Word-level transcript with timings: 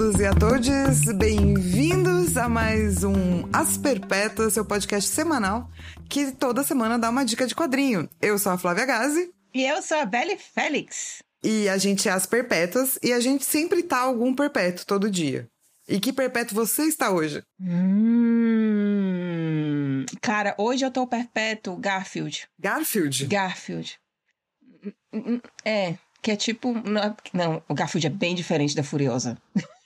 todos 0.00 0.18
e 0.18 0.24
a 0.24 0.34
todas, 0.34 1.04
bem-vindos 1.18 2.38
a 2.38 2.48
mais 2.48 3.04
um 3.04 3.46
As 3.52 3.76
Perpétuas, 3.76 4.54
seu 4.54 4.64
podcast 4.64 5.10
semanal 5.10 5.68
que 6.08 6.32
toda 6.32 6.62
semana 6.62 6.98
dá 6.98 7.10
uma 7.10 7.22
dica 7.22 7.46
de 7.46 7.54
quadrinho. 7.54 8.08
Eu 8.18 8.38
sou 8.38 8.50
a 8.50 8.56
Flávia 8.56 8.86
Gazi. 8.86 9.30
E 9.52 9.62
eu 9.62 9.82
sou 9.82 9.98
a 9.98 10.06
Belle 10.06 10.38
Félix. 10.38 11.22
E 11.44 11.68
a 11.68 11.76
gente 11.76 12.08
é 12.08 12.12
As 12.12 12.24
Perpétuas 12.24 12.98
e 13.02 13.12
a 13.12 13.20
gente 13.20 13.44
sempre 13.44 13.82
tá 13.82 13.98
algum 13.98 14.34
perpétuo 14.34 14.86
todo 14.86 15.10
dia. 15.10 15.46
E 15.86 16.00
que 16.00 16.14
perpétuo 16.14 16.54
você 16.54 16.84
está 16.84 17.10
hoje? 17.10 17.42
Hum, 17.60 18.86
cara, 20.22 20.54
hoje 20.56 20.82
eu 20.82 20.90
tô 20.90 21.06
perpétuo 21.06 21.76
Garfield. 21.76 22.48
Garfield? 22.58 23.26
Garfield. 23.26 24.00
É, 25.62 25.98
que 26.22 26.30
é 26.30 26.36
tipo. 26.36 26.72
Não, 26.72 27.14
não, 27.34 27.62
o 27.68 27.74
Garfield 27.74 28.06
é 28.06 28.10
bem 28.10 28.34
diferente 28.34 28.74
da 28.74 28.82
Furiosa. 28.82 29.36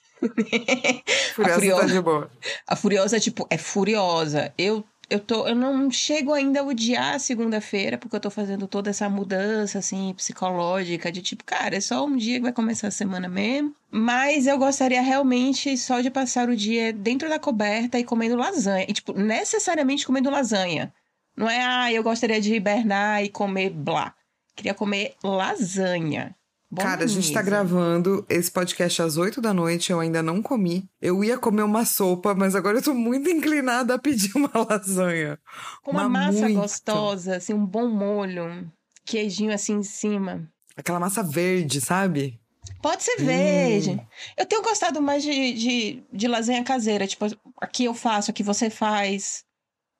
Furiosa, 1.33 1.55
a 1.55 1.59
Furiosa 1.59 1.81
tá 1.81 1.93
de 1.93 2.01
boa. 2.01 2.31
A 2.67 2.75
Furiosa, 2.75 3.19
tipo, 3.19 3.47
é 3.49 3.57
furiosa. 3.57 4.53
Eu 4.57 4.85
eu 5.09 5.19
tô, 5.19 5.47
eu 5.47 5.55
não 5.55 5.91
chego 5.91 6.33
ainda 6.33 6.61
a 6.61 6.63
odiar 6.63 7.19
segunda-feira, 7.19 7.97
porque 7.97 8.15
eu 8.15 8.19
tô 8.19 8.29
fazendo 8.31 8.67
toda 8.67 8.89
essa 8.89 9.07
mudança, 9.07 9.77
assim, 9.77 10.13
psicológica, 10.15 11.11
de 11.11 11.21
tipo, 11.21 11.43
cara, 11.43 11.75
é 11.75 11.81
só 11.81 12.05
um 12.05 12.17
dia 12.17 12.37
que 12.37 12.43
vai 12.43 12.53
começar 12.53 12.87
a 12.87 12.91
semana 12.91 13.29
mesmo. 13.29 13.75
Mas 13.91 14.47
eu 14.47 14.57
gostaria 14.57 15.01
realmente 15.01 15.77
só 15.77 16.01
de 16.01 16.09
passar 16.09 16.49
o 16.49 16.55
dia 16.55 16.91
dentro 16.91 17.29
da 17.29 17.37
coberta 17.37 17.99
e 17.99 18.03
comendo 18.03 18.35
lasanha. 18.35 18.85
E, 18.89 18.93
tipo, 18.93 19.13
necessariamente 19.13 20.05
comendo 20.05 20.31
lasanha. 20.31 20.91
Não 21.37 21.49
é, 21.49 21.63
ah, 21.63 21.93
eu 21.93 22.01
gostaria 22.01 22.41
de 22.41 22.55
hibernar 22.55 23.23
e 23.23 23.29
comer 23.29 23.69
blá. 23.69 24.13
Queria 24.55 24.73
comer 24.73 25.15
lasanha. 25.23 26.35
Bom 26.75 26.81
Cara, 26.81 27.05
a 27.05 27.07
gente 27.07 27.31
tá 27.31 27.41
gravando 27.41 28.25
esse 28.27 28.51
podcast 28.51 29.01
às 29.01 29.15
8 29.15 29.39
da 29.39 29.53
noite, 29.53 29.93
eu 29.93 29.99
ainda 30.01 30.21
não 30.21 30.41
comi. 30.41 30.89
Eu 31.01 31.23
ia 31.23 31.37
comer 31.37 31.63
uma 31.63 31.85
sopa, 31.85 32.35
mas 32.35 32.53
agora 32.53 32.79
eu 32.79 32.81
tô 32.81 32.93
muito 32.93 33.29
inclinada 33.29 33.93
a 33.95 33.97
pedir 33.97 34.35
uma 34.35 34.51
lasanha. 34.69 35.39
Com 35.81 35.91
uma, 35.91 36.01
uma 36.01 36.09
massa 36.09 36.41
muito. 36.41 36.59
gostosa, 36.59 37.37
assim, 37.37 37.53
um 37.53 37.65
bom 37.65 37.87
molho, 37.87 38.69
queijinho 39.05 39.53
assim 39.53 39.75
em 39.75 39.83
cima. 39.83 40.51
Aquela 40.75 40.99
massa 40.99 41.23
verde, 41.23 41.79
sabe? 41.79 42.41
Pode 42.81 43.03
ser 43.03 43.21
verde. 43.21 43.91
Hum. 43.91 44.05
Eu 44.35 44.45
tenho 44.45 44.61
gostado 44.61 45.01
mais 45.01 45.23
de, 45.23 45.53
de, 45.53 46.03
de 46.11 46.27
lasanha 46.27 46.61
caseira, 46.61 47.07
tipo, 47.07 47.25
aqui 47.61 47.85
eu 47.85 47.93
faço, 47.93 48.31
aqui 48.31 48.43
você 48.43 48.69
faz. 48.69 49.45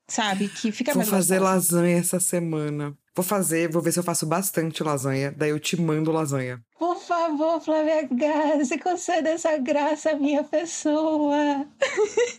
Sabe? 0.09 0.49
Que 0.49 0.73
fica 0.73 0.91
Vou 0.91 0.97
mais 0.97 1.09
fazer 1.09 1.39
gostoso. 1.39 1.75
lasanha 1.75 1.97
essa 1.97 2.19
semana. 2.19 2.93
Vou 3.15 3.23
fazer, 3.23 3.71
vou 3.71 3.81
ver 3.81 3.93
se 3.93 3.99
eu 3.99 4.03
faço 4.03 4.25
bastante 4.25 4.83
lasanha, 4.83 5.33
daí 5.35 5.49
eu 5.51 5.59
te 5.59 5.79
mando 5.79 6.11
lasanha. 6.11 6.59
Por 6.77 6.99
favor, 6.99 7.61
Flávia 7.61 8.05
Gazi, 8.11 8.77
conceda 8.77 9.29
essa 9.29 9.57
graça 9.57 10.11
à 10.11 10.15
minha 10.15 10.43
pessoa. 10.43 11.65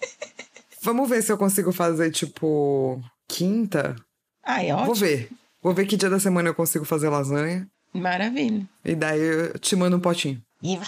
Vamos 0.83 1.09
ver 1.09 1.23
se 1.23 1.33
eu 1.33 1.39
consigo 1.39 1.73
fazer, 1.73 2.11
tipo, 2.11 3.01
quinta? 3.27 3.97
Ai, 4.45 4.71
ótimo. 4.71 4.87
Vou 4.87 4.95
ver. 4.95 5.31
Vou 5.63 5.73
ver 5.73 5.87
que 5.87 5.97
dia 5.97 6.11
da 6.11 6.21
semana 6.21 6.51
eu 6.51 6.55
consigo 6.55 6.85
fazer 6.85 7.09
lasanha. 7.09 7.67
Maravilha. 7.95 8.69
E 8.85 8.95
daí 8.95 9.21
eu 9.21 9.59
te 9.59 9.75
mando 9.75 9.97
um 9.97 10.01
potinho. 10.01 10.43
Iva. 10.63 10.85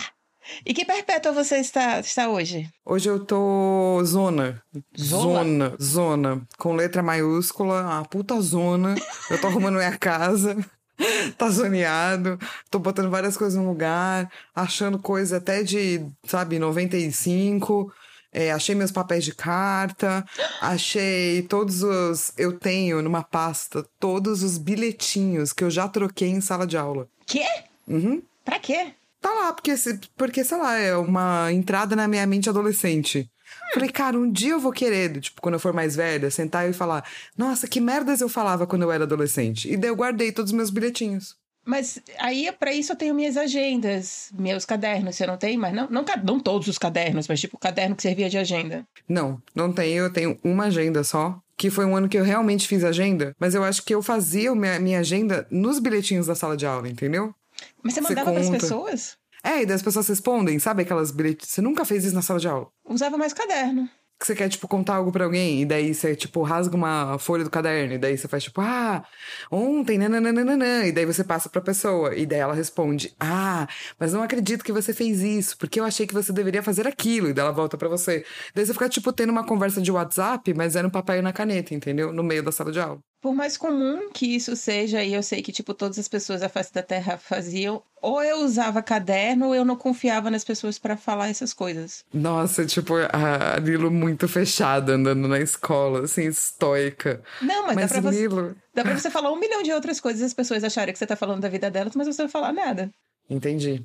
E 0.65 0.75
que 0.75 0.85
perpétua 0.85 1.33
você 1.33 1.57
está, 1.57 2.01
está 2.01 2.29
hoje? 2.29 2.69
Hoje 2.85 3.09
eu 3.09 3.25
tô 3.25 4.01
zona. 4.05 4.63
Zola? 4.99 5.45
Zona. 5.45 5.77
Zona. 5.81 6.43
Com 6.59 6.75
letra 6.75 7.03
maiúscula, 7.03 7.99
a 7.99 8.05
puta 8.05 8.41
zona. 8.41 8.95
Eu 9.31 9.41
tô 9.41 9.47
arrumando 9.47 9.77
minha 9.77 9.97
casa. 9.97 10.57
tá 11.37 11.49
zoneado. 11.51 12.39
Tô 12.71 12.79
botando 12.79 13.11
várias 13.11 13.37
coisas 13.37 13.59
no 13.61 13.69
lugar. 13.69 14.31
Achando 14.55 14.99
coisa 14.99 15.37
até 15.39 15.63
de, 15.63 16.05
sabe, 16.25 16.59
95. 16.59 17.93
É, 18.31 18.53
achei 18.53 18.75
meus 18.75 18.93
papéis 18.93 19.25
de 19.25 19.35
carta, 19.35 20.25
achei 20.61 21.43
todos 21.43 21.83
os. 21.83 22.33
Eu 22.37 22.59
tenho 22.59 23.01
numa 23.01 23.23
pasta 23.23 23.85
todos 23.99 24.43
os 24.43 24.59
bilhetinhos 24.59 25.53
que 25.53 25.65
eu 25.65 25.71
já 25.71 25.89
troquei 25.89 26.29
em 26.29 26.41
sala 26.41 26.67
de 26.67 26.77
aula. 26.77 27.09
Quê? 27.27 27.47
Uhum. 27.87 28.23
Pra 28.45 28.59
quê? 28.59 28.93
Tá 29.21 29.35
lá, 29.35 29.53
porque, 29.53 29.75
porque, 30.17 30.45
sei 30.45 30.59
lá, 30.59 30.77
é 30.77 30.97
uma 30.97 31.53
entrada 31.53 31.97
na 31.97 32.07
minha 32.07 32.27
mente 32.27 32.49
adolescente. 32.49 33.29
Falei, 33.73 33.91
cara, 33.91 34.19
um 34.19 34.31
dia 34.31 34.53
eu 34.53 34.61
vou 34.61 34.73
querer, 34.73 35.21
tipo, 35.21 35.41
quando 35.41 35.55
eu 35.55 35.61
for 35.61 35.73
mais 35.73 35.97
velha, 35.97 36.31
sentar 36.31 36.69
e 36.69 36.73
falar: 36.73 37.05
Nossa, 37.37 37.67
que 37.67 37.81
merdas 37.81 38.21
eu 38.21 38.29
falava 38.29 38.67
quando 38.67 38.83
eu 38.83 38.93
era 38.93 39.05
adolescente. 39.05 39.71
E 39.71 39.77
daí 39.77 39.91
eu 39.91 39.97
guardei 39.97 40.33
todos 40.33 40.53
os 40.53 40.57
meus 40.57 40.71
bilhetinhos. 40.71 41.37
Mas 41.65 42.01
aí, 42.19 42.51
para 42.59 42.73
isso, 42.73 42.93
eu 42.93 42.97
tenho 42.97 43.15
minhas 43.15 43.37
agendas, 43.37 44.31
meus 44.33 44.65
cadernos. 44.65 45.17
Você 45.17 45.27
não 45.27 45.37
tem? 45.37 45.59
Mas 45.59 45.75
não, 45.75 45.87
não, 45.91 46.03
não 46.25 46.41
todos 46.41 46.67
os 46.67 46.79
cadernos, 46.79 47.29
mas 47.29 47.41
tipo 47.41 47.57
o 47.57 47.61
caderno 47.61 47.95
que 47.95 48.03
servia 48.03 48.31
de 48.31 48.39
agenda. 48.39 48.87
Não, 49.07 49.41
não 49.55 49.71
tenho. 49.71 50.05
Eu 50.05 50.13
tenho 50.13 50.39
uma 50.43 50.65
agenda 50.65 51.05
só. 51.05 51.39
Que 51.59 51.71
foi 51.71 51.85
um 51.85 51.95
ano 51.95 52.09
que 52.09 52.17
eu 52.17 52.25
realmente 52.25 52.69
fiz 52.69 52.85
agenda. 52.85 53.35
Mas 53.39 53.55
eu 53.55 53.65
acho 53.65 53.83
que 53.83 53.95
eu 53.95 54.01
fazia 54.01 54.55
minha, 54.55 54.79
minha 54.79 55.01
agenda 55.01 55.47
nos 55.51 55.79
bilhetinhos 55.79 56.27
da 56.27 56.35
sala 56.35 56.57
de 56.57 56.65
aula, 56.65 56.89
entendeu? 56.89 57.35
Mas 57.83 57.95
você 57.95 58.01
mandava 58.01 58.33
para 58.33 58.41
as 58.41 58.51
pessoas? 58.51 59.17
É, 59.43 59.63
e 59.63 59.67
daí 59.67 59.77
as 59.77 59.83
pessoas 59.83 60.09
respondem, 60.09 60.59
sabe 60.59 60.83
aquelas 60.83 61.11
bilhetes? 61.11 61.49
Você 61.49 61.61
nunca 61.61 61.85
fez 61.85 62.05
isso 62.05 62.15
na 62.15 62.23
sala 62.23 62.41
de 62.41 62.49
aula? 62.49 62.69
Usava 62.85 63.17
mais 63.17 63.33
caderno 63.33 63.89
que 64.19 64.27
você 64.27 64.35
quer, 64.35 64.49
tipo, 64.49 64.67
contar 64.67 64.97
algo 64.97 65.13
pra 65.13 65.25
alguém, 65.25 65.63
e 65.63 65.65
daí 65.65 65.95
você, 65.95 66.17
tipo, 66.17 66.43
rasga 66.43 66.75
uma 66.75 67.19
folha 67.19 67.45
do 67.45 67.51
caderno, 67.51 67.95
e 67.95 67.99
daí 67.99 68.19
você 68.19 68.27
faz, 68.27 68.43
tipo, 68.43 68.61
ah, 68.61 69.05
ontem, 69.51 69.97
nananana, 69.97 70.87
e 70.87 70.93
daí 70.93 71.07
você 71.07 71.23
passa 71.23 71.49
pra 71.49 71.61
pessoa, 71.61 72.15
e 72.17 72.27
daí 72.27 72.41
ela 72.41 72.53
responde, 72.53 73.15
ah, 73.21 73.69
mas 73.99 74.13
não 74.13 74.23
acredito 74.23 74.65
que 74.65 74.73
você 74.73 74.93
fez 74.93 75.21
isso, 75.21 75.57
porque 75.57 75.79
eu 75.79 75.85
achei 75.85 76.05
que 76.05 76.13
você 76.13 76.33
deveria 76.33 76.63
fazer 76.65 76.87
aquilo, 76.89 77.29
e 77.29 77.33
daí 77.33 77.45
ela 77.45 77.53
volta 77.53 77.79
pra 77.79 77.89
você. 77.89 78.25
Daí 78.55 78.67
você 78.67 78.73
fica, 78.73 78.89
tipo, 78.89 79.13
tendo 79.13 79.31
uma 79.31 79.47
conversa 79.47 79.81
de 79.81 79.93
WhatsApp, 79.93 80.53
mas 80.53 80.75
é 80.75 80.83
no 80.83 80.91
papel 80.91 81.19
e 81.19 81.23
na 81.23 81.33
caneta, 81.33 81.73
entendeu? 81.73 82.13
No 82.13 82.25
meio 82.25 82.43
da 82.43 82.51
sala 82.51 82.73
de 82.73 82.81
aula. 82.81 82.99
Por 83.21 83.35
mais 83.35 83.57
comum 83.57 84.11
que 84.13 84.27
isso 84.37 84.55
seja, 84.55 85.03
e 85.03 85.13
eu 85.13 85.23
sei 85.23 85.43
que, 85.43 85.51
tipo, 85.51 85.75
todas 85.75 85.99
as 85.99 86.07
pessoas 86.07 86.41
da 86.41 86.49
face 86.49 86.73
da 86.73 86.83
Terra 86.83 87.19
faziam, 87.19 87.83
ou 88.01 88.23
eu 88.23 88.45
usava 88.45 88.81
caderno, 88.81 89.49
ou 89.49 89.55
eu 89.55 89.65
não 89.65 89.75
confiava 89.75 90.31
nas 90.31 90.45
pessoas 90.45 90.79
para 90.79 90.97
falar 90.97 91.29
essas 91.29 91.53
coisas. 91.53 92.05
Nossa, 92.15 92.65
tipo, 92.65 92.95
a 92.97 93.59
Lilo 93.59 93.91
muito 93.91 94.29
fechada 94.29 94.93
andando 94.93 95.27
na 95.27 95.41
escola, 95.41 96.05
assim, 96.05 96.27
estoica. 96.27 97.21
Não, 97.43 97.67
mas, 97.67 97.75
mas 97.75 97.91
dá, 97.91 98.01
pra 98.01 98.11
Lilo... 98.11 98.49
você, 98.49 98.57
dá 98.73 98.83
pra 98.83 98.99
você 98.99 99.11
falar 99.11 99.33
um 99.33 99.41
milhão 99.41 99.65
de 99.65 99.73
outras 99.73 100.01
coisas 100.01 100.23
e 100.23 100.25
as 100.25 100.35
pessoas 100.35 100.63
acharem 100.63 100.93
que 100.93 100.99
você 100.99 101.07
tá 101.07 101.17
falando 101.17 101.41
da 101.41 101.49
vida 101.49 101.69
delas, 101.71 101.97
mas 101.97 102.07
você 102.07 102.23
não 102.23 102.29
falar 102.29 102.53
nada. 102.53 102.89
Entendi. 103.29 103.85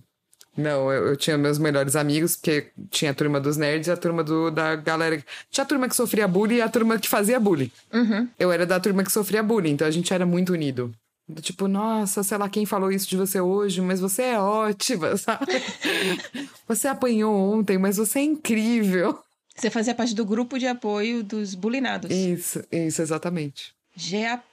Não, 0.55 0.91
eu, 0.91 1.07
eu, 1.07 1.17
tinha 1.17 1.37
meus 1.37 1.57
melhores 1.57 1.95
amigos, 1.95 2.35
porque 2.35 2.67
tinha 2.91 3.11
a 3.11 3.13
turma 3.13 3.39
dos 3.39 3.57
nerds 3.57 3.87
e 3.87 3.91
a 3.91 3.97
turma 3.97 4.23
do, 4.23 4.51
da 4.51 4.75
galera. 4.75 5.23
Tinha 5.49 5.63
a 5.63 5.67
turma 5.67 5.89
que 5.89 5.95
sofria 5.95 6.27
bullying 6.27 6.57
e 6.57 6.61
a 6.61 6.69
turma 6.69 6.99
que 6.99 7.09
fazia 7.09 7.39
bullying. 7.39 7.71
Uhum. 7.91 8.27
Eu 8.37 8.51
era 8.51 8.65
da 8.65 8.79
turma 8.79 9.03
que 9.03 9.11
sofria 9.11 9.41
bullying, 9.41 9.71
então 9.71 9.87
a 9.87 9.91
gente 9.91 10.13
era 10.13 10.25
muito 10.25 10.53
unido. 10.53 10.93
Tipo, 11.41 11.67
nossa, 11.67 12.21
sei 12.21 12.37
lá 12.37 12.49
quem 12.49 12.65
falou 12.65 12.91
isso 12.91 13.09
de 13.09 13.17
você 13.17 13.39
hoje, 13.39 13.81
mas 13.81 13.99
você 13.99 14.23
é 14.23 14.39
ótima, 14.39 15.15
sabe? 15.17 15.45
você 16.67 16.87
apanhou 16.87 17.33
ontem, 17.33 17.77
mas 17.77 17.97
você 17.97 18.19
é 18.19 18.23
incrível. 18.23 19.17
Você 19.55 19.69
fazia 19.69 19.95
parte 19.95 20.13
do 20.13 20.25
grupo 20.25 20.59
de 20.59 20.67
apoio 20.67 21.23
dos 21.23 21.55
bulinados. 21.55 22.11
Isso, 22.11 22.63
isso, 22.71 23.01
exatamente. 23.01 23.73
GAP 23.95 24.43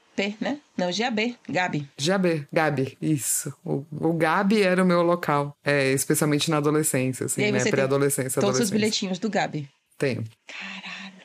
né? 0.41 0.58
Não, 0.76 0.91
GAB, 0.91 1.36
Gabi. 1.48 1.88
GAB, 2.00 2.47
Gabi, 2.53 2.98
isso. 3.00 3.53
O, 3.64 3.84
o 3.91 4.12
Gabi 4.12 4.62
era 4.62 4.82
o 4.82 4.86
meu 4.86 5.03
local, 5.03 5.56
é, 5.64 5.92
especialmente 5.92 6.50
na 6.50 6.58
adolescência, 6.58 7.26
assim, 7.26 7.50
né? 7.50 7.64
Pré-adolescência, 7.64 8.41
Todos 8.41 8.60
os 8.60 8.70
bilhetinhos 8.70 9.19
do 9.19 9.30
Gabi. 9.30 9.69
Tenho. 9.98 10.25
Caralho. 10.47 11.20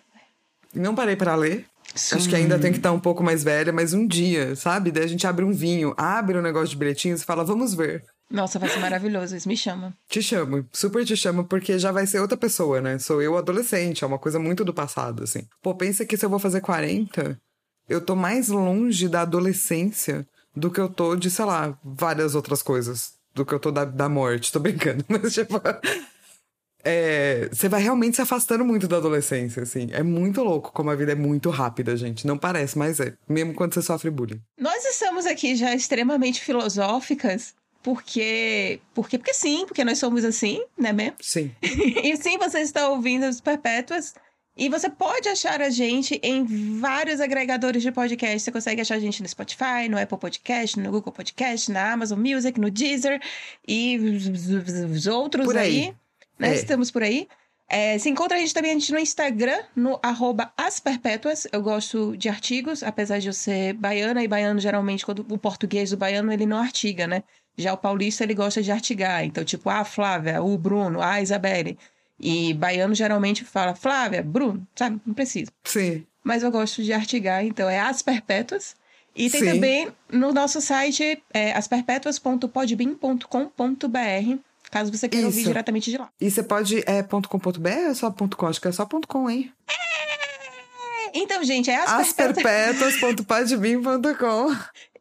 Não 0.74 0.94
parei 0.94 1.16
para 1.16 1.36
ler. 1.36 1.66
Sim. 1.96 2.16
Acho 2.16 2.30
que 2.30 2.36
ainda 2.36 2.60
tem 2.60 2.72
que 2.72 2.78
estar 2.78 2.92
um 2.92 3.00
pouco 3.00 3.24
mais 3.24 3.44
velha, 3.44 3.72
mas 3.72 3.94
um 3.94 4.06
dia, 4.06 4.56
sabe? 4.56 4.92
Daí 4.92 5.06
a 5.06 5.08
gente 5.08 5.26
abre 5.26 5.46
um 5.46 5.52
vinho, 5.52 5.94
abre 5.98 6.38
um 6.38 6.42
negócio 6.42 6.70
de 6.70 6.76
bilhetinhos 6.76 7.22
e 7.22 7.26
fala, 7.26 7.44
vamos 7.46 7.74
ver. 7.74 8.04
Nossa, 8.30 8.58
vai 8.58 8.70
ser 8.70 8.80
maravilhoso 8.80 9.36
isso. 9.36 9.48
Me 9.48 9.56
chama. 9.56 9.94
Te 10.10 10.22
chamo, 10.22 10.66
super 10.74 11.06
te 11.06 11.16
chamo, 11.16 11.46
porque 11.46 11.78
já 11.78 11.92
vai 11.92 12.08
ser 12.08 12.20
outra 12.20 12.36
pessoa, 12.36 12.82
né? 12.82 12.98
Sou 12.98 13.22
eu 13.22 13.38
adolescente, 13.38 14.04
é 14.04 14.08
uma 14.08 14.18
coisa 14.18 14.40
muito 14.40 14.66
do 14.66 14.74
passado, 14.74 15.24
assim. 15.24 15.48
Pô, 15.62 15.76
pensa 15.76 16.06
que 16.06 16.18
se 16.18 16.26
eu 16.26 16.30
vou 16.30 16.40
fazer 16.40 16.60
40, 16.60 17.40
eu 17.88 18.02
tô 18.02 18.16
mais 18.16 18.50
longe 18.50 19.08
da 19.08 19.22
adolescência 19.22 20.28
do 20.56 20.72
que 20.72 20.80
eu 20.80 20.90
tô 20.90 21.16
de, 21.16 21.30
sei 21.30 21.46
lá, 21.46 21.78
várias 21.84 22.36
outras 22.36 22.62
coisas. 22.62 23.14
Do 23.34 23.46
que 23.46 23.54
eu 23.54 23.60
tô 23.60 23.72
da, 23.72 23.84
da 23.84 24.08
morte. 24.08 24.52
Tô 24.52 24.60
brincando, 24.60 25.04
mas 25.10 25.34
tipo. 25.34 25.62
É, 26.88 27.50
você 27.52 27.68
vai 27.68 27.82
realmente 27.82 28.16
se 28.16 28.22
afastando 28.22 28.64
muito 28.64 28.88
da 28.88 28.98
adolescência, 28.98 29.64
assim. 29.64 29.90
É 29.92 30.04
muito 30.04 30.44
louco 30.44 30.72
como 30.72 30.92
a 30.92 30.96
vida 30.96 31.12
é 31.12 31.16
muito 31.16 31.50
rápida, 31.50 31.98
gente. 31.98 32.28
Não 32.28 32.38
parece, 32.38 32.78
mas 32.78 33.00
é. 33.00 33.14
Mesmo 33.28 33.54
quando 33.56 33.74
você 33.74 33.82
sofre 33.82 34.10
bullying. 34.10 34.40
Nós 34.58 34.86
estamos 34.86 35.26
aqui 35.26 35.56
já 35.56 35.74
extremamente 35.74 36.42
filosóficas. 36.42 37.56
Porque, 37.82 38.80
porque, 38.96 39.18
porque 39.18 39.34
sim, 39.34 39.66
porque 39.68 39.84
nós 39.84 40.00
somos 40.00 40.24
assim, 40.24 40.64
né 40.76 40.92
mesmo? 40.92 41.18
Sim. 41.22 41.52
e 41.62 42.18
sim, 42.18 42.38
você 42.38 42.62
está 42.62 42.88
ouvindo 42.90 43.26
as 43.26 43.42
Perpétuas. 43.42 44.14
E 44.58 44.70
você 44.70 44.90
pode 44.90 45.28
achar 45.28 45.62
a 45.62 45.70
gente 45.70 46.18
em 46.24 46.80
vários 46.80 47.20
agregadores 47.20 47.84
de 47.84 47.92
podcast. 47.92 48.40
Você 48.40 48.52
consegue 48.52 48.80
achar 48.80 48.96
a 48.96 49.00
gente 49.00 49.22
no 49.22 49.28
Spotify, 49.28 49.90
no 49.90 50.00
Apple 50.00 50.18
Podcast, 50.18 50.80
no 50.80 50.92
Google 50.92 51.12
Podcast, 51.12 51.70
na 51.72 51.92
Amazon 51.92 52.20
Music, 52.20 52.58
no 52.60 52.72
Deezer 52.72 53.22
e 53.68 53.98
os 53.98 55.08
outros 55.08 55.46
Por 55.46 55.58
aí. 55.58 55.88
aí. 55.88 55.96
né? 56.40 56.52
É. 56.52 56.56
Estamos 56.56 56.90
por 56.90 57.04
aí. 57.04 57.28
É, 57.68 57.98
se 57.98 58.10
encontra 58.10 58.38
a 58.38 58.40
gente 58.40 58.54
também 58.54 58.72
a 58.72 58.74
gente 58.76 58.92
no 58.92 59.00
Instagram, 59.00 59.60
no 59.76 60.00
arroba 60.02 60.54
As 60.56 60.80
Perpétuas. 60.80 61.48
Eu 61.52 61.62
gosto 61.62 62.16
de 62.16 62.30
artigos, 62.30 62.84
apesar 62.84 63.20
de 63.20 63.28
eu 63.28 63.34
ser 63.34 63.74
baiana, 63.74 64.24
e 64.24 64.28
baiano, 64.28 64.60
geralmente, 64.60 65.06
quando 65.06 65.26
o 65.30 65.38
português 65.38 65.90
do 65.90 65.98
baiano, 65.98 66.32
ele 66.32 66.46
não 66.46 66.58
artiga, 66.58 67.08
né? 67.08 67.24
Já 67.58 67.74
o 67.74 67.78
paulista, 67.78 68.24
ele 68.24 68.36
gosta 68.36 68.62
de 68.62 68.72
artigar. 68.72 69.26
Então, 69.26 69.44
tipo, 69.44 69.70
a 69.70 69.84
Flávia, 69.84 70.42
o 70.42 70.58
Bruno, 70.58 71.02
a 71.02 71.22
Isabelle. 71.22 71.78
E 72.20 72.54
baiano 72.54 72.96
geralmente 72.96 73.44
fala 73.44 73.76
Flávia, 73.76 74.24
Bruno, 74.24 74.66
sabe? 74.76 75.00
Não 75.06 75.14
precisa. 75.14 75.52
Sim. 75.64 76.06
Mas 76.24 76.44
eu 76.44 76.52
gosto 76.52 76.82
de 76.84 76.94
artigar, 76.94 77.46
então 77.46 77.70
é 77.70 77.80
As 77.80 78.02
Perpétuas. 78.02 78.76
E 79.16 79.30
tem 79.30 79.42
Sim. 79.42 79.48
também 79.48 79.88
no 80.12 80.34
nosso 80.34 80.60
site, 80.60 81.24
é, 81.34 81.54
caso 84.72 84.92
você 84.92 85.08
queira 85.08 85.28
ouvir 85.28 85.40
Isso. 85.40 85.48
diretamente 85.48 85.90
de 85.90 85.98
lá. 85.98 86.10
E 86.20 86.30
você 86.30 86.44
pode. 86.44 86.84
É 86.86 87.02
.com.br 87.02 87.70
ou 87.70 87.70
é 87.70 87.94
só 87.94 88.12
ponto 88.12 88.36
.com? 88.36 88.48
Acho 88.48 88.60
que 88.60 88.68
é 88.68 88.72
só 88.74 88.86
ponto 88.86 89.08
.com, 89.08 89.30
hein? 89.30 89.54
Então, 91.14 91.42
gente, 91.46 91.72
é 91.72 91.78
As, 91.78 92.12
Perpétuas. 92.12 92.46
asperpetuas.podbean.com. 92.94 94.54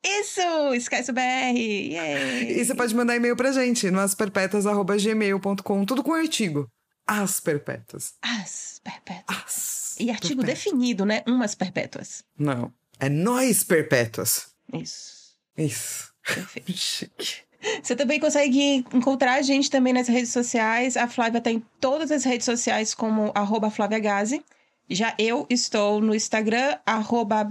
Isso! 0.04 0.74
Esquece 0.74 1.10
o 1.10 1.14
BR! 1.14 1.56
Yay. 1.56 2.60
E 2.60 2.64
você 2.64 2.72
pode 2.74 2.94
mandar 2.94 3.16
e-mail 3.16 3.34
pra 3.34 3.50
gente 3.50 3.90
no 3.90 3.98
asperpetuas.gmail.com, 3.98 5.84
tudo 5.84 6.04
com 6.04 6.12
artigo. 6.12 6.68
As 7.06 7.40
perpétuas. 7.40 8.14
As 8.22 8.80
Perpétuas. 8.82 9.24
As 9.44 9.96
E 9.98 10.10
artigo 10.10 10.42
perpétuas. 10.42 10.64
definido, 10.64 11.04
né? 11.04 11.22
Umas 11.26 11.54
Perpétuas. 11.54 12.24
Não. 12.38 12.72
É 13.00 13.08
nós 13.08 13.62
perpétuas. 13.64 14.48
Isso. 14.72 15.34
Isso. 15.56 16.12
Perfeito. 16.26 16.72
Chique. 16.76 17.42
Você 17.82 17.96
também 17.96 18.20
consegue 18.20 18.84
encontrar 18.92 19.34
a 19.34 19.42
gente 19.42 19.70
também 19.70 19.92
nas 19.92 20.06
redes 20.06 20.30
sociais. 20.30 20.96
A 20.98 21.08
Flávia 21.08 21.40
tem 21.40 21.64
todas 21.80 22.10
as 22.10 22.22
redes 22.24 22.44
sociais 22.44 22.94
como 22.94 23.32
arroba 23.34 23.70
Flávia 23.70 23.98
Gazi. 23.98 24.44
Já 24.88 25.14
eu 25.18 25.46
estou 25.48 26.00
no 26.00 26.14
Instagram, 26.14 26.76
arroba 26.84 27.46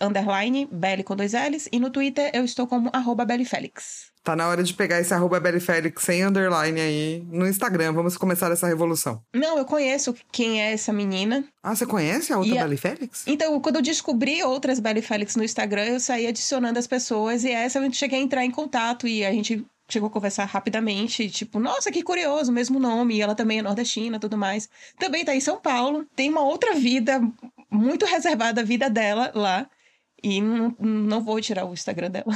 underline, 0.00 0.68
Belly 0.72 1.02
com 1.02 1.14
dois 1.16 1.32
L's. 1.32 1.68
E 1.70 1.78
no 1.78 1.90
Twitter 1.90 2.30
eu 2.34 2.44
estou 2.44 2.66
como 2.66 2.90
arroba 2.92 3.24
Bellyfelix. 3.24 4.12
Tá 4.22 4.34
na 4.34 4.48
hora 4.48 4.62
de 4.62 4.72
pegar 4.72 4.98
esse 5.00 5.12
arroba 5.12 5.38
Belly 5.38 5.60
Félix 5.60 6.02
sem 6.02 6.24
underline 6.24 6.80
aí 6.80 7.22
no 7.30 7.46
Instagram. 7.46 7.92
Vamos 7.92 8.16
começar 8.16 8.50
essa 8.50 8.66
revolução. 8.66 9.20
Não, 9.34 9.58
eu 9.58 9.66
conheço 9.66 10.14
quem 10.32 10.62
é 10.62 10.72
essa 10.72 10.94
menina. 10.94 11.44
Ah, 11.62 11.74
você 11.76 11.84
conhece 11.84 12.32
a 12.32 12.38
outra 12.38 12.54
E 12.54 12.58
a- 12.58 12.62
Belly 12.62 12.78
Félix? 12.78 13.24
Então, 13.26 13.60
quando 13.60 13.76
eu 13.76 13.82
descobri 13.82 14.42
outras 14.42 14.80
Belly 14.80 15.02
Felix 15.02 15.36
no 15.36 15.44
Instagram, 15.44 15.84
eu 15.84 16.00
saí 16.00 16.26
adicionando 16.26 16.78
as 16.78 16.86
pessoas. 16.86 17.44
E 17.44 17.50
essa 17.50 17.78
eu 17.78 17.92
cheguei 17.92 18.18
a 18.18 18.22
entrar 18.22 18.42
em 18.46 18.50
contato 18.50 19.06
e 19.06 19.22
a 19.26 19.30
gente 19.30 19.62
chegou 19.88 20.08
a 20.08 20.10
conversar 20.10 20.44
rapidamente. 20.44 21.28
Tipo, 21.30 21.58
nossa, 21.58 21.90
que 21.90 22.02
curioso, 22.02 22.52
mesmo 22.52 22.78
nome. 22.78 23.16
E 23.16 23.22
ela 23.22 23.34
também 23.34 23.58
é 23.58 23.62
nordestina 23.62 24.18
tudo 24.18 24.36
mais. 24.36 24.68
Também 24.98 25.24
tá 25.24 25.34
em 25.34 25.40
São 25.40 25.60
Paulo. 25.60 26.06
Tem 26.14 26.30
uma 26.30 26.42
outra 26.42 26.74
vida 26.74 27.20
muito 27.70 28.06
reservada, 28.06 28.60
a 28.60 28.64
vida 28.64 28.88
dela 28.88 29.30
lá. 29.34 29.68
E 30.22 30.40
não, 30.40 30.74
não 30.78 31.22
vou 31.22 31.40
tirar 31.40 31.66
o 31.66 31.74
Instagram 31.74 32.10
dela. 32.10 32.32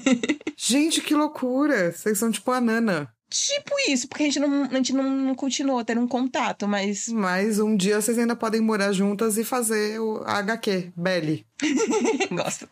Gente, 0.56 1.02
que 1.02 1.14
loucura! 1.14 1.92
Vocês 1.92 2.18
são 2.18 2.30
tipo 2.30 2.50
a 2.50 2.60
Nana. 2.60 3.14
Tipo 3.28 3.72
isso, 3.88 4.08
porque 4.08 4.24
a 4.24 4.26
gente 4.26 4.38
não, 4.40 4.64
a 4.64 4.74
gente 4.74 4.92
não, 4.92 5.34
continuou 5.34 5.84
tendo 5.84 6.00
um 6.00 6.08
contato, 6.08 6.66
mas 6.66 7.08
Mas 7.08 7.58
um 7.58 7.76
dia 7.76 8.00
vocês 8.00 8.18
ainda 8.18 8.36
podem 8.36 8.60
morar 8.60 8.92
juntas 8.92 9.36
e 9.36 9.44
fazer 9.44 10.00
o 10.00 10.22
HQ, 10.24 10.92
Belly, 10.96 11.46
gosto. 12.30 12.68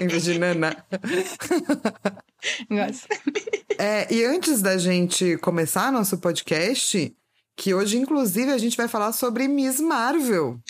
em 0.00 0.06
vez 0.06 0.24
de 0.24 0.38
Nana. 0.38 0.76
Gosto. 2.68 3.08
É, 3.78 4.12
e 4.12 4.22
antes 4.22 4.60
da 4.60 4.76
gente 4.76 5.38
começar 5.38 5.90
nosso 5.90 6.18
podcast, 6.18 7.16
que 7.56 7.72
hoje, 7.72 7.96
inclusive, 7.96 8.50
a 8.50 8.58
gente 8.58 8.76
vai 8.76 8.88
falar 8.88 9.12
sobre 9.12 9.48
Miss 9.48 9.80
Marvel. 9.80 10.60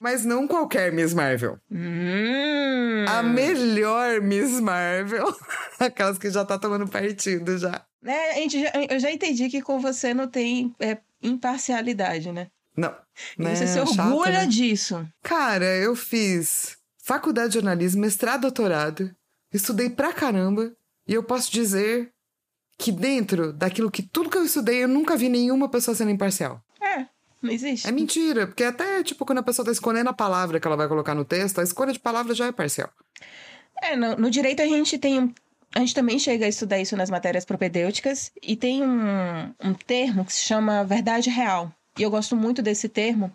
Mas 0.00 0.24
não 0.24 0.48
qualquer 0.48 0.90
Miss 0.92 1.12
Marvel. 1.12 1.58
Hum. 1.70 3.04
A 3.06 3.22
melhor 3.22 4.20
Miss 4.22 4.58
Marvel. 4.60 5.26
Aquelas 5.78 6.18
que 6.18 6.30
já 6.30 6.44
tá 6.44 6.58
tomando 6.58 6.88
partido 6.88 7.58
já. 7.58 7.84
É, 8.04 8.30
a 8.32 8.34
gente 8.36 8.60
já- 8.62 8.72
eu 8.88 8.98
já 8.98 9.10
entendi 9.12 9.48
que 9.50 9.60
com 9.60 9.78
você 9.78 10.14
não 10.14 10.26
tem 10.26 10.74
é, 10.80 10.96
imparcialidade, 11.22 12.32
né? 12.32 12.48
Não. 12.76 12.94
Né? 13.36 13.54
você 13.54 13.66
se 13.66 13.74
Chato, 13.74 14.00
orgulha 14.00 14.40
né? 14.40 14.46
disso. 14.46 15.06
Cara, 15.22 15.66
eu 15.66 15.94
fiz 15.94 16.78
faculdade 17.02 17.48
de 17.48 17.54
jornalismo, 17.54 18.00
mestrado, 18.00 18.42
doutorado, 18.42 19.14
estudei 19.52 19.90
pra 19.90 20.12
caramba, 20.12 20.72
e 21.06 21.12
eu 21.12 21.22
posso 21.22 21.52
dizer 21.52 22.10
que 22.78 22.90
dentro 22.92 23.52
daquilo 23.52 23.90
que 23.90 24.02
tudo 24.02 24.30
que 24.30 24.38
eu 24.38 24.44
estudei, 24.44 24.84
eu 24.84 24.88
nunca 24.88 25.16
vi 25.16 25.28
nenhuma 25.28 25.68
pessoa 25.68 25.94
sendo 25.94 26.10
imparcial. 26.10 26.62
Não 27.42 27.50
existe. 27.50 27.88
É 27.88 27.92
mentira, 27.92 28.46
porque 28.46 28.64
até, 28.64 29.02
tipo, 29.02 29.24
quando 29.24 29.38
a 29.38 29.42
pessoa 29.42 29.64
tá 29.64 29.72
escolhendo 29.72 30.10
a 30.10 30.14
palavra 30.14 30.60
que 30.60 30.66
ela 30.66 30.76
vai 30.76 30.88
colocar 30.88 31.14
no 31.14 31.24
texto, 31.24 31.60
a 31.60 31.62
escolha 31.62 31.92
de 31.92 31.98
palavra 31.98 32.34
já 32.34 32.46
é 32.46 32.52
parcial. 32.52 32.90
É, 33.82 33.96
no, 33.96 34.16
no 34.16 34.30
direito 34.30 34.62
a 34.62 34.66
gente 34.66 34.98
tem 34.98 35.20
um. 35.20 35.32
A 35.74 35.78
gente 35.80 35.94
também 35.94 36.18
chega 36.18 36.46
a 36.46 36.48
estudar 36.48 36.80
isso 36.80 36.96
nas 36.96 37.10
matérias 37.10 37.44
propedêuticas 37.44 38.32
e 38.42 38.56
tem 38.56 38.82
um, 38.82 39.54
um 39.62 39.72
termo 39.72 40.24
que 40.24 40.32
se 40.32 40.42
chama 40.42 40.84
verdade 40.84 41.30
real. 41.30 41.72
E 41.96 42.02
eu 42.02 42.10
gosto 42.10 42.34
muito 42.34 42.60
desse 42.60 42.88
termo 42.88 43.34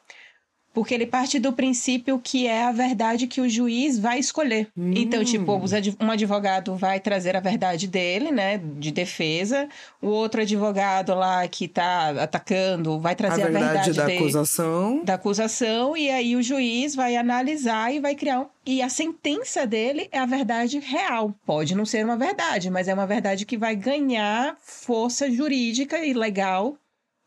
porque 0.75 0.94
ele 0.94 1.07
parte 1.07 1.39
do 1.39 1.51
princípio 1.54 2.19
que 2.19 2.45
é 2.45 2.66
a 2.66 2.72
verdade 2.72 3.25
que 3.25 3.42
o 3.42 3.50
juiz 3.50 3.98
vai 3.98 4.19
escolher. 4.19 4.68
Então, 4.77 5.24
tipo, 5.24 5.57
os 5.57 5.74
adv- 5.74 5.95
um 6.00 6.12
advogado 6.12 6.75
vai 6.75 7.00
trazer 7.00 7.36
a 7.36 7.39
verdade 7.39 7.88
dele, 7.88 8.30
né, 8.31 8.57
de 8.60 8.92
defesa, 8.92 9.68
o 10.01 10.07
outro 10.07 10.42
advogado 10.42 11.16
lá 11.16 11.48
que 11.48 11.68
tá 11.68 12.10
atacando 12.22 13.00
vai 13.00 13.13
A 13.13 13.16
trazer 13.16 13.42
a 13.42 13.45
verdade, 13.45 13.66
verdade, 13.66 13.94
da 13.94 14.06
dele 14.06 14.18
acusação. 14.19 15.01
da 15.04 15.13
acusação 15.16 15.95
e 15.98 16.10
aí 16.10 16.36
o 16.36 16.44
juiz 16.44 16.94
vai 16.94 17.16
analisar 17.16 17.94
e 17.94 18.00
vai 18.00 18.13
criar 18.13 18.42
um... 18.42 18.45
e 18.66 18.81
a 18.81 18.89
sentença 18.89 19.66
dele 19.66 20.10
é 20.12 20.19
a 20.19 20.25
verdade 20.25 20.77
real. 20.80 21.33
Pode 21.45 21.74
não 21.74 21.86
ser 21.86 22.04
uma 22.04 22.18
verdade, 22.18 22.69
mas 22.69 22.88
é 22.88 22.94
uma 22.94 23.07
verdade 23.07 23.45
que 23.45 23.57
vai 23.57 23.75
ganhar 23.75 24.57
força 24.62 25.31
jurídica 25.31 25.98
e 26.06 26.13
legal 26.13 26.75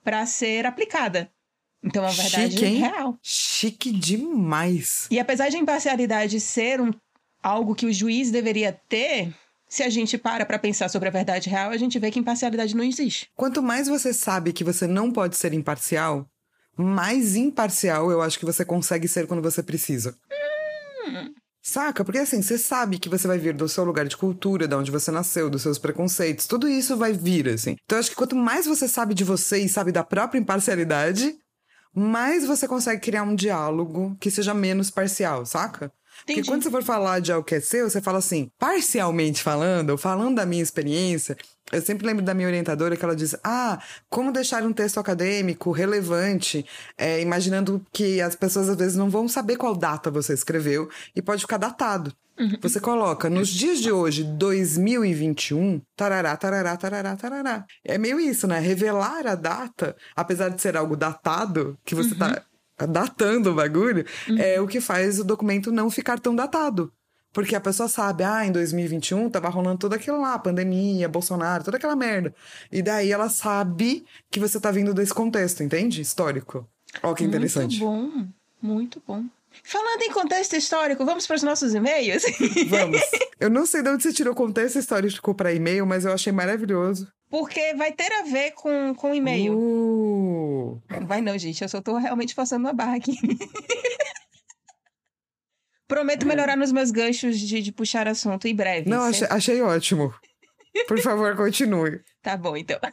para 0.04 0.24
ser 0.26 0.66
aplicada. 0.66 1.30
Então 1.82 2.04
é 2.04 2.08
uma 2.08 2.14
verdade 2.14 2.52
Chique, 2.52 2.64
hein? 2.64 2.76
real. 2.78 3.18
Chique 3.22 3.92
demais. 3.92 5.06
E 5.10 5.18
apesar 5.18 5.48
de 5.48 5.56
a 5.56 5.60
imparcialidade 5.60 6.40
ser 6.40 6.80
um, 6.80 6.90
algo 7.42 7.74
que 7.74 7.86
o 7.86 7.92
juiz 7.92 8.30
deveria 8.30 8.72
ter, 8.88 9.32
se 9.68 9.82
a 9.82 9.90
gente 9.90 10.18
para 10.18 10.44
para 10.44 10.58
pensar 10.58 10.88
sobre 10.88 11.08
a 11.08 11.12
verdade 11.12 11.48
real, 11.48 11.70
a 11.70 11.76
gente 11.76 11.98
vê 11.98 12.10
que 12.10 12.18
imparcialidade 12.18 12.74
não 12.74 12.84
existe. 12.84 13.28
Quanto 13.36 13.62
mais 13.62 13.86
você 13.86 14.12
sabe 14.12 14.52
que 14.52 14.64
você 14.64 14.86
não 14.86 15.12
pode 15.12 15.36
ser 15.36 15.52
imparcial, 15.52 16.26
mais 16.76 17.36
imparcial 17.36 18.10
eu 18.10 18.22
acho 18.22 18.38
que 18.38 18.44
você 18.44 18.64
consegue 18.64 19.06
ser 19.06 19.26
quando 19.26 19.42
você 19.42 19.62
precisa. 19.62 20.16
Saca? 21.62 22.02
Porque 22.02 22.18
assim, 22.18 22.40
você 22.40 22.56
sabe 22.56 22.98
que 22.98 23.10
você 23.10 23.28
vai 23.28 23.36
vir 23.36 23.52
do 23.52 23.68
seu 23.68 23.84
lugar 23.84 24.06
de 24.06 24.16
cultura, 24.16 24.66
de 24.66 24.74
onde 24.74 24.90
você 24.90 25.10
nasceu, 25.10 25.50
dos 25.50 25.60
seus 25.60 25.78
preconceitos, 25.78 26.46
tudo 26.46 26.66
isso 26.66 26.96
vai 26.96 27.12
vir, 27.12 27.48
assim. 27.48 27.76
Então 27.84 27.98
eu 27.98 28.00
acho 28.00 28.10
que 28.10 28.16
quanto 28.16 28.34
mais 28.34 28.64
você 28.64 28.88
sabe 28.88 29.12
de 29.12 29.22
você 29.22 29.58
e 29.58 29.68
sabe 29.68 29.92
da 29.92 30.02
própria 30.02 30.38
imparcialidade, 30.38 31.36
mais 31.98 32.46
você 32.46 32.68
consegue 32.68 33.00
criar 33.00 33.22
um 33.22 33.34
diálogo 33.34 34.16
que 34.20 34.30
seja 34.30 34.54
menos 34.54 34.90
parcial, 34.90 35.44
saca? 35.44 35.92
Porque 36.18 36.32
Entendi. 36.32 36.48
quando 36.48 36.62
você 36.62 36.70
for 36.70 36.82
falar 36.82 37.20
de 37.20 37.32
algo 37.32 37.46
que 37.46 37.54
é 37.54 37.60
seu, 37.60 37.88
você 37.88 38.00
fala 38.00 38.18
assim, 38.18 38.50
parcialmente 38.58 39.42
falando, 39.42 39.90
ou 39.90 39.98
falando 39.98 40.36
da 40.36 40.46
minha 40.46 40.62
experiência, 40.62 41.36
eu 41.70 41.80
sempre 41.80 42.06
lembro 42.06 42.24
da 42.24 42.34
minha 42.34 42.48
orientadora 42.48 42.96
que 42.96 43.04
ela 43.04 43.14
diz: 43.14 43.36
Ah, 43.44 43.80
como 44.08 44.32
deixar 44.32 44.62
um 44.62 44.72
texto 44.72 44.98
acadêmico 44.98 45.70
relevante, 45.70 46.64
é, 46.96 47.20
imaginando 47.20 47.84
que 47.92 48.20
as 48.20 48.34
pessoas 48.34 48.68
às 48.68 48.76
vezes 48.76 48.96
não 48.96 49.10
vão 49.10 49.28
saber 49.28 49.56
qual 49.56 49.76
data 49.76 50.10
você 50.10 50.32
escreveu 50.32 50.88
e 51.14 51.22
pode 51.22 51.42
ficar 51.42 51.58
datado. 51.58 52.12
Você 52.60 52.80
coloca, 52.80 53.28
nos 53.28 53.48
dias 53.48 53.80
de 53.80 53.90
hoje, 53.90 54.22
2021, 54.24 55.80
tarará, 55.96 56.36
tarará, 56.36 56.76
tarará, 56.76 57.16
tarará. 57.16 57.64
É 57.84 57.98
meio 57.98 58.20
isso, 58.20 58.46
né? 58.46 58.58
Revelar 58.58 59.26
a 59.26 59.34
data, 59.34 59.96
apesar 60.14 60.48
de 60.50 60.60
ser 60.60 60.76
algo 60.76 60.96
datado, 60.96 61.78
que 61.84 61.94
você 61.94 62.14
tá 62.14 62.42
datando 62.86 63.50
o 63.50 63.54
bagulho, 63.54 64.04
é 64.38 64.60
o 64.60 64.66
que 64.66 64.80
faz 64.80 65.18
o 65.18 65.24
documento 65.24 65.72
não 65.72 65.90
ficar 65.90 66.20
tão 66.20 66.34
datado. 66.34 66.92
Porque 67.32 67.54
a 67.54 67.60
pessoa 67.60 67.88
sabe, 67.88 68.24
ah, 68.24 68.46
em 68.46 68.52
2021 68.52 69.28
tava 69.30 69.48
rolando 69.48 69.78
tudo 69.78 69.94
aquilo 69.94 70.20
lá, 70.20 70.38
pandemia, 70.38 71.08
Bolsonaro, 71.08 71.62
toda 71.62 71.76
aquela 71.76 71.94
merda. 71.94 72.34
E 72.72 72.82
daí 72.82 73.12
ela 73.12 73.28
sabe 73.28 74.04
que 74.30 74.40
você 74.40 74.58
tá 74.58 74.70
vindo 74.70 74.94
desse 74.94 75.12
contexto, 75.12 75.62
entende? 75.62 76.00
Histórico. 76.00 76.66
Ó, 77.02 77.12
que 77.14 77.24
interessante. 77.24 77.80
Muito 77.80 77.84
bom, 77.84 78.28
muito 78.62 79.02
bom. 79.06 79.24
Falando 79.62 80.02
em 80.02 80.12
contexto 80.12 80.56
histórico, 80.56 81.04
vamos 81.04 81.26
para 81.26 81.36
os 81.36 81.42
nossos 81.42 81.74
e-mails? 81.74 82.22
Vamos. 82.68 83.00
Eu 83.40 83.50
não 83.50 83.66
sei 83.66 83.82
de 83.82 83.88
onde 83.90 84.02
você 84.02 84.12
tirou 84.12 84.34
contexto 84.34 84.78
histórico 84.78 85.34
para 85.34 85.52
e-mail, 85.52 85.86
mas 85.86 86.04
eu 86.04 86.12
achei 86.12 86.32
maravilhoso. 86.32 87.06
Porque 87.30 87.74
vai 87.74 87.92
ter 87.92 88.10
a 88.12 88.22
ver 88.22 88.52
com, 88.52 88.94
com 88.94 89.14
e-mail. 89.14 89.54
Uh, 89.56 90.82
Não 90.90 91.06
vai 91.06 91.20
não, 91.20 91.36
gente. 91.36 91.62
Eu 91.62 91.68
só 91.68 91.80
tô 91.80 91.96
realmente 91.96 92.34
passando 92.34 92.62
uma 92.62 92.72
barra 92.72 92.96
aqui. 92.96 93.12
Prometo 95.86 96.26
melhorar 96.26 96.56
nos 96.56 96.70
meus 96.72 96.90
ganchos 96.90 97.38
de, 97.38 97.62
de 97.62 97.72
puxar 97.72 98.06
assunto 98.08 98.46
em 98.46 98.54
breve. 98.54 98.90
não, 98.90 99.02
achei, 99.02 99.26
achei 99.30 99.62
ótimo. 99.62 100.14
Por 100.86 101.00
favor, 101.00 101.34
continue. 101.36 102.00
Tá 102.22 102.36
bom, 102.36 102.56
então. 102.56 102.78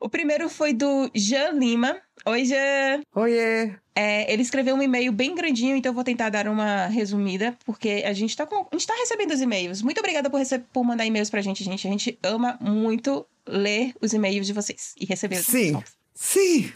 O 0.00 0.08
primeiro 0.08 0.48
foi 0.48 0.72
do 0.72 1.10
Jean 1.14 1.50
Lima. 1.52 1.96
Oi, 2.24 2.44
Jean. 2.46 3.02
Oiê. 3.14 3.72
É, 3.94 4.32
ele 4.32 4.40
escreveu 4.42 4.74
um 4.74 4.82
e-mail 4.82 5.12
bem 5.12 5.34
grandinho, 5.34 5.76
então 5.76 5.90
eu 5.90 5.94
vou 5.94 6.02
tentar 6.04 6.30
dar 6.30 6.48
uma 6.48 6.86
resumida, 6.86 7.56
porque 7.66 8.02
a 8.06 8.12
gente 8.14 8.34
tá, 8.34 8.46
com, 8.46 8.56
a 8.56 8.68
gente 8.74 8.86
tá 8.86 8.94
recebendo 8.94 9.32
os 9.32 9.40
e-mails. 9.42 9.82
Muito 9.82 9.98
obrigada 9.98 10.30
por, 10.30 10.38
rece- 10.38 10.58
por 10.72 10.82
mandar 10.84 11.04
e-mails 11.04 11.28
pra 11.28 11.42
gente, 11.42 11.62
gente. 11.62 11.86
A 11.86 11.90
gente 11.90 12.18
ama 12.22 12.56
muito 12.60 13.26
ler 13.46 13.92
os 14.00 14.12
e-mails 14.14 14.46
de 14.46 14.52
vocês 14.54 14.94
e 14.98 15.04
receber 15.04 15.36
os 15.40 15.46
Sim. 15.46 15.82
Sim. 16.14 16.72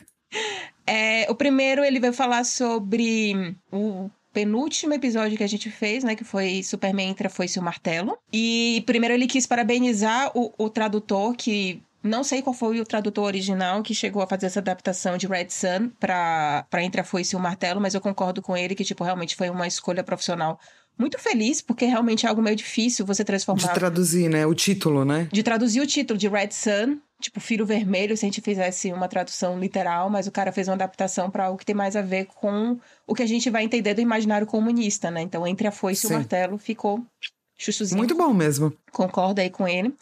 É, 0.87 1.27
o 1.31 1.35
primeiro, 1.35 1.83
ele 1.83 1.99
vai 2.01 2.13
falar 2.13 2.45
sobre 2.45 3.57
o 3.73 4.11
penúltimo 4.33 4.93
episódio 4.93 5.39
que 5.39 5.45
a 5.45 5.49
gente 5.49 5.71
fez, 5.71 6.05
né? 6.05 6.15
Que 6.17 6.25
foi 6.25 6.63
Superman 6.63 7.11
Entra 7.11 7.31
Foi-se 7.31 7.59
o 7.59 7.63
Martelo. 7.63 8.19
E 8.33 8.83
primeiro 8.85 9.15
ele 9.15 9.27
quis 9.27 9.47
parabenizar 9.47 10.31
o, 10.35 10.53
o 10.59 10.69
tradutor 10.69 11.35
que... 11.37 11.81
Não 12.05 12.23
sei 12.23 12.43
qual 12.43 12.53
foi 12.53 12.79
o 12.81 12.85
tradutor 12.85 13.25
original 13.25 13.83
que 13.83 13.95
chegou 13.95 14.21
a 14.21 14.27
fazer 14.27 14.45
essa 14.45 14.61
adaptação 14.61 15.17
de 15.17 15.27
Red 15.27 15.49
Sun 15.49 15.89
pra, 15.99 16.67
pra 16.69 16.83
Entre 16.83 17.01
a 17.01 17.05
Foice 17.05 17.35
e 17.35 17.39
o 17.39 17.41
Martelo, 17.41 17.81
mas 17.81 17.95
eu 17.95 18.01
concordo 18.01 18.43
com 18.43 18.55
ele 18.55 18.75
que, 18.75 18.85
tipo, 18.85 19.03
realmente 19.03 19.35
foi 19.35 19.49
uma 19.49 19.67
escolha 19.67 20.05
profissional 20.05 20.61
muito 20.99 21.19
feliz, 21.19 21.63
porque 21.63 21.87
realmente 21.87 22.27
é 22.27 22.29
algo 22.29 22.43
meio 22.43 22.55
difícil 22.55 23.07
você 23.07 23.23
De 23.23 23.27
transformar 23.27 23.73
traduzir, 23.73 24.29
né? 24.29 24.47
O 24.47 24.55
título, 24.55 25.05
né? 25.05 25.29
de 25.33 25.43
traduzir 25.43 25.81
o 25.81 25.87
título 25.87 26.19
de 26.19 26.29
Red 26.29 26.51
Sun, 26.53 26.99
tipo 27.21 27.41
Filho 27.41 27.65
Vermelho, 27.65 28.15
se 28.17 28.25
a 28.25 28.29
gente 28.29 28.43
fizesse 28.43 28.93
uma 28.93 29.09
tradução 29.09 29.59
literal, 29.59 30.11
mas 30.11 30.27
o 30.27 30.31
cara 30.31 30.53
fez 30.53 30.69
uma 30.69 30.75
adaptação 30.75 31.31
para 31.31 31.47
algo 31.47 31.59
que 31.59 31.65
tem 31.65 31.75
mais 31.75 31.97
a 31.97 32.03
ver 32.03 32.27
com 32.27 32.79
o 33.07 33.15
que 33.15 33.23
a 33.23 33.27
gente 33.27 33.49
vai 33.49 33.65
entender 33.65 33.95
do 33.95 34.03
imaginário 34.03 34.47
comunista, 34.47 35.11
né? 35.11 35.23
Então, 35.23 35.47
entre 35.47 35.67
a 35.67 35.73
foice 35.73 36.05
e 36.05 36.09
Sim. 36.09 36.15
o 36.15 36.19
martelo 36.19 36.59
ficou 36.59 37.03
chuchuzinho. 37.57 37.99
Muito 37.99 38.15
bom 38.15 38.33
mesmo. 38.35 38.73
Concorda 38.93 39.43
aí 39.43 39.51
com 39.51 39.67
ele. 39.67 39.95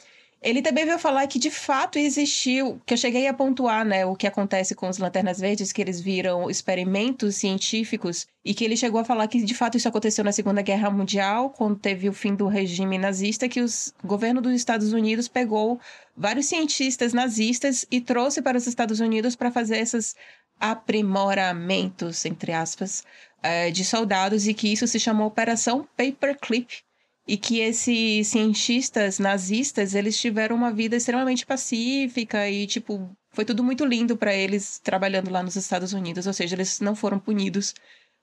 Ele 0.42 0.60
também 0.60 0.84
veio 0.84 0.98
falar 0.98 1.24
que 1.28 1.38
de 1.38 1.52
fato 1.52 2.00
existiu, 2.00 2.80
que 2.84 2.94
eu 2.94 2.98
cheguei 2.98 3.28
a 3.28 3.34
pontuar, 3.34 3.84
né, 3.84 4.04
o 4.04 4.16
que 4.16 4.26
acontece 4.26 4.74
com 4.74 4.88
os 4.88 4.98
Lanternas 4.98 5.38
Verdes, 5.38 5.72
que 5.72 5.80
eles 5.80 6.00
viram 6.00 6.50
experimentos 6.50 7.36
científicos 7.36 8.26
e 8.44 8.52
que 8.52 8.64
ele 8.64 8.76
chegou 8.76 9.00
a 9.00 9.04
falar 9.04 9.28
que 9.28 9.40
de 9.44 9.54
fato 9.54 9.76
isso 9.76 9.86
aconteceu 9.86 10.24
na 10.24 10.32
Segunda 10.32 10.60
Guerra 10.60 10.90
Mundial, 10.90 11.50
quando 11.50 11.78
teve 11.78 12.08
o 12.08 12.12
fim 12.12 12.34
do 12.34 12.48
regime 12.48 12.98
nazista, 12.98 13.48
que 13.48 13.62
o 13.62 13.66
governo 14.02 14.40
dos 14.40 14.52
Estados 14.52 14.92
Unidos 14.92 15.28
pegou 15.28 15.78
vários 16.16 16.46
cientistas 16.46 17.12
nazistas 17.12 17.86
e 17.88 18.00
trouxe 18.00 18.42
para 18.42 18.58
os 18.58 18.66
Estados 18.66 18.98
Unidos 18.98 19.36
para 19.36 19.52
fazer 19.52 19.78
esses 19.78 20.16
aprimoramentos, 20.58 22.24
entre 22.24 22.52
aspas, 22.52 23.04
eh, 23.44 23.70
de 23.70 23.84
soldados 23.84 24.48
e 24.48 24.54
que 24.54 24.72
isso 24.72 24.88
se 24.88 24.98
chamou 24.98 25.28
Operação 25.28 25.86
Paperclip 25.96 26.82
e 27.26 27.36
que 27.36 27.60
esses 27.60 28.28
cientistas 28.28 29.18
nazistas 29.18 29.94
eles 29.94 30.18
tiveram 30.18 30.56
uma 30.56 30.72
vida 30.72 30.96
extremamente 30.96 31.46
pacífica 31.46 32.48
e 32.48 32.66
tipo 32.66 33.10
foi 33.32 33.44
tudo 33.44 33.64
muito 33.64 33.84
lindo 33.84 34.16
para 34.16 34.34
eles 34.34 34.78
trabalhando 34.82 35.30
lá 35.30 35.42
nos 35.42 35.56
Estados 35.56 35.92
Unidos, 35.92 36.26
ou 36.26 36.32
seja, 36.32 36.54
eles 36.54 36.80
não 36.80 36.94
foram 36.94 37.18
punidos 37.18 37.74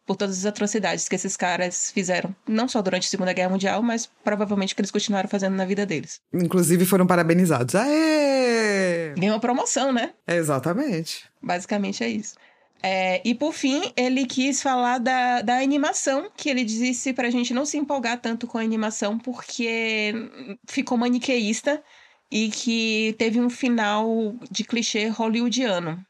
por 0.05 0.15
todas 0.15 0.39
as 0.39 0.45
atrocidades 0.45 1.07
que 1.07 1.15
esses 1.15 1.37
caras 1.37 1.91
fizeram, 1.91 2.35
não 2.47 2.67
só 2.67 2.81
durante 2.81 3.05
a 3.07 3.09
Segunda 3.09 3.33
Guerra 3.33 3.49
Mundial, 3.49 3.81
mas 3.83 4.09
provavelmente 4.23 4.73
que 4.73 4.81
eles 4.81 4.91
continuaram 4.91 5.29
fazendo 5.29 5.55
na 5.55 5.65
vida 5.65 5.85
deles. 5.85 6.19
Inclusive 6.33 6.85
foram 6.85 7.05
parabenizados. 7.05 7.75
Aê! 7.75 9.13
Ganhou 9.15 9.35
uma 9.35 9.39
promoção, 9.39 9.91
né? 9.91 10.11
Exatamente. 10.27 11.25
Basicamente 11.41 12.03
é 12.03 12.09
isso. 12.09 12.35
É, 12.81 13.21
e 13.25 13.35
por 13.35 13.53
fim, 13.53 13.91
ele 13.95 14.25
quis 14.25 14.61
falar 14.61 14.99
da, 14.99 15.41
da 15.41 15.59
animação, 15.59 16.31
que 16.35 16.49
ele 16.49 16.63
disse 16.63 17.13
pra 17.13 17.29
gente 17.29 17.53
não 17.53 17.65
se 17.65 17.77
empolgar 17.77 18.19
tanto 18.19 18.47
com 18.47 18.57
a 18.57 18.61
animação, 18.61 19.17
porque 19.19 20.13
ficou 20.67 20.97
maniqueísta 20.97 21.83
e 22.31 22.49
que 22.49 23.15
teve 23.17 23.39
um 23.39 23.49
final 23.49 24.35
de 24.49 24.63
clichê 24.63 25.07
hollywoodiano. 25.07 26.03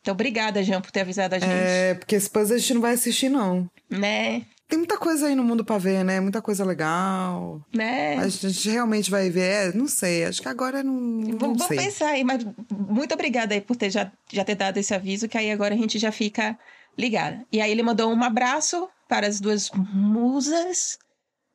Então, 0.00 0.12
obrigada, 0.12 0.62
Jean, 0.62 0.80
por 0.80 0.90
ter 0.90 1.00
avisado 1.00 1.34
a 1.34 1.38
gente. 1.38 1.50
É, 1.50 1.94
porque 1.94 2.14
esse 2.14 2.28
puzzle 2.28 2.56
a 2.56 2.58
gente 2.58 2.74
não 2.74 2.80
vai 2.80 2.92
assistir, 2.92 3.28
não. 3.28 3.68
Né? 3.90 4.42
Tem 4.66 4.78
muita 4.78 4.96
coisa 4.96 5.26
aí 5.26 5.34
no 5.34 5.44
mundo 5.44 5.64
pra 5.64 5.76
ver, 5.78 6.02
né? 6.04 6.20
Muita 6.20 6.40
coisa 6.40 6.64
legal. 6.64 7.60
Né? 7.74 8.16
A 8.16 8.28
gente 8.28 8.70
realmente 8.70 9.10
vai 9.10 9.28
ver. 9.28 9.40
É, 9.40 9.72
não 9.76 9.86
sei. 9.86 10.24
Acho 10.24 10.40
que 10.40 10.48
agora 10.48 10.82
não, 10.82 10.94
não 10.94 11.38
Vamos 11.38 11.58
vamos 11.58 11.66
sei. 11.66 11.76
pensar 11.76 12.08
aí, 12.08 12.24
mas 12.24 12.44
muito 12.70 13.12
obrigada 13.12 13.54
aí 13.54 13.60
por 13.60 13.76
ter 13.76 13.90
já, 13.90 14.10
já 14.32 14.44
ter 14.44 14.54
dado 14.54 14.78
esse 14.78 14.94
aviso, 14.94 15.28
que 15.28 15.36
aí 15.36 15.50
agora 15.50 15.74
a 15.74 15.78
gente 15.78 15.98
já 15.98 16.10
fica 16.10 16.58
ligada. 16.96 17.44
E 17.52 17.60
aí 17.60 17.70
ele 17.70 17.82
mandou 17.82 18.10
um 18.12 18.24
abraço 18.24 18.88
para 19.08 19.26
as 19.26 19.38
duas 19.38 19.70
musas. 19.92 20.98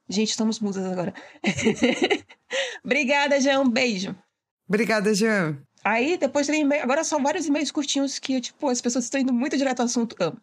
Gente, 0.07 0.29
estamos 0.29 0.59
musas 0.59 0.85
agora. 0.85 1.13
obrigada, 2.83 3.39
Jean. 3.39 3.61
Um 3.61 3.69
beijo. 3.69 4.15
Obrigada, 4.67 5.13
Jean. 5.13 5.57
Aí 5.83 6.17
depois 6.17 6.47
tem 6.47 6.61
e-mail. 6.61 6.83
Agora 6.83 7.03
são 7.03 7.23
vários 7.23 7.45
e-mails 7.47 7.71
curtinhos 7.71 8.19
que, 8.19 8.39
tipo, 8.41 8.67
as 8.69 8.81
pessoas 8.81 9.05
estão 9.05 9.19
indo 9.21 9.33
muito 9.33 9.57
direto 9.57 9.79
ao 9.79 9.85
assunto. 9.85 10.15
Amo. 10.19 10.37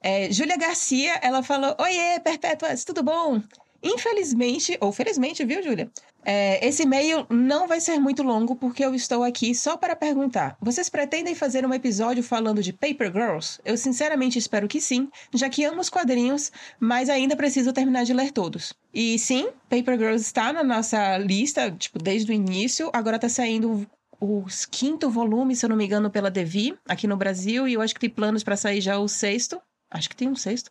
É, 0.00 0.30
Júlia 0.30 0.56
Garcia, 0.56 1.18
ela 1.22 1.42
falou: 1.42 1.74
Oiê, 1.78 2.20
Perpétuas, 2.20 2.84
tudo 2.84 3.02
bom? 3.02 3.42
Infelizmente, 3.82 4.76
ou 4.80 4.90
felizmente, 4.90 5.44
viu, 5.44 5.62
Júlia? 5.62 5.90
É, 6.24 6.66
esse 6.66 6.82
e-mail 6.82 7.24
não 7.30 7.68
vai 7.68 7.80
ser 7.80 7.98
muito 7.98 8.22
longo 8.22 8.56
porque 8.56 8.84
eu 8.84 8.94
estou 8.94 9.22
aqui 9.22 9.54
só 9.54 9.76
para 9.76 9.94
perguntar. 9.94 10.56
Vocês 10.60 10.88
pretendem 10.88 11.34
fazer 11.34 11.64
um 11.64 11.72
episódio 11.72 12.22
falando 12.22 12.62
de 12.62 12.72
Paper 12.72 13.12
Girls? 13.12 13.60
Eu 13.64 13.76
sinceramente 13.76 14.38
espero 14.38 14.66
que 14.66 14.80
sim, 14.80 15.08
já 15.32 15.48
que 15.48 15.64
amo 15.64 15.80
os 15.80 15.88
quadrinhos, 15.88 16.50
mas 16.80 17.08
ainda 17.08 17.36
preciso 17.36 17.72
terminar 17.72 18.04
de 18.04 18.12
ler 18.12 18.32
todos. 18.32 18.74
E 18.92 19.18
sim, 19.18 19.48
Paper 19.70 19.96
Girls 19.96 20.24
está 20.24 20.52
na 20.52 20.64
nossa 20.64 21.16
lista, 21.16 21.70
tipo, 21.70 22.02
desde 22.02 22.32
o 22.32 22.34
início. 22.34 22.90
Agora 22.92 23.18
tá 23.18 23.28
saindo 23.28 23.88
o 24.20 24.44
quinto 24.70 25.08
volume, 25.08 25.54
se 25.54 25.64
eu 25.64 25.70
não 25.70 25.76
me 25.76 25.84
engano, 25.84 26.10
pela 26.10 26.30
Devi, 26.30 26.76
aqui 26.88 27.06
no 27.06 27.16
Brasil, 27.16 27.68
e 27.68 27.74
eu 27.74 27.80
acho 27.80 27.94
que 27.94 28.00
tem 28.00 28.10
planos 28.10 28.42
para 28.42 28.56
sair 28.56 28.80
já 28.80 28.98
o 28.98 29.06
sexto. 29.06 29.60
Acho 29.90 30.08
que 30.08 30.16
tem 30.16 30.28
um 30.28 30.36
sexto. 30.36 30.70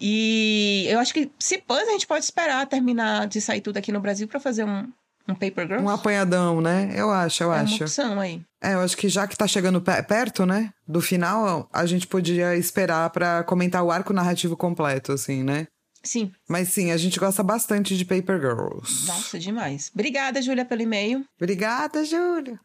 E 0.00 0.86
eu 0.88 0.98
acho 1.00 1.12
que, 1.12 1.30
se 1.38 1.58
pãs, 1.58 1.88
a 1.88 1.92
gente 1.92 2.06
pode 2.06 2.24
esperar 2.24 2.66
terminar 2.66 3.26
de 3.26 3.40
sair 3.40 3.60
tudo 3.60 3.76
aqui 3.78 3.90
no 3.90 4.00
Brasil 4.00 4.28
para 4.28 4.38
fazer 4.38 4.64
um, 4.64 4.90
um 5.28 5.34
Paper 5.34 5.66
Girls. 5.66 5.84
Um 5.84 5.88
apanhadão, 5.88 6.60
né? 6.60 6.92
Eu 6.94 7.10
acho, 7.10 7.42
eu 7.42 7.52
é 7.52 7.56
uma 7.56 7.62
acho. 7.64 7.82
opção 7.84 8.20
aí. 8.20 8.40
É, 8.62 8.74
eu 8.74 8.80
acho 8.80 8.96
que 8.96 9.08
já 9.08 9.26
que 9.26 9.36
tá 9.36 9.46
chegando 9.46 9.80
pe- 9.80 10.02
perto, 10.04 10.46
né? 10.46 10.72
Do 10.86 11.00
final, 11.00 11.68
a 11.72 11.84
gente 11.84 12.06
podia 12.06 12.54
esperar 12.56 13.10
pra 13.10 13.42
comentar 13.44 13.82
o 13.82 13.90
arco 13.90 14.12
narrativo 14.12 14.56
completo, 14.56 15.12
assim, 15.12 15.42
né? 15.42 15.66
Sim, 16.00 16.30
Mas 16.48 16.68
sim, 16.68 16.92
a 16.92 16.96
gente 16.96 17.18
gosta 17.18 17.42
bastante 17.42 17.96
de 17.96 18.04
Paper 18.04 18.38
Girls. 18.40 19.06
nossa, 19.08 19.36
demais. 19.36 19.90
Obrigada, 19.92 20.40
Júlia, 20.40 20.64
pelo 20.64 20.80
e-mail. 20.82 21.24
Obrigada, 21.36 22.04
Júlia. 22.04 22.58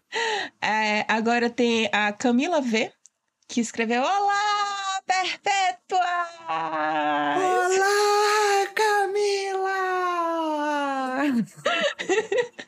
É, 0.61 1.03
agora 1.11 1.49
tem 1.49 1.89
a 1.91 2.13
Camila 2.13 2.61
V, 2.61 2.91
que 3.47 3.59
escreveu: 3.59 4.03
Olá, 4.03 4.72
Perpétua! 5.05 6.27
Olá, 7.37 8.67
Camila! 8.73 9.79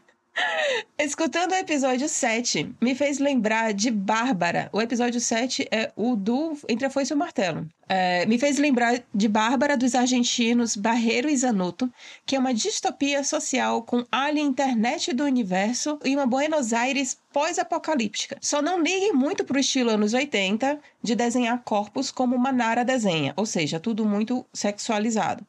Escutando 0.97 1.51
o 1.51 1.55
episódio 1.55 2.09
7, 2.09 2.75
me 2.81 2.95
fez 2.95 3.19
lembrar 3.19 3.73
de 3.73 3.91
Bárbara. 3.91 4.69
O 4.73 4.81
episódio 4.81 5.19
7 5.19 5.67
é 5.71 5.91
o 5.95 6.15
do 6.15 6.57
Entre 6.67 6.85
a 6.85 6.89
Foice 6.89 7.13
e 7.13 7.15
o 7.15 7.17
Martelo. 7.17 7.67
É, 7.87 8.25
me 8.25 8.39
fez 8.39 8.57
lembrar 8.57 9.03
de 9.13 9.27
Bárbara 9.27 9.77
dos 9.77 9.93
argentinos 9.93 10.75
Barreiro 10.75 11.29
e 11.29 11.37
Zanotto, 11.37 11.91
que 12.25 12.35
é 12.35 12.39
uma 12.39 12.53
distopia 12.53 13.23
social 13.23 13.83
com 13.83 14.03
alien 14.11 14.47
internet 14.47 15.13
do 15.13 15.23
universo 15.23 15.99
e 16.03 16.15
uma 16.15 16.25
Buenos 16.25 16.73
Aires 16.73 17.17
pós-apocalíptica. 17.31 18.37
Só 18.41 18.61
não 18.61 18.81
liguem 18.81 19.13
muito 19.13 19.43
pro 19.43 19.59
estilo 19.59 19.91
anos 19.91 20.13
80 20.13 20.79
de 21.01 21.15
desenhar 21.15 21.61
corpos 21.63 22.09
como 22.09 22.37
Manara 22.37 22.83
desenha, 22.83 23.33
ou 23.37 23.45
seja, 23.45 23.79
tudo 23.79 24.05
muito 24.05 24.45
sexualizado. 24.53 25.45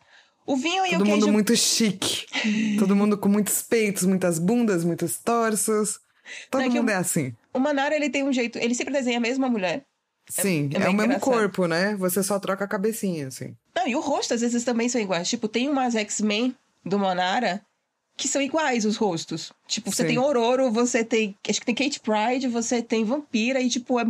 O 0.47 0.57
vinho 0.57 0.87
e 0.87 0.91
Todo 0.93 1.01
o 1.03 1.05
queijo 1.05 1.21
mundo 1.27 1.33
muito 1.33 1.57
chique. 1.57 2.27
Todo 2.79 2.95
mundo 2.97 3.19
com 3.19 3.29
muitos 3.29 3.63
peitos, 3.63 4.05
muitas 4.05 4.39
bundas, 4.39 4.85
muitos 4.85 5.17
torsos. 5.17 5.99
Todo 6.51 6.61
Não 6.63 6.67
é 6.71 6.75
mundo 6.75 6.89
o- 6.89 6.91
é 6.91 6.95
assim. 6.95 7.35
O 7.53 7.59
Manara, 7.59 7.95
ele 7.97 8.09
tem 8.11 8.23
um 8.23 8.33
jeito... 8.33 8.59
Ele 8.59 8.75
sempre 8.75 8.93
desenha 8.93 9.19
a 9.19 9.21
mesma 9.21 9.49
mulher. 9.49 9.83
Sim, 10.29 10.71
é 10.73 10.77
é, 10.77 10.81
bem 10.81 10.89
o 10.89 10.93
mesmo 10.93 11.05
engraçado. 11.05 11.21
corpo, 11.21 11.67
né? 11.67 11.95
Você 11.97 12.23
só 12.23 12.39
troca 12.39 12.65
a 12.65 12.69
cabecinha, 12.69 13.29
assim. 13.29 13.55
Não, 13.75 13.87
e 13.87 13.95
o 13.95 14.01
rosto 14.01 14.35
às 14.35 14.41
vezes 14.41 14.65
também 14.65 14.89
são 14.89 15.01
iguais. 15.01 15.29
Tipo, 15.29 15.47
tem 15.49 15.69
umas 15.69 15.95
X-Men 15.95 16.55
do 16.85 16.99
Manara 16.99 17.61
que 18.17 18.27
são 18.27 18.41
iguais 18.43 18.85
os 18.85 18.97
rostos. 18.97 19.53
Tipo, 19.69 19.93
você 19.93 20.03
Sim. 20.03 20.09
tem 20.09 20.19
Ororo, 20.19 20.71
você 20.71 21.05
tem. 21.05 21.37
Acho 21.49 21.61
que 21.61 21.67
tem 21.67 21.75
Kate 21.75 22.01
Pride, 22.01 22.49
você 22.49 22.83
tem 22.83 23.05
Vampira 23.05 23.61
e, 23.61 23.69
tipo, 23.69 24.01
é. 24.01 24.05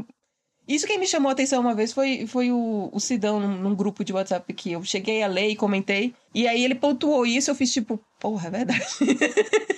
Isso 0.68 0.86
que 0.86 0.98
me 0.98 1.06
chamou 1.06 1.28
a 1.28 1.32
atenção 1.32 1.60
uma 1.60 1.74
vez 1.74 1.92
foi, 1.92 2.26
foi 2.26 2.50
o, 2.50 2.90
o 2.92 2.98
Sidão 2.98 3.38
num, 3.38 3.56
num 3.56 3.74
grupo 3.74 4.02
de 4.02 4.12
WhatsApp 4.12 4.52
que 4.52 4.72
eu 4.72 4.82
cheguei 4.82 5.22
a 5.22 5.28
ler 5.28 5.50
e 5.50 5.56
comentei. 5.56 6.12
E 6.34 6.48
aí 6.48 6.64
ele 6.64 6.74
pontuou 6.74 7.24
isso, 7.24 7.50
eu 7.50 7.54
fiz 7.54 7.72
tipo, 7.72 8.00
porra, 8.18 8.48
é 8.48 8.50
verdade. 8.50 8.84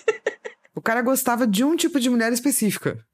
O 0.79 0.81
cara 0.81 1.03
gostava 1.03 1.45
de 1.45 1.65
um 1.65 1.75
tipo 1.75 1.99
de 1.99 2.09
mulher 2.09 2.33
específica. 2.33 3.05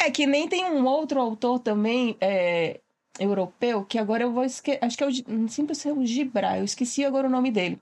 É 0.00 0.10
que 0.10 0.26
nem 0.26 0.48
tem 0.48 0.64
um 0.64 0.84
outro 0.84 1.20
autor 1.20 1.60
também 1.60 2.16
é, 2.20 2.80
europeu, 3.20 3.84
que 3.84 3.98
agora 4.00 4.24
eu 4.24 4.32
vou 4.32 4.42
esquecer. 4.42 4.84
Acho 4.84 4.98
que 4.98 5.04
é 5.04 5.06
o. 5.06 5.10
Não 5.28 5.46
sempre 5.46 5.76
sei 5.76 5.92
o 5.92 6.04
Gibra, 6.04 6.58
eu 6.58 6.64
esqueci 6.64 7.04
agora 7.04 7.28
o 7.28 7.30
nome 7.30 7.52
dele. 7.52 7.80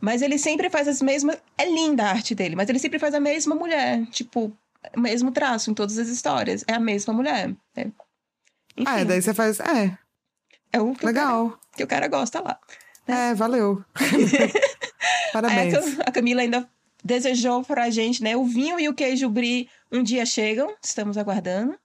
Mas 0.00 0.22
ele 0.22 0.38
sempre 0.38 0.70
faz 0.70 0.86
as 0.86 1.02
mesmas. 1.02 1.38
É 1.58 1.68
linda 1.68 2.04
a 2.04 2.10
arte 2.10 2.36
dele, 2.36 2.54
mas 2.54 2.68
ele 2.68 2.78
sempre 2.78 3.00
faz 3.00 3.14
a 3.14 3.20
mesma 3.20 3.56
mulher. 3.56 4.06
Tipo, 4.12 4.56
mesmo 4.96 5.32
traço 5.32 5.72
em 5.72 5.74
todas 5.74 5.98
as 5.98 6.06
histórias. 6.06 6.64
É 6.68 6.74
a 6.74 6.80
mesma 6.80 7.12
mulher. 7.12 7.52
É. 7.76 7.88
Enfim, 8.78 8.84
Ah, 8.90 9.04
daí 9.04 9.20
você 9.20 9.34
faz. 9.34 9.58
É, 9.60 9.96
é 10.72 10.80
o 10.80 10.92
que 10.94 11.04
o, 11.06 11.12
cara, 11.12 11.26
legal. 11.28 11.60
que 11.76 11.84
o 11.84 11.86
cara 11.86 12.08
gosta 12.08 12.40
lá. 12.40 12.58
É, 13.06 13.34
valeu. 13.34 13.82
Parabéns. 15.32 15.74
a 15.74 15.80
Cam- 15.80 16.02
a 16.06 16.12
Camila 16.12 16.42
ainda 16.42 16.68
desejou 17.04 17.62
pra 17.64 17.90
gente, 17.90 18.22
né? 18.22 18.36
O 18.36 18.44
vinho 18.44 18.78
e 18.78 18.88
o 18.88 18.94
queijo 18.94 19.28
brie 19.28 19.68
um 19.90 20.02
dia 20.02 20.24
chegam, 20.26 20.74
estamos 20.82 21.16
aguardando. 21.16 21.78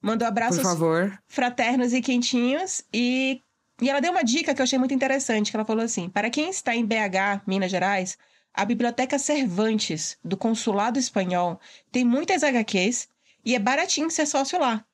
Mandou 0.00 0.26
Por 0.26 0.32
abraços 0.32 0.62
favor. 0.62 1.18
fraternos 1.26 1.92
e 1.92 2.00
quentinhos. 2.00 2.82
E, 2.92 3.40
e 3.80 3.88
ela 3.90 4.00
deu 4.00 4.12
uma 4.12 4.22
dica 4.22 4.54
que 4.54 4.60
eu 4.60 4.64
achei 4.64 4.78
muito 4.78 4.94
interessante, 4.94 5.50
que 5.50 5.56
ela 5.56 5.64
falou 5.64 5.84
assim, 5.84 6.08
para 6.08 6.30
quem 6.30 6.50
está 6.50 6.74
em 6.74 6.84
BH, 6.84 7.42
Minas 7.46 7.70
Gerais, 7.70 8.16
a 8.54 8.64
Biblioteca 8.64 9.18
Cervantes, 9.18 10.16
do 10.24 10.36
Consulado 10.36 10.98
Espanhol, 10.98 11.60
tem 11.90 12.04
muitas 12.04 12.42
HQs 12.44 13.08
e 13.44 13.54
é 13.54 13.58
baratinho 13.58 14.10
ser 14.10 14.26
sócio 14.26 14.58
lá. 14.60 14.84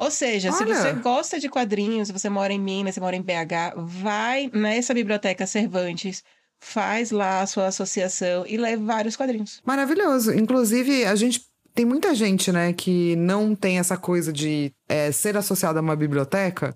Ou 0.00 0.10
seja, 0.10 0.50
se 0.50 0.62
Olha. 0.62 0.74
você 0.74 0.92
gosta 0.94 1.38
de 1.38 1.46
quadrinhos, 1.46 2.08
se 2.08 2.12
você 2.12 2.30
mora 2.30 2.54
em 2.54 2.58
Minas, 2.58 2.94
se 2.94 3.00
mora 3.00 3.14
em 3.14 3.20
BH, 3.20 3.76
vai 3.76 4.50
nessa 4.50 4.94
Biblioteca 4.94 5.46
Cervantes, 5.46 6.24
faz 6.58 7.10
lá 7.10 7.42
a 7.42 7.46
sua 7.46 7.66
associação 7.66 8.46
e 8.46 8.56
leva 8.56 8.82
vários 8.82 9.14
quadrinhos. 9.14 9.60
Maravilhoso. 9.62 10.32
Inclusive, 10.32 11.04
a 11.04 11.14
gente. 11.14 11.44
Tem 11.72 11.84
muita 11.84 12.14
gente, 12.14 12.50
né, 12.50 12.72
que 12.72 13.14
não 13.14 13.54
tem 13.54 13.78
essa 13.78 13.96
coisa 13.96 14.32
de 14.32 14.72
é, 14.88 15.12
ser 15.12 15.36
associada 15.36 15.78
a 15.78 15.82
uma 15.82 15.94
biblioteca, 15.94 16.74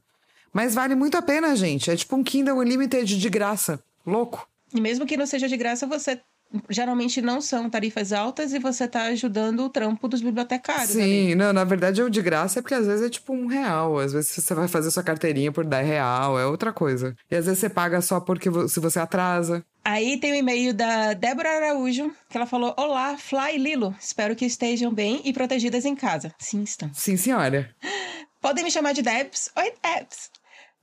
mas 0.53 0.73
vale 0.73 0.95
muito 0.95 1.17
a 1.17 1.23
pena, 1.23 1.57
gente. 1.57 1.91
É 1.91 1.97
tipo 1.97 2.15
um 2.15 2.23
Kindle 2.23 2.59
Unlimited 2.59 3.19
de 3.19 3.29
graça. 3.29 3.83
Louco. 4.07 4.49
E 4.73 4.81
mesmo 4.81 5.05
que 5.05 5.17
não 5.17 5.27
seja 5.27 5.49
de 5.49 5.57
graça, 5.57 5.85
você 5.87 6.21
geralmente 6.69 7.21
não 7.23 7.41
são 7.41 7.69
tarifas 7.69 8.13
altas 8.13 8.53
e 8.53 8.59
você 8.59 8.87
tá 8.87 9.05
ajudando 9.05 9.61
o 9.61 9.69
trampo 9.69 10.09
dos 10.09 10.21
bibliotecários. 10.21 10.97
ali. 10.97 11.03
Sim, 11.03 11.35
não, 11.35 11.53
na 11.53 11.65
verdade 11.65 12.03
o 12.03 12.11
de 12.11 12.23
graça 12.23 12.59
é 12.59 12.63
porque 12.63 12.75
às 12.75 12.87
vezes 12.87 13.07
é 13.07 13.11
tipo 13.11 13.33
um 13.33 13.47
real. 13.47 13.99
Às 13.99 14.13
vezes 14.13 14.31
você 14.31 14.55
vai 14.55 14.69
fazer 14.69 14.91
sua 14.91 15.03
carteirinha 15.03 15.53
por 15.53 15.65
10 15.65 15.87
real, 15.87 16.39
é 16.39 16.47
outra 16.47 16.73
coisa. 16.73 17.17
E 17.31 17.37
às 17.37 17.47
vezes 17.47 17.61
você 17.61 17.69
paga 17.69 18.01
só 18.01 18.21
porque 18.21 18.49
se 18.69 18.81
você 18.81 18.99
atrasa. 18.99 19.65
Aí 19.85 20.19
tem 20.19 20.33
o 20.33 20.37
e-mail 20.37 20.73
da 20.73 21.13
Débora 21.13 21.51
Araújo, 21.51 22.11
que 22.31 22.37
ela 22.37 22.47
falou: 22.47 22.75
Olá, 22.77 23.19
Fly 23.19 23.57
e 23.57 23.59
Lilo. 23.59 23.95
Espero 24.01 24.35
que 24.35 24.47
estejam 24.47 24.93
bem 24.93 25.21
e 25.25 25.33
protegidas 25.33 25.85
em 25.85 25.95
casa. 25.95 26.33
Sim, 26.39 26.63
estão. 26.63 26.91
Sim, 26.95 27.17
senhora. 27.17 27.71
Podem 28.41 28.65
me 28.65 28.71
chamar 28.71 28.93
de 28.93 29.03
Debs. 29.03 29.51
Oi, 29.57 29.73
Debs. 29.83 30.31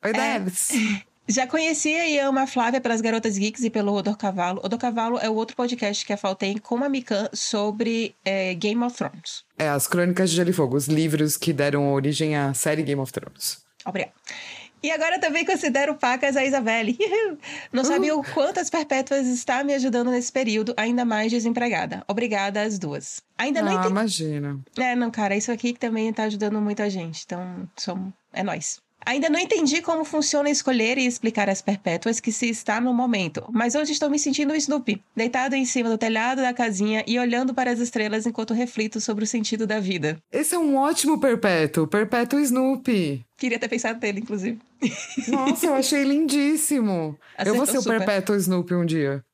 Oi, 0.04 0.12
É. 0.12 1.02
Já 1.32 1.48
conhecia 1.48 2.10
e 2.10 2.20
amo 2.20 2.40
a 2.40 2.46
Flávia 2.46 2.82
pelas 2.82 3.00
Garotas 3.00 3.38
Geeks 3.38 3.64
e 3.64 3.70
pelo 3.70 3.94
Odor 3.94 4.18
Cavalo. 4.18 4.60
Odor 4.66 4.78
Cavalo 4.78 5.18
é 5.18 5.30
o 5.30 5.34
outro 5.34 5.56
podcast 5.56 6.06
que 6.06 6.12
a 6.12 6.18
Fal 6.18 6.36
tem 6.36 6.58
com 6.58 6.84
a 6.84 6.90
Mikan 6.90 7.30
sobre 7.32 8.14
eh, 8.26 8.54
Game 8.56 8.84
of 8.84 8.98
Thrones. 8.98 9.46
É, 9.58 9.70
as 9.70 9.88
Crônicas 9.88 10.30
de 10.30 10.36
Gelo 10.36 10.50
e 10.50 10.54
Fogo, 10.54 10.76
os 10.76 10.88
livros 10.90 11.38
que 11.38 11.54
deram 11.54 11.94
origem 11.94 12.36
à 12.36 12.54
série 12.54 12.84
Game 12.84 13.00
of 13.00 13.14
Thrones. 13.14 13.64
Obrigada. 13.86 14.14
E 14.84 14.92
agora 14.92 15.22
também 15.22 15.46
considero 15.46 15.96
pacas 15.96 16.36
a 16.36 16.44
Isabelle. 16.44 16.98
Não 17.72 17.86
sabia 17.86 18.14
o 18.14 18.22
quanto 18.22 18.60
as 18.60 18.70
perpétuas 18.70 19.26
está 19.26 19.64
me 19.64 19.74
ajudando 19.74 20.12
nesse 20.12 20.34
período, 20.34 20.74
ainda 20.76 21.06
mais 21.06 21.32
desempregada. 21.32 22.04
Obrigada 22.10 22.62
às 22.62 22.78
duas. 22.78 23.22
Ainda 23.38 23.62
não 23.62 23.72
ah, 23.72 23.76
entendi. 23.76 23.90
imagina. 23.90 24.60
É, 24.78 24.96
não, 24.96 25.10
cara, 25.10 25.34
isso 25.34 25.50
aqui 25.50 25.72
que 25.72 25.80
também 25.80 26.12
tá 26.12 26.24
ajudando 26.24 26.60
muito 26.60 26.82
a 26.82 26.90
gente. 26.90 27.24
Então, 27.26 27.70
somos... 27.78 28.12
é 28.34 28.44
nós. 28.44 28.82
Ainda 29.06 29.30
não 29.30 29.40
entendi 29.40 29.82
como 29.82 30.06
funciona 30.06 30.50
escolher 30.50 30.98
e 30.98 31.06
explicar 31.06 31.50
as 31.50 31.62
perpétuas 31.62 32.20
que 32.20 32.32
se 32.32 32.50
está 32.50 32.80
no 32.80 32.94
momento, 32.94 33.44
mas 33.52 33.74
hoje 33.74 33.94
estou 33.94 34.10
me 34.10 34.20
sentindo 34.20 34.56
Snoopy, 34.56 35.02
deitado 35.16 35.56
em 35.56 35.66
cima 35.66 35.90
do 35.90 35.98
telhado 35.98 36.42
da 36.42 36.54
casinha 36.54 37.04
e 37.08 37.18
olhando 37.18 37.54
para 37.54 37.72
as 37.72 37.80
estrelas 37.80 38.26
enquanto 38.26 38.54
reflito 38.54 39.02
sobre 39.02 39.24
o 39.24 39.28
sentido 39.28 39.66
da 39.66 39.80
vida. 39.80 40.22
Esse 40.32 40.54
é 40.54 40.60
um 40.60 40.78
ótimo 40.78 41.20
perpétuo. 41.20 41.88
Perpétuo 41.88 42.40
Snoopy. 42.40 43.26
Queria 43.38 43.58
ter 43.58 43.68
pensado 43.68 44.00
nele, 44.00 44.20
inclusive. 44.20 44.60
Nossa, 45.28 45.66
eu 45.66 45.74
achei 45.74 46.04
lindíssimo. 46.04 47.18
eu 47.44 47.54
vou 47.56 47.64
Acertou 47.64 47.66
ser 47.66 47.78
o 47.80 47.82
super. 47.82 47.98
perpétuo 47.98 48.36
Snoopy 48.36 48.76
um 48.76 48.86
dia. 48.86 49.26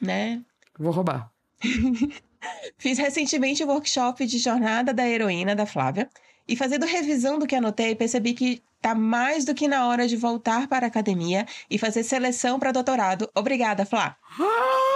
Né? 0.00 0.42
Vou 0.78 0.92
roubar. 0.92 1.30
Fiz 2.76 2.98
recentemente 2.98 3.62
o 3.62 3.68
workshop 3.68 4.26
de 4.26 4.38
Jornada 4.38 4.92
da 4.92 5.08
Heroína 5.08 5.54
da 5.54 5.64
Flávia 5.64 6.08
e 6.48 6.56
fazendo 6.56 6.84
revisão 6.84 7.38
do 7.38 7.46
que 7.46 7.54
anotei, 7.54 7.94
percebi 7.94 8.34
que 8.34 8.60
tá 8.82 8.94
mais 8.94 9.44
do 9.44 9.54
que 9.54 9.68
na 9.68 9.86
hora 9.86 10.08
de 10.08 10.16
voltar 10.16 10.66
para 10.66 10.86
a 10.86 10.88
academia 10.88 11.46
e 11.70 11.78
fazer 11.78 12.02
seleção 12.02 12.58
para 12.58 12.72
doutorado. 12.72 13.30
Obrigada, 13.34 13.86
Flá. 13.86 14.16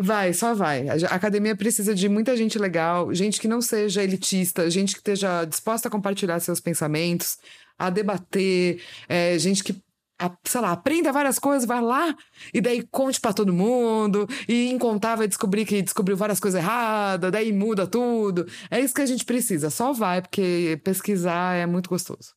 Vai, 0.00 0.32
só 0.32 0.54
vai. 0.54 0.88
A 0.88 0.94
academia 1.16 1.56
precisa 1.56 1.92
de 1.92 2.08
muita 2.08 2.36
gente 2.36 2.56
legal, 2.56 3.12
gente 3.12 3.40
que 3.40 3.48
não 3.48 3.60
seja 3.60 4.00
elitista, 4.00 4.70
gente 4.70 4.92
que 4.92 4.98
esteja 4.98 5.44
disposta 5.44 5.88
a 5.88 5.90
compartilhar 5.90 6.38
seus 6.38 6.60
pensamentos, 6.60 7.36
a 7.76 7.90
debater, 7.90 8.80
é, 9.08 9.36
gente 9.40 9.64
que, 9.64 9.74
a- 10.18 10.36
sei 10.44 10.60
lá, 10.60 10.72
aprenda 10.72 11.12
várias 11.12 11.38
coisas, 11.38 11.66
vai 11.66 11.80
lá 11.80 12.14
e 12.52 12.60
daí 12.60 12.82
conte 12.90 13.20
pra 13.20 13.32
todo 13.32 13.52
mundo, 13.52 14.26
e 14.48 14.70
em 14.70 14.78
contar 14.78 15.16
vai 15.16 15.28
descobrir 15.28 15.64
que 15.64 15.80
descobriu 15.82 16.16
várias 16.16 16.40
coisas 16.40 16.60
erradas, 16.60 17.30
daí 17.30 17.52
muda 17.52 17.86
tudo. 17.86 18.46
É 18.70 18.80
isso 18.80 18.94
que 18.94 19.02
a 19.02 19.06
gente 19.06 19.24
precisa. 19.24 19.70
Só 19.70 19.92
vai, 19.92 20.20
porque 20.22 20.80
pesquisar 20.82 21.54
é 21.54 21.66
muito 21.66 21.88
gostoso. 21.88 22.34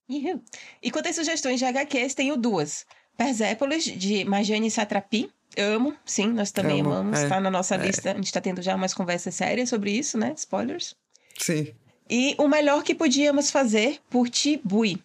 E 0.82 0.92
quanto 0.92 1.10
às 1.10 1.16
sugestões 1.16 1.60
de 1.60 1.66
HQs, 1.66 2.14
tenho 2.14 2.38
duas. 2.38 2.86
Persépolis, 3.18 3.84
de 3.84 4.26
Magiane 4.26 4.70
Satrapi. 4.72 5.30
Amo, 5.58 5.94
sim, 6.06 6.28
nós 6.28 6.52
também 6.52 6.80
Amo, 6.82 6.92
amamos. 6.94 7.20
é, 7.20 7.24
Está 7.24 7.40
na 7.42 7.52
nossa 7.52 7.76
é. 7.76 7.78
lista. 7.86 8.12
A 8.12 8.16
gente 8.16 8.26
está 8.26 8.40
tendo 8.40 8.62
já 8.62 8.74
umas 8.76 8.94
conversas 8.94 9.36
sérias 9.36 9.70
sobre 9.70 9.92
isso, 9.92 10.18
né? 10.18 10.34
Spoilers. 10.36 10.96
Sim. 11.38 11.68
E 12.10 12.36
o 12.38 12.48
melhor 12.48 12.84
que 12.84 12.96
podíamos 12.96 13.52
fazer 13.52 14.00
por 14.10 14.30
Tibui. 14.30 15.02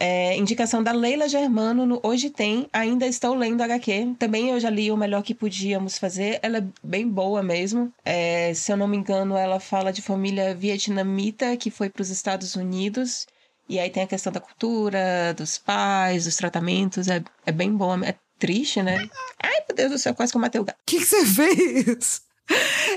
É, 0.00 0.36
indicação 0.36 0.82
da 0.82 0.92
Leila 0.92 1.28
Germano 1.28 1.84
no 1.84 2.00
Hoje 2.02 2.30
Tem. 2.30 2.68
Ainda 2.72 3.06
estou 3.06 3.34
lendo 3.34 3.62
HQ. 3.62 4.14
Também 4.18 4.50
eu 4.50 4.60
já 4.60 4.70
li 4.70 4.90
o 4.90 4.96
melhor 4.96 5.22
que 5.22 5.34
podíamos 5.34 5.98
fazer. 5.98 6.38
Ela 6.42 6.58
é 6.58 6.64
bem 6.82 7.08
boa 7.08 7.42
mesmo. 7.42 7.92
É, 8.04 8.52
se 8.54 8.72
eu 8.72 8.76
não 8.76 8.86
me 8.86 8.96
engano, 8.96 9.36
ela 9.36 9.58
fala 9.58 9.92
de 9.92 10.02
família 10.02 10.54
vietnamita 10.54 11.56
que 11.56 11.70
foi 11.70 11.90
para 11.90 12.02
os 12.02 12.10
Estados 12.10 12.54
Unidos. 12.54 13.26
E 13.68 13.78
aí 13.78 13.90
tem 13.90 14.02
a 14.02 14.06
questão 14.06 14.32
da 14.32 14.40
cultura, 14.40 15.34
dos 15.36 15.58
pais, 15.58 16.24
dos 16.24 16.36
tratamentos. 16.36 17.08
É, 17.08 17.22
é 17.44 17.52
bem 17.52 17.72
boa. 17.72 17.98
É 18.06 18.14
triste, 18.38 18.82
né? 18.82 19.08
Ai, 19.42 19.64
meu 19.68 19.76
Deus 19.76 19.90
do 19.90 19.98
céu, 19.98 20.14
quase 20.14 20.32
que 20.32 20.36
eu 20.36 20.40
matei 20.40 20.60
o 20.60 20.64
gato. 20.64 20.78
O 20.78 20.84
que 20.86 21.04
você 21.04 21.26
fez? 21.26 22.22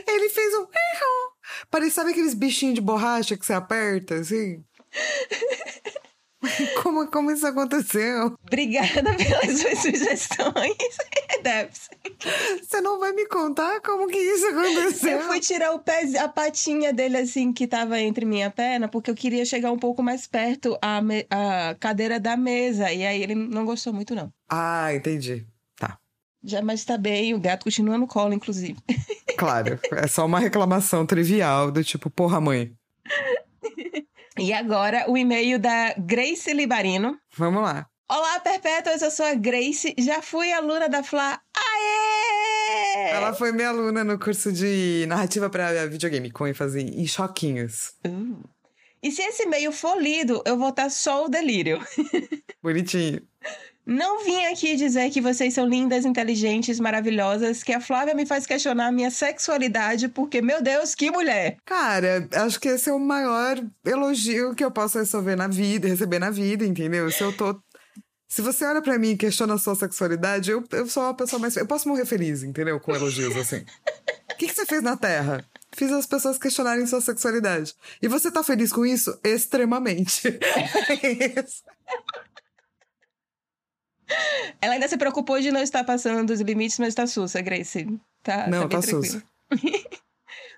Ele 0.08 0.30
fez 0.30 0.54
um. 0.56 0.68
Parece, 1.70 1.96
sabe 1.96 2.12
aqueles 2.12 2.34
bichinhos 2.34 2.76
de 2.76 2.82
borracha 2.82 3.36
que 3.36 3.46
você 3.46 3.54
aperta, 3.54 4.16
assim? 4.16 4.64
Como, 6.82 7.06
como 7.08 7.30
isso 7.32 7.46
aconteceu? 7.46 8.36
Obrigada 8.48 9.04
pelas 9.16 9.60
suas 9.60 9.78
sugestões, 9.80 10.98
Debs. 11.44 11.90
Você 12.64 12.82
não 12.82 13.00
vai 13.00 13.12
me 13.12 13.28
contar 13.28 13.80
como 13.82 14.08
que 14.08 14.18
isso 14.18 14.48
aconteceu? 14.48 15.20
Eu 15.20 15.28
fui 15.28 15.40
tirar 15.40 15.72
o 15.74 15.80
pé, 15.80 16.02
a 16.20 16.28
patinha 16.28 16.92
dele 16.92 17.18
assim 17.18 17.54
que 17.54 17.68
tava 17.68 18.00
entre 18.00 18.26
minha 18.26 18.50
perna, 18.50 18.88
porque 18.88 19.12
eu 19.12 19.16
queria 19.16 19.46
chegar 19.46 19.72
um 19.72 19.78
pouco 19.78 20.02
mais 20.02 20.26
perto 20.26 20.76
à, 20.82 21.00
me- 21.02 21.28
à 21.30 21.76
cadeira 21.80 22.20
da 22.20 22.36
mesa. 22.36 22.92
E 22.92 23.06
aí 23.06 23.22
ele 23.22 23.36
não 23.36 23.64
gostou 23.66 23.94
muito, 23.94 24.16
não. 24.16 24.34
Ah, 24.50 24.94
entendi. 24.96 25.46
Tá. 25.78 26.00
Já, 26.44 26.62
mas 26.64 26.84
tá 26.84 26.98
bem, 26.98 27.36
o 27.36 27.40
gato 27.40 27.66
continua 27.66 27.98
no 28.00 28.08
colo, 28.08 28.34
inclusive. 28.34 28.78
Claro. 29.38 29.80
É 29.92 30.08
só 30.08 30.26
uma 30.26 30.40
reclamação 30.40 31.06
trivial 31.06 31.72
do 31.72 31.84
tipo, 31.84 32.10
porra, 32.10 32.42
mãe. 32.42 32.74
E 34.42 34.52
agora 34.54 35.06
o 35.08 35.16
e-mail 35.16 35.60
da 35.60 35.94
Grace 36.00 36.52
Libarino. 36.52 37.16
Vamos 37.38 37.62
lá. 37.62 37.86
Olá, 38.10 38.40
Perpétuas, 38.40 39.04
eu 39.04 39.12
sou 39.12 39.24
a 39.24 39.36
Grace, 39.36 39.94
já 40.00 40.20
fui 40.20 40.52
aluna 40.52 40.90
da 40.90 41.04
Fla. 41.04 41.40
Aê! 41.56 43.12
Ela 43.12 43.34
foi 43.36 43.52
minha 43.52 43.70
aluna 43.70 44.04
no 44.04 44.18
curso 44.18 44.52
de 44.52 45.06
narrativa 45.08 45.48
pra 45.48 45.86
videogame, 45.86 46.32
com 46.32 46.48
ênfase 46.48 46.82
em 46.82 47.06
choquinhos. 47.06 47.94
Uh. 48.04 48.44
E 49.04 49.12
se 49.12 49.22
esse 49.22 49.44
e-mail 49.44 49.72
for 49.72 50.02
lido, 50.02 50.42
eu 50.44 50.58
vou 50.58 50.70
estar 50.70 50.90
só 50.90 51.26
o 51.26 51.30
delírio. 51.30 51.80
Bonitinho. 52.64 53.22
Não 53.86 54.24
vim 54.24 54.46
aqui 54.46 54.76
dizer 54.76 55.10
que 55.10 55.20
vocês 55.20 55.54
são 55.54 55.68
lindas, 55.68 56.06
inteligentes, 56.06 56.80
maravilhosas, 56.80 57.64
que 57.64 57.74
a 57.74 57.82
Flávia 57.82 58.14
me 58.14 58.26
faz 58.26 58.46
questionar 58.46 58.88
a 58.88 58.92
minha 58.92 59.10
sexualidade, 59.10 60.08
porque, 60.08 60.42
meu 60.42 60.62
Deus, 60.62 60.94
que 60.94 61.10
mulher! 61.10 61.58
Cara, 61.66 62.28
acho 62.34 62.60
que 62.60 62.70
esse 62.70 62.90
é 62.90 62.94
o 62.94 63.00
maior 63.00 63.62
elogio 63.84 64.54
que 64.54 64.64
eu 64.64 64.72
posso 64.72 65.00
receber 65.00 65.36
na 65.36 65.48
vida, 65.48 65.88
receber 65.88 66.20
na 66.20 66.30
vida, 66.30 66.66
entendeu? 66.66 67.10
Se 67.12 67.24
eu 67.24 67.36
tô. 67.36 67.60
Se 68.28 68.42
você 68.42 68.64
olha 68.64 68.82
pra 68.82 68.98
mim 68.98 69.12
e 69.12 69.18
questiona 69.18 69.56
a 69.56 69.58
sua 69.58 69.76
sexualidade, 69.76 70.52
eu, 70.52 70.64
eu 70.72 70.88
sou 70.88 71.04
uma 71.04 71.14
pessoa 71.14 71.40
mais. 71.40 71.58
Eu 71.58 71.68
posso 71.68 71.90
morrer 71.90 72.06
feliz, 72.06 72.44
entendeu? 72.44 72.80
Com 72.80 72.96
elogios 72.96 73.36
assim. 73.36 73.66
O 74.32 74.38
que, 74.38 74.48
que 74.48 74.54
você 74.54 74.66
fez 74.66 74.82
na 74.82 74.96
Terra? 74.96 75.44
Fiz 75.74 75.92
as 75.92 76.06
pessoas 76.06 76.38
questionarem 76.38 76.86
sua 76.86 77.02
sexualidade. 77.02 77.74
E 78.02 78.08
você 78.08 78.32
tá 78.32 78.44
feliz 78.44 78.72
com 78.72 78.86
isso? 78.86 79.18
Extremamente. 79.24 80.40
É 81.04 81.42
isso. 81.42 81.64
Ela 84.62 84.74
ainda 84.74 84.88
se 84.88 84.98
preocupou 84.98 85.40
de 85.40 85.52
não 85.52 85.62
estar 85.62 85.84
passando 85.84 86.26
dos 86.26 86.42
limites, 86.42 86.80
mas 86.80 86.94
tá 86.94 87.08
sussa, 87.08 87.42
Grace. 87.42 87.88
Tá, 88.24 88.48
Não, 88.48 88.68
tá 88.68 88.80
tá 88.80 88.88
tranquilo. 88.88 89.22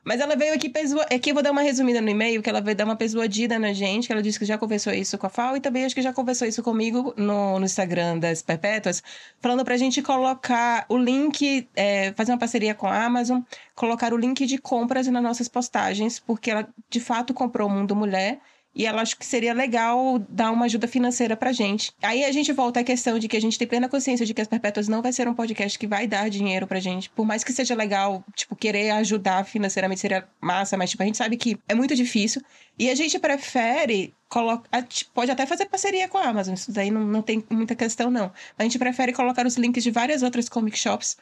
Mas 0.05 0.19
ela 0.19 0.35
veio 0.35 0.53
aqui, 0.53 0.67
pesua... 0.67 1.03
aqui 1.03 1.29
eu 1.29 1.33
vou 1.33 1.41
dar 1.41 1.51
uma 1.51 1.61
resumida 1.61 2.01
no 2.01 2.09
e-mail, 2.09 2.41
que 2.41 2.49
ela 2.49 2.59
veio 2.59 2.75
dar 2.75 2.83
uma 2.83 2.95
persuadida 2.95 3.57
na 3.57 3.71
gente, 3.71 4.05
que 4.05 4.11
ela 4.11 4.21
disse 4.21 4.37
que 4.37 4.43
já 4.43 4.57
conversou 4.57 4.91
isso 4.91 5.17
com 5.17 5.27
a 5.27 5.29
FAO 5.29 5.55
e 5.55 5.61
também 5.61 5.85
acho 5.85 5.95
que 5.95 6.01
já 6.01 6.11
conversou 6.11 6.45
isso 6.45 6.61
comigo 6.61 7.13
no, 7.15 7.57
no 7.57 7.65
Instagram 7.65 8.19
das 8.19 8.41
Perpétuas, 8.41 9.01
falando 9.39 9.63
pra 9.63 9.77
gente 9.77 10.01
colocar 10.01 10.85
o 10.89 10.97
link, 10.97 11.69
é, 11.73 12.11
fazer 12.13 12.33
uma 12.33 12.37
parceria 12.37 12.75
com 12.75 12.85
a 12.85 13.05
Amazon, 13.05 13.41
colocar 13.75 14.13
o 14.13 14.17
link 14.17 14.45
de 14.45 14.57
compras 14.57 15.07
nas 15.07 15.23
nossas 15.23 15.47
postagens, 15.47 16.19
porque 16.19 16.51
ela 16.51 16.67
de 16.89 16.99
fato 16.99 17.33
comprou 17.33 17.69
o 17.69 17.71
Mundo 17.71 17.95
Mulher 17.95 18.41
e 18.75 18.85
ela 18.85 19.01
acha 19.01 19.15
que 19.15 19.25
seria 19.25 19.53
legal 19.53 20.17
dar 20.27 20.51
uma 20.51 20.65
ajuda 20.65 20.87
financeira 20.87 21.37
pra 21.37 21.51
gente. 21.51 21.91
Aí 22.01 22.25
a 22.25 22.31
gente 22.31 22.51
volta 22.51 22.79
à 22.79 22.83
questão 22.83 23.19
de 23.19 23.27
que 23.27 23.37
a 23.37 23.41
gente 23.41 23.57
tem 23.57 23.67
plena 23.67 23.87
consciência 23.87 24.25
de 24.25 24.33
que 24.33 24.41
as 24.41 24.47
Perpétuas 24.47 24.87
não 24.87 25.01
vai 25.01 25.13
ser 25.13 25.27
um 25.27 25.33
podcast 25.33 25.77
que 25.77 25.85
vai 25.85 26.07
dar 26.07 26.29
dinheiro 26.29 26.65
pra 26.65 26.79
gente. 26.79 27.09
Por 27.11 27.25
mais 27.25 27.43
que 27.43 27.53
seja 27.53 27.75
legal, 27.75 28.23
tipo, 28.35 28.55
querer 28.55 28.89
ajudar 28.91 29.45
financeiramente 29.45 30.01
seria 30.01 30.27
massa, 30.41 30.75
mas, 30.75 30.89
tipo, 30.89 31.03
a 31.03 31.05
gente 31.05 31.17
sabe 31.17 31.37
que 31.37 31.57
é 31.67 31.75
muito 31.75 31.95
difícil. 31.95 32.41
E 32.77 32.89
a 32.89 32.95
gente 32.95 33.19
prefere 33.19 34.13
colocar. 34.27 34.87
Pode 35.13 35.29
até 35.29 35.45
fazer 35.45 35.65
parceria 35.67 36.07
com 36.07 36.17
a 36.17 36.27
Amazon, 36.27 36.55
isso 36.55 36.71
daí 36.71 36.89
não, 36.89 37.05
não 37.05 37.21
tem 37.21 37.43
muita 37.51 37.75
questão, 37.75 38.09
não. 38.09 38.31
A 38.57 38.63
gente 38.63 38.79
prefere 38.79 39.13
colocar 39.13 39.45
os 39.45 39.55
links 39.55 39.83
de 39.83 39.91
várias 39.91 40.23
outras 40.23 40.49
comic 40.49 40.77
shops. 40.77 41.15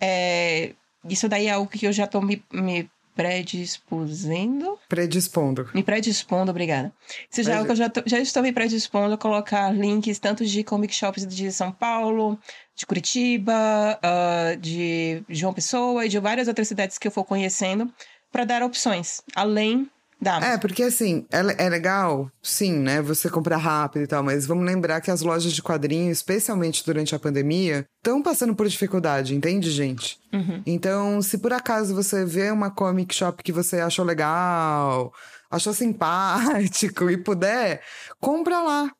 É, 0.00 0.74
isso 1.08 1.28
daí 1.28 1.46
é 1.46 1.50
algo 1.50 1.70
que 1.70 1.86
eu 1.86 1.92
já 1.92 2.06
tô 2.06 2.20
me, 2.20 2.42
me 2.52 2.90
predisposendo. 3.16 4.78
Predispondo. 4.88 5.70
Me 5.74 5.82
predispondo, 5.82 6.50
obrigada. 6.50 6.92
Isso 7.30 7.42
já 7.42 7.54
é 7.54 7.56
algo 7.56 7.66
que 7.66 7.72
eu 7.72 7.76
já, 7.76 7.88
tô, 7.88 8.02
já 8.04 8.20
estou 8.20 8.42
me 8.42 8.52
predispondo 8.52 9.14
a 9.14 9.18
colocar 9.18 9.74
links 9.74 10.18
tanto 10.18 10.44
de 10.44 10.62
comic 10.62 10.94
shops 10.94 11.26
de 11.26 11.50
São 11.50 11.72
Paulo, 11.72 12.38
de 12.76 12.84
Curitiba, 12.84 13.98
uh, 13.98 14.56
de 14.58 15.24
João 15.30 15.54
Pessoa 15.54 16.04
e 16.04 16.10
de 16.10 16.18
várias 16.18 16.46
outras 16.46 16.68
cidades 16.68 16.98
que 16.98 17.08
eu 17.08 17.12
for 17.12 17.24
conhecendo, 17.24 17.90
para 18.30 18.44
dar 18.44 18.62
opções, 18.62 19.22
além 19.34 19.90
Dá. 20.20 20.38
É, 20.38 20.56
porque 20.56 20.82
assim, 20.82 21.26
é, 21.30 21.66
é 21.66 21.68
legal, 21.68 22.30
sim, 22.42 22.72
né? 22.72 23.02
Você 23.02 23.28
comprar 23.28 23.58
rápido 23.58 24.02
e 24.02 24.06
tal, 24.06 24.22
mas 24.22 24.46
vamos 24.46 24.64
lembrar 24.64 25.00
que 25.00 25.10
as 25.10 25.20
lojas 25.20 25.52
de 25.52 25.62
quadrinhos, 25.62 26.18
especialmente 26.18 26.84
durante 26.84 27.14
a 27.14 27.18
pandemia, 27.18 27.86
estão 27.98 28.22
passando 28.22 28.54
por 28.54 28.66
dificuldade, 28.66 29.34
entende, 29.34 29.70
gente? 29.70 30.18
Uhum. 30.32 30.62
Então, 30.64 31.20
se 31.20 31.38
por 31.38 31.52
acaso 31.52 31.94
você 31.94 32.24
vê 32.24 32.50
uma 32.50 32.70
comic 32.70 33.14
shop 33.14 33.42
que 33.42 33.52
você 33.52 33.78
achou 33.80 34.04
legal, 34.04 35.12
achou 35.50 35.74
simpático 35.74 37.08
e 37.10 37.16
puder, 37.18 37.82
compra 38.18 38.62
lá. 38.62 38.90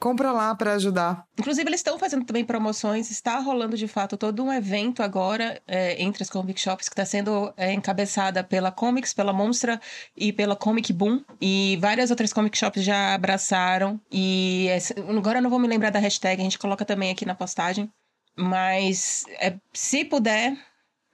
Compra 0.00 0.32
lá 0.32 0.54
para 0.54 0.72
ajudar. 0.72 1.26
Inclusive, 1.38 1.68
eles 1.68 1.80
estão 1.80 1.98
fazendo 1.98 2.24
também 2.24 2.42
promoções. 2.42 3.10
Está 3.10 3.38
rolando, 3.38 3.76
de 3.76 3.86
fato, 3.86 4.16
todo 4.16 4.42
um 4.42 4.50
evento 4.50 5.02
agora 5.02 5.60
é, 5.68 6.02
entre 6.02 6.22
as 6.22 6.30
comic 6.30 6.58
shops 6.58 6.88
que 6.88 6.94
está 6.94 7.04
sendo 7.04 7.52
é, 7.54 7.70
encabeçada 7.74 8.42
pela 8.42 8.72
Comics, 8.72 9.12
pela 9.12 9.30
Monstra 9.30 9.78
e 10.16 10.32
pela 10.32 10.56
Comic 10.56 10.90
Boom. 10.90 11.22
E 11.38 11.76
várias 11.82 12.08
outras 12.08 12.32
comic 12.32 12.56
shops 12.56 12.82
já 12.82 13.14
abraçaram. 13.14 14.00
E 14.10 14.68
agora 15.06 15.36
eu 15.36 15.42
não 15.42 15.50
vou 15.50 15.58
me 15.58 15.68
lembrar 15.68 15.90
da 15.90 15.98
hashtag, 15.98 16.40
a 16.40 16.44
gente 16.44 16.58
coloca 16.58 16.82
também 16.86 17.10
aqui 17.10 17.26
na 17.26 17.34
postagem. 17.34 17.92
Mas 18.34 19.26
é, 19.38 19.54
se 19.70 20.02
puder, 20.06 20.56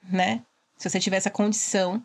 né? 0.09 0.43
Se 0.77 0.89
você 0.89 0.97
tiver 0.97 1.17
essa 1.17 1.29
condição, 1.29 2.01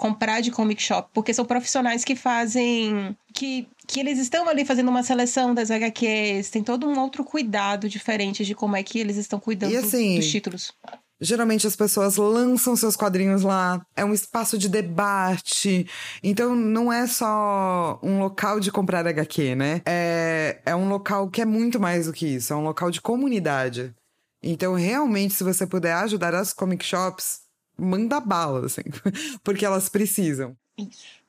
comprar 0.00 0.40
de 0.40 0.50
comic 0.50 0.82
shop, 0.82 1.10
porque 1.12 1.34
são 1.34 1.44
profissionais 1.44 2.02
que 2.02 2.16
fazem. 2.16 3.14
que, 3.34 3.68
que 3.86 4.00
eles 4.00 4.18
estão 4.18 4.48
ali 4.48 4.64
fazendo 4.64 4.88
uma 4.88 5.02
seleção 5.02 5.54
das 5.54 5.70
HQs, 5.70 6.48
tem 6.48 6.64
todo 6.64 6.88
um 6.88 6.98
outro 6.98 7.22
cuidado 7.22 7.86
diferente 7.86 8.44
de 8.44 8.54
como 8.54 8.76
é 8.76 8.82
que 8.82 8.98
eles 8.98 9.18
estão 9.18 9.38
cuidando 9.38 9.76
assim, 9.76 10.16
dos 10.16 10.26
títulos. 10.30 10.72
Geralmente 11.20 11.66
as 11.66 11.76
pessoas 11.76 12.16
lançam 12.16 12.74
seus 12.74 12.96
quadrinhos 12.96 13.42
lá, 13.42 13.84
é 13.94 14.02
um 14.02 14.14
espaço 14.14 14.56
de 14.56 14.70
debate. 14.70 15.86
Então 16.22 16.56
não 16.56 16.90
é 16.90 17.06
só 17.06 18.00
um 18.02 18.20
local 18.20 18.58
de 18.58 18.72
comprar 18.72 19.06
HQ, 19.06 19.54
né? 19.54 19.82
É, 19.84 20.60
é 20.64 20.74
um 20.74 20.88
local 20.88 21.28
que 21.28 21.42
é 21.42 21.44
muito 21.44 21.78
mais 21.78 22.06
do 22.06 22.12
que 22.14 22.26
isso, 22.26 22.54
é 22.54 22.56
um 22.56 22.64
local 22.64 22.90
de 22.90 23.02
comunidade. 23.02 23.94
Então, 24.42 24.72
realmente, 24.72 25.34
se 25.34 25.44
você 25.44 25.66
puder 25.66 25.92
ajudar 25.96 26.34
as 26.34 26.54
comic 26.54 26.82
shops, 26.82 27.40
manda 27.80 28.20
bala, 28.20 28.66
assim, 28.66 28.82
porque 29.42 29.64
elas 29.64 29.88
precisam. 29.88 30.56
Isso. 30.76 31.20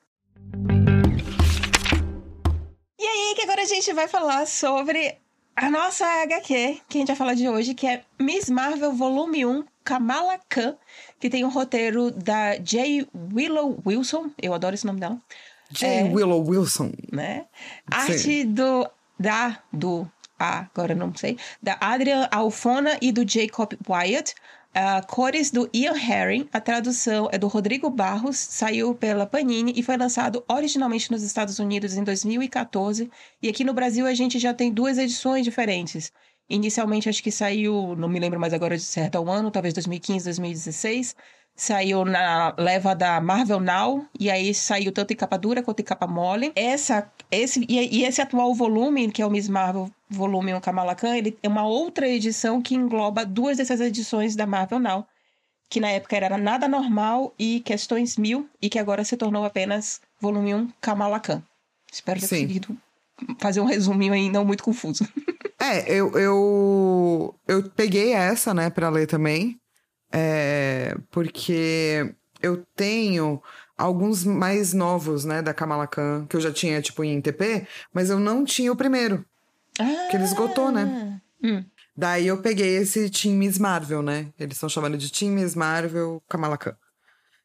E 2.98 3.04
aí, 3.04 3.34
que 3.34 3.42
agora 3.42 3.62
a 3.62 3.66
gente 3.66 3.92
vai 3.92 4.06
falar 4.06 4.46
sobre 4.46 5.16
a 5.56 5.70
nossa 5.70 6.06
HQ, 6.22 6.80
que 6.88 6.98
a 6.98 7.00
gente 7.00 7.08
vai 7.08 7.16
falar 7.16 7.34
de 7.34 7.48
hoje, 7.48 7.74
que 7.74 7.86
é 7.86 8.04
Miss 8.18 8.48
Marvel 8.48 8.92
Volume 8.92 9.44
1, 9.44 9.64
Kamala 9.84 10.38
Khan, 10.48 10.76
que 11.18 11.28
tem 11.28 11.44
o 11.44 11.48
um 11.48 11.50
roteiro 11.50 12.10
da 12.10 12.56
J. 12.56 13.06
Willow 13.34 13.80
Wilson, 13.84 14.30
eu 14.40 14.54
adoro 14.54 14.74
esse 14.74 14.86
nome 14.86 15.00
dela. 15.00 15.20
J. 15.70 15.86
É, 15.86 16.02
Willow 16.04 16.44
Wilson. 16.46 16.92
Né? 17.10 17.46
Arte 17.90 18.18
Sim. 18.18 18.52
do, 18.52 18.88
da, 19.18 19.58
do, 19.72 20.10
ah, 20.38 20.66
agora 20.74 20.94
não 20.94 21.14
sei, 21.14 21.36
da 21.62 21.76
Adrian 21.80 22.28
Alfona 22.30 22.98
e 23.00 23.12
do 23.12 23.28
Jacob 23.28 23.72
Wyatt. 23.88 24.34
Uh, 24.74 25.06
cores 25.06 25.50
do 25.50 25.68
Ian 25.74 25.92
Herring, 25.92 26.48
a 26.50 26.58
tradução 26.58 27.28
é 27.30 27.36
do 27.36 27.46
Rodrigo 27.46 27.90
Barros, 27.90 28.38
saiu 28.38 28.94
pela 28.94 29.26
Panini 29.26 29.74
e 29.76 29.82
foi 29.82 29.98
lançado 29.98 30.42
originalmente 30.48 31.10
nos 31.10 31.22
Estados 31.22 31.58
Unidos 31.58 31.94
em 31.94 32.02
2014. 32.02 33.10
E 33.42 33.50
aqui 33.50 33.64
no 33.64 33.74
Brasil 33.74 34.06
a 34.06 34.14
gente 34.14 34.38
já 34.38 34.54
tem 34.54 34.72
duas 34.72 34.96
edições 34.96 35.44
diferentes. 35.44 36.10
Inicialmente 36.48 37.06
acho 37.06 37.22
que 37.22 37.30
saiu, 37.30 37.94
não 37.96 38.08
me 38.08 38.18
lembro 38.18 38.40
mais 38.40 38.54
agora 38.54 38.74
de 38.74 38.82
certo 38.82 39.16
ao 39.16 39.28
ano, 39.30 39.50
talvez 39.50 39.74
2015, 39.74 40.24
2016. 40.24 41.16
Saiu 41.54 42.04
na 42.04 42.54
leva 42.58 42.94
da 42.94 43.20
Marvel 43.20 43.60
Now, 43.60 44.06
e 44.18 44.30
aí 44.30 44.54
saiu 44.54 44.90
tanto 44.90 45.12
em 45.12 45.16
capa 45.16 45.36
dura 45.36 45.62
quanto 45.62 45.80
em 45.80 45.84
capa 45.84 46.06
mole. 46.06 46.52
Essa, 46.56 47.10
esse, 47.30 47.64
e, 47.68 48.00
e 48.00 48.04
esse 48.04 48.20
atual 48.20 48.54
volume, 48.54 49.10
que 49.10 49.20
é 49.20 49.26
o 49.26 49.30
Miss 49.30 49.48
Marvel 49.48 49.90
volume 50.08 50.54
1 50.54 50.60
Kamala 50.60 50.94
Khan, 50.94 51.16
ele 51.16 51.38
é 51.42 51.48
uma 51.48 51.66
outra 51.66 52.08
edição 52.08 52.60
que 52.60 52.74
engloba 52.74 53.24
duas 53.24 53.58
dessas 53.58 53.80
edições 53.80 54.34
da 54.34 54.46
Marvel 54.46 54.78
Now, 54.78 55.06
que 55.68 55.80
na 55.80 55.90
época 55.90 56.16
era 56.16 56.36
Nada 56.36 56.68
Normal 56.68 57.34
e 57.38 57.60
Questões 57.60 58.16
Mil, 58.16 58.48
e 58.60 58.68
que 58.68 58.78
agora 58.78 59.04
se 59.04 59.16
tornou 59.16 59.44
apenas 59.44 60.00
volume 60.20 60.54
1 60.54 60.68
Kamala 60.80 61.20
Khan. 61.20 61.42
Espero 61.90 62.20
ter 62.20 62.26
Sim. 62.26 62.42
conseguido 62.42 62.76
fazer 63.38 63.60
um 63.60 63.66
resuminho 63.66 64.12
aí 64.12 64.30
não 64.30 64.44
muito 64.44 64.64
confuso. 64.64 65.06
É, 65.60 65.92
eu, 65.92 66.10
eu, 66.18 67.34
eu 67.46 67.70
peguei 67.70 68.12
essa, 68.12 68.52
né, 68.52 68.68
pra 68.68 68.88
ler 68.88 69.06
também. 69.06 69.60
É, 70.12 70.94
porque 71.10 72.14
eu 72.42 72.64
tenho 72.76 73.42
alguns 73.76 74.24
mais 74.24 74.72
novos, 74.72 75.24
né, 75.24 75.40
da 75.40 75.54
Kamala 75.54 75.86
Khan, 75.86 76.26
que 76.28 76.36
eu 76.36 76.40
já 76.40 76.52
tinha, 76.52 76.80
tipo, 76.82 77.02
em 77.02 77.20
TP, 77.20 77.66
mas 77.92 78.10
eu 78.10 78.20
não 78.20 78.44
tinha 78.44 78.70
o 78.70 78.76
primeiro. 78.76 79.24
Ah, 79.80 80.08
que 80.10 80.16
ele 80.16 80.24
esgotou, 80.24 80.70
né? 80.70 81.20
Hum. 81.42 81.64
Daí 81.96 82.26
eu 82.26 82.38
peguei 82.38 82.76
esse 82.76 83.10
Team 83.10 83.36
Miss 83.36 83.58
Marvel, 83.58 84.02
né? 84.02 84.28
Eles 84.38 84.56
estão 84.56 84.68
chamando 84.68 84.96
de 84.96 85.10
Team 85.10 85.32
Miss 85.32 85.54
Marvel 85.54 86.22
Kamala 86.28 86.56
Khan. 86.56 86.76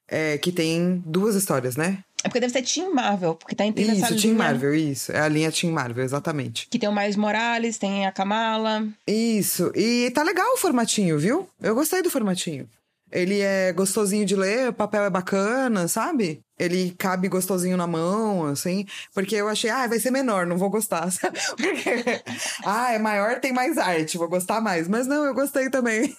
É, 0.07 0.37
que 0.37 0.51
tem 0.51 1.03
duas 1.05 1.35
histórias, 1.35 1.75
né? 1.75 2.03
É 2.27 2.29
porque 2.29 2.41
deve 2.41 2.51
ser 2.51 2.61
Team 2.61 2.93
Marvel, 2.93 3.35
porque 3.35 3.55
tá 3.55 3.65
inteira 3.65 3.93
isso, 3.93 4.05
essa 4.05 4.15
Team 4.15 4.35
Marvel, 4.35 4.75
isso. 4.75 5.13
É 5.13 5.21
a 5.21 5.29
linha 5.29 5.49
Team 5.49 5.71
Marvel, 5.71 6.03
exatamente. 6.03 6.67
Que 6.69 6.77
tem 6.77 6.89
o 6.89 6.93
Miles 6.93 7.15
Morales, 7.15 7.77
tem 7.77 8.05
a 8.05 8.11
Kamala. 8.11 8.85
Isso. 9.07 9.71
E 9.73 10.11
tá 10.11 10.23
legal 10.23 10.53
o 10.53 10.57
formatinho, 10.57 11.17
viu? 11.17 11.47
Eu 11.61 11.73
gostei 11.73 12.01
do 12.01 12.09
formatinho. 12.09 12.67
Ele 13.09 13.39
é 13.39 13.71
gostosinho 13.71 14.25
de 14.25 14.35
ler, 14.35 14.67
o 14.67 14.73
papel 14.73 15.05
é 15.05 15.09
bacana, 15.09 15.87
sabe? 15.87 16.41
Ele 16.59 16.93
cabe 16.97 17.29
gostosinho 17.29 17.77
na 17.77 17.87
mão, 17.87 18.45
assim. 18.45 18.85
Porque 19.13 19.35
eu 19.35 19.47
achei, 19.47 19.69
ah, 19.69 19.87
vai 19.87 19.97
ser 19.97 20.11
menor, 20.11 20.45
não 20.45 20.57
vou 20.57 20.69
gostar. 20.69 21.09
Sabe? 21.09 21.39
Porque, 21.55 22.21
ah, 22.65 22.91
é 22.91 22.99
maior, 22.99 23.39
tem 23.39 23.53
mais 23.53 23.77
arte, 23.77 24.17
vou 24.17 24.27
gostar 24.27 24.59
mais. 24.59 24.89
Mas 24.89 25.07
não, 25.07 25.23
eu 25.23 25.33
gostei 25.33 25.69
também. 25.69 26.13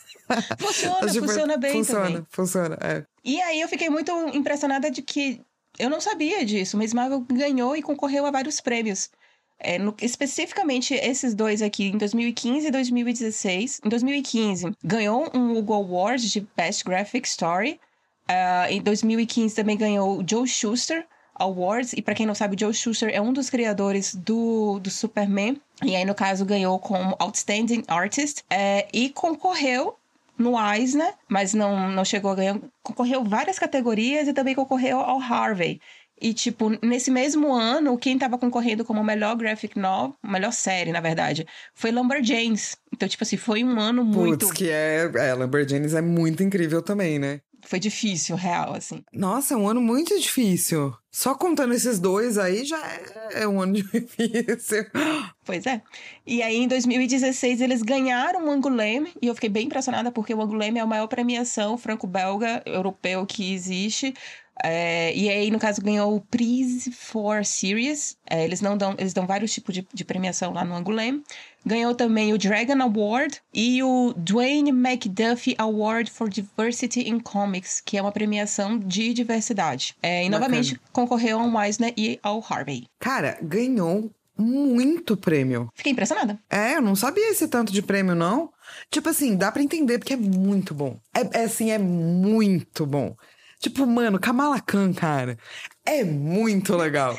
Funciona, 0.58 1.06
tipo, 1.12 1.26
funciona 1.26 1.56
bem 1.58 1.72
funciona, 1.72 2.04
também. 2.06 2.26
Funciona, 2.30 2.76
funciona, 2.76 2.78
é. 2.80 3.04
E 3.22 3.38
aí 3.42 3.60
eu 3.60 3.68
fiquei 3.68 3.90
muito 3.90 4.10
impressionada 4.28 4.90
de 4.90 5.02
que 5.02 5.42
eu 5.78 5.88
não 5.88 6.00
sabia 6.00 6.44
disso, 6.44 6.76
mas 6.76 6.92
Marvel 6.92 7.20
ganhou 7.20 7.76
e 7.76 7.82
concorreu 7.82 8.26
a 8.26 8.30
vários 8.30 8.60
prêmios. 8.60 9.10
É, 9.60 9.76
no, 9.76 9.94
especificamente 10.00 10.94
esses 10.94 11.34
dois 11.34 11.62
aqui, 11.62 11.88
em 11.88 11.98
2015 11.98 12.68
e 12.68 12.70
2016. 12.70 13.80
Em 13.84 13.88
2015, 13.88 14.72
ganhou 14.84 15.28
um 15.34 15.56
Hugo 15.56 15.74
Award 15.74 16.30
de 16.30 16.46
Best 16.56 16.84
Graphic 16.84 17.26
Story. 17.28 17.80
Uh, 18.30 18.70
em 18.70 18.82
2015 18.82 19.54
também 19.54 19.76
ganhou 19.76 20.18
o 20.18 20.24
Joe 20.28 20.46
Schuster 20.46 21.06
Awards. 21.34 21.92
E 21.92 22.02
para 22.02 22.14
quem 22.14 22.26
não 22.26 22.34
sabe, 22.34 22.54
o 22.54 22.58
Joe 22.58 22.74
Schuster 22.74 23.10
é 23.12 23.20
um 23.20 23.32
dos 23.32 23.50
criadores 23.50 24.14
do, 24.14 24.78
do 24.78 24.90
Superman. 24.90 25.60
E 25.82 25.96
aí, 25.96 26.04
no 26.04 26.14
caso, 26.14 26.44
ganhou 26.44 26.78
como 26.78 27.16
Outstanding 27.18 27.82
Artist. 27.88 28.44
É, 28.50 28.86
e 28.92 29.10
concorreu 29.10 29.97
no 30.38 30.54
Eisner, 30.58 31.12
mas 31.28 31.52
não, 31.52 31.90
não 31.90 32.04
chegou 32.04 32.30
a 32.30 32.34
ganhar. 32.34 32.60
Concorreu 32.82 33.24
várias 33.24 33.58
categorias 33.58 34.28
e 34.28 34.32
também 34.32 34.54
concorreu 34.54 34.98
ao 34.98 35.20
Harvey. 35.20 35.80
E, 36.20 36.34
tipo, 36.34 36.70
nesse 36.84 37.10
mesmo 37.10 37.54
ano, 37.54 37.96
quem 37.96 38.14
estava 38.14 38.36
concorrendo 38.36 38.84
como 38.84 39.04
melhor 39.04 39.36
graphic 39.36 39.78
novel, 39.78 40.16
melhor 40.22 40.52
série, 40.52 40.90
na 40.90 41.00
verdade, 41.00 41.46
foi 41.74 41.92
Lumberjanes. 41.92 42.76
Então, 42.92 43.08
tipo 43.08 43.22
assim, 43.22 43.36
foi 43.36 43.62
um 43.62 43.78
ano 43.78 44.04
muito. 44.04 44.46
Putz, 44.46 44.52
que 44.52 44.68
é. 44.68 45.10
É, 45.14 45.34
Lumberjanes 45.34 45.94
é 45.94 46.00
muito 46.00 46.42
incrível 46.42 46.82
também, 46.82 47.18
né? 47.18 47.40
Foi 47.68 47.78
difícil, 47.78 48.34
real, 48.34 48.74
assim. 48.74 49.04
Nossa, 49.12 49.52
é 49.52 49.56
um 49.56 49.68
ano 49.68 49.80
muito 49.80 50.18
difícil. 50.18 50.94
Só 51.10 51.34
contando 51.34 51.74
esses 51.74 51.98
dois 51.98 52.38
aí 52.38 52.64
já 52.64 52.78
é, 52.78 53.42
é 53.42 53.48
um 53.48 53.60
ano 53.60 53.74
difícil. 53.82 54.86
Pois 55.44 55.66
é. 55.66 55.82
E 56.26 56.42
aí, 56.42 56.56
em 56.56 56.66
2016, 56.66 57.60
eles 57.60 57.82
ganharam 57.82 58.46
o 58.46 58.50
Angoulême, 58.50 59.12
e 59.20 59.26
eu 59.26 59.34
fiquei 59.34 59.50
bem 59.50 59.66
impressionada 59.66 60.10
porque 60.10 60.32
o 60.32 60.40
Angoulême 60.40 60.78
é 60.78 60.82
a 60.82 60.86
maior 60.86 61.08
premiação 61.08 61.76
franco-belga 61.76 62.62
europeu 62.64 63.26
que 63.26 63.52
existe. 63.52 64.14
É, 64.62 65.14
e 65.14 65.28
aí, 65.28 65.50
no 65.50 65.58
caso, 65.58 65.80
ganhou 65.80 66.16
o 66.16 66.20
Prize 66.20 66.90
for 66.90 67.44
Series. 67.44 68.16
É, 68.28 68.44
eles 68.44 68.60
não 68.60 68.76
dão, 68.76 68.94
eles 68.98 69.12
dão 69.12 69.26
vários 69.26 69.52
tipos 69.52 69.74
de, 69.74 69.86
de 69.92 70.04
premiação 70.04 70.52
lá 70.52 70.64
no 70.64 70.74
Angoulême. 70.74 71.22
Ganhou 71.64 71.94
também 71.94 72.32
o 72.32 72.38
Dragon 72.38 72.80
Award 72.82 73.40
e 73.52 73.82
o 73.82 74.14
Dwayne 74.16 74.70
McDuffie 74.70 75.54
Award 75.58 76.10
for 76.10 76.28
Diversity 76.28 77.08
in 77.08 77.20
Comics, 77.20 77.80
que 77.84 77.98
é 77.98 78.02
uma 78.02 78.12
premiação 78.12 78.78
de 78.78 79.12
diversidade. 79.12 79.94
É, 80.02 80.24
e 80.24 80.28
novamente 80.28 80.80
concorreu 80.92 81.40
ao 81.40 81.62
Eisner 81.62 81.92
e 81.96 82.18
ao 82.22 82.44
Harvey. 82.48 82.86
Cara, 82.98 83.38
ganhou 83.42 84.10
muito 84.38 85.16
prêmio. 85.16 85.68
Fiquei 85.74 85.92
impressionada. 85.92 86.38
É, 86.48 86.76
eu 86.76 86.82
não 86.82 86.94
sabia 86.94 87.30
esse 87.30 87.48
tanto 87.48 87.72
de 87.72 87.82
prêmio, 87.82 88.14
não. 88.14 88.50
Tipo 88.90 89.08
assim, 89.08 89.36
dá 89.36 89.50
pra 89.50 89.62
entender 89.62 89.98
porque 89.98 90.14
é 90.14 90.16
muito 90.16 90.72
bom. 90.72 90.96
É, 91.12 91.40
é 91.40 91.44
assim, 91.44 91.70
é 91.70 91.78
muito 91.78 92.86
bom. 92.86 93.16
Tipo, 93.58 93.86
mano, 93.86 94.20
Kamala 94.20 94.60
Khan, 94.60 94.92
cara, 94.92 95.36
é 95.84 96.04
muito 96.04 96.76
legal. 96.76 97.18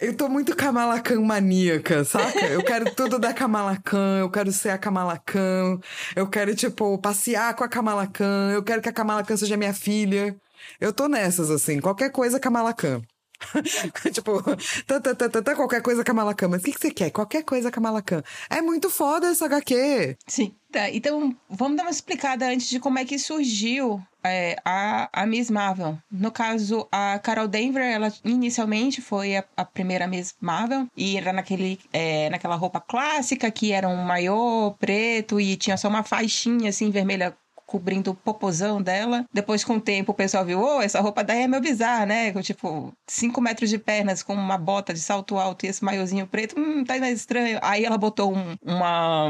Eu 0.00 0.16
tô 0.16 0.28
muito 0.28 0.56
Kamala 0.56 1.00
Khan 1.00 1.20
maníaca, 1.20 2.04
saca? 2.04 2.46
Eu 2.46 2.62
quero 2.62 2.94
tudo 2.94 3.18
da 3.18 3.32
Kamala 3.32 3.76
Khan, 3.76 4.18
eu 4.20 4.30
quero 4.30 4.50
ser 4.50 4.70
a 4.70 4.78
Kamala 4.78 5.18
Khan, 5.18 5.78
eu 6.16 6.28
quero, 6.28 6.54
tipo, 6.54 6.98
passear 6.98 7.54
com 7.54 7.64
a 7.64 7.68
Kamala 7.68 8.06
Khan, 8.06 8.50
eu 8.52 8.62
quero 8.62 8.82
que 8.82 8.88
a 8.88 8.92
Kamala 8.92 9.22
Khan 9.22 9.36
seja 9.36 9.56
minha 9.56 9.74
filha. 9.74 10.36
Eu 10.80 10.92
tô 10.92 11.06
nessas, 11.06 11.50
assim, 11.50 11.80
qualquer 11.80 12.10
coisa 12.10 12.40
Kamala 12.40 12.72
Khan. 12.72 13.02
tipo, 14.12 14.42
tá, 14.86 15.00
tá, 15.00 15.42
tá, 15.42 15.54
qualquer 15.54 15.82
coisa 15.82 16.02
Kamala 16.02 16.34
Khan. 16.34 16.48
Mas 16.48 16.62
o 16.62 16.64
que, 16.64 16.72
que 16.72 16.80
você 16.80 16.90
quer? 16.90 17.10
Qualquer 17.10 17.42
coisa 17.42 17.70
Kamala 17.70 18.02
Khan. 18.02 18.22
É 18.48 18.62
muito 18.62 18.90
foda 18.90 19.28
essa 19.28 19.46
HQ. 19.46 20.16
Sim. 20.26 20.54
Tá, 20.72 20.90
então 20.90 21.36
vamos 21.48 21.76
dar 21.76 21.84
uma 21.84 21.90
explicada 21.90 22.46
antes 22.46 22.68
de 22.68 22.80
como 22.80 22.98
é 22.98 23.04
que 23.04 23.18
surgiu 23.18 24.02
é, 24.24 24.56
a, 24.64 25.08
a 25.12 25.26
Miss 25.26 25.50
Marvel. 25.50 25.98
No 26.10 26.30
caso, 26.30 26.88
a 26.90 27.18
Carol 27.18 27.46
Denver, 27.46 27.82
ela 27.82 28.12
inicialmente 28.24 29.00
foi 29.00 29.36
a, 29.36 29.44
a 29.56 29.64
primeira 29.64 30.06
Miss 30.06 30.34
Marvel 30.40 30.86
e 30.96 31.16
era 31.16 31.32
naquele, 31.32 31.78
é, 31.92 32.30
naquela 32.30 32.56
roupa 32.56 32.80
clássica 32.80 33.50
que 33.50 33.72
era 33.72 33.88
um 33.88 34.02
maiô 34.02 34.74
preto 34.78 35.40
e 35.40 35.56
tinha 35.56 35.76
só 35.76 35.88
uma 35.88 36.02
faixinha 36.02 36.70
assim 36.70 36.90
vermelha 36.90 37.36
cobrindo 37.66 38.12
o 38.12 38.14
popozão 38.14 38.80
dela. 38.80 39.24
Depois, 39.32 39.64
com 39.64 39.76
o 39.76 39.80
tempo, 39.80 40.12
o 40.12 40.14
pessoal 40.14 40.44
viu, 40.44 40.60
oh, 40.60 40.80
essa 40.80 41.00
roupa 41.00 41.24
daí 41.24 41.42
é 41.42 41.48
meio 41.48 41.62
bizarra, 41.62 42.06
né? 42.06 42.32
Tipo, 42.42 42.92
5 43.06 43.40
metros 43.40 43.70
de 43.70 43.78
pernas 43.78 44.22
com 44.22 44.34
uma 44.34 44.56
bota 44.58 44.92
de 44.94 45.00
salto 45.00 45.38
alto 45.38 45.64
e 45.64 45.68
esse 45.68 45.84
maiozinho 45.84 46.26
preto, 46.26 46.58
hum, 46.58 46.84
tá 46.84 46.98
mais 46.98 47.18
estranho. 47.18 47.58
Aí 47.62 47.84
ela 47.84 47.98
botou 47.98 48.34
um, 48.34 48.56
uma 48.62 49.28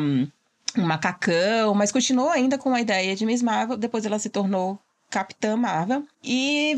um 0.76 0.85
macacão, 0.85 1.74
mas 1.74 1.92
continuou 1.92 2.30
ainda 2.30 2.59
com 2.59 2.74
a 2.74 2.80
ideia 2.80 3.14
de 3.14 3.24
Miss 3.24 3.42
Marvel. 3.42 3.76
Depois 3.76 4.04
ela 4.04 4.18
se 4.18 4.28
tornou 4.28 4.78
Capitã 5.14 5.57
Marvel. 5.57 6.05
E 6.24 6.77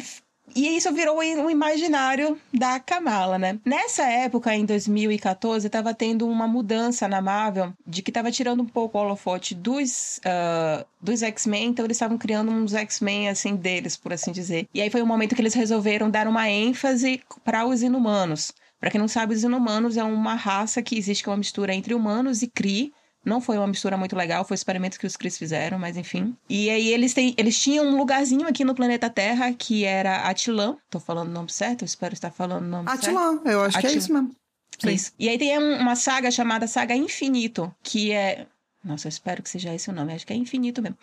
e 0.54 0.76
isso 0.76 0.92
virou 0.92 1.18
um 1.18 1.50
imaginário 1.50 2.38
da 2.54 2.78
Kamala, 2.78 3.36
né? 3.36 3.58
Nessa 3.64 4.04
época, 4.04 4.54
em 4.54 4.64
2014, 4.64 5.66
estava 5.66 5.92
tendo 5.92 6.26
uma 6.26 6.46
mudança 6.46 7.08
na 7.08 7.20
Marvel 7.20 7.72
de 7.86 8.00
que 8.00 8.10
estava 8.10 8.30
tirando 8.30 8.62
um 8.62 8.66
pouco 8.66 8.96
o 8.96 9.00
holofote 9.00 9.54
dos, 9.54 10.18
uh, 10.18 10.86
dos 11.00 11.22
X-Men, 11.22 11.70
então 11.70 11.84
eles 11.84 11.96
estavam 11.96 12.16
criando 12.16 12.52
uns 12.52 12.74
X-Men, 12.74 13.28
assim, 13.28 13.56
deles, 13.56 13.96
por 13.96 14.12
assim 14.12 14.30
dizer. 14.30 14.68
E 14.72 14.80
aí 14.80 14.88
foi 14.88 15.02
um 15.02 15.06
momento 15.06 15.34
que 15.34 15.42
eles 15.42 15.54
resolveram 15.54 16.08
dar 16.08 16.28
uma 16.28 16.48
ênfase 16.48 17.20
para 17.44 17.66
os 17.66 17.82
inumanos. 17.82 18.52
Para 18.78 18.90
quem 18.90 19.00
não 19.00 19.08
sabe, 19.08 19.34
os 19.34 19.42
inumanos 19.42 19.96
é 19.96 20.04
uma 20.04 20.34
raça 20.34 20.80
que 20.80 20.96
existe 20.96 21.24
que 21.24 21.28
é 21.28 21.32
uma 21.32 21.38
mistura 21.38 21.74
entre 21.74 21.92
humanos 21.92 22.42
e 22.42 22.46
Kree, 22.46 22.92
não 23.26 23.40
foi 23.40 23.58
uma 23.58 23.66
mistura 23.66 23.96
muito 23.96 24.14
legal, 24.14 24.44
foi 24.44 24.54
experimentos 24.54 24.96
que 24.96 25.06
os 25.06 25.16
Cris 25.16 25.36
fizeram, 25.36 25.78
mas 25.78 25.96
enfim. 25.96 26.36
E 26.48 26.70
aí 26.70 26.88
eles, 26.88 27.12
têm, 27.12 27.34
eles 27.36 27.58
tinham 27.58 27.84
um 27.84 27.96
lugarzinho 27.96 28.46
aqui 28.46 28.64
no 28.64 28.74
planeta 28.74 29.10
Terra 29.10 29.52
que 29.52 29.84
era 29.84 30.28
Atilã. 30.28 30.76
Tô 30.88 31.00
falando 31.00 31.28
o 31.28 31.32
nome 31.32 31.50
certo? 31.50 31.82
Eu 31.82 31.86
espero 31.86 32.14
estar 32.14 32.30
falando 32.30 32.64
o 32.64 32.68
nome 32.68 32.88
Atilã, 32.88 33.32
certo. 33.32 33.48
eu 33.48 33.62
acho 33.62 33.78
Atilã. 33.78 33.90
que 33.90 33.96
é 33.96 33.98
isso 33.98 34.12
mesmo. 34.12 34.36
Sim. 34.78 34.92
Isso. 34.92 35.12
E 35.18 35.28
aí 35.28 35.38
tem 35.38 35.58
uma 35.58 35.96
saga 35.96 36.30
chamada 36.30 36.66
Saga 36.66 36.94
Infinito, 36.94 37.74
que 37.82 38.12
é. 38.12 38.46
Nossa, 38.84 39.08
eu 39.08 39.10
espero 39.10 39.42
que 39.42 39.50
seja 39.50 39.74
esse 39.74 39.90
o 39.90 39.92
nome. 39.92 40.12
Acho 40.12 40.26
que 40.26 40.32
é 40.32 40.36
Infinito 40.36 40.80
mesmo. 40.80 40.96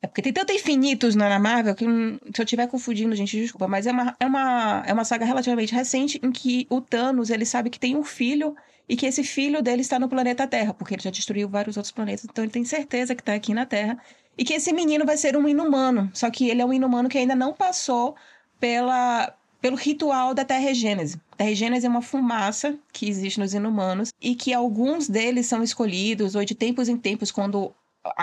É 0.00 0.06
porque 0.06 0.20
tem 0.20 0.34
tanto 0.34 0.52
infinitos 0.52 1.14
na 1.14 1.38
Marvel 1.38 1.74
que 1.74 1.86
hum, 1.86 2.18
se 2.34 2.40
eu 2.40 2.44
estiver 2.44 2.68
confundindo, 2.68 3.16
gente, 3.16 3.40
desculpa. 3.40 3.66
Mas 3.66 3.86
é 3.86 3.90
uma, 3.90 4.14
é, 4.20 4.26
uma, 4.26 4.82
é 4.86 4.92
uma 4.92 5.04
saga 5.04 5.24
relativamente 5.24 5.74
recente 5.74 6.20
em 6.22 6.30
que 6.30 6.66
o 6.68 6.78
Thanos, 6.80 7.30
ele 7.30 7.46
sabe 7.46 7.70
que 7.70 7.80
tem 7.80 7.96
um 7.96 8.04
filho 8.04 8.54
e 8.88 8.96
que 8.96 9.06
esse 9.06 9.24
filho 9.24 9.62
dele 9.62 9.80
está 9.80 9.98
no 9.98 10.08
planeta 10.08 10.46
Terra, 10.46 10.74
porque 10.74 10.94
ele 10.94 11.02
já 11.02 11.10
destruiu 11.10 11.48
vários 11.48 11.76
outros 11.76 11.92
planetas, 11.92 12.24
então 12.24 12.44
ele 12.44 12.52
tem 12.52 12.64
certeza 12.64 13.14
que 13.14 13.22
está 13.22 13.34
aqui 13.34 13.54
na 13.54 13.66
Terra. 13.66 13.98
E 14.36 14.44
que 14.44 14.52
esse 14.52 14.72
menino 14.72 15.06
vai 15.06 15.16
ser 15.16 15.36
um 15.36 15.48
inumano, 15.48 16.10
só 16.12 16.28
que 16.30 16.48
ele 16.48 16.60
é 16.60 16.64
um 16.64 16.72
inumano 16.72 17.08
que 17.08 17.16
ainda 17.16 17.36
não 17.36 17.52
passou 17.52 18.16
pela, 18.58 19.32
pelo 19.60 19.76
ritual 19.76 20.34
da 20.34 20.44
Terra-Gênese. 20.44 21.20
Terra-Gênese 21.36 21.86
é 21.86 21.88
uma 21.88 22.02
fumaça 22.02 22.76
que 22.92 23.08
existe 23.08 23.38
nos 23.38 23.54
inumanos 23.54 24.12
e 24.20 24.34
que 24.34 24.52
alguns 24.52 25.08
deles 25.08 25.46
são 25.46 25.62
escolhidos, 25.62 26.34
ou 26.34 26.44
de 26.44 26.54
tempos 26.54 26.88
em 26.88 26.96
tempos, 26.96 27.30
quando 27.30 27.72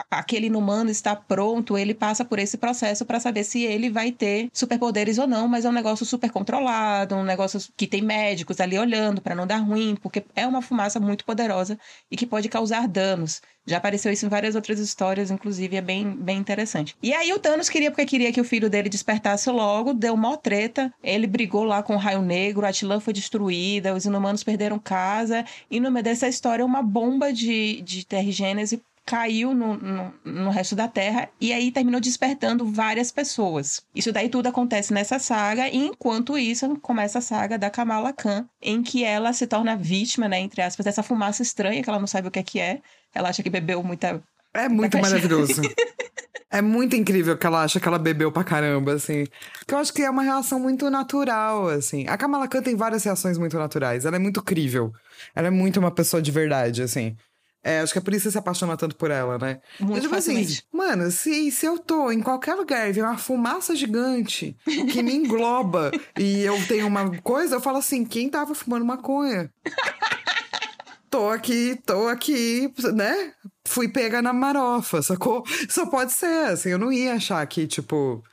aquele 0.10 0.48
inumano 0.48 0.90
está 0.90 1.16
pronto, 1.16 1.78
ele 1.78 1.94
passa 1.94 2.24
por 2.24 2.40
esse 2.40 2.58
processo 2.58 3.06
para 3.06 3.20
saber 3.20 3.44
se 3.44 3.64
ele 3.64 3.90
vai 3.90 4.12
ter 4.12 4.50
superpoderes 4.54 5.18
ou 5.18 5.28
não, 5.28 5.48
mas 5.48 5.66
é 5.66 5.70
um 5.70 5.74
negócio 5.74 6.06
super 6.06 6.30
controlado, 6.30 7.16
um 7.16 7.24
negócio 7.24 7.60
que 7.76 7.88
tem 7.88 8.02
médicos 8.02 8.60
ali 8.60 8.78
olhando 8.78 9.22
para 9.22 9.36
não 9.36 9.48
dar 9.48 9.58
ruim, 9.58 9.96
porque 10.02 10.24
é 10.36 10.46
uma 10.46 10.62
fumaça 10.62 11.00
muito 11.00 11.26
poderosa 11.26 11.80
e 12.10 12.16
que 12.18 12.26
pode 12.26 12.50
causar 12.50 12.88
danos. 12.88 13.42
Já 13.66 13.78
apareceu 13.78 14.12
isso 14.12 14.26
em 14.26 14.30
várias 14.30 14.56
outras 14.56 14.80
histórias, 14.80 15.30
inclusive 15.30 15.76
é 15.76 15.82
bem, 15.82 16.16
bem 16.16 16.40
interessante. 16.40 16.96
E 17.02 17.14
aí 17.14 17.32
o 17.32 17.38
Thanos 17.38 17.70
queria, 17.70 17.92
porque 17.92 18.06
queria 18.06 18.32
que 18.32 18.42
o 18.42 18.44
filho 18.44 18.70
dele 18.70 18.90
despertasse 18.90 19.50
logo, 19.52 19.94
deu 19.94 20.18
mó 20.18 20.36
treta, 20.36 20.92
ele 21.04 21.28
brigou 21.28 21.64
lá 21.64 21.84
com 21.84 21.94
o 21.94 21.98
Raio 21.98 22.22
Negro, 22.22 22.66
a 22.66 22.70
Atilã 22.70 23.00
foi 23.00 23.14
destruída, 23.14 23.94
os 23.94 24.06
inumanos 24.06 24.44
perderam 24.44 24.80
casa, 24.80 25.46
e 25.70 25.80
no 25.80 25.92
meio 25.92 26.04
dessa 26.04 26.28
história 26.28 26.66
uma 26.66 26.82
bomba 26.82 27.32
de, 27.32 27.82
de 27.84 28.04
Terrigênese 28.04 28.82
caiu 29.06 29.54
no, 29.54 29.78
no, 29.78 30.14
no, 30.24 30.50
resto 30.50 30.76
da 30.76 30.88
Terra 30.88 31.30
e 31.40 31.52
aí 31.52 31.72
terminou 31.72 32.00
despertando 32.00 32.66
várias 32.66 33.12
pessoas. 33.12 33.82
Isso 33.96 34.12
daí 34.12 34.30
tudo 34.30 34.48
acontece 34.48 34.94
nessa 34.94 35.20
saga 35.20 35.68
e 35.68 35.78
enquanto 35.78 36.38
isso 36.38 36.78
começa 36.80 37.20
a 37.20 37.22
saga 37.22 37.58
da 37.58 37.70
Kamala 37.70 38.14
Khan, 38.14 38.48
em 38.62 38.82
que 38.82 39.04
ela 39.04 39.34
se 39.34 39.48
torna 39.48 39.76
vítima, 39.76 40.28
né, 40.28 40.40
entre 40.40 40.62
aspas, 40.62 40.86
dessa 40.86 41.04
fumaça 41.04 41.42
estranha 41.42 41.84
que 41.84 41.90
ela 41.90 42.00
não 42.00 42.08
sabe 42.08 42.28
o 42.28 42.32
que 42.32 42.40
é 42.40 42.44
que 42.44 42.60
é. 42.60 42.82
Ela 43.14 43.30
acha 43.30 43.44
que 43.44 43.50
bebeu 43.50 43.84
muita 43.84 44.22
É 44.54 44.70
muito 44.70 44.98
maravilhoso. 44.98 45.62
É 46.54 46.62
muito 46.62 46.98
incrível 46.98 47.38
que 47.38 47.48
ela 47.48 47.64
acha 47.64 47.80
que 47.80 47.88
ela 47.88 47.98
bebeu 47.98 48.30
pra 48.30 48.44
caramba, 48.44 48.92
assim. 48.92 49.26
Que 49.66 49.74
eu 49.74 49.78
acho 49.78 49.94
que 49.94 50.02
é 50.02 50.10
uma 50.10 50.22
relação 50.22 50.60
muito 50.60 50.90
natural, 50.90 51.70
assim. 51.70 52.06
A 52.10 52.18
Kamala 52.18 52.46
Khan 52.46 52.62
tem 52.62 52.76
várias 52.76 53.06
reações 53.06 53.38
muito 53.38 53.58
naturais. 53.58 54.04
Ela 54.04 54.18
é 54.18 54.20
muito 54.20 54.44
crível. 54.44 54.92
Ela 55.34 55.48
é 55.48 55.50
muito 55.50 55.80
uma 55.80 55.92
pessoa 55.92 56.22
de 56.22 56.30
verdade, 56.30 56.84
assim. 56.84 57.16
É, 57.64 57.80
acho 57.80 57.94
que 57.94 58.00
é 58.00 58.02
por 58.02 58.14
isso 58.14 58.24
que 58.24 58.30
você 58.30 58.32
se 58.32 58.38
apaixona 58.38 58.76
tanto 58.76 58.96
por 58.96 59.12
ela, 59.12 59.38
né? 59.38 59.60
Muito 59.80 60.02
tipo 60.02 60.16
assim, 60.16 60.48
mano, 60.72 61.12
se, 61.12 61.52
se 61.52 61.66
eu 61.66 61.78
tô 61.78 62.12
em 62.12 62.20
qualquer 62.20 62.56
lugar 62.56 62.90
e 62.90 62.92
vem 62.92 63.04
uma 63.04 63.18
fumaça 63.18 63.76
gigante 63.76 64.58
que 64.92 65.04
me 65.04 65.14
engloba 65.14 65.92
e 66.18 66.42
eu 66.42 66.56
tenho 66.68 66.88
uma 66.88 67.20
coisa, 67.22 67.56
eu 67.56 67.62
falo 67.62 67.78
assim, 67.78 68.04
quem 68.04 68.30
tava 68.30 68.56
fumando 68.56 68.84
maconha? 68.84 69.52
tô 71.10 71.30
aqui, 71.30 71.80
tô 71.86 72.08
aqui, 72.08 72.74
né? 72.96 73.34
Fui 73.68 73.88
pega 73.88 74.24
na 74.24 74.34
marofa, 74.34 75.04
sacou? 75.04 75.44
Só 75.70 75.86
pode 75.86 76.14
ser, 76.14 76.48
assim, 76.48 76.70
eu 76.70 76.80
não 76.80 76.92
ia 76.92 77.14
achar 77.14 77.46
que, 77.46 77.68
tipo... 77.68 78.24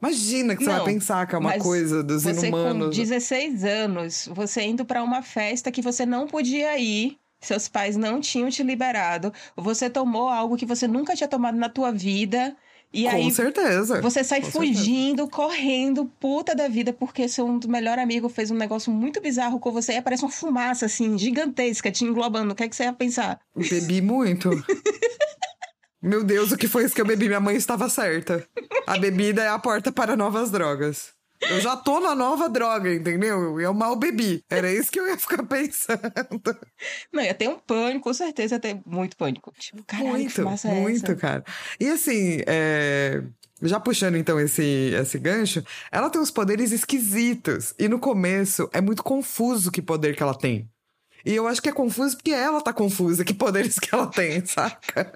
Imagina 0.00 0.54
que 0.54 0.62
você 0.62 0.70
não, 0.70 0.76
vai 0.76 0.94
pensar 0.94 1.26
que 1.26 1.34
é 1.34 1.38
uma 1.38 1.58
coisa 1.58 2.04
dos 2.04 2.22
você 2.22 2.46
inumanos. 2.46 2.96
com 2.96 3.02
16 3.02 3.64
anos, 3.64 4.28
você 4.32 4.62
indo 4.62 4.84
para 4.84 5.02
uma 5.02 5.22
festa 5.22 5.72
que 5.72 5.82
você 5.82 6.06
não 6.06 6.28
podia 6.28 6.78
ir 6.78 7.18
seus 7.40 7.68
pais 7.68 7.96
não 7.96 8.20
tinham 8.20 8.50
te 8.50 8.62
liberado, 8.62 9.32
você 9.56 9.88
tomou 9.88 10.28
algo 10.28 10.56
que 10.56 10.66
você 10.66 10.86
nunca 10.86 11.14
tinha 11.14 11.28
tomado 11.28 11.56
na 11.56 11.68
tua 11.68 11.92
vida. 11.92 12.56
E 12.90 13.04
com 13.04 13.10
aí, 13.10 13.30
certeza. 13.30 14.00
Você 14.00 14.24
sai 14.24 14.40
com 14.40 14.50
fugindo, 14.50 15.24
certeza. 15.24 15.30
correndo, 15.30 16.06
puta 16.18 16.54
da 16.54 16.68
vida, 16.68 16.90
porque 16.90 17.28
seu 17.28 17.46
melhor 17.66 17.98
amigo 17.98 18.30
fez 18.30 18.50
um 18.50 18.56
negócio 18.56 18.90
muito 18.90 19.20
bizarro 19.20 19.60
com 19.60 19.70
você 19.70 19.92
e 19.92 19.96
aparece 19.96 20.24
uma 20.24 20.30
fumaça, 20.30 20.86
assim, 20.86 21.18
gigantesca, 21.18 21.92
te 21.92 22.04
englobando. 22.04 22.52
O 22.52 22.56
que 22.56 22.62
é 22.62 22.68
que 22.68 22.74
você 22.74 22.84
ia 22.84 22.92
pensar? 22.92 23.40
Bebi 23.54 24.00
muito. 24.00 24.50
Meu 26.00 26.24
Deus, 26.24 26.52
o 26.52 26.56
que 26.56 26.68
foi 26.68 26.84
isso 26.84 26.94
que 26.94 27.00
eu 27.00 27.06
bebi? 27.06 27.26
Minha 27.26 27.40
mãe 27.40 27.56
estava 27.56 27.88
certa. 27.90 28.46
A 28.86 28.96
bebida 28.98 29.42
é 29.42 29.48
a 29.48 29.58
porta 29.58 29.92
para 29.92 30.16
novas 30.16 30.50
drogas. 30.50 31.17
Eu 31.40 31.60
já 31.60 31.76
tô 31.76 32.00
na 32.00 32.14
nova 32.14 32.48
droga, 32.48 32.92
entendeu? 32.92 33.60
Eu 33.60 33.72
mal 33.72 33.96
bebi. 33.96 34.44
Era 34.48 34.72
isso 34.72 34.90
que 34.90 34.98
eu 34.98 35.06
ia 35.06 35.16
ficar 35.16 35.42
pensando. 35.44 36.00
Não, 37.12 37.22
ia 37.22 37.34
ter 37.34 37.48
um 37.48 37.58
pânico, 37.58 38.04
com 38.04 38.14
certeza 38.14 38.56
ia 38.56 38.60
ter 38.60 38.80
muito 38.84 39.16
pânico. 39.16 39.52
Tipo, 39.58 39.82
caralho, 39.84 40.10
muito, 40.10 40.28
que 40.28 40.34
fumaça 40.34 40.68
é 40.68 40.74
muito, 40.74 41.04
essa? 41.04 41.16
cara. 41.16 41.44
E 41.78 41.88
assim, 41.88 42.40
é, 42.46 43.22
já 43.62 43.80
puxando 43.80 44.16
então 44.16 44.38
esse, 44.38 44.92
esse 44.94 45.18
gancho, 45.18 45.62
ela 45.90 46.10
tem 46.10 46.20
uns 46.20 46.30
poderes 46.30 46.72
esquisitos. 46.72 47.74
E 47.78 47.88
no 47.88 47.98
começo 47.98 48.68
é 48.72 48.80
muito 48.80 49.02
confuso 49.02 49.70
que 49.70 49.82
poder 49.82 50.16
que 50.16 50.22
ela 50.22 50.34
tem. 50.34 50.68
E 51.24 51.34
eu 51.34 51.46
acho 51.46 51.60
que 51.60 51.68
é 51.68 51.72
confuso 51.72 52.16
porque 52.16 52.30
ela 52.30 52.60
tá 52.60 52.72
confusa 52.72 53.24
que 53.24 53.34
poderes 53.34 53.78
que 53.78 53.94
ela 53.94 54.06
tem, 54.06 54.44
saca? 54.46 55.12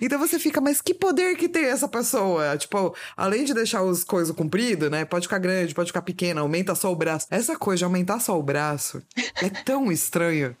Então 0.00 0.18
você 0.18 0.38
fica, 0.38 0.60
mas 0.60 0.80
que 0.80 0.94
poder 0.94 1.36
que 1.36 1.48
tem 1.48 1.64
essa 1.64 1.88
pessoa? 1.88 2.56
Tipo, 2.56 2.94
além 3.16 3.44
de 3.44 3.54
deixar 3.54 3.82
os 3.82 4.04
coisas 4.04 4.34
compridas, 4.34 4.90
né? 4.90 5.04
Pode 5.04 5.26
ficar 5.26 5.38
grande, 5.38 5.74
pode 5.74 5.88
ficar 5.88 6.02
pequena, 6.02 6.40
aumenta 6.40 6.74
só 6.74 6.92
o 6.92 6.96
braço. 6.96 7.26
Essa 7.30 7.56
coisa 7.56 7.78
de 7.78 7.84
aumentar 7.84 8.20
só 8.20 8.38
o 8.38 8.42
braço 8.42 9.02
é 9.42 9.48
tão 9.48 9.90
estranho. 9.92 10.56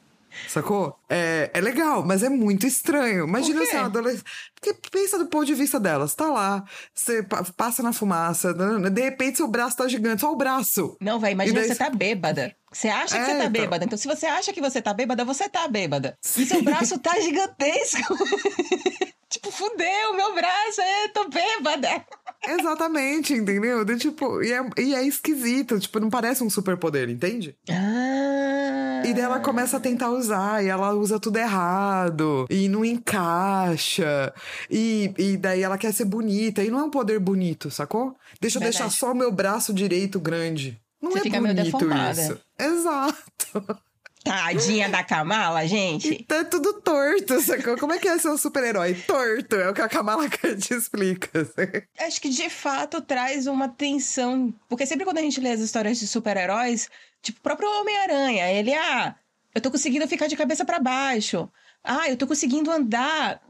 Sacou? 0.48 0.98
É, 1.08 1.50
é 1.54 1.60
legal, 1.60 2.04
mas 2.04 2.22
é 2.22 2.28
muito 2.28 2.66
estranho. 2.66 3.26
Imagina 3.26 3.62
é 3.64 3.76
uma 3.78 3.86
adolescente. 3.86 4.24
Porque 4.54 4.74
pensa 4.90 5.18
do 5.18 5.26
ponto 5.26 5.44
de 5.44 5.54
vista 5.54 5.78
dela. 5.78 6.06
Você 6.08 6.16
tá 6.16 6.26
lá, 6.30 6.64
você 6.94 7.22
pa- 7.22 7.44
passa 7.56 7.82
na 7.82 7.92
fumaça, 7.92 8.54
de 8.54 9.00
repente 9.02 9.36
seu 9.36 9.46
braço 9.48 9.76
tá 9.76 9.86
gigante, 9.88 10.20
só 10.22 10.32
o 10.32 10.36
braço. 10.36 10.96
Não, 11.00 11.18
vai, 11.20 11.32
imagina 11.32 11.60
daí 11.60 11.68
você 11.68 11.74
tá 11.74 11.90
bêbada. 11.90 12.54
Você 12.72 12.88
acha 12.88 13.14
que 13.14 13.20
É, 13.20 13.24
você 13.26 13.30
tá 13.32 13.38
então. 13.38 13.50
bêbada. 13.50 13.84
Então, 13.84 13.96
se 13.98 14.08
você 14.08 14.26
acha 14.26 14.52
que 14.52 14.60
você 14.60 14.82
tá 14.82 14.92
bêbada, 14.92 15.24
você 15.24 15.48
tá 15.48 15.68
bêbada. 15.68 16.18
E 16.36 16.44
seu 16.44 16.60
braço 16.62 16.98
tá 16.98 17.20
gigantesco. 17.20 18.16
tipo, 19.30 19.50
fudeu, 19.52 20.14
meu 20.16 20.34
braço, 20.34 20.80
é, 20.80 21.08
tô 21.08 21.28
bêbada. 21.28 22.04
Exatamente, 22.46 23.32
entendeu? 23.32 23.84
Do, 23.84 23.96
tipo, 23.96 24.42
e 24.42 24.52
é, 24.52 24.60
e 24.78 24.94
é 24.94 25.02
esquisito, 25.06 25.78
tipo, 25.78 26.00
não 26.00 26.10
parece 26.10 26.42
um 26.42 26.50
superpoder, 26.50 27.08
entende? 27.08 27.56
Ah. 27.70 28.83
E 29.04 29.12
daí 29.14 29.22
ela 29.22 29.40
começa 29.40 29.76
a 29.76 29.80
tentar 29.80 30.10
usar, 30.10 30.64
e 30.64 30.68
ela 30.68 30.92
usa 30.92 31.20
tudo 31.20 31.36
errado, 31.38 32.46
e 32.50 32.68
não 32.68 32.84
encaixa, 32.84 34.32
e, 34.70 35.12
e 35.18 35.36
daí 35.36 35.62
ela 35.62 35.76
quer 35.78 35.92
ser 35.92 36.04
bonita, 36.04 36.62
e 36.62 36.70
não 36.70 36.80
é 36.80 36.84
um 36.84 36.90
poder 36.90 37.18
bonito, 37.18 37.70
sacou? 37.70 38.16
Deixa 38.40 38.58
eu 38.58 38.60
Verdade. 38.60 38.82
deixar 38.82 38.90
só 38.90 39.12
o 39.12 39.14
meu 39.14 39.30
braço 39.30 39.72
direito 39.72 40.18
grande. 40.18 40.80
Não 41.00 41.10
Você 41.10 41.28
é 41.28 41.40
bonito 41.40 41.86
isso. 42.20 42.40
Exato. 42.58 43.78
Tadinha 44.24 44.88
da 44.88 45.04
Kamala, 45.04 45.64
E 45.64 45.68
gente. 45.68 46.24
tá 46.24 46.42
tudo 46.44 46.80
torto, 46.80 47.40
sacou? 47.40 47.76
Como 47.76 47.92
é 47.92 47.98
que 47.98 48.08
é 48.08 48.18
ser 48.18 48.30
um 48.30 48.38
super-herói? 48.38 48.94
Torto, 49.06 49.56
é 49.56 49.68
o 49.70 49.74
que 49.74 49.82
a 49.82 49.88
Kamala 49.88 50.28
te 50.28 50.72
explica. 50.74 51.40
assim. 51.42 51.82
Acho 52.06 52.20
que 52.20 52.30
de 52.30 52.48
fato 52.48 53.02
traz 53.02 53.46
uma 53.46 53.68
tensão. 53.68 54.52
Porque 54.68 54.86
sempre 54.86 55.04
quando 55.04 55.18
a 55.18 55.22
gente 55.22 55.40
lê 55.40 55.50
as 55.50 55.60
histórias 55.60 55.98
de 55.98 56.06
super-heróis, 56.06 56.88
tipo 57.22 57.38
o 57.38 57.42
próprio 57.42 57.68
Homem-Aranha, 57.80 58.50
ele, 58.50 58.72
ah, 58.72 59.14
eu 59.54 59.60
tô 59.60 59.70
conseguindo 59.70 60.08
ficar 60.08 60.26
de 60.26 60.36
cabeça 60.36 60.64
pra 60.64 60.78
baixo. 60.80 61.48
Ah, 61.82 62.08
eu 62.08 62.16
tô 62.16 62.26
conseguindo 62.26 62.70
andar 62.70 63.42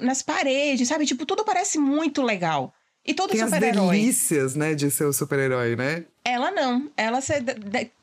nas 0.00 0.22
paredes, 0.22 0.86
sabe? 0.88 1.04
Tipo, 1.04 1.26
tudo 1.26 1.44
parece 1.44 1.78
muito 1.78 2.22
legal. 2.22 2.72
E 3.06 3.14
todo 3.14 3.30
Tem 3.30 3.40
as 3.42 3.50
super-herói. 3.50 3.96
delícias, 3.98 4.54
né, 4.56 4.74
de 4.74 4.90
ser 4.90 5.04
o 5.04 5.12
super-herói, 5.12 5.76
né? 5.76 6.04
Ela 6.24 6.50
não. 6.50 6.90
Ela 6.96 7.20
se- 7.20 7.40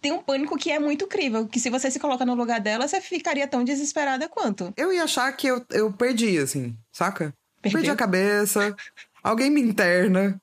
tem 0.02 0.12
um 0.14 0.20
pânico 0.24 0.58
que 0.58 0.72
é 0.72 0.80
muito 0.80 1.06
incrível. 1.06 1.46
Que 1.48 1.60
se 1.60 1.70
você 1.70 1.92
se 1.92 2.00
coloca 2.00 2.26
no 2.26 2.34
lugar 2.36 2.62
dela, 2.62 2.88
você 2.88 3.02
ficaria 3.02 3.46
tão 3.48 3.64
desesperada 3.66 4.30
quanto. 4.30 4.74
Eu 4.78 4.94
ia 4.94 5.04
achar 5.04 5.30
que 5.34 5.48
eu, 5.48 5.64
eu 5.72 5.92
perdi, 5.92 6.38
assim, 6.38 6.74
saca? 6.92 7.34
Perdeu? 7.62 7.80
Perdi 7.82 7.92
a 7.92 7.96
cabeça, 7.96 8.76
alguém 9.22 9.50
me 9.50 9.62
interna, 9.62 10.40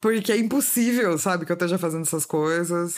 porque 0.00 0.32
é 0.32 0.38
impossível, 0.38 1.18
sabe, 1.18 1.44
que 1.44 1.52
eu 1.52 1.54
esteja 1.54 1.76
fazendo 1.76 2.02
essas 2.02 2.24
coisas. 2.24 2.94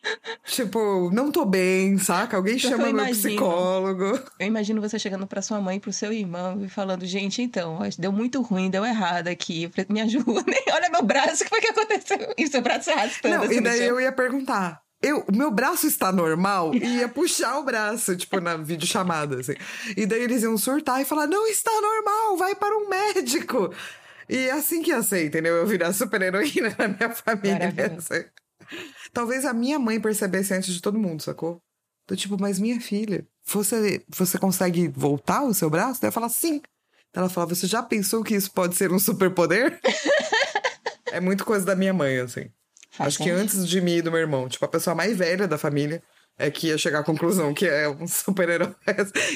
tipo, 0.46 1.10
não 1.12 1.30
tô 1.30 1.44
bem, 1.44 1.98
saca? 1.98 2.36
Alguém 2.36 2.58
chama 2.58 2.88
eu 2.88 2.94
meu 2.94 3.06
psicólogo. 3.06 4.18
Eu 4.38 4.46
imagino 4.46 4.80
você 4.80 4.98
chegando 4.98 5.26
pra 5.26 5.42
sua 5.42 5.60
mãe, 5.60 5.78
pro 5.78 5.92
seu 5.92 6.12
irmão 6.12 6.64
e 6.64 6.68
falando: 6.68 7.04
gente, 7.04 7.42
então, 7.42 7.78
deu 7.98 8.10
muito 8.10 8.40
ruim, 8.40 8.70
deu 8.70 8.86
errado 8.86 9.28
aqui. 9.28 9.64
Eu 9.64 9.70
falei, 9.70 9.86
Me 9.90 10.00
ajuda. 10.00 10.44
Olha 10.72 10.88
meu 10.90 11.02
braço, 11.02 11.42
o 11.42 11.44
que 11.44 11.50
foi 11.50 11.60
que 11.60 11.68
aconteceu? 11.68 12.34
E 12.38 12.46
seu 12.46 12.62
braço 12.62 12.84
se 12.84 12.90
arrastando. 12.90 13.36
Não, 13.36 13.42
assim 13.42 13.56
e 13.56 13.60
daí 13.60 13.84
eu 13.84 14.00
ia 14.00 14.12
perguntar. 14.12 14.80
Eu, 15.02 15.24
o 15.30 15.36
meu 15.36 15.50
braço 15.50 15.86
está 15.86 16.10
normal? 16.10 16.74
E 16.74 17.00
ia 17.00 17.08
puxar 17.08 17.58
o 17.58 17.64
braço, 17.64 18.16
tipo, 18.16 18.40
na 18.40 18.56
videochamada, 18.56 19.40
assim. 19.40 19.54
E 19.94 20.06
daí 20.06 20.22
eles 20.22 20.42
iam 20.42 20.56
surtar 20.56 21.02
e 21.02 21.04
falar: 21.04 21.26
não 21.26 21.46
está 21.46 21.70
normal, 21.70 22.36
vai 22.38 22.54
para 22.54 22.74
um 22.76 22.88
médico. 22.88 23.70
E 24.28 24.36
é 24.36 24.52
assim 24.52 24.82
que 24.82 24.90
ia 24.90 25.02
ser, 25.02 25.26
entendeu? 25.26 25.54
Eu 25.54 25.66
virar 25.66 25.92
super-heroína 25.92 26.74
na 26.78 26.88
minha 26.88 27.10
família. 27.10 27.72
Assim. 27.96 28.24
Talvez 29.12 29.44
a 29.44 29.52
minha 29.52 29.78
mãe 29.78 30.00
percebesse 30.00 30.52
antes 30.52 30.74
de 30.74 30.82
todo 30.82 30.98
mundo, 30.98 31.22
sacou? 31.22 31.60
Do 32.08 32.16
tipo, 32.16 32.36
mas 32.40 32.58
minha 32.58 32.80
filha, 32.80 33.26
você, 33.44 34.02
você 34.08 34.38
consegue 34.38 34.88
voltar 34.88 35.42
o 35.42 35.54
seu 35.54 35.70
braço? 35.70 36.00
Daí 36.00 36.08
eu 36.08 36.12
falar, 36.12 36.28
sim. 36.28 36.60
Ela 37.14 37.28
fala, 37.28 37.46
você 37.46 37.66
já 37.66 37.82
pensou 37.82 38.22
que 38.22 38.34
isso 38.34 38.50
pode 38.50 38.76
ser 38.76 38.92
um 38.92 38.98
superpoder? 38.98 39.80
é 41.10 41.20
muito 41.20 41.44
coisa 41.44 41.64
da 41.64 41.74
minha 41.74 41.94
mãe, 41.94 42.18
assim. 42.18 42.50
Faz 42.90 43.08
Acho 43.08 43.24
que 43.24 43.30
antes 43.30 43.66
de 43.66 43.80
mim 43.80 43.96
e 43.96 44.02
do 44.02 44.10
meu 44.10 44.20
irmão, 44.20 44.48
tipo, 44.48 44.64
a 44.64 44.68
pessoa 44.68 44.94
mais 44.94 45.16
velha 45.16 45.46
da 45.46 45.58
família 45.58 46.02
é 46.38 46.50
que 46.50 46.68
ia 46.68 46.78
chegar 46.78 47.00
à 47.00 47.04
conclusão 47.04 47.54
que 47.54 47.66
é 47.66 47.88
um 47.88 48.06
super-herói, 48.08 48.74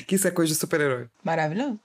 que 0.06 0.14
isso 0.14 0.28
é 0.28 0.30
coisa 0.30 0.52
de 0.52 0.58
super-herói. 0.58 1.08
Maravilhoso. 1.24 1.78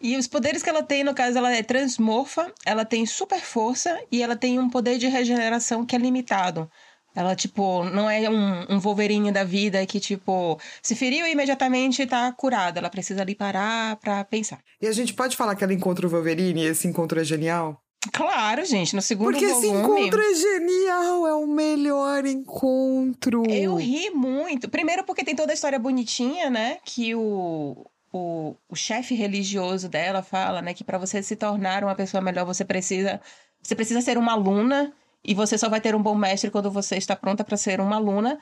E 0.00 0.16
os 0.16 0.28
poderes 0.28 0.62
que 0.62 0.70
ela 0.70 0.82
tem, 0.82 1.02
no 1.02 1.14
caso, 1.14 1.38
ela 1.38 1.52
é 1.52 1.62
transmorfa, 1.62 2.52
ela 2.64 2.84
tem 2.84 3.04
super 3.04 3.40
força 3.40 3.98
e 4.12 4.22
ela 4.22 4.36
tem 4.36 4.58
um 4.58 4.70
poder 4.70 4.96
de 4.98 5.08
regeneração 5.08 5.84
que 5.84 5.96
é 5.96 5.98
limitado. 5.98 6.70
Ela, 7.14 7.34
tipo, 7.34 7.82
não 7.84 8.08
é 8.08 8.30
um, 8.30 8.76
um 8.76 8.78
Wolverine 8.78 9.32
da 9.32 9.42
vida 9.42 9.84
que, 9.86 9.98
tipo, 9.98 10.56
se 10.80 10.94
feriu 10.94 11.26
e 11.26 11.32
imediatamente 11.32 12.06
tá 12.06 12.30
curada. 12.30 12.78
Ela 12.78 12.88
precisa 12.88 13.22
ali 13.22 13.34
parar 13.34 13.96
pra 13.96 14.24
pensar. 14.24 14.60
E 14.80 14.86
a 14.86 14.92
gente 14.92 15.12
pode 15.14 15.36
falar 15.36 15.56
que 15.56 15.64
ela 15.64 15.74
encontra 15.74 16.06
o 16.06 16.10
Wolverine 16.10 16.62
e 16.62 16.66
esse 16.66 16.86
encontro 16.86 17.20
é 17.20 17.24
genial? 17.24 17.82
Claro, 18.12 18.64
gente, 18.64 18.94
no 18.94 19.02
segundo 19.02 19.32
Porque 19.32 19.44
esse 19.44 19.66
volume... 19.66 20.02
encontro 20.02 20.20
é 20.20 20.34
genial, 20.34 21.26
é 21.26 21.34
o 21.34 21.46
melhor 21.48 22.24
encontro. 22.24 23.42
Eu 23.50 23.74
ri 23.74 24.10
muito. 24.10 24.68
Primeiro 24.68 25.02
porque 25.02 25.24
tem 25.24 25.34
toda 25.34 25.52
a 25.52 25.54
história 25.54 25.78
bonitinha, 25.78 26.48
né? 26.48 26.78
Que 26.84 27.16
o, 27.16 27.84
o, 28.12 28.56
o 28.68 28.76
chefe 28.76 29.14
religioso 29.14 29.88
dela 29.88 30.22
fala, 30.22 30.62
né? 30.62 30.74
Que 30.74 30.84
para 30.84 30.98
você 30.98 31.22
se 31.22 31.36
tornar 31.36 31.84
uma 31.84 31.94
pessoa 31.94 32.20
melhor, 32.20 32.44
você 32.44 32.64
precisa, 32.64 33.20
você 33.62 33.74
precisa 33.74 34.00
ser 34.00 34.18
uma 34.18 34.32
aluna. 34.32 34.92
E 35.24 35.34
você 35.34 35.58
só 35.58 35.68
vai 35.68 35.80
ter 35.80 35.94
um 35.94 36.02
bom 36.02 36.14
mestre 36.14 36.50
quando 36.50 36.70
você 36.70 36.96
está 36.96 37.14
pronta 37.16 37.44
para 37.44 37.56
ser 37.56 37.80
uma 37.80 37.96
aluna. 37.96 38.38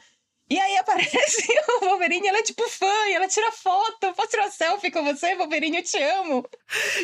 E 0.49 0.59
aí 0.59 0.77
aparece 0.77 1.45
o 1.83 1.85
Wolverine, 1.87 2.29
ela 2.29 2.39
é 2.39 2.43
tipo 2.43 2.69
fã, 2.69 2.87
ela 3.13 3.27
tira 3.27 3.51
foto. 3.51 4.15
Posso 4.15 4.29
tirar 4.29 4.49
selfie 4.51 4.93
com 4.93 5.03
você, 5.03 5.35
Wolverine? 5.35 5.79
Eu 5.79 5.83
te 5.83 5.99
amo. 5.99 6.45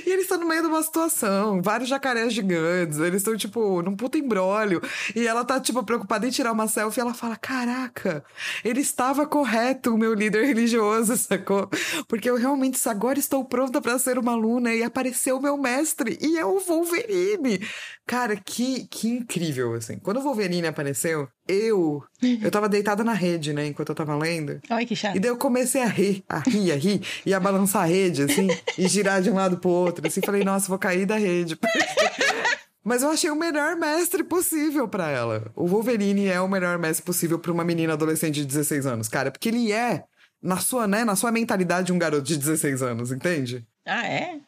E 0.07 0.11
eles 0.11 0.23
estão 0.23 0.39
no 0.39 0.47
meio 0.47 0.63
de 0.63 0.69
uma 0.69 0.83
situação, 0.83 1.61
vários 1.61 1.89
jacarés 1.89 2.33
gigantes, 2.33 2.99
eles 2.99 3.17
estão, 3.17 3.37
tipo, 3.37 3.83
num 3.83 3.97
puto 3.97 4.17
embrólio. 4.17 4.81
E 5.17 5.27
ela 5.27 5.45
tá, 5.45 5.59
tipo, 5.61 5.83
preocupada 5.83 6.27
em 6.27 6.31
tirar 6.31 6.53
uma 6.53 6.69
selfie 6.69 7.01
ela 7.01 7.15
fala: 7.15 7.37
Caraca, 7.37 8.25
ele 8.65 8.81
estava 8.81 9.27
correto, 9.27 9.93
o 9.93 9.99
meu 9.99 10.15
líder 10.15 10.47
religioso, 10.47 11.17
sacou? 11.19 11.69
Porque 12.07 12.31
eu 12.31 12.37
realmente 12.37 12.79
agora 12.89 13.19
estou 13.19 13.45
pronta 13.45 13.81
pra 13.81 13.99
ser 13.99 14.19
uma 14.19 14.33
aluna 14.33 14.73
e 14.73 14.85
apareceu 14.85 15.39
o 15.39 15.43
meu 15.43 15.57
mestre, 15.57 16.17
e 16.21 16.39
é 16.39 16.45
o 16.45 16.61
Wolverine. 16.61 17.61
Cara, 18.07 18.37
que, 18.37 18.87
que 18.89 19.09
incrível, 19.09 19.75
assim. 19.75 19.99
Quando 19.99 20.19
o 20.19 20.23
Wolverine 20.23 20.67
apareceu, 20.67 21.29
eu. 21.47 22.03
Eu 22.43 22.51
tava 22.51 22.69
deitada 22.69 23.03
na 23.03 23.13
rede, 23.13 23.53
né, 23.53 23.67
enquanto 23.67 23.91
eu 23.91 23.95
tava 23.95 24.17
lendo. 24.17 24.61
Ai, 24.71 24.87
que 24.87 24.95
chato. 24.95 25.17
E 25.17 25.21
daí 25.21 25.31
eu 25.31 25.37
comecei 25.37 25.83
a 25.83 25.87
rir, 25.87 26.25
a 26.29 26.39
rir, 26.39 26.73
a 26.73 26.77
rir, 26.77 27.03
e 27.27 27.35
a 27.35 27.41
balançar 27.41 27.83
a 27.83 27.87
rede, 27.87 28.23
assim, 28.23 28.49
e 28.79 28.89
girar 28.89 29.21
de 29.21 29.31
um 29.31 29.35
lado 29.35 29.59
pro 29.59 29.71
outro, 29.71 30.07
assim, 30.07 30.21
falei, 30.25 30.45
nossa, 30.45 30.69
vou 30.69 30.79
cair 30.79 31.07
da 31.07 31.17
rede. 31.17 31.59
Mas 32.85 33.03
eu 33.03 33.11
achei 33.11 33.31
o 33.31 33.37
melhor 33.37 33.77
mestre 33.77 34.25
possível 34.25 34.89
pra 34.89 35.09
ela. 35.09 35.53
O 35.55 35.69
Wolverine 35.69 36.27
é 36.27 36.41
o 36.41 36.49
melhor 36.49 36.79
mestre 36.79 37.05
possível 37.05 37.39
pra 37.39 37.53
uma 37.53 37.63
menina 37.63 37.93
adolescente 37.93 38.37
de 38.41 38.47
16 38.47 38.87
anos, 38.87 39.09
cara, 39.09 39.31
porque 39.31 39.49
ele 39.49 39.71
é, 39.71 40.03
na 40.43 40.57
sua, 40.57 40.89
né, 40.89 41.05
na 41.05 41.15
sua 41.15 41.31
mentalidade, 41.31 41.93
um 41.93 41.99
garoto 41.99 42.25
de 42.25 42.37
16 42.37 42.83
anos, 42.83 43.13
entende? 43.13 43.65
Ah, 43.87 44.07
é? 44.07 44.41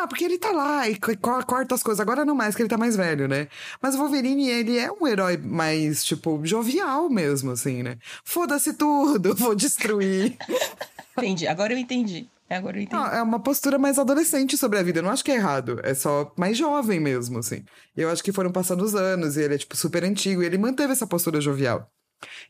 Ah, 0.00 0.06
porque 0.06 0.24
ele 0.24 0.38
tá 0.38 0.50
lá 0.50 0.88
e 0.88 0.96
co- 0.98 1.16
co- 1.18 1.44
corta 1.46 1.74
as 1.74 1.82
coisas. 1.82 2.00
Agora 2.00 2.24
não 2.24 2.34
mais, 2.34 2.54
que 2.54 2.62
ele 2.62 2.68
tá 2.68 2.78
mais 2.78 2.96
velho, 2.96 3.28
né? 3.28 3.48
Mas 3.80 3.94
o 3.94 3.98
Wolverine, 3.98 4.48
ele 4.48 4.78
é 4.78 4.90
um 4.90 5.06
herói 5.06 5.36
mais, 5.36 6.02
tipo, 6.04 6.40
jovial 6.44 7.08
mesmo, 7.10 7.50
assim, 7.52 7.82
né? 7.82 7.98
Foda-se 8.24 8.72
tudo, 8.74 9.34
vou 9.36 9.54
destruir. 9.54 10.36
Entendi. 11.18 11.46
Agora 11.46 11.72
eu 11.72 11.78
entendi. 11.78 12.26
Agora 12.48 12.76
eu 12.78 12.82
entendi. 12.82 13.00
Não, 13.02 13.06
é 13.06 13.22
uma 13.22 13.40
postura 13.40 13.78
mais 13.78 13.98
adolescente 13.98 14.56
sobre 14.58 14.78
a 14.78 14.82
vida. 14.82 14.98
Eu 14.98 15.02
não 15.02 15.10
acho 15.10 15.24
que 15.24 15.30
é 15.30 15.36
errado. 15.36 15.78
É 15.82 15.94
só 15.94 16.32
mais 16.36 16.56
jovem 16.56 16.98
mesmo, 17.00 17.38
assim. 17.38 17.64
Eu 17.96 18.10
acho 18.10 18.22
que 18.22 18.32
foram 18.32 18.50
passando 18.52 18.82
os 18.82 18.94
anos 18.94 19.36
e 19.36 19.42
ele 19.42 19.54
é, 19.54 19.58
tipo, 19.58 19.76
super 19.76 20.04
antigo. 20.04 20.42
E 20.42 20.46
ele 20.46 20.58
manteve 20.58 20.92
essa 20.92 21.06
postura 21.06 21.40
jovial. 21.40 21.86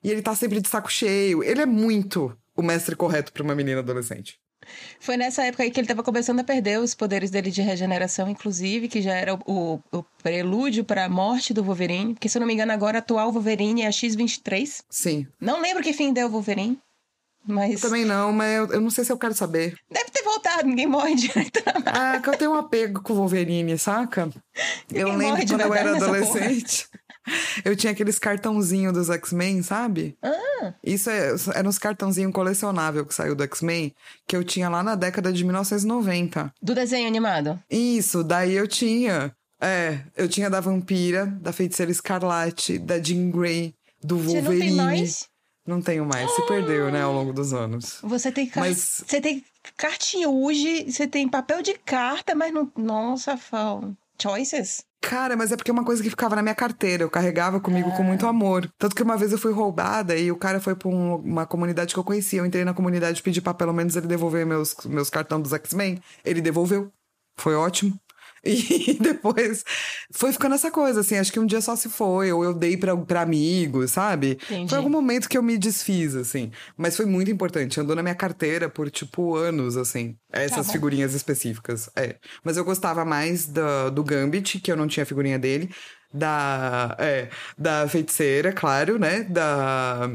E 0.02 0.10
ele 0.10 0.22
tá 0.22 0.34
sempre 0.34 0.60
de 0.60 0.68
saco 0.68 0.90
cheio. 0.90 1.42
Ele 1.42 1.60
é 1.62 1.66
muito 1.66 2.36
o 2.56 2.62
mestre 2.62 2.94
correto 2.96 3.32
pra 3.32 3.42
uma 3.42 3.54
menina 3.54 3.80
adolescente. 3.80 4.38
Foi 5.00 5.16
nessa 5.16 5.44
época 5.44 5.62
aí 5.62 5.70
que 5.70 5.78
ele 5.78 5.84
estava 5.84 6.02
começando 6.02 6.40
a 6.40 6.44
perder 6.44 6.78
os 6.78 6.94
poderes 6.94 7.30
dele 7.30 7.50
de 7.50 7.62
regeneração, 7.62 8.28
inclusive, 8.28 8.88
que 8.88 9.02
já 9.02 9.14
era 9.14 9.34
o, 9.34 9.80
o 9.92 10.02
prelúdio 10.22 10.84
para 10.84 11.04
a 11.04 11.08
morte 11.08 11.52
do 11.52 11.62
Wolverine. 11.62 12.14
Porque, 12.14 12.28
se 12.28 12.38
eu 12.38 12.40
não 12.40 12.46
me 12.46 12.54
engano, 12.54 12.72
agora 12.72 12.98
a 12.98 13.00
atual 13.00 13.32
Wolverine 13.32 13.82
é 13.82 13.86
a 13.86 13.92
X-23. 13.92 14.82
Sim. 14.88 15.26
Não 15.40 15.60
lembro 15.60 15.82
que 15.82 15.92
fim 15.92 16.12
deu 16.12 16.28
o 16.28 16.30
Wolverine. 16.30 16.78
Mas... 17.46 17.72
Eu 17.72 17.80
também 17.80 18.04
não, 18.04 18.32
mas 18.32 18.56
eu, 18.56 18.66
eu, 18.74 18.80
não 18.80 18.90
sei 18.90 19.04
se 19.04 19.10
eu 19.10 19.18
quero 19.18 19.34
saber. 19.34 19.76
Deve 19.90 20.10
ter 20.10 20.22
voltado, 20.22 20.68
ninguém 20.68 20.86
morre 20.86 21.14
direito. 21.14 21.60
Ah, 21.84 22.20
que 22.20 22.28
eu 22.28 22.36
tenho 22.36 22.52
um 22.52 22.54
apego 22.54 23.02
com 23.02 23.12
o 23.12 23.16
Wolverine, 23.16 23.76
saca? 23.76 24.26
Ninguém 24.88 25.02
eu 25.02 25.16
lembro 25.16 25.46
quando 25.46 25.60
eu 25.60 25.74
era 25.74 25.96
adolescente. 25.96 26.88
Eu 27.64 27.76
tinha 27.76 27.92
aqueles 27.92 28.18
cartãozinhos 28.18 28.92
dos 28.92 29.10
X-Men, 29.10 29.62
sabe? 29.62 30.16
Ah. 30.22 30.74
Isso 30.82 31.10
é, 31.10 31.34
era 31.54 31.68
uns 31.68 31.78
cartãozinhos 31.78 32.32
colecionável 32.32 33.04
que 33.04 33.14
saiu 33.14 33.34
do 33.34 33.42
X-Men, 33.44 33.94
que 34.26 34.36
eu 34.36 34.44
tinha 34.44 34.68
lá 34.68 34.82
na 34.82 34.94
década 34.94 35.32
de 35.32 35.44
1990. 35.44 36.52
Do 36.60 36.74
desenho 36.74 37.06
animado? 37.06 37.60
Isso, 37.70 38.22
daí 38.22 38.54
eu 38.54 38.66
tinha. 38.66 39.34
É, 39.60 40.00
eu 40.16 40.28
tinha 40.28 40.50
da 40.50 40.60
Vampira, 40.60 41.26
da 41.26 41.52
Feiticeira 41.52 41.92
Escarlate, 41.92 42.78
da 42.78 43.00
Jean 43.00 43.30
Grey, 43.30 43.74
do 44.02 44.18
Wolverine. 44.18 44.42
Você 44.42 44.52
não 44.52 44.58
tem 44.58 44.72
mais? 44.72 45.32
Não 45.64 45.80
tenho 45.80 46.04
mais, 46.04 46.28
se 46.32 46.44
perdeu, 46.48 46.90
né, 46.90 47.02
ao 47.02 47.12
longo 47.12 47.32
dos 47.32 47.52
anos. 47.52 48.00
Você 48.02 48.32
tem, 48.32 48.48
car... 48.48 48.64
mas... 48.64 49.04
você 49.06 49.20
tem 49.20 49.44
cartinha 49.76 50.28
hoje, 50.28 50.90
você 50.90 51.06
tem 51.06 51.28
papel 51.28 51.62
de 51.62 51.74
carta, 51.74 52.34
mas 52.34 52.52
não. 52.52 52.70
Nossa, 52.76 53.36
Fal. 53.36 53.92
Choices? 54.20 54.84
Cara, 55.00 55.36
mas 55.36 55.50
é 55.50 55.56
porque 55.56 55.70
é 55.70 55.74
uma 55.74 55.84
coisa 55.84 56.00
que 56.00 56.08
ficava 56.08 56.36
na 56.36 56.42
minha 56.42 56.54
carteira, 56.54 57.02
eu 57.02 57.10
carregava 57.10 57.58
comigo 57.58 57.90
com 57.96 58.04
muito 58.04 58.24
amor. 58.26 58.70
Tanto 58.78 58.94
que 58.94 59.02
uma 59.02 59.16
vez 59.16 59.32
eu 59.32 59.38
fui 59.38 59.52
roubada 59.52 60.16
e 60.16 60.30
o 60.30 60.36
cara 60.36 60.60
foi 60.60 60.76
pra 60.76 60.88
um, 60.88 61.16
uma 61.16 61.44
comunidade 61.44 61.92
que 61.92 61.98
eu 61.98 62.04
conhecia. 62.04 62.38
Eu 62.38 62.46
entrei 62.46 62.64
na 62.64 62.72
comunidade 62.72 63.18
e 63.18 63.22
pedi 63.22 63.40
pra 63.40 63.52
pelo 63.52 63.72
menos 63.72 63.96
ele 63.96 64.06
devolver 64.06 64.46
meus, 64.46 64.76
meus 64.84 65.10
cartões 65.10 65.42
dos 65.42 65.52
X-Men. 65.52 66.00
Ele 66.24 66.40
devolveu. 66.40 66.90
Foi 67.36 67.56
ótimo. 67.56 67.98
E 68.92 68.94
depois 68.94 69.64
foi 70.10 70.32
ficando 70.32 70.54
essa 70.54 70.70
coisa, 70.70 71.00
assim, 71.00 71.16
acho 71.16 71.32
que 71.32 71.38
um 71.38 71.46
dia 71.46 71.60
só 71.60 71.76
se 71.76 71.88
foi, 71.88 72.32
ou 72.32 72.42
eu 72.42 72.52
dei 72.52 72.76
pra, 72.76 72.96
pra 72.96 73.22
amigos, 73.22 73.92
sabe? 73.92 74.38
Entendi. 74.44 74.68
Foi 74.68 74.78
algum 74.78 74.90
momento 74.90 75.28
que 75.28 75.38
eu 75.38 75.42
me 75.42 75.56
desfiz, 75.56 76.16
assim. 76.16 76.50
Mas 76.76 76.96
foi 76.96 77.06
muito 77.06 77.30
importante, 77.30 77.80
andou 77.80 77.94
na 77.94 78.02
minha 78.02 78.14
carteira 78.14 78.68
por, 78.68 78.90
tipo, 78.90 79.36
anos, 79.36 79.76
assim. 79.76 80.16
Essas 80.32 80.66
tá 80.66 80.72
figurinhas 80.72 81.14
específicas. 81.14 81.88
É. 81.94 82.16
Mas 82.42 82.56
eu 82.56 82.64
gostava 82.64 83.04
mais 83.04 83.46
do, 83.46 83.90
do 83.90 84.02
Gambit, 84.02 84.58
que 84.60 84.72
eu 84.72 84.76
não 84.76 84.88
tinha 84.88 85.06
figurinha 85.06 85.38
dele. 85.38 85.70
Da. 86.12 86.94
É, 86.98 87.30
da 87.56 87.88
feiticeira, 87.88 88.52
claro, 88.52 88.98
né? 88.98 89.22
Da. 89.22 90.10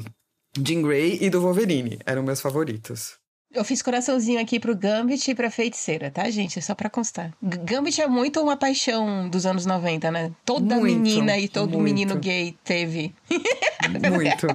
Jean 0.57 0.81
Grey 0.81 1.17
e 1.21 1.29
do 1.29 1.41
Wolverine. 1.41 1.99
Eram 2.05 2.23
meus 2.23 2.41
favoritos. 2.41 3.17
Eu 3.51 3.63
fiz 3.63 3.81
coraçãozinho 3.81 4.41
aqui 4.41 4.59
pro 4.59 4.75
Gambit 4.75 5.31
e 5.31 5.35
pra 5.35 5.49
feiticeira, 5.49 6.11
tá, 6.11 6.29
gente? 6.29 6.59
É 6.59 6.61
só 6.61 6.75
pra 6.75 6.89
constar. 6.89 7.31
Gambit 7.41 8.01
é 8.01 8.07
muito 8.07 8.41
uma 8.41 8.57
paixão 8.57 9.29
dos 9.29 9.45
anos 9.45 9.65
90, 9.65 10.11
né? 10.11 10.31
Toda 10.45 10.75
muito, 10.75 10.99
menina 10.99 11.37
e 11.37 11.47
todo 11.47 11.71
muito. 11.71 11.83
menino 11.83 12.17
gay 12.17 12.57
teve. 12.63 13.15
Muito. 14.11 14.47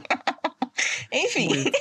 Enfim. 1.11 1.49
Muito. 1.49 1.73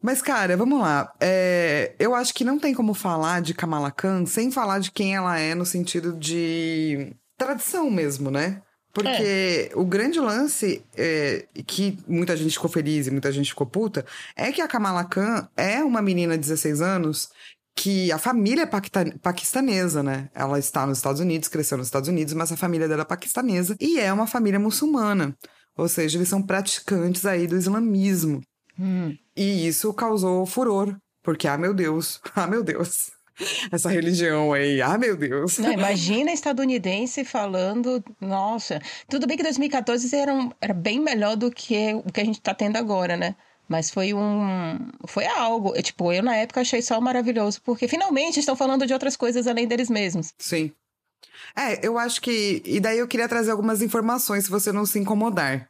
Mas, 0.00 0.20
cara, 0.20 0.56
vamos 0.56 0.80
lá. 0.80 1.12
É, 1.20 1.94
eu 1.98 2.14
acho 2.14 2.34
que 2.34 2.44
não 2.44 2.58
tem 2.58 2.74
como 2.74 2.92
falar 2.92 3.40
de 3.40 3.54
Kamala 3.54 3.90
Khan 3.90 4.26
sem 4.26 4.50
falar 4.50 4.80
de 4.80 4.90
quem 4.90 5.14
ela 5.14 5.38
é 5.38 5.54
no 5.54 5.64
sentido 5.64 6.12
de 6.12 7.14
tradição 7.38 7.90
mesmo, 7.90 8.30
né? 8.30 8.60
Porque 8.92 9.70
é. 9.70 9.70
o 9.74 9.84
grande 9.84 10.20
lance, 10.20 10.84
é, 10.94 11.46
que 11.66 11.98
muita 12.06 12.36
gente 12.36 12.52
ficou 12.52 12.70
feliz 12.70 13.06
e 13.06 13.10
muita 13.10 13.32
gente 13.32 13.48
ficou 13.48 13.66
puta, 13.66 14.04
é 14.36 14.52
que 14.52 14.60
a 14.60 14.68
Kamala 14.68 15.04
Khan 15.04 15.48
é 15.56 15.82
uma 15.82 16.02
menina 16.02 16.34
de 16.36 16.40
16 16.40 16.82
anos 16.82 17.30
que 17.74 18.12
a 18.12 18.18
família 18.18 18.62
é 18.62 19.18
paquistanesa, 19.18 20.02
né? 20.02 20.28
Ela 20.34 20.58
está 20.58 20.86
nos 20.86 20.98
Estados 20.98 21.22
Unidos, 21.22 21.48
cresceu 21.48 21.78
nos 21.78 21.86
Estados 21.86 22.08
Unidos, 22.08 22.34
mas 22.34 22.52
a 22.52 22.56
família 22.56 22.86
dela 22.86 23.00
é 23.00 23.04
paquistanesa 23.04 23.76
e 23.80 23.98
é 23.98 24.12
uma 24.12 24.26
família 24.26 24.60
muçulmana. 24.60 25.34
Ou 25.74 25.88
seja, 25.88 26.18
eles 26.18 26.28
são 26.28 26.42
praticantes 26.42 27.24
aí 27.24 27.46
do 27.46 27.56
islamismo. 27.56 28.42
Hum. 28.78 29.16
E 29.34 29.66
isso 29.66 29.92
causou 29.94 30.44
furor, 30.44 30.94
porque, 31.22 31.48
ah, 31.48 31.56
meu 31.56 31.72
Deus, 31.72 32.20
ah, 32.36 32.46
meu 32.46 32.62
Deus 32.62 33.10
essa 33.70 33.88
religião 33.88 34.52
aí. 34.52 34.80
Ah, 34.80 34.98
meu 34.98 35.16
Deus. 35.16 35.58
Não, 35.58 35.72
imagina 35.72 36.32
estadunidense 36.32 37.24
falando, 37.24 38.02
nossa, 38.20 38.80
tudo 39.08 39.26
bem 39.26 39.36
que 39.36 39.42
2014 39.42 40.14
era, 40.14 40.34
um, 40.34 40.50
era 40.60 40.74
bem 40.74 41.00
melhor 41.00 41.36
do 41.36 41.50
que 41.50 41.94
o 41.94 42.12
que 42.12 42.20
a 42.20 42.24
gente 42.24 42.40
tá 42.40 42.54
tendo 42.54 42.76
agora, 42.76 43.16
né? 43.16 43.34
Mas 43.68 43.90
foi 43.90 44.12
um. 44.12 44.90
Foi 45.06 45.26
algo. 45.26 45.74
Eu, 45.74 45.82
tipo, 45.82 46.12
eu 46.12 46.22
na 46.22 46.36
época 46.36 46.60
achei 46.60 46.82
só 46.82 47.00
maravilhoso, 47.00 47.60
porque 47.62 47.88
finalmente 47.88 48.40
estão 48.40 48.56
falando 48.56 48.86
de 48.86 48.92
outras 48.92 49.16
coisas 49.16 49.46
além 49.46 49.66
deles 49.66 49.88
mesmos. 49.88 50.34
Sim. 50.38 50.72
É, 51.56 51.86
eu 51.86 51.96
acho 51.96 52.20
que. 52.20 52.62
E 52.66 52.80
daí 52.80 52.98
eu 52.98 53.08
queria 53.08 53.28
trazer 53.28 53.50
algumas 53.50 53.80
informações, 53.80 54.44
se 54.44 54.50
você 54.50 54.72
não 54.72 54.84
se 54.84 54.98
incomodar. 54.98 55.68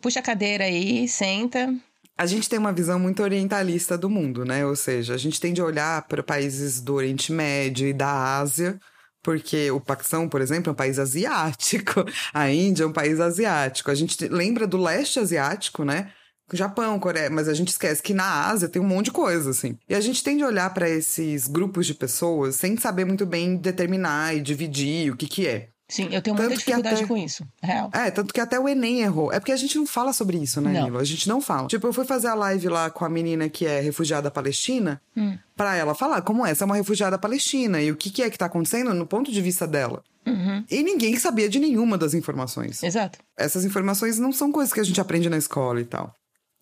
Puxa 0.00 0.20
a 0.20 0.22
cadeira 0.22 0.64
aí, 0.64 1.08
senta 1.08 1.74
a 2.20 2.26
gente 2.26 2.50
tem 2.50 2.58
uma 2.58 2.70
visão 2.70 2.98
muito 2.98 3.22
orientalista 3.22 3.96
do 3.96 4.10
mundo, 4.10 4.44
né? 4.44 4.66
Ou 4.66 4.76
seja, 4.76 5.14
a 5.14 5.16
gente 5.16 5.40
tende 5.40 5.58
a 5.58 5.64
olhar 5.64 6.06
para 6.06 6.22
países 6.22 6.78
do 6.78 6.92
Oriente 6.92 7.32
Médio 7.32 7.88
e 7.88 7.94
da 7.94 8.36
Ásia, 8.36 8.78
porque 9.22 9.70
o 9.70 9.80
Paquistão, 9.80 10.28
por 10.28 10.42
exemplo, 10.42 10.68
é 10.68 10.72
um 10.72 10.76
país 10.76 10.98
asiático, 10.98 12.04
a 12.34 12.50
Índia 12.50 12.84
é 12.84 12.86
um 12.86 12.92
país 12.92 13.18
asiático. 13.20 13.90
A 13.90 13.94
gente 13.94 14.28
lembra 14.28 14.66
do 14.66 14.76
leste 14.76 15.18
asiático, 15.18 15.82
né? 15.82 16.12
Japão, 16.52 17.00
Coreia, 17.00 17.30
mas 17.30 17.48
a 17.48 17.54
gente 17.54 17.68
esquece 17.68 18.02
que 18.02 18.12
na 18.12 18.50
Ásia 18.50 18.68
tem 18.68 18.82
um 18.82 18.86
monte 18.86 19.06
de 19.06 19.12
coisa, 19.12 19.48
assim. 19.48 19.78
E 19.88 19.94
a 19.94 20.00
gente 20.02 20.22
tende 20.22 20.42
a 20.42 20.46
olhar 20.46 20.74
para 20.74 20.90
esses 20.90 21.48
grupos 21.48 21.86
de 21.86 21.94
pessoas 21.94 22.54
sem 22.54 22.76
saber 22.76 23.06
muito 23.06 23.24
bem 23.24 23.56
determinar 23.56 24.36
e 24.36 24.42
dividir 24.42 25.10
o 25.10 25.16
que 25.16 25.26
que 25.26 25.46
é. 25.46 25.70
Sim, 25.90 26.08
eu 26.12 26.22
tenho 26.22 26.36
muita 26.36 26.54
dificuldade 26.54 26.96
até... 26.96 27.06
com 27.06 27.16
isso. 27.16 27.44
Real. 27.60 27.90
É, 27.92 28.10
tanto 28.10 28.32
que 28.32 28.40
até 28.40 28.58
o 28.58 28.68
Enem 28.68 29.02
errou. 29.02 29.32
É 29.32 29.40
porque 29.40 29.52
a 29.52 29.56
gente 29.56 29.76
não 29.76 29.86
fala 29.86 30.12
sobre 30.12 30.38
isso, 30.38 30.60
né, 30.60 30.80
Nilo? 30.80 30.98
A 30.98 31.04
gente 31.04 31.28
não 31.28 31.40
fala. 31.40 31.66
Tipo, 31.66 31.88
eu 31.88 31.92
fui 31.92 32.04
fazer 32.04 32.28
a 32.28 32.34
live 32.34 32.68
lá 32.68 32.88
com 32.88 33.04
a 33.04 33.08
menina 33.08 33.48
que 33.48 33.66
é 33.66 33.80
refugiada 33.80 34.30
palestina, 34.30 35.02
hum. 35.16 35.36
pra 35.56 35.74
ela 35.74 35.94
falar 35.94 36.22
como 36.22 36.46
essa 36.46 36.64
é 36.64 36.66
uma 36.66 36.76
refugiada 36.76 37.18
palestina 37.18 37.82
e 37.82 37.90
o 37.90 37.96
que, 37.96 38.08
que 38.08 38.22
é 38.22 38.30
que 38.30 38.38
tá 38.38 38.46
acontecendo 38.46 38.94
no 38.94 39.06
ponto 39.06 39.32
de 39.32 39.42
vista 39.42 39.66
dela. 39.66 40.02
Uhum. 40.26 40.64
E 40.70 40.82
ninguém 40.82 41.16
sabia 41.18 41.48
de 41.48 41.58
nenhuma 41.58 41.98
das 41.98 42.14
informações. 42.14 42.82
Exato. 42.82 43.18
Essas 43.36 43.64
informações 43.64 44.18
não 44.18 44.32
são 44.32 44.52
coisas 44.52 44.72
que 44.72 44.80
a 44.80 44.84
gente 44.84 45.00
aprende 45.00 45.28
na 45.28 45.38
escola 45.38 45.80
e 45.80 45.84
tal. 45.84 46.14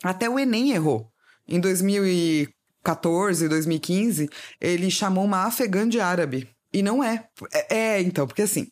Até 0.02 0.28
o 0.28 0.38
Enem 0.38 0.70
errou. 0.70 1.10
Em 1.46 1.60
2014, 1.60 3.48
2015, 3.48 4.30
ele 4.60 4.90
chamou 4.90 5.24
uma 5.24 5.44
afegã 5.44 5.88
de 5.88 6.00
árabe. 6.00 6.48
E 6.72 6.82
não 6.82 7.02
é. 7.02 7.24
É, 7.52 7.76
é 7.76 8.02
então, 8.02 8.26
porque 8.26 8.42
assim, 8.42 8.68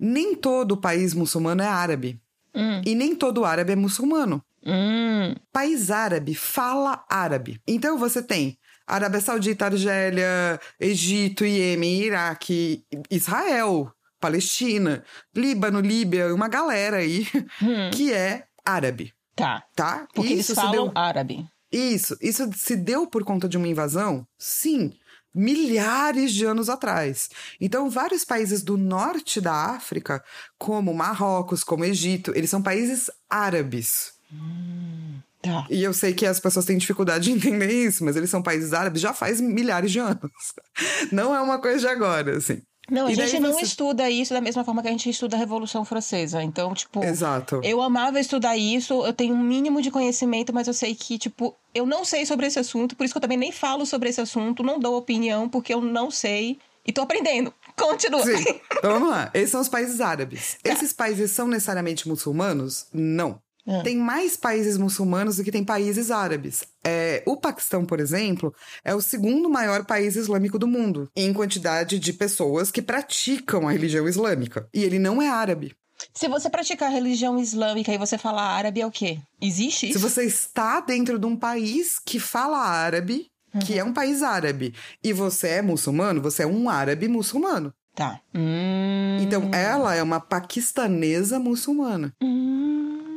nem 0.00 0.34
todo 0.34 0.78
país 0.78 1.12
muçulmano 1.12 1.62
é 1.62 1.66
árabe. 1.66 2.18
Hum. 2.54 2.80
E 2.86 2.94
nem 2.94 3.14
todo 3.14 3.44
árabe 3.44 3.72
é 3.72 3.76
muçulmano. 3.76 4.42
Hum. 4.64 5.34
País 5.52 5.90
árabe 5.90 6.34
fala 6.34 7.04
árabe. 7.08 7.60
Então 7.66 7.98
você 7.98 8.22
tem 8.22 8.58
Arábia 8.86 9.20
Saudita, 9.20 9.66
Argélia, 9.66 10.58
Egito, 10.80 11.44
Iêmen, 11.44 12.02
Iraque, 12.02 12.84
Israel, 13.10 13.92
Palestina, 14.18 15.04
Líbano, 15.36 15.80
Líbia, 15.80 16.34
uma 16.34 16.48
galera 16.48 16.96
aí 16.96 17.26
hum. 17.62 17.90
que 17.92 18.12
é 18.12 18.46
árabe. 18.64 19.12
Tá. 19.36 19.62
Tá? 19.76 20.08
Porque 20.14 20.34
isso 20.34 20.52
eles 20.52 20.62
falam 20.62 20.88
deu... 20.88 20.92
árabe. 20.94 21.46
Isso. 21.70 22.16
Isso 22.20 22.50
se 22.56 22.74
deu 22.74 23.06
por 23.06 23.22
conta 23.22 23.48
de 23.48 23.56
uma 23.56 23.68
invasão? 23.68 24.26
Sim 24.38 24.92
milhares 25.34 26.32
de 26.32 26.44
anos 26.44 26.68
atrás. 26.68 27.30
Então, 27.60 27.88
vários 27.88 28.24
países 28.24 28.62
do 28.62 28.76
norte 28.76 29.40
da 29.40 29.52
África, 29.52 30.22
como 30.58 30.94
Marrocos, 30.94 31.64
como 31.64 31.84
Egito, 31.84 32.32
eles 32.34 32.50
são 32.50 32.62
países 32.62 33.10
árabes. 33.28 34.12
Hum, 34.32 35.20
tá. 35.42 35.66
E 35.70 35.82
eu 35.82 35.92
sei 35.92 36.12
que 36.12 36.26
as 36.26 36.40
pessoas 36.40 36.64
têm 36.64 36.78
dificuldade 36.78 37.24
de 37.24 37.32
entender 37.36 37.72
isso, 37.72 38.04
mas 38.04 38.16
eles 38.16 38.30
são 38.30 38.42
países 38.42 38.72
árabes 38.72 39.00
já 39.00 39.12
faz 39.12 39.40
milhares 39.40 39.90
de 39.92 39.98
anos. 39.98 40.30
Não 41.12 41.34
é 41.34 41.40
uma 41.40 41.60
coisa 41.60 41.78
de 41.80 41.86
agora, 41.86 42.36
assim. 42.36 42.62
Não, 42.90 43.06
a 43.06 43.12
e 43.12 43.14
gente 43.14 43.38
não 43.38 43.52
você... 43.52 43.62
estuda 43.62 44.10
isso 44.10 44.34
da 44.34 44.40
mesma 44.40 44.64
forma 44.64 44.82
que 44.82 44.88
a 44.88 44.90
gente 44.90 45.08
estuda 45.08 45.36
a 45.36 45.38
Revolução 45.38 45.84
Francesa. 45.84 46.42
Então, 46.42 46.74
tipo. 46.74 47.02
Exato. 47.04 47.60
Eu 47.62 47.80
amava 47.80 48.18
estudar 48.18 48.56
isso, 48.56 49.04
eu 49.06 49.12
tenho 49.12 49.34
um 49.34 49.42
mínimo 49.42 49.80
de 49.80 49.90
conhecimento, 49.90 50.52
mas 50.52 50.66
eu 50.66 50.74
sei 50.74 50.94
que, 50.94 51.18
tipo, 51.18 51.54
eu 51.74 51.86
não 51.86 52.04
sei 52.04 52.26
sobre 52.26 52.46
esse 52.46 52.58
assunto, 52.58 52.96
por 52.96 53.04
isso 53.04 53.14
que 53.14 53.18
eu 53.18 53.22
também 53.22 53.38
nem 53.38 53.52
falo 53.52 53.86
sobre 53.86 54.08
esse 54.08 54.20
assunto, 54.20 54.62
não 54.62 54.78
dou 54.78 54.96
opinião, 54.96 55.48
porque 55.48 55.72
eu 55.72 55.80
não 55.80 56.10
sei 56.10 56.58
e 56.86 56.92
tô 56.92 57.02
aprendendo. 57.02 57.52
Continua. 57.78 58.24
Sim. 58.24 58.60
Então 58.78 58.92
vamos 58.92 59.10
lá. 59.10 59.30
Esses 59.32 59.50
são 59.50 59.60
os 59.60 59.68
países 59.68 60.00
árabes. 60.00 60.56
Tá. 60.62 60.72
Esses 60.72 60.92
países 60.92 61.30
são 61.30 61.46
necessariamente 61.46 62.08
muçulmanos? 62.08 62.86
Não. 62.92 63.40
É. 63.66 63.82
Tem 63.82 63.96
mais 63.96 64.36
países 64.36 64.76
muçulmanos 64.76 65.36
do 65.36 65.44
que 65.44 65.52
tem 65.52 65.64
países 65.64 66.10
árabes. 66.10 66.64
É, 66.84 67.22
o 67.26 67.36
Paquistão, 67.36 67.84
por 67.84 68.00
exemplo, 68.00 68.54
é 68.84 68.94
o 68.94 69.00
segundo 69.00 69.48
maior 69.50 69.84
país 69.84 70.16
islâmico 70.16 70.58
do 70.58 70.66
mundo, 70.66 71.08
em 71.14 71.32
quantidade 71.32 71.98
de 71.98 72.12
pessoas 72.12 72.70
que 72.70 72.82
praticam 72.82 73.68
a 73.68 73.72
religião 73.72 74.08
islâmica. 74.08 74.68
E 74.72 74.82
ele 74.82 74.98
não 74.98 75.20
é 75.20 75.28
árabe. 75.28 75.74
Se 76.14 76.28
você 76.28 76.48
praticar 76.48 76.90
religião 76.90 77.38
islâmica 77.38 77.92
e 77.92 77.98
você 77.98 78.16
falar 78.16 78.54
árabe, 78.54 78.80
é 78.80 78.86
o 78.86 78.90
quê? 78.90 79.18
Existe 79.40 79.90
isso? 79.90 79.98
Se 79.98 80.02
você 80.02 80.24
está 80.24 80.80
dentro 80.80 81.18
de 81.18 81.26
um 81.26 81.36
país 81.36 81.98
que 81.98 82.18
fala 82.18 82.58
árabe, 82.58 83.26
que 83.66 83.78
é 83.78 83.84
um 83.84 83.92
país 83.92 84.22
árabe, 84.22 84.74
e 85.02 85.12
você 85.12 85.48
é 85.48 85.62
muçulmano, 85.62 86.22
você 86.22 86.44
é 86.44 86.46
um 86.46 86.70
árabe 86.70 87.08
muçulmano. 87.08 87.72
Tá. 87.94 88.20
Hum... 88.34 89.18
Então, 89.20 89.50
ela 89.52 89.94
é 89.94 90.02
uma 90.02 90.20
paquistanesa 90.20 91.38
muçulmana. 91.38 92.14
Hum... 92.22 93.09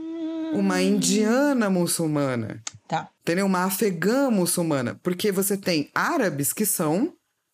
Uma 0.54 0.82
indiana 0.82 1.70
muçulmana. 1.70 2.62
Tá. 2.88 3.10
Entendeu? 3.22 3.46
Uma 3.46 3.66
afegã 3.66 4.30
muçulmana. 4.30 5.00
Porque 5.02 5.32
você 5.32 5.58
tem 5.58 5.90
árabes 5.94 6.54
que 6.54 6.66
são 6.66 7.14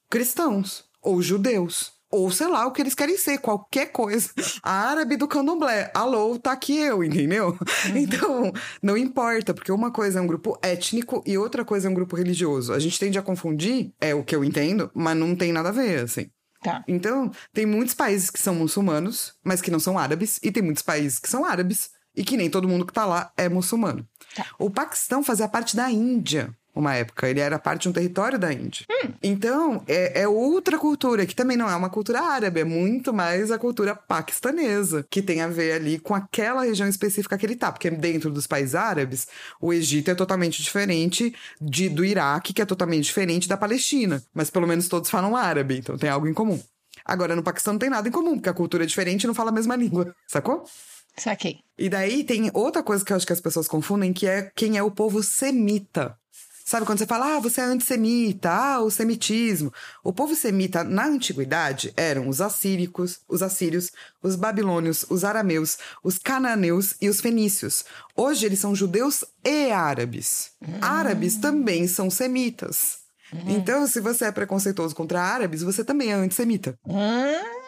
cristãos 0.10 0.86
ou 1.02 1.22
judeus. 1.22 1.94
Ou 2.12 2.32
sei 2.32 2.48
lá 2.48 2.66
o 2.66 2.72
que 2.72 2.82
eles 2.82 2.96
querem 2.96 3.18
ser, 3.18 3.38
qualquer 3.38 3.92
coisa. 3.92 4.32
A 4.64 4.90
árabe 4.90 5.16
do 5.16 5.28
candomblé. 5.28 5.92
Alô, 5.94 6.40
tá 6.40 6.52
aqui 6.52 6.76
eu, 6.76 7.04
entendeu? 7.04 7.50
Uhum. 7.50 7.98
Então, 7.98 8.52
não 8.82 8.98
importa, 8.98 9.54
porque 9.54 9.72
uma 9.72 9.92
coisa 9.92 10.18
é 10.18 10.22
um 10.22 10.28
grupo 10.28 10.58
étnico 10.64 11.24
e 11.26 11.38
outra 11.38 11.64
coisa 11.64 11.88
é 11.88 11.92
um 11.92 11.94
grupo 11.94 12.16
religioso. 12.16 12.74
A 12.74 12.80
gente 12.80 13.00
tende 13.00 13.20
a 13.20 13.22
confundir, 13.22 13.94
é 14.02 14.16
o 14.16 14.24
que 14.24 14.36
eu 14.36 14.44
entendo, 14.44 14.90
mas 14.96 15.16
não 15.16 15.36
tem 15.36 15.54
nada 15.54 15.70
a 15.70 15.72
ver, 15.72 16.04
assim. 16.04 16.32
Tá. 16.64 16.84
Então, 16.88 17.32
tem 17.54 17.66
muitos 17.66 17.94
países 17.94 18.32
que 18.32 18.42
são 18.42 18.56
muçulmanos, 18.56 19.34
mas 19.46 19.62
que 19.62 19.72
não 19.72 19.80
são 19.80 19.98
árabes, 19.98 20.40
e 20.44 20.52
tem 20.52 20.64
muitos 20.64 20.84
países 20.84 21.20
que 21.20 21.30
são 21.30 21.46
árabes 21.46 21.92
e 22.20 22.24
que 22.24 22.36
nem 22.36 22.50
todo 22.50 22.68
mundo 22.68 22.86
que 22.86 22.92
tá 22.92 23.06
lá 23.06 23.32
é 23.38 23.48
muçulmano. 23.48 24.06
Tá. 24.36 24.46
O 24.60 24.70
Paquistão 24.70 25.24
fazia 25.24 25.48
parte 25.48 25.74
da 25.74 25.90
Índia 25.90 26.54
uma 26.76 26.96
época, 26.96 27.28
ele 27.28 27.40
era 27.40 27.60
parte 27.60 27.82
de 27.84 27.90
um 27.90 27.92
território 27.92 28.40
da 28.40 28.54
Índia. 28.54 28.86
Então, 29.22 29.84
é, 29.88 30.22
é 30.22 30.28
outra 30.28 30.78
cultura, 30.78 31.26
que 31.26 31.36
também 31.36 31.58
não 31.58 31.70
é 31.70 31.76
uma 31.76 31.90
cultura 31.90 32.22
árabe, 32.22 32.62
é 32.62 32.64
muito 32.64 33.14
mais 33.14 33.52
a 33.52 33.58
cultura 33.58 33.96
paquistanesa, 33.96 35.06
que 35.10 35.22
tem 35.22 35.42
a 35.42 35.48
ver 35.48 35.74
ali 35.74 36.00
com 36.00 36.16
aquela 36.16 36.64
região 36.64 36.88
específica 36.88 37.38
que 37.38 37.46
ele 37.46 37.56
tá, 37.56 37.72
porque 37.72 37.90
dentro 37.90 38.32
dos 38.32 38.48
países 38.48 38.76
árabes, 38.76 39.28
o 39.60 39.74
Egito 39.74 40.10
é 40.12 40.16
totalmente 40.16 40.64
diferente 40.64 41.36
de, 41.60 41.90
do 41.90 42.06
Iraque, 42.06 42.54
que 42.54 42.62
é 42.62 42.66
totalmente 42.66 43.04
diferente 43.04 43.50
da 43.50 43.58
Palestina, 43.58 44.24
mas 44.34 44.50
pelo 44.50 44.68
menos 44.68 44.88
todos 44.88 45.10
falam 45.10 45.36
árabe, 45.36 45.80
então 45.80 45.98
tem 45.98 46.10
algo 46.10 46.28
em 46.28 46.34
comum. 46.34 46.62
Agora, 47.04 47.36
no 47.36 47.44
Paquistão 47.44 47.74
não 47.74 47.80
tem 47.80 47.90
nada 47.90 48.08
em 48.08 48.12
comum, 48.12 48.36
porque 48.36 48.50
a 48.50 48.54
cultura 48.54 48.84
é 48.84 48.88
diferente 48.88 49.24
e 49.24 49.28
não 49.28 49.34
fala 49.34 49.50
a 49.50 49.54
mesma 49.54 49.76
língua, 49.76 50.16
sacou? 50.28 50.64
Saquei. 51.20 51.60
E 51.78 51.90
daí 51.90 52.24
tem 52.24 52.50
outra 52.54 52.82
coisa 52.82 53.04
que 53.04 53.14
eu 53.14 53.18
acho 53.18 53.28
que 53.28 53.34
as 53.34 53.42
pessoas 53.42 53.68
confundem, 53.68 54.14
que 54.14 54.28
é 54.28 54.52
quem 54.56 54.78
é 54.78 54.84
o 54.84 54.92
povo 54.92 55.22
semita. 55.22 56.18
Sabe 56.70 56.86
quando 56.86 57.00
você 57.00 57.08
fala, 57.08 57.38
ah, 57.38 57.40
você 57.40 57.62
é 57.62 57.64
antissemita, 57.64 58.52
ah, 58.52 58.80
o 58.82 58.92
semitismo. 58.92 59.74
O 60.04 60.14
povo 60.14 60.36
semita 60.36 60.84
na 60.84 61.08
antiguidade 61.08 61.92
eram 61.98 62.30
os 62.30 62.42
assíricos, 62.42 63.22
os 63.28 63.42
assírios, 63.42 63.92
os 64.22 64.36
babilônios, 64.36 65.04
os 65.10 65.24
arameus, 65.24 65.80
os 66.04 66.20
cananeus 66.20 66.94
e 67.02 67.10
os 67.10 67.20
fenícios. 67.22 67.84
Hoje 68.16 68.46
eles 68.46 68.60
são 68.60 68.76
judeus 68.76 69.26
e 69.44 69.72
árabes. 69.72 70.52
Árabes 70.80 71.38
também 71.38 71.88
são 71.88 72.08
semitas. 72.08 73.00
Então, 73.48 73.88
se 73.88 74.00
você 74.00 74.26
é 74.26 74.32
preconceituoso 74.32 74.96
contra 74.96 75.22
árabes, 75.22 75.64
você 75.64 75.84
também 75.84 76.12
é 76.12 76.16
antissemita. 76.16 76.78
Hum. 76.86 77.59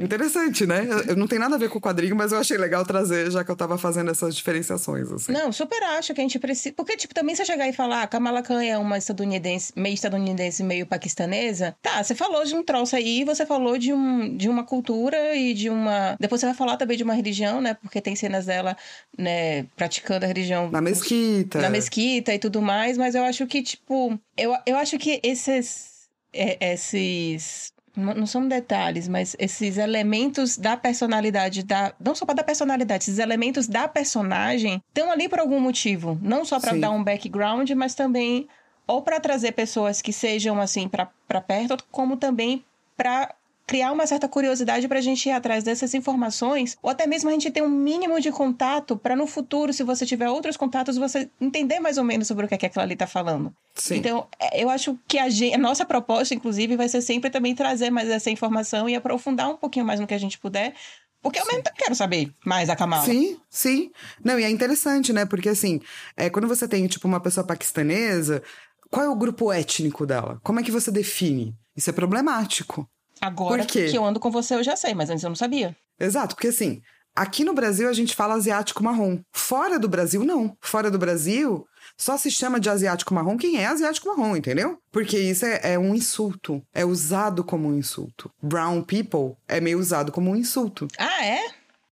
Interessante, 0.00 0.66
né? 0.66 0.86
Eu- 0.88 1.00
Eu 1.10 1.16
não 1.16 1.26
tem 1.26 1.38
nada 1.38 1.54
a 1.54 1.58
ver 1.58 1.68
com 1.68 1.78
o 1.78 1.80
quadrinho, 1.80 2.14
mas 2.16 2.32
eu 2.32 2.38
achei 2.38 2.56
legal 2.56 2.84
trazer, 2.84 3.30
já 3.30 3.44
que 3.44 3.50
eu 3.50 3.56
tava 3.56 3.76
fazendo 3.78 4.10
essas 4.10 4.34
diferenciações, 4.36 5.10
assim. 5.10 5.32
Não, 5.32 5.52
super 5.52 5.82
acho 5.82 6.12
que 6.14 6.20
a 6.20 6.24
gente 6.24 6.38
precisa. 6.38 6.74
Porque, 6.74 6.96
tipo, 6.96 7.14
também 7.14 7.34
você 7.34 7.44
chegar 7.44 7.68
e 7.68 7.72
falar, 7.72 8.02
ah, 8.02 8.06
Kamala 8.06 8.42
Khan 8.42 8.62
é 8.62 8.76
uma 8.78 8.98
estadunidense, 8.98 9.72
meio 9.76 9.94
estadunidense, 9.94 10.62
meio 10.62 10.86
paquistanesa. 10.86 11.74
Tá, 11.82 12.02
você 12.02 12.14
falou 12.14 12.44
de 12.44 12.54
um 12.54 12.62
troço 12.62 12.94
aí, 12.96 13.24
você 13.24 13.44
falou 13.46 13.76
de, 13.78 13.92
um, 13.92 14.36
de 14.36 14.48
uma 14.48 14.64
cultura 14.64 15.34
e 15.34 15.54
de 15.54 15.68
uma. 15.70 16.16
Depois 16.20 16.40
você 16.40 16.46
vai 16.46 16.54
falar 16.54 16.76
também 16.76 16.96
de 16.96 17.02
uma 17.04 17.14
religião, 17.14 17.60
né? 17.60 17.74
Porque 17.74 18.00
tem 18.00 18.14
cenas 18.16 18.46
dela, 18.46 18.76
né, 19.18 19.64
praticando 19.76 20.24
a 20.24 20.28
religião. 20.28 20.70
Na 20.70 20.80
mesquita. 20.80 21.60
na 21.60 21.70
mesquita 21.70 22.34
e 22.34 22.38
tudo 22.38 22.60
mais, 22.62 22.96
mas 22.96 23.14
eu 23.14 23.24
acho 23.24 23.46
que, 23.46 23.62
tipo, 23.62 24.18
eu, 24.36 24.54
eu 24.66 24.76
acho 24.76 24.98
que 24.98 25.20
esses. 25.22 26.08
é, 26.32 26.72
esses. 26.72 27.72
Não 27.96 28.26
são 28.26 28.46
detalhes, 28.46 29.08
mas 29.08 29.34
esses 29.38 29.76
elementos 29.76 30.56
da 30.56 30.76
personalidade 30.76 31.64
da. 31.64 31.92
Não 31.98 32.14
só 32.14 32.24
da 32.24 32.44
personalidade, 32.44 33.04
esses 33.04 33.18
elementos 33.18 33.66
da 33.66 33.88
personagem 33.88 34.82
estão 34.88 35.10
ali 35.10 35.28
por 35.28 35.40
algum 35.40 35.58
motivo. 35.58 36.18
Não 36.22 36.44
só 36.44 36.60
pra 36.60 36.72
Sim. 36.72 36.80
dar 36.80 36.90
um 36.90 37.02
background, 37.02 37.68
mas 37.72 37.94
também. 37.94 38.48
Ou 38.86 39.02
pra 39.02 39.20
trazer 39.20 39.52
pessoas 39.52 40.02
que 40.02 40.12
sejam, 40.12 40.60
assim, 40.60 40.88
pra 40.88 41.40
perto, 41.40 41.76
como 41.90 42.16
também 42.16 42.64
pra 42.96 43.34
criar 43.70 43.92
uma 43.92 44.04
certa 44.04 44.28
curiosidade 44.28 44.88
pra 44.88 45.00
gente 45.00 45.28
ir 45.28 45.30
atrás 45.30 45.62
dessas 45.62 45.94
informações, 45.94 46.76
ou 46.82 46.90
até 46.90 47.06
mesmo 47.06 47.28
a 47.30 47.32
gente 47.32 47.48
ter 47.52 47.62
um 47.62 47.68
mínimo 47.68 48.20
de 48.20 48.32
contato 48.32 48.96
pra 48.96 49.14
no 49.14 49.28
futuro, 49.28 49.72
se 49.72 49.84
você 49.84 50.04
tiver 50.04 50.28
outros 50.28 50.56
contatos, 50.56 50.96
você 50.96 51.30
entender 51.40 51.78
mais 51.78 51.96
ou 51.96 52.02
menos 52.02 52.26
sobre 52.26 52.44
o 52.44 52.48
que 52.48 52.54
é 52.56 52.58
que 52.58 52.66
aquilo 52.66 52.82
ali 52.82 52.96
tá 52.96 53.06
falando. 53.06 53.54
Sim. 53.76 53.98
Então, 53.98 54.26
é, 54.40 54.60
eu 54.60 54.68
acho 54.68 54.98
que 55.06 55.18
a, 55.18 55.28
gen- 55.30 55.54
a 55.54 55.58
nossa 55.58 55.84
proposta, 55.84 56.34
inclusive, 56.34 56.76
vai 56.76 56.88
ser 56.88 57.00
sempre 57.00 57.30
também 57.30 57.54
trazer 57.54 57.90
mais 57.90 58.08
essa 58.08 58.28
informação 58.28 58.88
e 58.88 58.96
aprofundar 58.96 59.48
um 59.48 59.56
pouquinho 59.56 59.84
mais 59.86 60.00
no 60.00 60.06
que 60.08 60.14
a 60.14 60.18
gente 60.18 60.36
puder, 60.36 60.74
porque 61.22 61.38
eu 61.38 61.46
mesmo 61.46 61.62
quero 61.76 61.94
saber 61.94 62.32
mais 62.44 62.66
da 62.66 62.74
Kamala. 62.74 63.04
Sim, 63.04 63.38
sim. 63.48 63.92
Não, 64.24 64.36
e 64.36 64.42
é 64.42 64.50
interessante, 64.50 65.12
né? 65.12 65.24
Porque 65.24 65.48
assim, 65.48 65.80
é, 66.16 66.28
quando 66.28 66.48
você 66.48 66.66
tem, 66.66 66.88
tipo, 66.88 67.06
uma 67.06 67.20
pessoa 67.20 67.46
paquistanesa, 67.46 68.42
qual 68.90 69.06
é 69.06 69.08
o 69.08 69.14
grupo 69.14 69.52
étnico 69.52 70.04
dela? 70.04 70.40
Como 70.42 70.58
é 70.58 70.62
que 70.64 70.72
você 70.72 70.90
define? 70.90 71.54
Isso 71.76 71.88
é 71.88 71.92
problemático. 71.92 72.88
Agora 73.20 73.64
que 73.64 73.94
eu 73.94 74.04
ando 74.04 74.20
com 74.20 74.30
você, 74.30 74.54
eu 74.54 74.62
já 74.62 74.76
sei, 74.76 74.94
mas 74.94 75.10
antes 75.10 75.22
eu 75.22 75.30
não 75.30 75.36
sabia. 75.36 75.76
Exato, 75.98 76.34
porque 76.34 76.48
assim, 76.48 76.80
aqui 77.14 77.44
no 77.44 77.52
Brasil 77.52 77.88
a 77.88 77.92
gente 77.92 78.14
fala 78.14 78.34
asiático 78.34 78.82
marrom. 78.82 79.20
Fora 79.32 79.78
do 79.78 79.88
Brasil, 79.88 80.24
não. 80.24 80.56
Fora 80.60 80.90
do 80.90 80.98
Brasil, 80.98 81.66
só 81.96 82.16
se 82.16 82.30
chama 82.30 82.58
de 82.58 82.70
asiático 82.70 83.12
marrom 83.12 83.36
quem 83.36 83.58
é 83.58 83.66
asiático 83.66 84.08
marrom, 84.08 84.36
entendeu? 84.36 84.78
Porque 84.90 85.18
isso 85.18 85.44
é, 85.44 85.74
é 85.74 85.78
um 85.78 85.94
insulto. 85.94 86.62
É 86.72 86.84
usado 86.84 87.44
como 87.44 87.68
um 87.68 87.76
insulto. 87.76 88.30
Brown 88.42 88.82
people 88.82 89.36
é 89.46 89.60
meio 89.60 89.78
usado 89.78 90.10
como 90.10 90.30
um 90.30 90.36
insulto. 90.36 90.88
Ah, 90.98 91.24
é? 91.24 91.40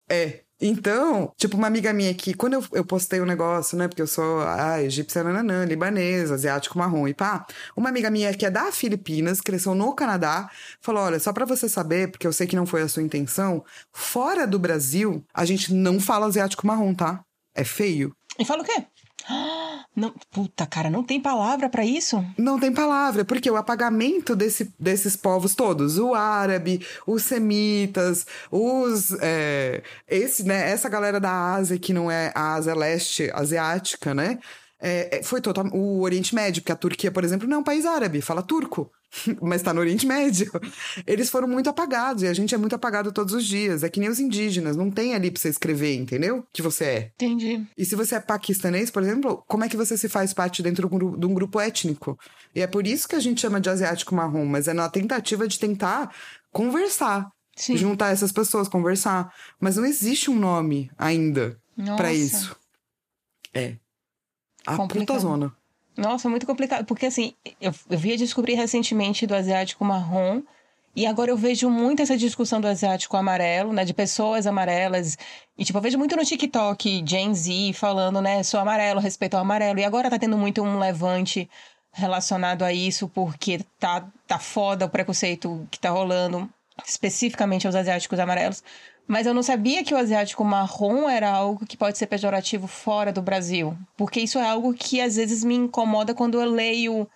É. 0.09 0.46
Então, 0.61 1.33
tipo, 1.37 1.57
uma 1.57 1.67
amiga 1.67 1.93
minha 1.93 2.11
aqui, 2.11 2.33
quando 2.33 2.55
eu, 2.55 2.65
eu 2.73 2.85
postei 2.85 3.21
um 3.21 3.27
negócio, 3.27 3.77
né? 3.77 3.89
Porque 3.89 4.01
eu 4.01 4.07
sou 4.07 4.41
ah, 4.41 4.83
egípcia 4.83 5.23
nananã, 5.23 5.65
libanesa, 5.67 6.35
asiático 6.35 6.79
marrom 6.79 7.07
e 7.07 7.13
pá. 7.15 7.47
Uma 7.77 7.91
amiga 7.91 8.11
minha 8.11 8.33
que 8.33 8.47
é 8.47 8.51
da 8.51 8.73
Filipinas, 8.73 9.41
cresceu 9.41 9.75
no 9.75 9.95
Canadá, 9.95 10.51
falou: 10.81 11.03
olha, 11.03 11.21
só 11.21 11.33
pra 11.33 11.45
você 11.45 11.69
saber, 11.69 12.11
porque 12.11 12.27
eu 12.27 12.33
sei 12.33 12.47
que 12.47 12.57
não 12.57 12.65
foi 12.65 12.83
a 12.83 12.89
sua 12.89 13.03
intenção, 13.03 13.63
fora 13.93 14.47
do 14.47 14.59
Brasil, 14.59 15.23
a 15.35 15.45
gente 15.45 15.75
não 15.75 16.01
fala 16.01 16.27
asiático 16.27 16.67
marrom, 16.67 16.95
tá? 16.95 17.23
É 17.55 17.65
feio. 17.65 18.15
E 18.39 18.45
fala 18.45 18.63
o 18.63 18.65
quê? 18.65 18.87
Não, 19.95 20.15
puta, 20.31 20.67
cara, 20.67 20.91
não 20.91 21.03
tem 21.03 21.21
palavra 21.21 21.69
pra 21.69 21.85
isso? 21.85 22.25
Não 22.37 22.61
tem 22.61 22.73
palavra, 22.73 23.25
porque 23.25 23.51
o 23.51 23.57
apagamento 23.57 24.37
desse, 24.37 24.73
desses 24.79 25.17
povos 25.17 25.55
todos, 25.55 25.99
o 25.99 26.15
árabe, 26.15 26.87
os 27.07 27.23
semitas, 27.23 28.27
os. 28.51 29.17
é, 29.21 29.83
esse, 30.07 30.45
né, 30.45 30.71
essa 30.71 30.89
galera 30.89 31.19
da 31.19 31.55
Ásia, 31.55 31.79
que 31.79 31.93
não 31.93 32.11
é 32.11 32.31
a 32.35 32.55
Ásia 32.55 32.75
leste 32.75 33.31
asiática, 33.33 34.15
né? 34.15 34.39
É, 34.79 35.19
é, 35.19 35.23
foi 35.23 35.41
total, 35.41 35.67
o 35.73 36.03
Oriente 36.03 36.35
Médio, 36.35 36.63
porque 36.63 36.73
a 36.73 36.77
Turquia, 36.77 37.11
por 37.11 37.25
exemplo, 37.25 37.49
não 37.49 37.57
é 37.57 37.61
um 37.61 37.65
país 37.65 37.87
árabe, 37.87 38.21
fala 38.21 38.43
turco, 38.43 38.91
mas 39.41 39.63
tá 39.63 39.73
no 39.73 39.81
Oriente 39.81 40.07
Médio. 40.07 40.51
Eles 41.07 41.31
foram 41.31 41.49
muito 41.49 41.71
apagados 41.71 42.23
e 42.23 42.27
a 42.27 42.35
gente 42.35 42.55
é 42.55 42.59
muito 42.59 42.75
apagado 42.75 43.11
todos 43.11 43.33
os 43.33 43.45
dias. 43.45 43.83
É 43.83 43.89
que 43.89 43.99
nem 43.99 44.09
os 44.09 44.21
indígenas, 44.21 44.77
não 44.77 44.91
tem 44.91 45.15
ali 45.15 45.31
pra 45.31 45.41
você 45.41 45.49
escrever, 45.49 45.95
entendeu? 45.95 46.47
Que 46.53 46.61
você 46.61 46.85
é. 46.85 47.13
Entendi. 47.15 47.67
E 47.77 47.85
se 47.85 47.97
você 47.97 48.17
é 48.17 48.21
paquistanês, 48.21 48.91
por 48.91 49.03
exemplo, 49.03 49.43
como 49.49 49.65
é 49.65 49.69
que 49.69 49.77
você 49.77 49.97
se 49.97 50.09
faz 50.09 50.35
parte 50.35 50.63
dentro 50.63 50.89
de 50.89 51.27
um 51.27 51.35
grupo 51.35 51.59
étnico? 51.59 52.19
E 52.55 52.61
é 52.61 52.67
por 52.67 52.87
isso 52.87 53.09
que 53.09 53.17
a 53.17 53.21
gente 53.21 53.41
chama 53.41 53.61
de 53.61 53.71
asiático 53.71 54.15
marrom, 54.15 54.45
mas 54.45 54.69
é 54.69 54.75
na 54.75 54.89
tentativa 54.91 55.49
de 55.49 55.59
tentar 55.59 56.15
conversar. 56.53 57.31
Sim. 57.57 57.79
Juntar 57.79 58.13
essas 58.13 58.31
pessoas, 58.31 58.69
conversar. 58.69 59.33
Mas 59.59 59.77
não 59.77 59.87
existe 59.87 60.31
um 60.31 60.39
nome 60.39 60.91
ainda 60.99 61.59
pra 61.97 62.13
isso. 62.13 62.55
É. 63.55 63.77
A 64.67 64.77
Complicado. 64.77 65.07
puta 65.07 65.19
zona. 65.19 65.53
Nossa, 65.97 66.29
muito 66.29 66.47
complicado. 66.47 66.85
Porque 66.85 67.07
assim, 67.07 67.35
eu, 67.61 67.73
eu 67.89 67.99
via 67.99 68.17
descobrir 68.17 68.55
recentemente 68.55 69.27
do 69.27 69.35
asiático 69.35 69.85
marrom. 69.85 70.43
E 70.95 71.05
agora 71.07 71.31
eu 71.31 71.37
vejo 71.37 71.69
muito 71.69 72.01
essa 72.01 72.17
discussão 72.17 72.59
do 72.59 72.67
asiático 72.67 73.17
amarelo, 73.19 73.73
né? 73.73 73.85
De 73.85 73.93
pessoas 73.93 74.47
amarelas. 74.47 75.19
E, 75.57 75.65
tipo, 75.65 75.77
eu 75.77 75.83
vejo 75.83 75.99
muito 75.99 76.17
no 76.17 76.25
TikTok 76.25 77.05
Gen 77.07 77.35
Z 77.35 77.73
falando, 77.75 78.23
né? 78.23 78.43
Sou 78.43 78.59
amarelo, 78.59 78.99
respeito 78.99 79.35
ao 79.35 79.43
amarelo. 79.43 79.79
E 79.79 79.85
agora 79.85 80.09
tá 80.09 80.19
tendo 80.19 80.39
muito 80.39 80.63
um 80.63 80.79
levante 80.79 81.51
relacionado 81.93 82.63
a 82.63 82.73
isso, 82.73 83.09
porque 83.09 83.61
tá, 83.79 84.07
tá 84.27 84.39
foda 84.39 84.87
o 84.87 84.89
preconceito 84.89 85.67
que 85.71 85.79
tá 85.79 85.91
rolando, 85.91 86.49
especificamente 86.87 87.67
aos 87.67 87.77
asiáticos 87.77 88.19
amarelos. 88.19 88.63
Mas 89.07 89.27
eu 89.27 89.33
não 89.33 89.43
sabia 89.43 89.85
que 89.85 89.95
o 89.95 89.97
asiático 89.97 90.45
marrom 90.45 91.09
era 91.09 91.31
algo 91.31 91.65
que 91.65 91.77
pode 91.77 91.97
ser 91.97 92.09
pejorativo 92.09 92.67
fora 92.67 93.13
do 93.13 93.23
Brasil. 93.23 93.77
Porque 93.97 94.21
isso 94.21 94.39
é 94.39 94.49
algo 94.49 94.75
que 94.75 95.01
às 95.01 95.15
vezes 95.15 95.45
me 95.45 95.55
incomoda 95.55 96.13
quando 96.13 96.41
eu 96.41 96.51
leio, 96.51 97.09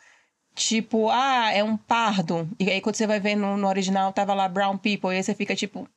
tipo, 0.54 1.10
ah, 1.10 1.50
é 1.52 1.64
um 1.64 1.76
pardo. 1.76 2.48
E 2.60 2.70
aí 2.70 2.80
quando 2.80 2.94
você 2.94 3.06
vai 3.06 3.18
ver 3.18 3.34
no, 3.34 3.56
no 3.56 3.66
original, 3.66 4.12
tava 4.12 4.34
lá 4.34 4.48
brown 4.48 4.78
people, 4.78 5.10
e 5.10 5.16
aí 5.16 5.22
você 5.22 5.34
fica 5.34 5.56
tipo. 5.56 5.88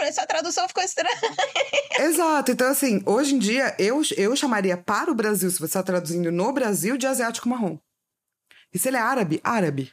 essa 0.00 0.26
tradução 0.26 0.66
ficou 0.66 0.82
estranha. 0.82 1.16
Exato. 2.00 2.50
Então, 2.50 2.68
assim, 2.68 3.02
hoje 3.06 3.36
em 3.36 3.38
dia, 3.38 3.76
eu, 3.78 4.02
eu 4.16 4.34
chamaria 4.34 4.76
para 4.76 5.12
o 5.12 5.14
Brasil, 5.14 5.48
se 5.48 5.58
você 5.58 5.66
está 5.66 5.82
traduzindo 5.82 6.32
no 6.32 6.52
Brasil, 6.52 6.96
de 6.96 7.06
asiático 7.06 7.48
marrom. 7.48 7.78
E 8.74 8.78
se 8.80 8.88
ele 8.88 8.96
é 8.96 9.00
árabe, 9.00 9.40
árabe. 9.44 9.92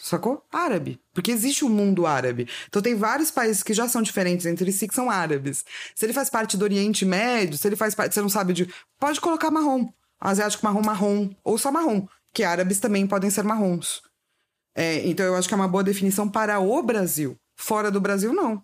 Sacou? 0.00 0.44
Árabe. 0.52 1.00
Porque 1.12 1.32
existe 1.32 1.64
o 1.64 1.68
um 1.68 1.70
mundo 1.70 2.06
árabe. 2.06 2.48
Então 2.68 2.80
tem 2.80 2.94
vários 2.94 3.30
países 3.30 3.62
que 3.64 3.74
já 3.74 3.88
são 3.88 4.00
diferentes 4.00 4.46
entre 4.46 4.70
si, 4.70 4.86
que 4.86 4.94
são 4.94 5.10
árabes. 5.10 5.64
Se 5.94 6.06
ele 6.06 6.12
faz 6.12 6.30
parte 6.30 6.56
do 6.56 6.62
Oriente 6.62 7.04
Médio, 7.04 7.58
se 7.58 7.66
ele 7.66 7.74
faz 7.76 7.94
parte. 7.94 8.14
Você 8.14 8.20
não 8.20 8.28
sabe 8.28 8.52
de. 8.52 8.72
Pode 8.98 9.20
colocar 9.20 9.50
marrom. 9.50 9.88
Asiático 10.20 10.64
marrom, 10.64 10.82
marrom. 10.82 11.30
Ou 11.42 11.58
só 11.58 11.72
marrom. 11.72 12.06
Que 12.32 12.44
árabes 12.44 12.78
também 12.78 13.06
podem 13.06 13.28
ser 13.28 13.42
marrons. 13.42 14.00
É, 14.74 15.04
então 15.08 15.26
eu 15.26 15.34
acho 15.34 15.48
que 15.48 15.54
é 15.54 15.56
uma 15.56 15.66
boa 15.66 15.82
definição 15.82 16.28
para 16.28 16.60
o 16.60 16.82
Brasil. 16.82 17.36
Fora 17.56 17.90
do 17.90 18.00
Brasil, 18.00 18.32
não. 18.32 18.62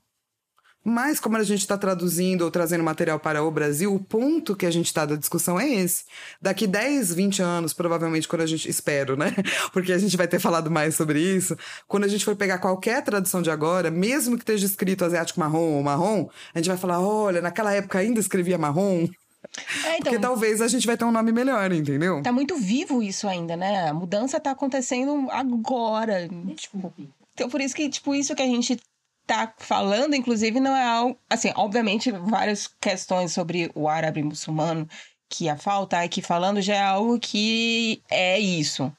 Mas, 0.85 1.19
como 1.19 1.39
a 1.39 1.43
gente 1.43 1.61
está 1.61 1.79
traduzindo 1.79 2.43
ou 2.43 2.51
trazendo 2.51 2.85
material 2.85 3.19
para 3.19 3.43
o 3.43 3.51
Brasil, 3.51 3.95
o 3.95 3.99
ponto 3.99 4.55
que 4.55 4.67
a 4.67 4.71
gente 4.71 4.87
está 4.87 5.07
da 5.07 5.17
discussão 5.17 5.59
é 5.59 5.67
esse. 5.67 6.05
Daqui 6.43 6.67
10, 6.67 7.15
20 7.15 7.41
anos, 7.43 7.73
provavelmente, 7.73 8.29
quando 8.29 8.43
a 8.43 8.47
gente. 8.47 8.69
Espero, 8.69 9.17
né? 9.17 9.35
Porque 9.73 9.93
a 9.93 9.99
gente 9.99 10.15
vai 10.15 10.29
ter 10.29 10.39
falado 10.39 10.71
mais 10.71 10.95
sobre 10.95 11.19
isso. 11.19 11.57
Quando 11.89 12.05
a 12.05 12.09
gente 12.09 12.25
for 12.25 12.37
pegar 12.37 12.59
qualquer 12.59 13.03
tradução 13.03 13.41
de 13.41 13.51
agora, 13.51 13.91
mesmo 13.91 14.37
que 14.37 14.43
esteja 14.43 14.67
escrito 14.67 15.07
asiático 15.07 15.41
marrom 15.41 15.73
ou 15.73 15.83
marrom, 15.83 16.29
a 16.55 16.59
gente 16.59 16.69
vai 16.69 16.77
falar: 16.77 17.01
olha, 17.01 17.41
naquela 17.41 17.73
época 17.73 17.99
ainda 17.99 18.21
escrevia 18.21 18.59
marrom. 18.59 19.09
É, 19.85 19.99
então, 19.99 20.13
Porque 20.13 20.19
talvez 20.19 20.61
a 20.61 20.69
gente 20.69 20.87
vai 20.87 20.97
ter 20.97 21.05
um 21.05 21.13
nome 21.13 21.33
melhor, 21.33 21.71
entendeu? 21.73 22.23
Tá 22.23 22.33
muito 22.33 22.57
vivo 22.57 23.03
isso 23.03 23.27
ainda, 23.29 23.57
né? 23.57 23.89
A 23.89 23.95
mudança 23.95 24.41
tá 24.41 24.51
acontecendo 24.51 25.29
agora. 25.31 26.29
Tipo, 26.57 26.93
então, 27.35 27.49
por 27.49 27.61
isso 27.61 27.75
que, 27.75 27.89
tipo, 27.89 28.15
isso 28.15 28.35
que 28.35 28.43
a 28.43 28.47
gente 28.47 28.79
tá 29.27 29.53
falando, 29.59 30.15
inclusive, 30.15 30.61
não 30.61 30.75
é 30.75 30.85
algo. 30.85 31.19
Assim, 31.29 31.53
obviamente, 31.57 32.11
várias 32.11 32.69
questões 32.81 33.33
sobre 33.33 33.71
o 33.75 33.89
árabe 33.89 34.23
muçulmano 34.23 34.89
que 35.29 35.49
a 35.49 35.57
falta 35.57 36.01
aqui 36.01 36.23
falando 36.23 36.61
já 36.61 36.75
é 36.75 36.83
algo 36.83 37.19
que 37.19 38.03
é 38.11 38.39
isso. 38.39 38.93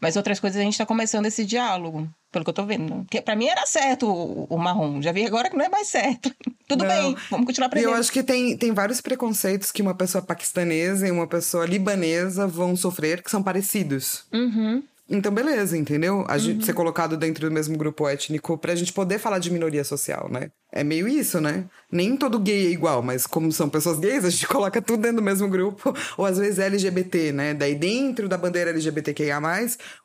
Mas 0.00 0.16
outras 0.16 0.40
coisas 0.40 0.60
a 0.60 0.64
gente 0.64 0.78
tá 0.78 0.84
começando 0.84 1.26
esse 1.26 1.44
diálogo, 1.44 2.08
pelo 2.32 2.44
que 2.44 2.50
eu 2.50 2.54
tô 2.54 2.64
vendo. 2.64 3.04
Porque 3.04 3.20
pra 3.20 3.36
mim 3.36 3.46
era 3.46 3.64
certo 3.66 4.08
o, 4.08 4.44
o 4.44 4.58
marrom. 4.58 5.00
Já 5.00 5.12
vi 5.12 5.24
agora 5.24 5.48
que 5.48 5.56
não 5.56 5.64
é 5.64 5.68
mais 5.68 5.86
certo. 5.86 6.34
Tudo 6.66 6.84
não. 6.84 6.90
bem, 6.90 7.16
vamos 7.30 7.46
continuar 7.46 7.66
aprendendo. 7.66 7.92
Eu 7.92 7.98
acho 7.98 8.10
que 8.10 8.22
tem, 8.22 8.56
tem 8.56 8.72
vários 8.72 9.00
preconceitos 9.00 9.70
que 9.70 9.82
uma 9.82 9.94
pessoa 9.94 10.22
paquistanesa 10.22 11.06
e 11.06 11.10
uma 11.10 11.26
pessoa 11.26 11.66
libanesa 11.66 12.48
vão 12.48 12.74
sofrer 12.74 13.22
que 13.22 13.30
são 13.30 13.42
parecidos. 13.42 14.24
Uhum. 14.32 14.82
Então, 15.14 15.30
beleza, 15.30 15.76
entendeu? 15.76 16.24
A 16.26 16.38
gente 16.38 16.60
uhum. 16.60 16.64
ser 16.64 16.72
colocado 16.72 17.18
dentro 17.18 17.46
do 17.46 17.52
mesmo 17.52 17.76
grupo 17.76 18.08
étnico 18.08 18.56
pra 18.56 18.74
gente 18.74 18.94
poder 18.94 19.18
falar 19.18 19.38
de 19.38 19.52
minoria 19.52 19.84
social, 19.84 20.26
né? 20.30 20.50
É 20.72 20.82
meio 20.82 21.06
isso, 21.06 21.38
né? 21.38 21.66
Nem 21.90 22.16
todo 22.16 22.38
gay 22.38 22.68
é 22.68 22.70
igual, 22.70 23.02
mas 23.02 23.26
como 23.26 23.52
são 23.52 23.68
pessoas 23.68 23.98
gays, 23.98 24.24
a 24.24 24.30
gente 24.30 24.48
coloca 24.48 24.80
tudo 24.80 25.02
dentro 25.02 25.18
do 25.18 25.22
mesmo 25.22 25.46
grupo. 25.50 25.94
Ou 26.16 26.24
às 26.24 26.38
vezes 26.38 26.58
LGBT, 26.58 27.30
né? 27.30 27.52
Daí 27.52 27.74
dentro 27.74 28.26
da 28.26 28.38
bandeira 28.38 28.70
LGBTQIA, 28.70 29.38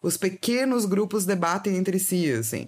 os 0.03 0.17
pequenos 0.17 0.85
grupos 0.85 1.25
debatem 1.25 1.77
entre 1.77 1.99
si, 1.99 2.29
assim. 2.29 2.67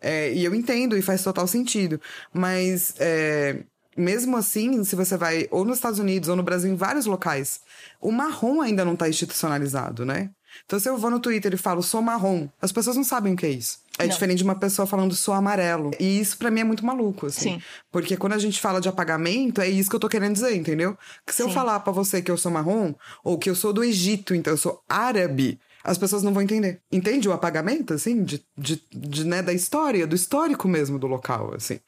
É, 0.00 0.32
e 0.32 0.44
eu 0.44 0.54
entendo 0.54 0.96
e 0.96 1.02
faz 1.02 1.24
total 1.24 1.48
sentido. 1.48 2.00
Mas. 2.32 2.94
É, 3.00 3.64
mesmo 3.96 4.36
assim, 4.36 4.84
se 4.84 4.94
você 4.94 5.16
vai 5.16 5.48
ou 5.50 5.64
nos 5.64 5.78
Estados 5.78 5.98
Unidos 5.98 6.28
ou 6.28 6.36
no 6.36 6.42
Brasil, 6.44 6.70
em 6.70 6.76
vários 6.76 7.06
locais, 7.06 7.60
o 8.00 8.12
marrom 8.12 8.60
ainda 8.60 8.84
não 8.84 8.94
está 8.94 9.08
institucionalizado, 9.08 10.06
né? 10.06 10.30
Então, 10.64 10.78
se 10.78 10.88
eu 10.88 10.96
vou 10.96 11.10
no 11.10 11.20
Twitter 11.20 11.54
e 11.54 11.56
falo 11.56 11.82
sou 11.82 12.02
marrom, 12.02 12.48
as 12.60 12.72
pessoas 12.72 12.96
não 12.96 13.04
sabem 13.04 13.34
o 13.34 13.36
que 13.36 13.46
é 13.46 13.50
isso. 13.50 13.78
É 13.98 14.04
não. 14.04 14.10
diferente 14.10 14.38
de 14.38 14.44
uma 14.44 14.54
pessoa 14.54 14.86
falando 14.86 15.14
sou 15.14 15.34
amarelo. 15.34 15.90
E 16.00 16.20
isso 16.20 16.38
para 16.38 16.50
mim 16.50 16.60
é 16.60 16.64
muito 16.64 16.84
maluco, 16.84 17.26
assim. 17.26 17.54
Sim. 17.54 17.62
Porque 17.90 18.16
quando 18.16 18.32
a 18.32 18.38
gente 18.38 18.60
fala 18.60 18.80
de 18.80 18.88
apagamento, 18.88 19.60
é 19.60 19.68
isso 19.68 19.90
que 19.90 19.96
eu 19.96 20.00
tô 20.00 20.08
querendo 20.08 20.32
dizer, 20.32 20.54
entendeu? 20.56 20.96
Que 21.26 21.32
se 21.32 21.42
Sim. 21.42 21.48
eu 21.48 21.54
falar 21.54 21.80
para 21.80 21.92
você 21.92 22.22
que 22.22 22.30
eu 22.30 22.36
sou 22.36 22.50
marrom, 22.50 22.94
ou 23.22 23.38
que 23.38 23.50
eu 23.50 23.54
sou 23.54 23.72
do 23.72 23.84
Egito, 23.84 24.34
então 24.34 24.52
eu 24.52 24.56
sou 24.56 24.82
árabe, 24.88 25.60
as 25.84 25.98
pessoas 25.98 26.22
não 26.22 26.32
vão 26.32 26.42
entender. 26.42 26.80
Entende 26.90 27.28
o 27.28 27.32
apagamento, 27.32 27.94
assim, 27.94 28.22
de, 28.22 28.44
de, 28.56 28.82
de, 28.90 29.24
né, 29.24 29.42
da 29.42 29.52
história, 29.52 30.06
do 30.06 30.14
histórico 30.14 30.68
mesmo 30.68 30.98
do 30.98 31.06
local, 31.06 31.54
assim. 31.54 31.80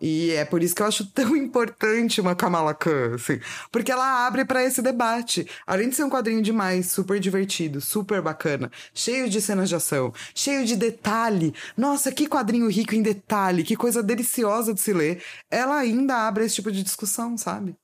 E 0.00 0.32
é 0.32 0.44
por 0.44 0.62
isso 0.62 0.74
que 0.74 0.82
eu 0.82 0.86
acho 0.86 1.06
tão 1.06 1.34
importante 1.36 2.20
uma 2.20 2.34
Kamala 2.34 2.74
Khan, 2.74 3.14
assim, 3.14 3.40
porque 3.70 3.92
ela 3.92 4.26
abre 4.26 4.44
para 4.44 4.64
esse 4.64 4.82
debate. 4.82 5.46
Além 5.66 5.88
de 5.88 5.94
ser 5.94 6.04
um 6.04 6.10
quadrinho 6.10 6.42
demais, 6.42 6.90
super 6.90 7.20
divertido, 7.20 7.80
super 7.80 8.20
bacana, 8.20 8.70
cheio 8.92 9.28
de 9.28 9.40
cenas 9.40 9.68
de 9.68 9.76
ação, 9.76 10.12
cheio 10.34 10.64
de 10.64 10.76
detalhe. 10.76 11.54
Nossa, 11.76 12.12
que 12.12 12.26
quadrinho 12.26 12.68
rico 12.68 12.94
em 12.94 13.02
detalhe, 13.02 13.64
que 13.64 13.76
coisa 13.76 14.02
deliciosa 14.02 14.74
de 14.74 14.80
se 14.80 14.92
ler. 14.92 15.22
Ela 15.50 15.78
ainda 15.78 16.26
abre 16.26 16.44
esse 16.44 16.56
tipo 16.56 16.72
de 16.72 16.82
discussão, 16.82 17.36
sabe? 17.38 17.74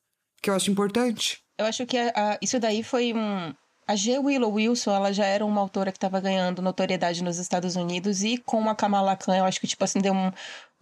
Que 0.43 0.51
eu 0.51 0.55
acho 0.55 0.71
importante. 0.71 1.41
Eu 1.59 1.67
acho 1.67 1.87
que 1.87 1.97
a, 1.97 2.13
a, 2.17 2.39
isso 2.41 2.59
daí 2.59 2.83
foi 2.83 3.13
um, 3.13 3.55
a 3.91 3.97
G. 3.97 4.19
Willow 4.19 4.53
Wilson, 4.53 4.95
ela 4.95 5.13
já 5.13 5.27
era 5.27 5.45
uma 5.45 5.61
autora 5.61 5.91
que 5.91 5.99
estava 5.99 6.21
ganhando 6.21 6.63
notoriedade 6.63 7.25
nos 7.25 7.39
Estados 7.39 7.75
Unidos 7.75 8.23
e 8.23 8.39
com 8.39 8.71
a 8.71 8.75
Kamala 8.75 9.17
Khan, 9.17 9.37
eu 9.37 9.45
acho 9.45 9.61
que, 9.61 9.67
tipo 9.67 9.83
assim, 9.83 10.01
deu 10.01 10.13
um, 10.13 10.31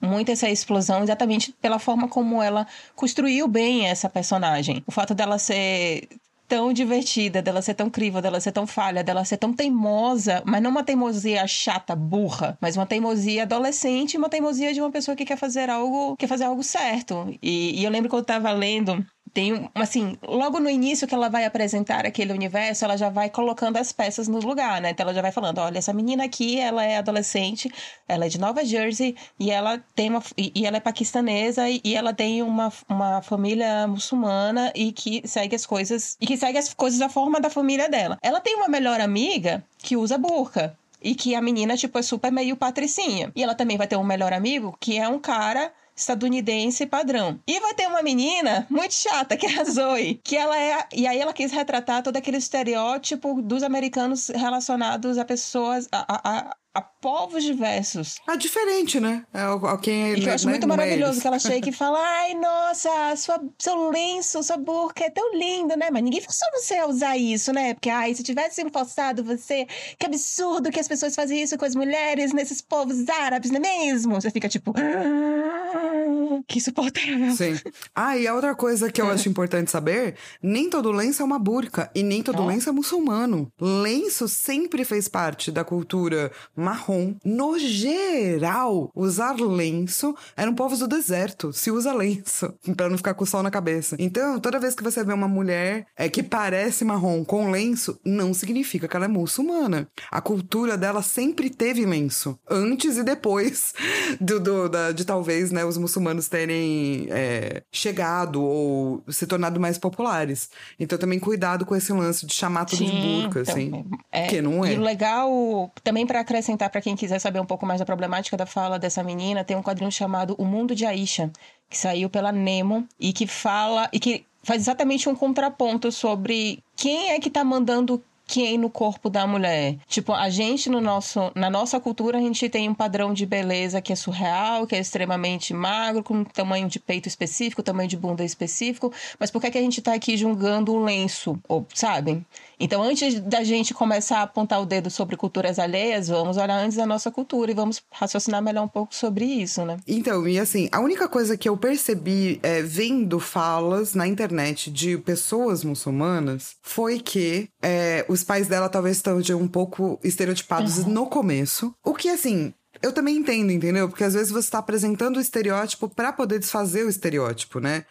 muito 0.01 0.31
essa 0.31 0.49
explosão 0.49 1.03
exatamente 1.03 1.53
pela 1.61 1.79
forma 1.79 2.09
como 2.09 2.43
ela 2.43 2.67
construiu 2.95 3.49
bem 3.49 3.87
essa 3.87 4.09
personagem. 4.09 4.83
O 4.87 4.93
fato 4.93 5.15
dela 5.15 5.39
ser 5.39 6.09
tão 6.49 6.73
divertida, 6.73 7.43
dela 7.43 7.61
ser 7.61 7.75
tão 7.75 7.91
criva, 7.91 8.23
dela 8.23 8.41
ser 8.41 8.53
tão 8.53 8.67
falha, 8.67 9.05
dela 9.05 9.25
ser 9.25 9.37
tão 9.37 9.53
teimosa, 9.53 10.43
mas 10.47 10.63
não 10.63 10.71
uma 10.71 10.83
teimosia 10.83 11.47
chata, 11.47 11.95
burra, 11.95 12.57
mas 12.61 12.75
uma 12.77 12.87
teimosia 12.87 13.43
adolescente, 13.43 14.17
uma 14.17 14.31
teimosia 14.31 14.73
de 14.73 14.81
uma 14.81 14.91
pessoa 14.91 15.15
que 15.15 15.27
quer 15.27 15.37
fazer 15.37 15.69
algo, 15.69 16.17
quer 16.17 16.27
fazer 16.27 16.45
algo 16.45 16.63
certo. 16.63 17.37
E, 17.43 17.79
e 17.79 17.85
eu 17.85 17.91
lembro 17.91 18.09
que 18.09 18.17
eu 18.17 18.25
tava 18.25 18.51
lendo 18.51 19.05
tem 19.33 19.71
assim, 19.75 20.17
logo 20.23 20.59
no 20.61 20.69
início 20.69 21.07
que 21.07 21.15
ela 21.15 21.29
vai 21.29 21.45
apresentar 21.45 22.07
aquele 22.07 22.33
universo, 22.33 22.85
ela 22.85 22.97
já 22.97 23.09
vai 23.09 23.31
colocando 23.31 23.77
as 23.77 23.93
peças 23.93 24.29
no 24.29 24.39
lugar, 24.39 24.81
né? 24.81 24.91
Então 24.91 25.05
ela 25.05 25.15
já 25.15 25.23
vai 25.23 25.33
falando, 25.33 25.59
olha, 25.59 25.79
essa 25.79 25.93
menina 25.93 26.25
aqui, 26.25 26.59
ela 26.59 26.85
é 26.85 26.97
adolescente, 26.99 27.73
ela 28.07 28.27
é 28.27 28.29
de 28.29 28.39
Nova 28.39 28.65
Jersey 28.65 29.17
e 29.39 29.51
ela 29.51 29.83
tem 29.95 30.11
uma 30.11 30.23
e, 30.37 30.67
ela 30.67 30.77
é 30.77 30.81
paquistanesa 30.81 31.69
e, 31.69 31.81
e, 31.85 31.95
ela 31.95 32.13
tem 32.13 32.43
uma, 32.43 32.73
uma 32.89 33.23
família 33.23 33.87
muçulmana 33.87 34.73
e 34.75 34.93
que 34.93 35.23
segue 35.27 35.55
as 35.55 35.67
coisas 35.67 36.17
e 36.21 36.27
que 36.27 36.37
segue 36.37 36.59
as 36.59 36.73
coisas 36.75 36.99
da 36.99 37.09
forma 37.09 37.41
da 37.41 37.51
família 37.51 37.89
dela. 37.89 38.19
Ela 38.23 38.41
tem 38.41 38.57
uma 38.57 38.69
melhor 38.69 39.01
amiga 39.01 39.65
que 39.79 39.97
usa 39.97 40.19
burca. 40.19 40.77
E 41.01 41.15
que 41.15 41.33
a 41.37 41.41
menina, 41.41 41.77
tipo, 41.77 41.97
é 41.97 42.03
super 42.03 42.33
meio 42.33 42.57
patricinha. 42.57 43.31
E 43.37 43.41
ela 43.41 43.55
também 43.55 43.77
vai 43.77 43.87
ter 43.87 43.95
um 43.95 44.03
melhor 44.03 44.33
amigo 44.33 44.77
que 44.81 44.99
é 44.99 45.09
um 45.09 45.21
cara 45.21 45.73
estadunidense 45.99 46.87
padrão. 46.87 47.41
E 47.47 47.61
vai 47.61 47.75
ter 47.75 47.87
uma 47.89 48.03
menina 48.03 48.67
muito 48.71 48.95
chata, 48.95 49.37
que 49.37 49.47
é 49.47 49.61
a 49.61 49.65
Zoe, 49.65 50.21
que 50.23 50.37
ela 50.37 50.57
é. 50.57 50.87
E 50.95 51.07
aí 51.07 51.19
ela 51.19 51.33
quis 51.33 51.51
retratar 51.51 52.03
todo 52.03 52.17
aquele 52.17 52.37
estereótipo 52.37 53.43
dos 53.43 53.63
americanos 53.63 54.29
relacionados 54.29 55.19
a 55.19 55.25
pessoas. 55.25 55.89
a, 55.93 56.49
a, 56.49 56.57
a 56.75 56.83
povos 57.01 57.45
diversos. 57.45 58.17
Ah, 58.27 58.37
diferente, 58.37 59.01
né? 59.01 59.25
É, 59.33 59.47
quem, 59.81 60.13
e 60.13 60.21
que 60.21 60.29
eu 60.29 60.35
acho 60.35 60.49
muito 60.49 60.67
maravilhoso 60.67 61.21
que 61.21 61.27
ela 61.27 61.39
chega 61.39 61.69
e 61.69 61.73
fala: 61.73 61.99
ai, 62.01 62.35
nossa, 62.35 63.17
sua, 63.17 63.41
seu 63.59 63.91
lenço, 63.91 64.43
sua 64.43 64.57
burca 64.57 65.05
é 65.05 65.11
tão 65.11 65.35
lindo, 65.35 65.77
né? 65.77 65.89
Mas 65.91 66.03
ninguém 66.03 66.21
forçou 66.21 66.49
você 66.53 66.75
a 66.77 66.87
usar 66.87 67.17
isso, 67.17 67.53
né? 67.53 67.75
Porque, 67.75 67.91
ai, 67.91 68.15
se 68.15 68.23
tivesse 68.23 68.69
forçado 68.71 69.23
você, 69.23 69.67
que 69.99 70.07
absurdo 70.07 70.71
que 70.71 70.81
as 70.81 70.89
pessoas 70.89 71.15
fazem 71.15 71.43
isso 71.43 71.57
com 71.57 71.65
as 71.65 71.75
mulheres 71.75 72.33
nesses 72.33 72.61
povos 72.61 73.09
árabes, 73.09 73.51
não 73.51 73.59
é 73.59 73.61
mesmo? 73.61 74.15
Você 74.15 74.31
fica 74.31 74.49
tipo. 74.49 74.75
Ah, 74.77 76.41
que 76.47 76.59
insuportável. 76.59 77.33
Sim. 77.33 77.59
Ah, 77.95 78.17
e 78.17 78.27
a 78.27 78.35
outra 78.35 78.55
coisa 78.55 78.91
que 78.91 79.01
eu 79.01 79.09
acho 79.09 79.29
importante 79.29 79.71
saber: 79.71 80.17
nem 80.43 80.69
todo 80.69 80.91
lenço 80.91 81.23
é 81.23 81.25
uma 81.25 81.39
burca 81.39 81.91
e 81.95 82.03
nem 82.03 82.23
todo 82.23 82.43
oh. 82.43 82.47
lenço 82.47 82.69
é 82.69 82.73
muçulmano. 82.73 83.51
Lenço 83.61 84.29
sempre 84.29 84.85
fez 84.85 85.09
parte 85.09 85.51
da 85.51 85.65
cultura 85.65 86.31
marrom. 86.57 86.88
No 87.25 87.59
geral, 87.59 88.91
usar 88.95 89.37
lenço 89.37 90.15
eram 90.37 90.55
povos 90.55 90.79
do 90.79 90.89
deserto. 90.89 91.53
Se 91.53 91.71
usa 91.71 91.93
lenço 91.93 92.53
para 92.77 92.89
não 92.89 92.97
ficar 92.97 93.15
com 93.15 93.25
o 93.25 93.27
sol 93.27 93.43
na 93.43 93.51
cabeça. 93.51 93.97
Então, 93.99 94.41
toda 94.41 94.59
vez 94.59 94.75
que 94.75 94.83
você 94.83 95.05
vê 95.05 95.13
uma 95.13 95.29
mulher 95.29 95.87
é, 95.97 96.09
que 96.09 96.23
parece 96.23 96.85
marrom 96.85 97.25
com 97.25 97.51
lenço, 97.51 97.99
não 98.05 98.33
significa 98.35 98.89
que 98.89 98.97
ela 98.97 99.05
é 99.05 99.09
muçulmana. 99.09 99.89
A 100.11 100.21
cultura 100.21 100.77
dela 100.77 101.03
sempre 101.03 101.51
teve 101.51 101.85
lenço. 101.85 102.39
Antes 102.49 102.97
e 102.97 103.03
depois 103.03 103.75
do, 104.21 104.41
do 104.41 104.69
da, 104.69 104.93
de 104.93 105.05
talvez 105.05 105.51
né, 105.51 105.65
os 105.65 105.77
muçulmanos 105.77 106.29
terem 106.29 107.07
é, 107.11 107.63
chegado 107.73 108.43
ou 108.43 109.03
se 109.09 109.27
tornado 109.27 109.61
mais 109.61 109.79
populares. 109.79 110.51
Então, 110.79 110.99
também 110.99 111.19
cuidado 111.19 111.65
com 111.65 111.75
esse 111.75 111.93
lance 111.93 112.27
de 112.27 112.35
chamar 112.35 112.65
tudo 112.65 112.79
Sim, 112.79 112.87
de 112.87 113.23
burca, 113.23 113.41
então, 113.41 113.55
assim. 113.55 113.85
É, 114.11 114.27
que 114.27 114.41
não 114.41 114.65
é. 114.65 114.75
E 114.75 114.79
o 114.79 114.83
legal, 114.83 115.73
também 115.83 116.07
para 116.07 116.21
acrescentar 116.21 116.49
acrescentar 116.49 116.71
para 116.79 116.83
quem 116.83 116.95
quiser 116.95 117.19
saber 117.19 117.41
um 117.41 117.45
pouco 117.45 117.67
mais 117.67 117.81
da 117.81 117.85
problemática 117.85 118.37
da 118.37 118.47
fala 118.47 118.79
dessa 118.79 119.03
menina, 119.03 119.43
tem 119.43 119.57
um 119.57 119.63
quadrinho 119.63 119.91
chamado 119.91 120.37
O 120.39 120.45
Mundo 120.45 120.77
de 120.77 120.87
Aisha, 120.87 121.29
que 121.69 121.77
saiu 121.77 122.09
pela 122.09 122.31
Nemo 122.31 122.87
e 123.01 123.13
que 123.13 123.27
fala 123.27 123.89
e 123.93 123.99
que 123.99 124.25
faz 124.45 124.63
exatamente 124.63 125.09
um 125.09 125.15
contraponto 125.17 125.91
sobre 125.91 126.63
quem 126.77 127.11
é 127.11 127.19
que 127.19 127.27
está 127.27 127.43
mandando 127.43 128.01
quem 128.29 128.57
no 128.57 128.71
corpo 128.71 129.11
da 129.11 129.27
mulher. 129.27 129.77
Tipo, 129.89 130.13
a 130.13 130.31
gente 130.31 130.71
no 130.71 130.81
nosso, 130.81 131.33
na 131.35 131.51
nossa 131.51 131.81
cultura 131.81 132.19
a 132.19 132.21
gente 132.21 132.49
tem 132.49 132.69
um 132.69 132.75
padrão 132.75 133.13
de 133.13 133.27
beleza 133.27 133.81
que 133.81 133.93
é 133.93 133.97
surreal, 133.97 134.65
que 134.65 134.77
é 134.77 134.79
extremamente 134.79 135.53
magro, 135.53 136.05
com 136.05 136.23
tamanho 136.23 136.69
de 136.69 136.79
peito 136.79 137.09
específico, 137.09 137.61
tamanho 137.61 137.89
de 137.89 137.97
bunda 137.97 138.23
específico, 138.23 138.93
mas 139.19 139.33
por 139.33 139.43
que, 139.43 139.51
que 139.51 139.59
a 139.59 139.63
gente 139.63 139.83
tá 139.83 139.95
aqui 139.95 140.17
julgando 140.17 140.73
o 140.73 140.85
lenço, 140.85 141.41
ou, 141.49 141.67
sabem? 141.75 142.25
Então, 142.61 142.83
antes 142.83 143.21
da 143.21 143.45
gente 143.45 143.73
começar 143.73 144.19
a 144.19 144.23
apontar 144.23 144.61
o 144.61 144.67
dedo 144.67 144.91
sobre 144.91 145.17
culturas 145.17 145.59
alheias, 145.59 146.09
vamos 146.09 146.37
olhar 146.37 146.59
antes 146.59 146.77
da 146.77 146.87
nossa 146.87 147.11
cultura 147.11 147.51
e 147.51 147.55
vamos 147.55 147.81
raciocinar 147.93 148.43
melhor 148.43 148.65
um 148.65 148.69
pouco 148.69 148.95
sobre 148.95 149.25
isso, 149.25 149.65
né? 149.65 149.77
Então, 149.87 150.27
e 150.27 150.39
assim, 150.39 150.69
a 150.73 150.81
única 150.81 151.09
coisa 151.09 151.37
que 151.37 151.49
eu 151.49 151.57
percebi 151.57 152.41
é, 152.43 152.63
vendo 152.63 153.21
falas 153.21 153.95
na 153.95 154.07
internet 154.07 154.71
de 154.71 154.99
pessoas 154.99 155.63
muçulmanas 155.63 156.57
foi 156.63 156.99
que 156.99 157.49
é, 157.63 158.05
os 158.09 158.25
pais 158.25 158.49
dela 158.49 158.69
talvez 158.69 158.97
estejam 158.97 159.41
um 159.41 159.49
pouco 159.49 159.99
estereotipados 160.03 160.79
uhum. 160.79 160.91
no 160.91 161.07
começo. 161.07 161.73
O 161.85 161.95
que, 161.95 162.09
assim, 162.09 162.53
eu 162.83 162.93
também 162.93 163.17
entendo, 163.17 163.51
entendeu? 163.51 163.89
Porque 163.89 164.05
às 164.05 164.15
vezes 164.15 164.31
você 164.31 164.47
está 164.47 164.59
apresentando 164.59 165.17
o 165.17 165.21
estereótipo 165.21 165.89
para 165.89 166.13
poder 166.13 166.39
desfazer 166.39 166.85
o 166.85 166.89
estereótipo, 166.89 167.61
né? 167.61 167.85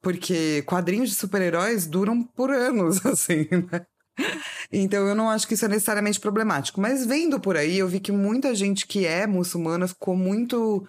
Porque 0.00 0.62
quadrinhos 0.62 1.10
de 1.10 1.14
super-heróis 1.14 1.86
duram 1.86 2.22
por 2.22 2.50
anos, 2.50 3.04
assim, 3.06 3.48
né? 3.70 3.84
Então 4.72 5.06
eu 5.06 5.14
não 5.14 5.30
acho 5.30 5.46
que 5.46 5.54
isso 5.54 5.64
é 5.64 5.68
necessariamente 5.68 6.20
problemático. 6.20 6.80
Mas 6.80 7.04
vendo 7.06 7.40
por 7.40 7.56
aí, 7.56 7.78
eu 7.78 7.88
vi 7.88 8.00
que 8.00 8.12
muita 8.12 8.54
gente 8.54 8.86
que 8.86 9.06
é 9.06 9.26
muçulmana 9.26 9.86
ficou 9.88 10.16
muito 10.16 10.86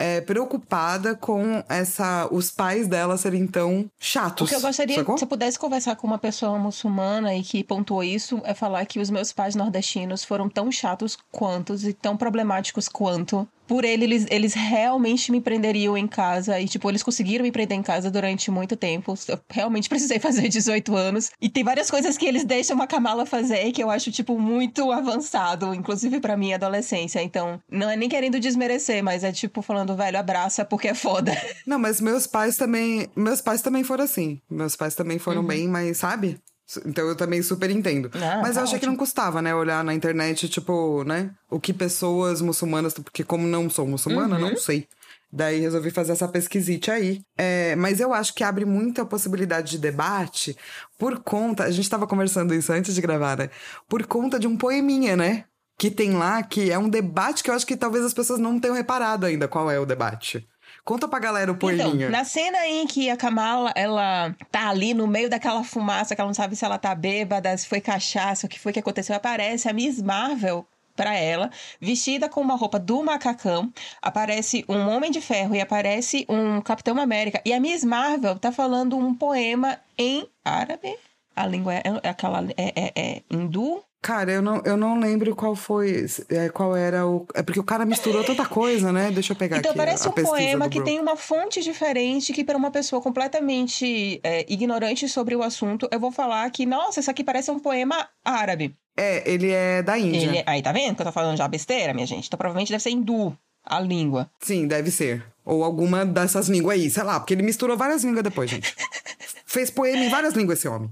é, 0.00 0.22
preocupada 0.22 1.14
com 1.14 1.62
essa 1.68 2.26
os 2.32 2.50
pais 2.50 2.88
dela 2.88 3.18
serem 3.18 3.46
tão 3.46 3.90
chatos. 3.98 4.46
O 4.46 4.48
que 4.48 4.56
eu 4.56 4.60
gostaria, 4.62 4.96
sacou? 4.96 5.18
se 5.18 5.24
eu 5.24 5.28
pudesse 5.28 5.58
conversar 5.58 5.94
com 5.96 6.06
uma 6.06 6.18
pessoa 6.18 6.58
muçulmana 6.58 7.34
e 7.34 7.42
que 7.42 7.62
pontuou 7.62 8.02
isso, 8.02 8.40
é 8.44 8.54
falar 8.54 8.86
que 8.86 8.98
os 8.98 9.10
meus 9.10 9.30
pais 9.30 9.54
nordestinos 9.54 10.24
foram 10.24 10.48
tão 10.48 10.72
chatos 10.72 11.18
quantos 11.30 11.84
e 11.84 11.92
tão 11.92 12.16
problemáticos 12.16 12.88
quanto 12.88 13.46
por 13.70 13.84
ele, 13.84 14.02
eles, 14.02 14.26
eles 14.30 14.52
realmente 14.52 15.30
me 15.30 15.40
prenderiam 15.40 15.96
em 15.96 16.08
casa. 16.08 16.58
E, 16.58 16.66
tipo, 16.66 16.90
eles 16.90 17.04
conseguiram 17.04 17.44
me 17.44 17.52
prender 17.52 17.78
em 17.78 17.82
casa 17.84 18.10
durante 18.10 18.50
muito 18.50 18.74
tempo. 18.74 19.14
Eu 19.28 19.38
realmente 19.48 19.86
precisei 19.88 20.18
fazer 20.18 20.48
18 20.48 20.96
anos. 20.96 21.30
E 21.40 21.48
tem 21.48 21.62
várias 21.62 21.88
coisas 21.88 22.18
que 22.18 22.26
eles 22.26 22.42
deixam 22.42 22.74
uma 22.74 22.88
Kamala 22.88 23.24
fazer 23.24 23.70
que 23.70 23.80
eu 23.80 23.88
acho, 23.88 24.10
tipo, 24.10 24.36
muito 24.40 24.90
avançado, 24.90 25.72
inclusive 25.72 26.18
para 26.18 26.36
minha 26.36 26.56
adolescência. 26.56 27.22
Então, 27.22 27.60
não 27.70 27.88
é 27.88 27.94
nem 27.94 28.08
querendo 28.08 28.40
desmerecer, 28.40 29.04
mas 29.04 29.22
é 29.22 29.30
tipo 29.30 29.62
falando, 29.62 29.89
velho, 29.96 30.18
abraça 30.18 30.64
porque 30.64 30.88
é 30.88 30.94
foda. 30.94 31.32
Não, 31.66 31.78
mas 31.78 32.00
meus 32.00 32.26
pais 32.26 32.56
também. 32.56 33.08
Meus 33.14 33.40
pais 33.40 33.62
também 33.62 33.84
foram 33.84 34.04
assim. 34.04 34.40
Meus 34.50 34.76
pais 34.76 34.94
também 34.94 35.18
foram 35.18 35.40
uhum. 35.42 35.46
bem, 35.46 35.68
mas 35.68 35.98
sabe? 35.98 36.40
Então 36.86 37.08
eu 37.08 37.16
também 37.16 37.42
super 37.42 37.70
entendo. 37.70 38.10
Ah, 38.14 38.38
Mas 38.42 38.54
tá 38.54 38.60
eu 38.60 38.64
achei 38.64 38.76
ótimo. 38.76 38.80
que 38.80 38.86
não 38.86 38.96
custava, 38.96 39.42
né? 39.42 39.52
Olhar 39.52 39.82
na 39.82 39.92
internet, 39.92 40.48
tipo, 40.48 41.02
né? 41.04 41.30
O 41.50 41.58
que 41.58 41.72
pessoas 41.72 42.40
muçulmanas. 42.40 42.94
Porque, 42.94 43.24
como 43.24 43.46
não 43.46 43.68
sou 43.68 43.86
muçulmana, 43.86 44.36
uhum. 44.36 44.50
não 44.50 44.56
sei. 44.56 44.86
Daí 45.32 45.60
resolvi 45.60 45.90
fazer 45.90 46.12
essa 46.12 46.26
pesquisite 46.26 46.90
aí. 46.90 47.22
É, 47.36 47.76
mas 47.76 48.00
eu 48.00 48.12
acho 48.12 48.34
que 48.34 48.42
abre 48.42 48.64
muita 48.64 49.04
possibilidade 49.04 49.72
de 49.72 49.78
debate 49.78 50.56
por 50.98 51.20
conta. 51.20 51.64
A 51.64 51.70
gente 51.70 51.84
estava 51.84 52.06
conversando 52.06 52.52
isso 52.54 52.72
antes 52.72 52.94
de 52.94 53.00
gravar, 53.00 53.38
né? 53.38 53.50
Por 53.88 54.04
conta 54.06 54.38
de 54.38 54.46
um 54.46 54.56
poeminha, 54.56 55.16
né? 55.16 55.44
Que 55.80 55.90
tem 55.90 56.12
lá, 56.12 56.42
que 56.42 56.70
é 56.70 56.78
um 56.78 56.90
debate 56.90 57.42
que 57.42 57.48
eu 57.48 57.54
acho 57.54 57.66
que 57.66 57.74
talvez 57.74 58.04
as 58.04 58.12
pessoas 58.12 58.38
não 58.38 58.60
tenham 58.60 58.76
reparado 58.76 59.24
ainda 59.24 59.48
qual 59.48 59.70
é 59.70 59.80
o 59.80 59.86
debate. 59.86 60.46
Conta 60.84 61.08
pra 61.08 61.18
galera 61.18 61.50
o 61.50 61.56
poeminha. 61.56 61.88
Então, 61.88 62.10
na 62.10 62.22
cena 62.22 62.66
em 62.66 62.86
que 62.86 63.08
a 63.08 63.16
Kamala, 63.16 63.72
ela 63.74 64.36
tá 64.52 64.68
ali 64.68 64.92
no 64.92 65.06
meio 65.06 65.30
daquela 65.30 65.64
fumaça, 65.64 66.14
que 66.14 66.20
ela 66.20 66.28
não 66.28 66.34
sabe 66.34 66.54
se 66.54 66.66
ela 66.66 66.76
tá 66.76 66.94
bêbada, 66.94 67.56
se 67.56 67.66
foi 67.66 67.80
cachaça, 67.80 68.44
o 68.44 68.48
que 68.50 68.60
foi 68.60 68.74
que 68.74 68.78
aconteceu, 68.78 69.16
aparece 69.16 69.70
a 69.70 69.72
Miss 69.72 70.02
Marvel 70.02 70.66
para 70.94 71.14
ela, 71.14 71.50
vestida 71.80 72.28
com 72.28 72.42
uma 72.42 72.56
roupa 72.56 72.78
do 72.78 73.02
macacão, 73.02 73.72
aparece 74.02 74.66
um 74.68 74.86
Homem 74.86 75.10
de 75.10 75.22
Ferro 75.22 75.54
e 75.54 75.62
aparece 75.62 76.26
um 76.28 76.60
Capitão 76.60 77.00
América. 77.00 77.40
E 77.42 77.54
a 77.54 77.58
Miss 77.58 77.82
Marvel 77.84 78.38
tá 78.38 78.52
falando 78.52 78.98
um 78.98 79.14
poema 79.14 79.78
em 79.96 80.28
árabe. 80.44 80.94
A 81.34 81.46
língua 81.46 81.72
é, 81.72 81.82
é 82.02 82.08
aquela 82.10 82.44
é, 82.54 82.72
é, 82.76 82.92
é 82.94 83.22
hindu, 83.30 83.82
Cara, 84.02 84.32
eu 84.32 84.40
não, 84.40 84.62
eu 84.64 84.78
não 84.78 84.98
lembro 84.98 85.36
qual 85.36 85.54
foi, 85.54 86.06
é, 86.30 86.48
qual 86.48 86.74
era 86.74 87.06
o... 87.06 87.26
É 87.34 87.42
porque 87.42 87.60
o 87.60 87.64
cara 87.64 87.84
misturou 87.84 88.24
tanta 88.24 88.46
coisa, 88.46 88.90
né? 88.90 89.10
Deixa 89.10 89.32
eu 89.32 89.36
pegar 89.36 89.58
então, 89.58 89.72
aqui 89.72 89.78
parece 89.78 90.06
a, 90.06 90.10
um 90.10 90.14
poema 90.14 90.70
que 90.70 90.82
tem 90.82 90.98
uma 90.98 91.16
fonte 91.16 91.60
diferente 91.62 92.32
que 92.32 92.42
para 92.42 92.56
uma 92.56 92.70
pessoa 92.70 93.02
completamente 93.02 94.18
é, 94.22 94.50
ignorante 94.50 95.06
sobre 95.06 95.36
o 95.36 95.42
assunto, 95.42 95.86
eu 95.92 96.00
vou 96.00 96.10
falar 96.10 96.50
que, 96.50 96.64
nossa, 96.64 97.00
isso 97.00 97.10
aqui 97.10 97.22
parece 97.22 97.50
um 97.50 97.58
poema 97.58 98.08
árabe. 98.24 98.74
É, 98.96 99.30
ele 99.30 99.50
é 99.50 99.82
da 99.82 99.98
Índia. 99.98 100.28
Ele, 100.28 100.38
é, 100.38 100.44
aí, 100.46 100.62
tá 100.62 100.72
vendo 100.72 100.96
que 100.96 101.02
eu 101.02 101.06
tô 101.06 101.12
falando 101.12 101.36
já 101.36 101.46
besteira, 101.46 101.92
minha 101.92 102.06
gente? 102.06 102.26
Então 102.26 102.38
provavelmente 102.38 102.72
deve 102.72 102.82
ser 102.82 102.90
hindu, 102.90 103.36
a 103.64 103.80
língua. 103.80 104.30
Sim, 104.40 104.66
deve 104.66 104.90
ser. 104.90 105.22
Ou 105.44 105.62
alguma 105.62 106.06
dessas 106.06 106.48
línguas 106.48 106.78
aí, 106.78 106.90
sei 106.90 107.02
lá, 107.02 107.20
porque 107.20 107.34
ele 107.34 107.42
misturou 107.42 107.76
várias 107.76 108.02
línguas 108.02 108.24
depois, 108.24 108.48
gente. 108.48 108.74
Fez 109.44 109.70
poema 109.70 110.04
em 110.04 110.08
várias 110.08 110.34
línguas 110.34 110.58
esse 110.58 110.68
homem. 110.68 110.90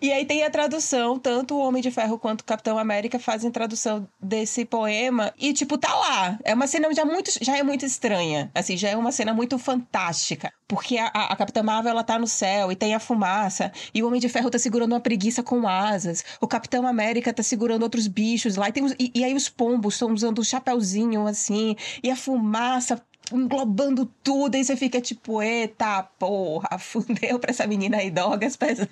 E 0.00 0.12
aí 0.12 0.26
tem 0.26 0.44
a 0.44 0.50
tradução, 0.50 1.18
tanto 1.18 1.54
o 1.54 1.58
Homem 1.58 1.80
de 1.82 1.90
Ferro 1.90 2.18
quanto 2.18 2.42
o 2.42 2.44
Capitão 2.44 2.78
América 2.78 3.18
fazem 3.18 3.50
tradução 3.50 4.06
desse 4.20 4.64
poema 4.66 5.32
e 5.38 5.54
tipo 5.54 5.78
tá 5.78 5.94
lá. 5.94 6.38
É 6.44 6.52
uma 6.52 6.66
cena 6.66 6.92
já 6.92 7.04
muito 7.04 7.30
já 7.40 7.56
é 7.56 7.62
muito 7.62 7.86
estranha, 7.86 8.50
assim, 8.54 8.76
já 8.76 8.90
é 8.90 8.96
uma 8.96 9.10
cena 9.10 9.32
muito 9.32 9.58
fantástica, 9.58 10.52
porque 10.68 10.98
a, 10.98 11.06
a, 11.06 11.34
Capitã 11.34 11.62
Marvel 11.62 11.92
ela 11.92 12.04
tá 12.04 12.18
no 12.18 12.26
céu 12.26 12.70
e 12.70 12.76
tem 12.76 12.94
a 12.94 13.00
fumaça, 13.00 13.72
e 13.94 14.02
o 14.02 14.06
Homem 14.06 14.20
de 14.20 14.28
Ferro 14.28 14.50
tá 14.50 14.58
segurando 14.58 14.92
uma 14.92 15.00
preguiça 15.00 15.42
com 15.42 15.66
asas. 15.66 16.22
O 16.42 16.46
Capitão 16.46 16.86
América 16.86 17.32
tá 17.32 17.42
segurando 17.42 17.82
outros 17.82 18.06
bichos 18.06 18.56
lá 18.56 18.68
e 18.68 18.72
tem 18.72 18.84
os, 18.84 18.94
e, 18.98 19.10
e 19.14 19.24
aí 19.24 19.34
os 19.34 19.48
pombos 19.48 19.94
estão 19.94 20.12
usando 20.12 20.40
um 20.40 20.44
chapéuzinho 20.44 21.26
assim, 21.26 21.74
e 22.02 22.10
a 22.10 22.16
fumaça 22.16 23.02
englobando 23.32 24.06
tudo, 24.22 24.56
e 24.56 24.64
você 24.64 24.76
fica 24.76 25.00
tipo, 25.00 25.42
eita 25.42 26.02
porra, 26.18 26.76
fudeu 26.78 27.38
pra 27.38 27.50
essa 27.50 27.66
menina 27.66 27.96
aí, 27.96 28.10
drogas 28.10 28.56
pesadas. 28.56 28.90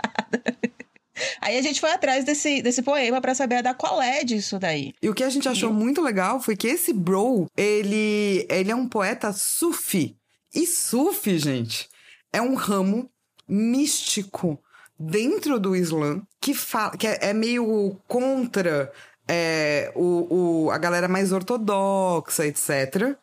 Aí 1.41 1.59
a 1.59 1.63
gente 1.63 1.81
foi 1.81 1.91
atrás 1.91 2.25
desse, 2.25 2.63
desse 2.63 2.83
poema 2.83 3.21
para 3.21 3.35
saber 3.35 3.63
da 3.63 3.75
qual 3.75 4.01
é 4.03 4.25
disso 4.25 4.59
daí. 4.59 4.93
E 5.03 5.09
o 5.09 5.15
que 5.15 5.23
a 5.23 5.31
gente 5.31 5.49
achou 5.49 5.73
muito 5.73 6.03
legal 6.03 6.41
foi 6.41 6.57
que 6.57 6.67
esse 6.67 6.93
bro, 6.93 7.47
ele, 7.57 8.47
ele 8.51 8.71
é 8.71 8.75
um 8.75 8.89
poeta 8.89 9.33
sufi. 9.33 10.17
E 10.55 10.67
sufi, 10.67 11.39
gente, 11.39 11.89
é 12.33 12.41
um 12.41 12.55
ramo 12.55 13.11
místico 13.49 14.59
dentro 14.99 15.59
do 15.59 15.75
Islã 15.75 16.23
que, 16.41 16.55
fala, 16.55 16.97
que 16.97 17.07
é, 17.07 17.19
é 17.21 17.33
meio 17.33 18.01
contra 18.07 18.93
é, 19.29 19.93
o, 19.95 20.65
o, 20.67 20.71
a 20.71 20.79
galera 20.79 21.09
mais 21.09 21.33
ortodoxa, 21.33 22.47
etc. 22.47 23.17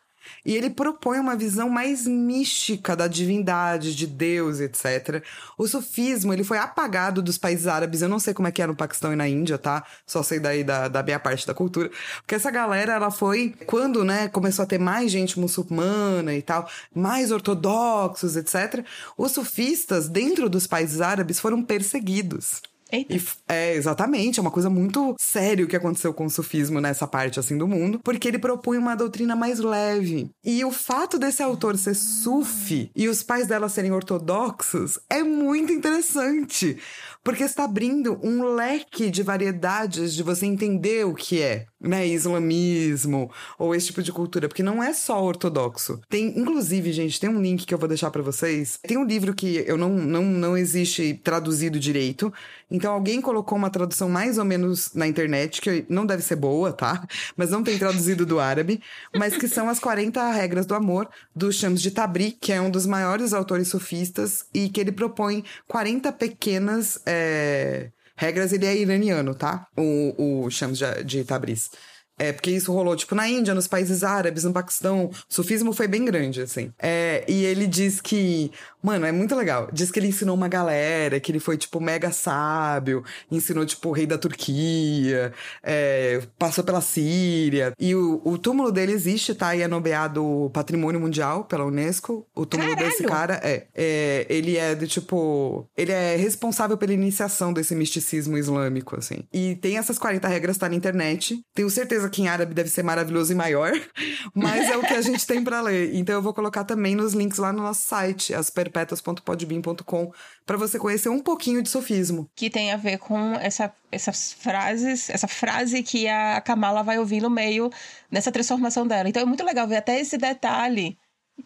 E 0.44 0.56
ele 0.56 0.70
propõe 0.70 1.18
uma 1.18 1.36
visão 1.36 1.68
mais 1.68 2.06
mística 2.06 2.96
da 2.96 3.06
divindade, 3.06 3.94
de 3.94 4.06
Deus, 4.06 4.58
etc. 4.60 5.22
O 5.56 5.68
sufismo, 5.68 6.32
ele 6.32 6.42
foi 6.42 6.58
apagado 6.58 7.22
dos 7.22 7.38
países 7.38 7.66
árabes. 7.66 8.02
Eu 8.02 8.08
não 8.08 8.18
sei 8.18 8.34
como 8.34 8.48
é 8.48 8.52
que 8.52 8.60
era 8.60 8.72
no 8.72 8.76
Paquistão 8.76 9.12
e 9.12 9.16
na 9.16 9.28
Índia, 9.28 9.56
tá? 9.56 9.84
Só 10.06 10.22
sei 10.22 10.40
daí 10.40 10.64
da, 10.64 10.88
da 10.88 11.02
minha 11.02 11.20
parte 11.20 11.46
da 11.46 11.54
cultura. 11.54 11.90
Porque 12.16 12.34
essa 12.34 12.50
galera, 12.50 12.94
ela 12.94 13.10
foi... 13.10 13.54
Quando, 13.66 14.04
né, 14.04 14.28
começou 14.28 14.64
a 14.64 14.66
ter 14.66 14.78
mais 14.78 15.12
gente 15.12 15.38
muçulmana 15.38 16.34
e 16.34 16.42
tal, 16.42 16.68
mais 16.94 17.30
ortodoxos, 17.30 18.36
etc. 18.36 18.84
Os 19.16 19.32
sufistas, 19.32 20.08
dentro 20.08 20.48
dos 20.48 20.66
países 20.66 21.00
árabes, 21.00 21.38
foram 21.38 21.62
perseguidos. 21.62 22.60
Eita. 22.92 23.16
E, 23.16 23.22
é, 23.48 23.74
exatamente. 23.74 24.38
É 24.38 24.42
uma 24.42 24.50
coisa 24.50 24.68
muito 24.68 25.16
séria 25.18 25.64
o 25.64 25.68
que 25.68 25.74
aconteceu 25.74 26.12
com 26.12 26.26
o 26.26 26.30
sufismo 26.30 26.80
nessa 26.80 27.06
parte, 27.06 27.40
assim, 27.40 27.56
do 27.56 27.66
mundo. 27.66 27.98
Porque 28.04 28.28
ele 28.28 28.38
propõe 28.38 28.76
uma 28.76 28.94
doutrina 28.94 29.34
mais 29.34 29.58
leve. 29.58 30.30
E 30.44 30.62
o 30.64 30.70
fato 30.70 31.18
desse 31.18 31.42
autor 31.42 31.78
ser 31.78 31.94
sufi 31.94 32.90
e 32.94 33.08
os 33.08 33.22
pais 33.22 33.46
dela 33.46 33.68
serem 33.68 33.92
ortodoxos 33.92 34.98
é 35.08 35.22
muito 35.22 35.72
interessante. 35.72 36.76
Porque 37.22 37.44
está 37.44 37.64
abrindo 37.64 38.18
um 38.22 38.54
leque 38.54 39.10
de 39.10 39.22
variedades 39.22 40.14
de 40.14 40.22
você 40.22 40.46
entender 40.46 41.06
o 41.06 41.14
que 41.14 41.40
é, 41.40 41.66
né, 41.80 42.06
islamismo 42.06 43.30
ou 43.58 43.74
esse 43.74 43.86
tipo 43.86 44.02
de 44.02 44.12
cultura, 44.12 44.48
porque 44.48 44.62
não 44.62 44.82
é 44.82 44.92
só 44.92 45.22
ortodoxo. 45.22 46.00
Tem, 46.08 46.38
inclusive, 46.38 46.92
gente, 46.92 47.20
tem 47.20 47.30
um 47.30 47.40
link 47.40 47.64
que 47.64 47.72
eu 47.72 47.78
vou 47.78 47.88
deixar 47.88 48.10
para 48.10 48.22
vocês. 48.22 48.78
Tem 48.82 48.96
um 48.96 49.04
livro 49.04 49.34
que 49.34 49.64
eu 49.66 49.76
não, 49.76 49.90
não, 49.90 50.24
não 50.24 50.56
existe 50.56 51.14
traduzido 51.22 51.78
direito, 51.78 52.32
então 52.70 52.92
alguém 52.92 53.20
colocou 53.20 53.56
uma 53.58 53.70
tradução 53.70 54.08
mais 54.08 54.38
ou 54.38 54.44
menos 54.44 54.94
na 54.94 55.06
internet, 55.06 55.60
que 55.60 55.84
não 55.88 56.06
deve 56.06 56.22
ser 56.22 56.36
boa, 56.36 56.72
tá? 56.72 57.06
Mas 57.36 57.50
não 57.50 57.62
tem 57.62 57.78
traduzido 57.78 58.24
do 58.24 58.40
árabe, 58.40 58.80
mas 59.14 59.36
que 59.36 59.46
são 59.46 59.68
as 59.68 59.78
40 59.78 60.30
regras 60.32 60.64
do 60.64 60.74
amor 60.74 61.08
do 61.36 61.52
Shams 61.52 61.82
de 61.82 61.90
Tabri, 61.90 62.32
que 62.40 62.52
é 62.52 62.60
um 62.60 62.70
dos 62.70 62.86
maiores 62.86 63.32
autores 63.32 63.68
sufistas 63.68 64.46
e 64.54 64.68
que 64.68 64.80
ele 64.80 64.90
propõe 64.92 65.44
40 65.68 66.10
pequenas 66.12 66.98
é, 67.12 67.90
regras. 68.16 68.52
Ele 68.52 68.66
é 68.66 68.76
iraniano, 68.76 69.34
tá? 69.34 69.66
O, 69.76 70.44
o 70.44 70.50
Shams 70.50 70.78
de 71.04 71.24
Tabriz. 71.24 71.70
É, 72.18 72.30
porque 72.30 72.50
isso 72.50 72.72
rolou, 72.72 72.94
tipo, 72.94 73.14
na 73.14 73.28
Índia, 73.28 73.54
nos 73.54 73.66
países 73.66 74.04
árabes, 74.04 74.44
no 74.44 74.52
Paquistão. 74.52 75.06
O 75.06 75.12
sufismo 75.28 75.72
foi 75.72 75.88
bem 75.88 76.04
grande, 76.04 76.42
assim. 76.42 76.72
É, 76.78 77.24
e 77.26 77.44
ele 77.44 77.66
diz 77.66 78.00
que. 78.00 78.52
Mano, 78.82 79.06
é 79.06 79.12
muito 79.12 79.34
legal. 79.36 79.68
Diz 79.72 79.90
que 79.90 79.98
ele 79.98 80.08
ensinou 80.08 80.34
uma 80.34 80.48
galera, 80.48 81.20
que 81.20 81.30
ele 81.30 81.38
foi, 81.38 81.56
tipo, 81.56 81.80
mega 81.80 82.10
sábio, 82.10 83.04
ensinou, 83.30 83.64
tipo, 83.64 83.88
o 83.90 83.92
rei 83.92 84.06
da 84.06 84.18
Turquia, 84.18 85.32
é, 85.62 86.22
passou 86.38 86.64
pela 86.64 86.80
Síria. 86.80 87.72
E 87.78 87.94
o, 87.94 88.20
o, 88.24 88.36
túmulo 88.36 88.72
dele 88.72 88.92
existe, 88.92 89.34
tá? 89.34 89.54
E 89.54 89.62
é 89.62 89.68
nomeado 89.68 90.50
Patrimônio 90.52 91.00
Mundial 91.00 91.44
pela 91.44 91.64
Unesco. 91.64 92.26
O 92.34 92.44
túmulo 92.44 92.70
Caralho! 92.70 92.90
desse 92.90 93.04
cara 93.04 93.40
é, 93.42 93.66
é. 93.74 94.26
Ele 94.28 94.56
é 94.56 94.74
do 94.74 94.86
tipo. 94.86 95.68
Ele 95.76 95.92
é 95.92 96.16
responsável 96.16 96.76
pela 96.76 96.92
iniciação 96.92 97.52
desse 97.52 97.74
misticismo 97.74 98.36
islâmico, 98.36 98.96
assim. 98.96 99.24
E 99.32 99.56
tem 99.56 99.78
essas 99.78 99.98
40 99.98 100.26
regras, 100.26 100.58
tá 100.58 100.68
na 100.68 100.74
internet. 100.74 101.40
Tenho 101.54 101.70
certeza 101.70 102.08
que 102.10 102.22
em 102.22 102.28
árabe 102.28 102.54
deve 102.54 102.68
ser 102.68 102.82
maravilhoso 102.82 103.32
e 103.32 103.34
maior, 103.34 103.72
mas 104.34 104.68
é 104.68 104.76
o 104.76 104.80
que 104.80 104.94
a 104.94 105.02
gente 105.02 105.26
tem 105.26 105.42
para 105.42 105.60
ler. 105.60 105.94
Então 105.94 106.14
eu 106.14 106.22
vou 106.22 106.34
colocar 106.34 106.64
também 106.64 106.96
nos 106.96 107.12
links 107.12 107.38
lá 107.38 107.52
no 107.52 107.62
nosso 107.62 107.86
site, 107.86 108.34
asperpetuas.podbean.com, 108.72 110.12
para 110.46 110.56
você 110.56 110.78
conhecer 110.78 111.08
um 111.08 111.20
pouquinho 111.20 111.62
de 111.62 111.68
sofismo. 111.68 112.28
Que 112.34 112.48
tem 112.48 112.72
a 112.72 112.76
ver 112.76 112.98
com 112.98 113.34
essa, 113.34 113.72
essas 113.90 114.32
frases, 114.32 115.10
essa 115.10 115.28
frase 115.28 115.82
que 115.82 116.08
a 116.08 116.40
Kamala 116.40 116.82
vai 116.82 116.98
ouvir 116.98 117.20
no 117.20 117.30
meio 117.30 117.70
dessa 118.10 118.32
transformação 118.32 118.86
dela. 118.86 119.08
Então 119.08 119.22
é 119.22 119.26
muito 119.26 119.44
legal 119.44 119.68
ver 119.68 119.76
até 119.76 120.00
esse 120.00 120.16
detalhe 120.16 120.96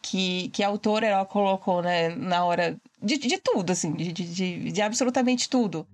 que, 0.02 0.48
que 0.50 0.62
a 0.62 0.68
autora 0.68 1.06
ela 1.06 1.24
colocou, 1.24 1.82
né, 1.82 2.08
na 2.10 2.44
hora 2.44 2.76
de, 3.02 3.18
de 3.18 3.38
tudo, 3.38 3.70
assim, 3.72 3.92
de, 3.92 4.12
de, 4.12 4.72
de 4.72 4.82
absolutamente 4.82 5.48
tudo. 5.48 5.86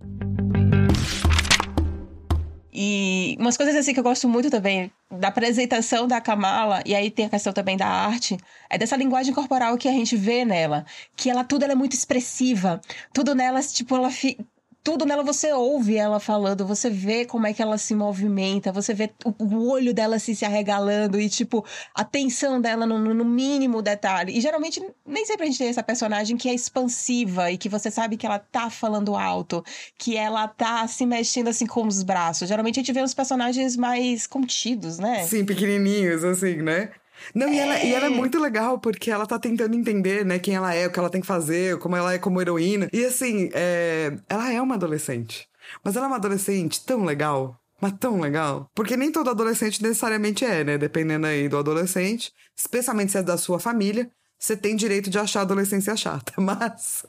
E 2.72 3.36
umas 3.38 3.56
coisas 3.56 3.76
assim 3.76 3.92
que 3.92 4.00
eu 4.00 4.04
gosto 4.04 4.28
muito 4.28 4.50
também 4.50 4.90
da 5.10 5.28
apresentação 5.28 6.06
da 6.06 6.20
Kamala, 6.20 6.82
e 6.86 6.94
aí 6.94 7.10
tem 7.10 7.26
a 7.26 7.28
questão 7.28 7.52
também 7.52 7.76
da 7.76 7.86
arte, 7.86 8.36
é 8.70 8.78
dessa 8.78 8.96
linguagem 8.96 9.34
corporal 9.34 9.76
que 9.76 9.88
a 9.88 9.92
gente 9.92 10.16
vê 10.16 10.44
nela, 10.44 10.86
que 11.14 11.28
ela 11.28 11.44
tudo 11.44 11.64
ela 11.64 11.72
é 11.72 11.76
muito 11.76 11.92
expressiva, 11.92 12.80
tudo 13.12 13.34
nela, 13.34 13.60
tipo, 13.62 13.94
ela 13.94 14.10
fi, 14.10 14.38
tudo 14.82 15.06
nela 15.06 15.22
você 15.22 15.52
ouve 15.52 15.96
ela 15.96 16.18
falando, 16.18 16.66
você 16.66 16.90
vê 16.90 17.24
como 17.24 17.46
é 17.46 17.52
que 17.52 17.62
ela 17.62 17.78
se 17.78 17.94
movimenta, 17.94 18.72
você 18.72 18.92
vê 18.92 19.10
o, 19.24 19.68
olho 19.70 19.94
dela 19.94 20.18
se, 20.18 20.34
se 20.34 20.44
arregalando 20.44 21.20
e, 21.20 21.28
tipo, 21.28 21.64
a 21.94 22.04
tensão 22.04 22.60
dela 22.60 22.84
no, 22.84 22.98
no, 22.98 23.24
mínimo 23.24 23.80
detalhe. 23.80 24.36
E 24.36 24.40
geralmente, 24.40 24.82
nem 25.06 25.24
sempre 25.24 25.44
a 25.44 25.46
gente 25.46 25.58
tem 25.58 25.68
essa 25.68 25.82
personagem 25.82 26.36
que 26.36 26.48
é 26.48 26.54
expansiva 26.54 27.50
e 27.50 27.56
que 27.56 27.68
você 27.68 27.90
sabe 27.90 28.16
que 28.16 28.26
ela 28.26 28.38
tá 28.38 28.70
falando 28.70 29.14
alto, 29.14 29.64
que 29.96 30.16
ela 30.16 30.48
tá 30.48 30.86
se 30.88 31.06
mexendo 31.06 31.48
assim 31.48 31.66
com 31.66 31.86
os 31.86 32.02
braços. 32.02 32.48
Geralmente 32.48 32.80
a 32.80 32.82
gente 32.82 32.92
vê 32.92 33.02
os 33.02 33.14
personagens 33.14 33.76
mais 33.76 34.26
contidos, 34.26 34.98
né? 34.98 35.24
Sim, 35.24 35.44
pequenininhos, 35.44 36.24
assim, 36.24 36.56
né? 36.56 36.90
Não, 37.34 37.48
é... 37.48 37.54
E, 37.54 37.58
ela, 37.58 37.84
e 37.84 37.94
ela 37.94 38.06
é 38.06 38.10
muito 38.10 38.38
legal 38.38 38.78
porque 38.78 39.10
ela 39.10 39.26
tá 39.26 39.38
tentando 39.38 39.74
entender, 39.74 40.24
né, 40.24 40.38
quem 40.38 40.54
ela 40.54 40.74
é, 40.74 40.86
o 40.86 40.92
que 40.92 40.98
ela 40.98 41.10
tem 41.10 41.20
que 41.20 41.26
fazer, 41.26 41.78
como 41.78 41.96
ela 41.96 42.14
é 42.14 42.18
como 42.18 42.40
heroína. 42.40 42.88
E 42.92 43.04
assim, 43.04 43.50
é... 43.52 44.16
ela 44.28 44.52
é 44.52 44.60
uma 44.60 44.74
adolescente. 44.74 45.48
Mas 45.84 45.96
ela 45.96 46.06
é 46.06 46.08
uma 46.08 46.16
adolescente 46.16 46.84
tão 46.84 47.04
legal. 47.04 47.56
Mas 47.80 47.92
tão 47.98 48.20
legal. 48.20 48.70
Porque 48.74 48.96
nem 48.96 49.10
todo 49.10 49.30
adolescente 49.30 49.82
necessariamente 49.82 50.44
é, 50.44 50.62
né? 50.62 50.78
Dependendo 50.78 51.26
aí 51.26 51.48
do 51.48 51.58
adolescente. 51.58 52.32
Especialmente 52.56 53.12
se 53.12 53.18
é 53.18 53.22
da 53.22 53.36
sua 53.36 53.58
família 53.58 54.10
você 54.42 54.56
tem 54.56 54.74
direito 54.74 55.08
de 55.08 55.20
achar 55.20 55.40
a 55.40 55.42
adolescência 55.42 55.96
chata, 55.96 56.32
mas. 56.42 57.06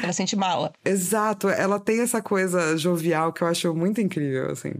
Ela 0.00 0.12
sente 0.12 0.36
mala. 0.36 0.72
Exato, 0.84 1.48
ela 1.48 1.80
tem 1.80 2.00
essa 2.00 2.22
coisa 2.22 2.76
jovial 2.76 3.32
que 3.32 3.42
eu 3.42 3.48
acho 3.48 3.74
muito 3.74 4.00
incrível, 4.00 4.52
assim. 4.52 4.72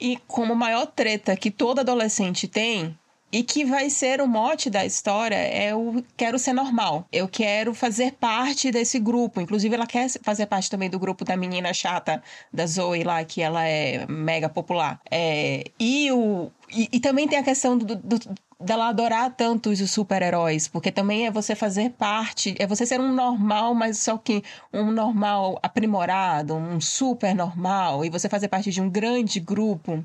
E 0.00 0.18
como 0.26 0.56
maior 0.56 0.86
treta 0.86 1.36
que 1.36 1.52
todo 1.52 1.78
adolescente 1.78 2.48
tem, 2.48 2.98
e 3.34 3.42
que 3.42 3.64
vai 3.64 3.90
ser 3.90 4.20
o 4.20 4.28
mote 4.28 4.70
da 4.70 4.86
história 4.86 5.34
é 5.34 5.74
o 5.74 6.04
quero 6.16 6.38
ser 6.38 6.52
normal. 6.52 7.04
Eu 7.10 7.26
quero 7.26 7.74
fazer 7.74 8.12
parte 8.12 8.70
desse 8.70 9.00
grupo. 9.00 9.40
Inclusive, 9.40 9.74
ela 9.74 9.88
quer 9.88 10.08
fazer 10.22 10.46
parte 10.46 10.70
também 10.70 10.88
do 10.88 11.00
grupo 11.00 11.24
da 11.24 11.36
menina 11.36 11.74
chata 11.74 12.22
da 12.52 12.64
Zoe 12.64 13.02
lá, 13.02 13.24
que 13.24 13.42
ela 13.42 13.66
é 13.66 14.06
mega 14.06 14.48
popular. 14.48 15.00
É, 15.10 15.64
e, 15.80 16.12
o, 16.12 16.48
e, 16.70 16.88
e 16.92 17.00
também 17.00 17.26
tem 17.26 17.36
a 17.36 17.42
questão 17.42 17.76
do, 17.76 17.96
do 17.96 18.20
dela 18.60 18.88
adorar 18.88 19.34
tanto 19.36 19.70
os 19.70 19.90
super-heróis, 19.90 20.68
porque 20.68 20.92
também 20.92 21.26
é 21.26 21.30
você 21.30 21.56
fazer 21.56 21.90
parte, 21.90 22.54
é 22.58 22.68
você 22.68 22.86
ser 22.86 23.00
um 23.00 23.12
normal, 23.12 23.74
mas 23.74 23.98
só 23.98 24.16
que 24.16 24.44
um 24.72 24.92
normal 24.92 25.58
aprimorado, 25.60 26.54
um 26.54 26.80
super 26.80 27.34
normal, 27.34 28.04
e 28.04 28.10
você 28.10 28.28
fazer 28.28 28.46
parte 28.46 28.70
de 28.70 28.80
um 28.80 28.88
grande 28.88 29.40
grupo. 29.40 30.04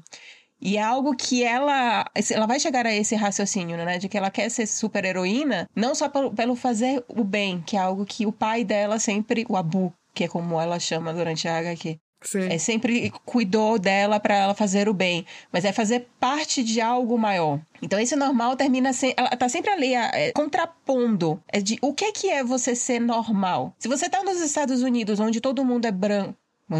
E 0.61 0.77
é 0.77 0.81
algo 0.81 1.15
que 1.15 1.43
ela. 1.43 2.05
Ela 2.31 2.45
vai 2.45 2.59
chegar 2.59 2.85
a 2.85 2.93
esse 2.93 3.15
raciocínio, 3.15 3.77
né? 3.77 3.97
De 3.97 4.09
que 4.09 4.17
ela 4.17 4.29
quer 4.29 4.49
ser 4.49 4.67
super 4.67 5.05
heroína, 5.05 5.69
não 5.75 5.95
só 5.95 6.09
pelo, 6.09 6.31
pelo 6.31 6.55
fazer 6.55 7.03
o 7.07 7.23
bem, 7.23 7.61
que 7.65 7.77
é 7.77 7.79
algo 7.79 8.05
que 8.05 8.25
o 8.25 8.31
pai 8.31 8.63
dela 8.63 8.99
sempre. 8.99 9.45
O 9.47 9.55
Abu, 9.55 9.93
que 10.13 10.25
é 10.25 10.27
como 10.27 10.59
ela 10.59 10.79
chama 10.79 11.13
durante 11.13 11.47
a 11.47 11.57
HQ. 11.57 11.97
Sim. 12.21 12.47
É 12.49 12.57
sempre 12.57 13.11
cuidou 13.25 13.79
dela 13.79 14.19
para 14.19 14.35
ela 14.35 14.53
fazer 14.53 14.89
o 14.89 14.93
bem, 14.93 15.25
mas 15.51 15.63
é 15.63 15.71
fazer 15.71 16.07
parte 16.19 16.63
de 16.63 16.81
algo 16.81 17.17
maior. 17.17 17.59
Então 17.81 17.99
esse 17.99 18.15
normal 18.15 18.55
termina 18.57 18.91
sem, 18.91 19.13
ela 19.15 19.29
tá 19.29 19.47
sempre 19.47 19.71
ali 19.71 19.93
é, 19.93 20.31
contrapondo 20.33 21.41
é 21.47 21.61
de 21.61 21.77
o 21.81 21.93
que 21.93 22.11
que 22.11 22.29
é 22.29 22.43
você 22.43 22.75
ser 22.75 22.99
normal. 22.99 23.73
Se 23.79 23.87
você 23.87 24.09
tá 24.09 24.21
nos 24.21 24.41
Estados 24.41 24.81
Unidos 24.81 25.19
onde 25.19 25.39
todo 25.39 25.63
mundo 25.63 25.85
é 25.85 25.91
branco, 25.91 26.35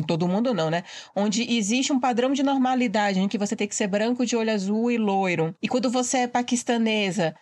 todo 0.06 0.28
mundo 0.28 0.54
não, 0.54 0.70
né? 0.70 0.84
Onde 1.16 1.44
existe 1.58 1.92
um 1.92 2.00
padrão 2.00 2.32
de 2.34 2.44
normalidade, 2.44 3.20
em 3.20 3.28
que 3.28 3.38
você 3.38 3.56
tem 3.56 3.68
que 3.68 3.76
ser 3.76 3.88
branco 3.88 4.26
de 4.26 4.36
olho 4.36 4.54
azul 4.54 4.92
e 4.92 4.98
loiro. 4.98 5.56
E 5.62 5.68
quando 5.68 5.90
você 5.90 6.20
é 6.20 6.28
paquistanesa, 6.28 7.36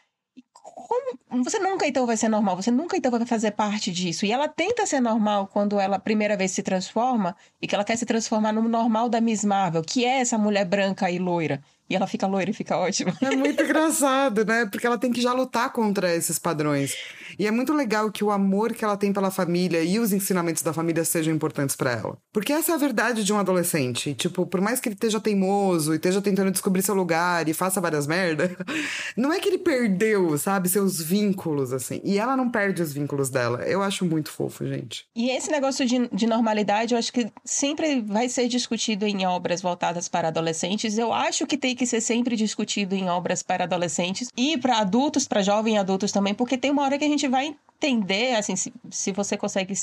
como 1.30 1.44
você 1.44 1.60
nunca 1.60 1.86
então 1.86 2.06
vai 2.06 2.16
ser 2.16 2.30
normal, 2.30 2.56
você 2.56 2.72
nunca 2.72 2.96
então 2.96 3.12
vai 3.12 3.26
fazer 3.26 3.52
parte 3.52 3.92
disso. 3.92 4.26
E 4.26 4.32
ela 4.32 4.48
tenta 4.48 4.86
ser 4.86 5.00
normal 5.00 5.48
quando 5.48 5.80
ela 5.80 6.00
primeira 6.00 6.38
vez 6.38 6.52
se 6.52 6.64
transforma 6.64 7.36
e 7.62 7.68
que 7.68 7.76
ela 7.76 7.84
quer 7.84 7.98
se 7.98 8.06
transformar 8.06 8.54
no 8.54 8.62
normal 8.68 9.10
da 9.10 9.20
Miss 9.20 9.44
Marvel, 9.44 9.82
que 9.82 10.06
é 10.06 10.20
essa 10.20 10.38
mulher 10.38 10.66
branca 10.66 11.10
e 11.12 11.20
loira. 11.20 11.62
E 11.90 11.96
ela 11.96 12.06
fica 12.06 12.28
loira 12.28 12.52
e 12.52 12.54
fica 12.54 12.78
ótima. 12.78 13.14
É 13.22 13.36
muito 13.36 13.62
engraçado, 13.64 14.46
né? 14.46 14.66
Porque 14.66 14.86
ela 14.86 14.98
tem 14.98 15.12
que 15.12 15.22
já 15.22 15.34
lutar 15.34 15.72
contra 15.72 16.14
esses 16.14 16.38
padrões. 16.38 16.96
E 17.40 17.46
é 17.46 17.52
muito 17.52 17.74
legal 17.74 18.12
que 18.12 18.24
o 18.24 18.32
amor 18.32 18.74
que 18.74 18.84
ela 18.84 18.98
tem 18.98 19.14
pela 19.14 19.32
família 19.32 19.84
e 19.84 20.00
os 20.00 20.12
ensinamentos 20.12 20.64
da 20.64 20.74
família 20.74 21.04
sejam 21.06 21.34
importantes 21.34 21.76
para 21.76 21.92
ela. 21.92 22.18
Porque 22.34 22.54
essa 22.54 22.72
é 22.72 22.76
a 22.76 22.78
verdade 22.78 23.24
de 23.24 23.32
um 23.32 23.38
adolescente. 23.38 24.14
Tipo, 24.14 24.46
por 24.46 24.62
mais 24.62 24.80
que 24.80 24.90
ele 24.90 24.96
esteja 24.96 25.20
teimoso 25.20 25.94
e 25.94 25.98
esteja 25.98 26.22
tentando 26.22 26.52
descobrir 26.52 26.82
seu 26.82 26.96
lugar 26.96 27.48
e 27.48 27.54
faça 27.54 27.82
várias 27.82 28.08
merdas, 28.08 28.52
não 29.16 29.32
é 29.32 29.40
que 29.40 29.50
ele 29.50 29.58
perdeu, 29.58 30.38
sabe, 30.38 30.70
seus 30.70 31.02
vínculos, 31.02 31.74
assim. 31.74 32.02
E 32.04 32.18
ela 32.18 32.36
não 32.36 32.50
perde 32.50 32.82
os 32.82 32.94
vínculos 32.94 33.30
dela. 33.30 33.64
Eu 33.64 33.82
acho 33.82 34.06
muito 34.06 34.32
fofo, 34.32 34.66
gente. 34.66 35.06
E 35.16 35.30
esse 35.30 35.52
negócio 35.52 35.86
de, 35.86 36.08
de 36.08 36.28
normalidade, 36.28 36.94
eu 36.94 36.98
acho 36.98 37.14
que 37.14 37.32
sempre 37.46 38.02
vai 38.02 38.30
ser 38.30 38.48
discutido 38.48 39.06
em 39.06 39.26
obras 39.26 39.62
voltadas 39.62 40.08
para 40.08 40.30
adolescentes. 40.30 40.98
Eu 40.98 41.14
acho 41.14 41.46
que 41.46 41.58
tem 41.58 41.76
que 41.76 41.86
ser 41.86 42.02
sempre 42.02 42.36
discutido 42.36 42.96
em 42.96 43.10
obras 43.10 43.44
para 43.44 43.66
adolescentes 43.66 44.30
e 44.36 44.58
para 44.58 44.80
adultos, 44.80 45.28
para 45.28 45.42
jovens 45.42 45.78
adultos 45.78 46.12
também, 46.12 46.34
porque 46.34 46.58
tem 46.58 46.72
uma 46.72 46.84
hora 46.84 46.98
que 46.98 47.06
a 47.06 47.08
gente 47.08 47.27
vai 47.28 47.56
entender, 47.78 48.36
assim, 48.36 48.56
se, 48.56 48.74
se 48.90 49.12
você 49.12 49.38
consegue 49.38 49.74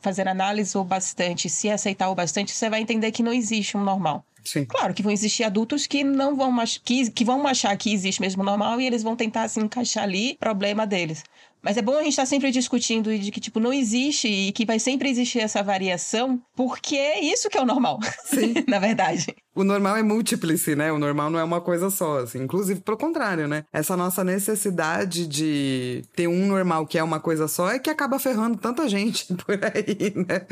fazer 0.00 0.28
análise 0.28 0.76
o 0.76 0.84
bastante, 0.84 1.48
se 1.48 1.68
aceitar 1.70 2.08
o 2.10 2.14
bastante, 2.14 2.52
você 2.52 2.70
vai 2.70 2.80
entender 2.80 3.10
que 3.10 3.22
não 3.22 3.32
existe 3.32 3.76
um 3.76 3.82
normal. 3.82 4.24
Sim. 4.44 4.64
Claro 4.64 4.94
que 4.94 5.02
vão 5.02 5.12
existir 5.12 5.44
adultos 5.44 5.86
que 5.86 6.02
não 6.02 6.34
vão 6.36 6.54
que, 6.84 7.10
que 7.10 7.24
vão 7.24 7.46
achar 7.46 7.76
que 7.76 7.92
existe 7.92 8.20
mesmo 8.20 8.42
normal 8.42 8.80
e 8.80 8.86
eles 8.86 9.02
vão 9.02 9.14
tentar 9.14 9.48
se 9.48 9.60
encaixar 9.60 10.04
ali, 10.04 10.36
problema 10.38 10.86
deles. 10.86 11.22
Mas 11.62 11.76
é 11.76 11.82
bom 11.82 11.96
a 11.96 12.02
gente 12.02 12.10
estar 12.10 12.22
tá 12.22 12.26
sempre 12.26 12.50
discutindo 12.50 13.16
de 13.16 13.30
que, 13.30 13.40
tipo, 13.40 13.58
não 13.58 13.72
existe 13.72 14.28
e 14.28 14.52
que 14.52 14.64
vai 14.64 14.78
sempre 14.78 15.08
existir 15.08 15.40
essa 15.40 15.62
variação, 15.62 16.40
porque 16.54 16.96
é 16.96 17.20
isso 17.20 17.48
que 17.48 17.58
é 17.58 17.60
o 17.60 17.66
normal. 17.66 17.98
Sim. 18.24 18.54
Na 18.66 18.78
verdade. 18.78 19.34
O 19.54 19.64
normal 19.64 19.96
é 19.96 20.02
múltiplice, 20.02 20.76
né? 20.76 20.92
O 20.92 20.98
normal 20.98 21.30
não 21.30 21.38
é 21.38 21.44
uma 21.44 21.60
coisa 21.60 21.90
só, 21.90 22.20
assim. 22.20 22.42
Inclusive, 22.42 22.80
pelo 22.80 22.96
contrário, 22.96 23.48
né? 23.48 23.64
Essa 23.72 23.96
nossa 23.96 24.22
necessidade 24.22 25.26
de 25.26 26.04
ter 26.14 26.28
um 26.28 26.46
normal 26.46 26.86
que 26.86 26.98
é 26.98 27.02
uma 27.02 27.18
coisa 27.18 27.48
só 27.48 27.70
é 27.70 27.78
que 27.78 27.90
acaba 27.90 28.18
ferrando 28.18 28.56
tanta 28.56 28.88
gente 28.88 29.26
por 29.34 29.58
aí, 29.64 30.12
né? 30.14 30.46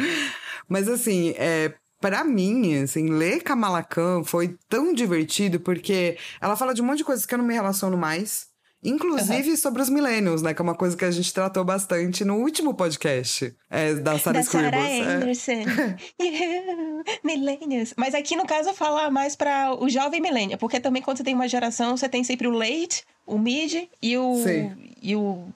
Mas, 0.69 0.89
assim, 0.89 1.35
é, 1.37 1.73
para 2.01 2.25
mim, 2.25 2.83
assim, 2.83 3.09
ler 3.11 3.43
Kamala 3.43 3.83
Khan 3.83 4.23
foi 4.25 4.57
tão 4.69 4.93
divertido 4.93 5.61
porque 5.61 6.19
ela 6.41 6.57
fala 6.57 6.75
de 6.75 6.83
um 6.83 6.85
monte 6.85 6.99
de 6.99 7.05
coisas 7.05 7.25
que 7.25 7.35
eu 7.35 7.39
não 7.39 7.45
me 7.45 7.55
relaciono 7.55 7.97
mais. 7.97 8.49
Inclusive 8.89 9.51
uhum. 9.51 9.57
sobre 9.57 9.83
os 9.83 9.89
millennials, 9.89 10.43
né? 10.43 10.55
Que 10.55 10.61
é 10.61 10.65
uma 10.65 10.75
coisa 10.75 10.97
que 10.97 11.05
a 11.05 11.11
gente 11.11 11.33
tratou 11.33 11.65
bastante 11.65 12.25
no 12.25 12.37
último 12.37 12.75
podcast 12.75 13.55
é, 13.71 13.95
da 13.95 14.19
Sarah 14.19 14.41
Scribbles. 14.41 14.73
Sarah 14.73 14.89
é. 14.89 15.01
Anderson. 15.01 15.53
É. 15.53 17.17
millennials. 17.25 17.95
Mas 17.97 18.15
aqui, 18.15 18.37
no 18.37 18.47
caso, 18.47 18.73
fala 18.75 19.11
mais 19.11 19.35
para 19.35 19.75
o 19.75 19.89
jovem 19.89 20.21
millennial. 20.21 20.59
Porque 20.59 20.79
também 20.79 21.03
quando 21.03 21.19
você 21.19 21.25
tem 21.25 21.35
uma 21.35 21.49
geração, 21.49 21.97
você 21.97 22.09
tem 22.09 22.23
sempre 22.23 22.47
o 22.47 22.53
late, 22.53 23.05
o 23.27 23.39
mid 23.39 23.89
e 24.01 24.17
o... 24.17 24.43
Sim. 24.43 24.77
E 25.03 25.17
o 25.17 25.49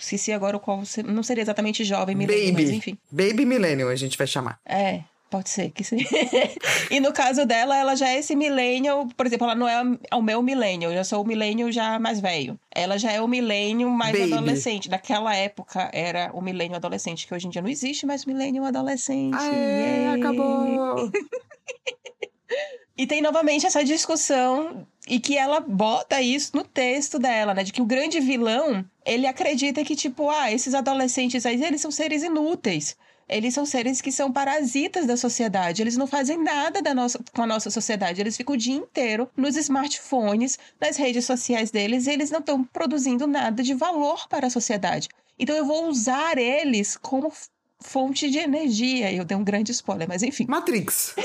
se 0.00 0.32
agora 0.32 0.56
o 0.56 0.60
qual 0.60 0.82
não 1.04 1.22
seria 1.22 1.42
exatamente 1.42 1.84
jovem 1.84 2.16
millennial, 2.16 2.52
Baby. 2.52 2.62
mas 2.64 2.70
enfim. 2.70 2.98
Baby 3.10 3.44
millennial 3.44 3.90
a 3.90 3.96
gente 3.96 4.16
vai 4.16 4.26
chamar. 4.26 4.58
É. 4.64 5.02
Pode 5.30 5.48
ser 5.48 5.70
que 5.70 5.84
sim. 5.84 5.98
e 6.90 6.98
no 6.98 7.12
caso 7.12 7.46
dela, 7.46 7.76
ela 7.76 7.94
já 7.94 8.08
é 8.08 8.18
esse 8.18 8.34
millennial, 8.34 9.06
por 9.16 9.26
exemplo, 9.26 9.44
ela 9.46 9.54
não 9.54 9.68
é 9.68 9.80
o 10.12 10.20
meu 10.20 10.42
millennial, 10.42 10.90
eu 10.90 10.96
já 10.98 11.04
sou 11.04 11.22
o 11.22 11.26
millennial 11.26 11.70
já 11.70 12.00
mais 12.00 12.18
velho. 12.18 12.58
Ela 12.74 12.98
já 12.98 13.12
é 13.12 13.20
o 13.20 13.28
millennial 13.28 13.88
mais 13.90 14.18
Baby. 14.18 14.32
adolescente. 14.32 14.90
Naquela 14.90 15.34
época 15.36 15.88
era 15.92 16.32
o 16.34 16.42
millennial 16.42 16.78
adolescente, 16.78 17.28
que 17.28 17.34
hoje 17.34 17.46
em 17.46 17.50
dia 17.50 17.62
não 17.62 17.70
existe 17.70 18.04
mais 18.04 18.24
millennial 18.24 18.64
adolescente. 18.64 19.36
Aê, 19.36 20.06
Yay! 20.06 20.20
acabou! 20.20 21.10
E 23.00 23.06
tem 23.06 23.22
novamente 23.22 23.64
essa 23.64 23.82
discussão 23.82 24.86
e 25.08 25.18
que 25.18 25.34
ela 25.34 25.58
bota 25.58 26.20
isso 26.20 26.54
no 26.54 26.62
texto 26.62 27.18
dela, 27.18 27.54
né? 27.54 27.64
De 27.64 27.72
que 27.72 27.80
o 27.80 27.86
grande 27.86 28.20
vilão, 28.20 28.84
ele 29.06 29.26
acredita 29.26 29.82
que, 29.82 29.96
tipo, 29.96 30.28
ah, 30.28 30.52
esses 30.52 30.74
adolescentes 30.74 31.46
aí, 31.46 31.64
eles 31.64 31.80
são 31.80 31.90
seres 31.90 32.22
inúteis. 32.22 32.98
Eles 33.30 33.54
são 33.54 33.64
seres 33.64 34.00
que 34.00 34.10
são 34.10 34.32
parasitas 34.32 35.06
da 35.06 35.16
sociedade. 35.16 35.80
Eles 35.80 35.96
não 35.96 36.06
fazem 36.06 36.42
nada 36.42 36.82
da 36.82 36.92
nossa, 36.92 37.18
com 37.32 37.42
a 37.42 37.46
nossa 37.46 37.70
sociedade. 37.70 38.20
Eles 38.20 38.36
ficam 38.36 38.54
o 38.54 38.58
dia 38.58 38.74
inteiro 38.74 39.28
nos 39.36 39.56
smartphones, 39.56 40.58
nas 40.80 40.96
redes 40.96 41.24
sociais 41.24 41.70
deles, 41.70 42.06
e 42.06 42.10
eles 42.10 42.30
não 42.30 42.40
estão 42.40 42.64
produzindo 42.64 43.26
nada 43.26 43.62
de 43.62 43.74
valor 43.74 44.28
para 44.28 44.48
a 44.48 44.50
sociedade. 44.50 45.08
Então 45.38 45.54
eu 45.54 45.64
vou 45.64 45.88
usar 45.88 46.36
eles 46.38 46.96
como 46.96 47.32
fonte 47.80 48.30
de 48.30 48.38
energia. 48.38 49.12
Eu 49.12 49.24
dei 49.24 49.36
um 49.36 49.44
grande 49.44 49.72
spoiler, 49.72 50.08
mas 50.08 50.22
enfim. 50.22 50.46
Matrix. 50.48 51.14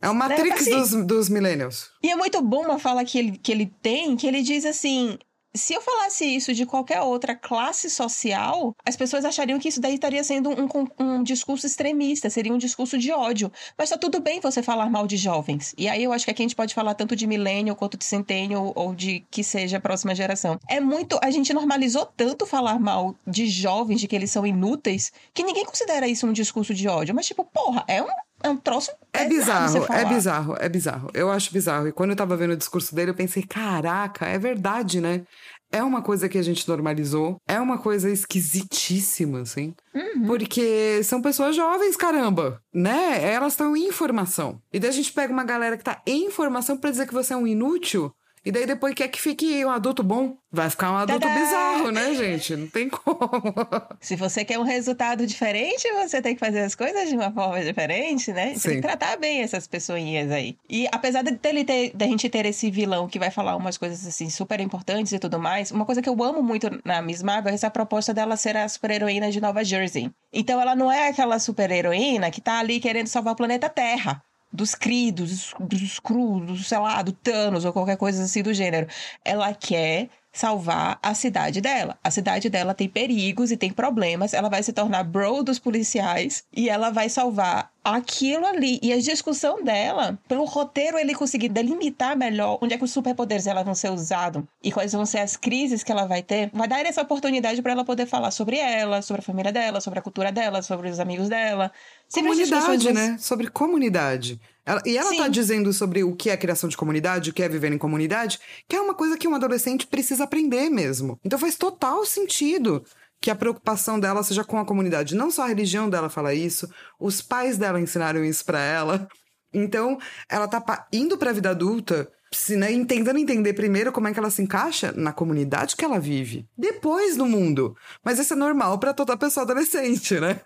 É 0.00 0.08
o 0.08 0.14
Matrix 0.14 0.60
assim- 0.60 0.70
dos, 0.70 1.06
dos 1.06 1.28
millennials. 1.28 1.90
E 2.00 2.08
é 2.08 2.14
muito 2.14 2.40
bom 2.40 2.64
uma 2.66 2.78
fala 2.78 3.04
que 3.04 3.18
ele, 3.18 3.36
que 3.36 3.50
ele 3.50 3.66
tem, 3.82 4.16
que 4.16 4.28
ele 4.28 4.42
diz 4.42 4.64
assim. 4.64 5.18
Se 5.56 5.72
eu 5.74 5.80
falasse 5.80 6.24
isso 6.24 6.52
de 6.52 6.66
qualquer 6.66 7.00
outra 7.00 7.34
classe 7.34 7.88
social, 7.90 8.74
as 8.86 8.96
pessoas 8.96 9.24
achariam 9.24 9.58
que 9.58 9.68
isso 9.68 9.80
daí 9.80 9.94
estaria 9.94 10.22
sendo 10.22 10.50
um, 10.50 10.68
um- 10.74 11.04
um 11.18 11.22
discurso 11.22 11.66
extremista, 11.66 12.28
seria 12.30 12.52
um 12.52 12.58
discurso 12.58 12.98
de 12.98 13.10
ódio. 13.10 13.50
Mas 13.76 13.90
tá 13.90 13.96
tudo 13.98 14.20
bem 14.20 14.40
você 14.40 14.62
falar 14.62 14.90
mal 14.90 15.06
de 15.06 15.16
jovens. 15.16 15.74
E 15.76 15.88
aí 15.88 16.04
eu 16.04 16.12
acho 16.12 16.24
que 16.26 16.30
aqui 16.30 16.42
a 16.42 16.44
gente 16.44 16.54
pode 16.54 16.74
falar 16.74 16.94
tanto 16.94 17.16
de 17.16 17.26
millennial 17.26 17.74
quanto 17.74 17.96
de 17.96 18.04
centennial 18.04 18.72
ou 18.76 18.94
de 18.94 19.24
que 19.30 19.42
seja 19.42 19.78
a 19.78 19.80
próxima 19.80 20.14
geração. 20.14 20.58
É 20.68 20.80
muito. 20.80 21.18
A 21.22 21.30
gente 21.30 21.52
normalizou 21.52 22.06
tanto 22.06 22.46
falar 22.46 22.78
mal 22.78 23.16
de 23.26 23.46
jovens, 23.48 24.00
de 24.00 24.06
que 24.06 24.14
eles 24.14 24.30
são 24.30 24.46
inúteis, 24.46 25.10
que 25.34 25.42
ninguém 25.42 25.64
considera 25.64 26.06
isso 26.06 26.26
um 26.26 26.32
discurso 26.32 26.74
de 26.74 26.86
ódio. 26.88 27.14
Mas, 27.14 27.26
tipo, 27.26 27.44
porra, 27.44 27.84
é 27.88 28.02
um, 28.02 28.06
é 28.42 28.48
um 28.48 28.56
troço. 28.56 28.90
É 29.12 29.26
bizarro, 29.26 29.86
é 29.92 30.04
bizarro, 30.04 30.56
é 30.58 30.68
bizarro. 30.68 31.10
Eu 31.12 31.30
acho 31.30 31.52
bizarro. 31.52 31.88
E 31.88 31.92
quando 31.92 32.10
eu 32.10 32.16
tava 32.16 32.36
vendo 32.36 32.52
o 32.52 32.56
discurso 32.56 32.94
dele, 32.94 33.10
eu 33.10 33.14
pensei, 33.14 33.42
caraca, 33.42 34.26
é 34.26 34.38
verdade, 34.38 35.00
né? 35.00 35.24
É 35.70 35.82
uma 35.82 36.00
coisa 36.00 36.28
que 36.28 36.38
a 36.38 36.42
gente 36.42 36.66
normalizou. 36.66 37.36
É 37.46 37.60
uma 37.60 37.78
coisa 37.78 38.08
esquisitíssima, 38.10 39.42
assim. 39.42 39.74
Uhum. 39.94 40.26
Porque 40.26 41.02
são 41.04 41.20
pessoas 41.20 41.54
jovens, 41.54 41.96
caramba, 41.96 42.62
né? 42.72 43.22
Elas 43.22 43.52
estão 43.52 43.76
em 43.76 43.92
formação. 43.92 44.60
E 44.72 44.80
daí 44.80 44.88
a 44.90 44.92
gente 44.92 45.12
pega 45.12 45.32
uma 45.32 45.44
galera 45.44 45.76
que 45.76 45.84
tá 45.84 46.00
em 46.06 46.30
formação 46.30 46.76
pra 46.78 46.90
dizer 46.90 47.06
que 47.06 47.14
você 47.14 47.34
é 47.34 47.36
um 47.36 47.46
inútil. 47.46 48.12
E 48.44 48.52
daí 48.52 48.66
depois 48.66 48.94
quer 48.94 49.08
que 49.08 49.20
fique 49.20 49.64
um 49.64 49.70
adulto 49.70 50.02
bom. 50.02 50.36
Vai 50.50 50.70
ficar 50.70 50.90
um 50.92 50.96
adulto 50.96 51.20
Tadá! 51.20 51.34
bizarro, 51.34 51.90
né, 51.90 52.14
gente? 52.14 52.56
Não 52.56 52.66
tem 52.66 52.88
como. 52.88 53.18
Se 54.00 54.16
você 54.16 54.44
quer 54.44 54.58
um 54.58 54.62
resultado 54.62 55.26
diferente, 55.26 55.86
você 55.92 56.22
tem 56.22 56.34
que 56.34 56.40
fazer 56.40 56.60
as 56.60 56.74
coisas 56.74 57.08
de 57.08 57.14
uma 57.14 57.30
forma 57.30 57.62
diferente, 57.62 58.32
né? 58.32 58.54
Você 58.54 58.68
tem 58.68 58.76
Sim. 58.76 58.80
que 58.80 58.86
tratar 58.86 59.16
bem 59.16 59.42
essas 59.42 59.66
pessoinhas 59.66 60.30
aí. 60.30 60.56
E 60.68 60.88
apesar 60.90 61.22
de 61.22 61.32
ter, 61.32 61.92
da 61.94 62.06
gente 62.06 62.28
ter 62.28 62.46
esse 62.46 62.70
vilão 62.70 63.06
que 63.06 63.18
vai 63.18 63.30
falar 63.30 63.56
umas 63.56 63.76
coisas 63.76 64.06
assim 64.06 64.30
super 64.30 64.60
importantes 64.60 65.12
e 65.12 65.18
tudo 65.18 65.38
mais, 65.38 65.70
uma 65.70 65.84
coisa 65.84 66.00
que 66.00 66.08
eu 66.08 66.22
amo 66.22 66.42
muito 66.42 66.68
na 66.84 67.02
Miss 67.02 67.22
Marvel 67.22 67.52
é 67.52 67.54
essa 67.54 67.70
proposta 67.70 68.14
dela 68.14 68.36
ser 68.36 68.56
a 68.56 68.68
super-heroína 68.68 69.30
de 69.30 69.40
Nova 69.40 69.62
Jersey. 69.62 70.10
Então 70.32 70.60
ela 70.60 70.74
não 70.74 70.90
é 70.90 71.08
aquela 71.08 71.38
super-heroína 71.38 72.30
que 72.30 72.40
tá 72.40 72.58
ali 72.58 72.80
querendo 72.80 73.06
salvar 73.08 73.34
o 73.34 73.36
planeta 73.36 73.68
Terra. 73.68 74.22
Dos 74.52 74.74
Kree, 74.74 75.12
dos, 75.12 75.54
dos 75.60 75.98
do, 75.98 76.66
sei 76.66 76.78
lá, 76.78 77.02
do 77.02 77.12
Thanos 77.12 77.64
ou 77.64 77.72
qualquer 77.72 77.96
coisa 77.96 78.22
assim 78.22 78.42
do 78.42 78.54
gênero. 78.54 78.86
Ela 79.24 79.54
quer 79.54 80.08
salvar 80.38 81.00
a 81.02 81.14
cidade 81.14 81.60
dela. 81.60 81.98
A 82.02 82.12
cidade 82.12 82.48
dela 82.48 82.72
tem 82.72 82.88
perigos 82.88 83.50
e 83.50 83.56
tem 83.56 83.72
problemas. 83.72 84.32
Ela 84.32 84.48
vai 84.48 84.62
se 84.62 84.72
tornar 84.72 85.02
bro 85.02 85.42
dos 85.42 85.58
policiais 85.58 86.44
e 86.54 86.68
ela 86.68 86.90
vai 86.90 87.08
salvar 87.08 87.72
aquilo 87.82 88.46
ali. 88.46 88.78
E 88.80 88.92
a 88.92 88.98
discussão 88.98 89.64
dela, 89.64 90.16
pelo 90.28 90.44
roteiro 90.44 90.96
ele 90.96 91.12
conseguir 91.12 91.48
delimitar 91.48 92.16
melhor 92.16 92.58
onde 92.62 92.72
é 92.72 92.78
que 92.78 92.84
os 92.84 92.92
superpoderes 92.92 93.46
dela 93.46 93.64
vão 93.64 93.74
ser 93.74 93.90
usados 93.90 94.44
e 94.62 94.70
quais 94.70 94.92
vão 94.92 95.04
ser 95.04 95.18
as 95.18 95.36
crises 95.36 95.82
que 95.82 95.90
ela 95.90 96.06
vai 96.06 96.22
ter, 96.22 96.50
vai 96.52 96.68
dar 96.68 96.86
essa 96.86 97.02
oportunidade 97.02 97.60
para 97.60 97.72
ela 97.72 97.84
poder 97.84 98.06
falar 98.06 98.30
sobre 98.30 98.58
ela, 98.58 99.02
sobre 99.02 99.20
a 99.20 99.24
família 99.24 99.50
dela, 99.50 99.80
sobre 99.80 99.98
a 99.98 100.02
cultura 100.02 100.30
dela, 100.30 100.62
sobre 100.62 100.88
os 100.88 101.00
amigos 101.00 101.28
dela. 101.28 101.72
Sempre 102.08 102.30
as 102.30 102.48
Comunidade, 102.48 102.92
né? 102.92 103.16
Sobre 103.18 103.48
comunidade. 103.48 104.40
Ela- 104.68 104.82
e 104.84 104.98
ela 104.98 105.16
tá 105.16 105.24
Sim. 105.24 105.30
dizendo 105.30 105.72
sobre 105.72 106.04
o 106.04 106.14
que 106.14 106.28
é 106.28 106.36
criação 106.36 106.68
de 106.68 106.76
comunidade, 106.76 107.30
o 107.30 107.32
que 107.32 107.42
é 107.42 107.48
viver 107.48 107.72
em 107.72 107.78
comunidade, 107.78 108.38
que 108.68 108.76
é 108.76 108.80
uma 108.80 108.94
coisa 108.94 109.16
que 109.16 109.26
um 109.26 109.34
adolescente 109.34 109.86
precisa 109.86 110.24
aprender 110.24 110.68
mesmo. 110.68 111.18
Então 111.24 111.38
faz 111.38 111.56
total 111.56 112.04
sentido 112.04 112.84
que 113.20 113.30
a 113.30 113.34
preocupação 113.34 113.98
dela 113.98 114.22
seja 114.22 114.44
com 114.44 114.58
a 114.58 114.64
comunidade. 114.66 115.14
Não 115.16 115.30
só 115.30 115.44
a 115.44 115.48
religião 115.48 115.88
dela 115.88 116.08
fala 116.10 116.34
isso, 116.34 116.68
os 117.00 117.22
pais 117.22 117.56
dela 117.56 117.80
ensinaram 117.80 118.24
isso 118.24 118.44
pra 118.44 118.60
ela. 118.60 119.08
Então, 119.52 119.98
ela 120.28 120.46
tá 120.46 120.86
indo 120.92 121.16
pra 121.16 121.32
vida 121.32 121.50
adulta, 121.50 122.08
se, 122.32 122.56
né, 122.56 122.68
tentando 122.84 123.18
entender 123.18 123.52
primeiro 123.52 123.92
como 123.92 124.08
é 124.08 124.12
que 124.12 124.18
ela 124.18 124.30
se 124.30 124.42
encaixa 124.42 124.92
na 124.92 125.12
comunidade 125.12 125.76
que 125.76 125.84
ela 125.84 125.98
vive, 125.98 126.46
depois 126.56 127.16
no 127.16 127.26
mundo. 127.26 127.76
Mas 128.04 128.18
isso 128.18 128.34
é 128.34 128.36
normal 128.36 128.78
pra 128.78 128.92
toda 128.92 129.16
pessoa 129.16 129.44
adolescente, 129.44 130.18
né? 130.20 130.40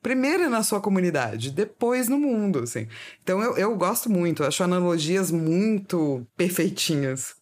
Primeiro 0.00 0.48
na 0.48 0.62
sua 0.62 0.80
comunidade, 0.80 1.50
depois 1.50 2.08
no 2.08 2.18
mundo, 2.18 2.60
assim. 2.60 2.86
Então 3.22 3.42
eu, 3.42 3.56
eu 3.56 3.76
gosto 3.76 4.10
muito, 4.10 4.44
acho 4.44 4.62
analogias 4.62 5.30
muito 5.30 6.26
perfeitinhas. 6.36 7.34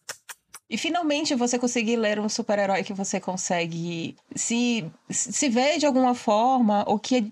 E 0.67 0.77
finalmente 0.77 1.35
você 1.35 1.59
conseguir 1.59 1.95
ler 1.95 2.19
um 2.19 2.27
super-herói 2.27 2.83
que 2.83 2.93
você 2.93 3.19
consegue 3.19 4.15
se, 4.35 4.83
se 5.09 5.47
ver 5.47 5.77
de 5.77 5.85
alguma 5.85 6.15
forma, 6.15 6.83
ou 6.87 6.97
que, 6.97 7.31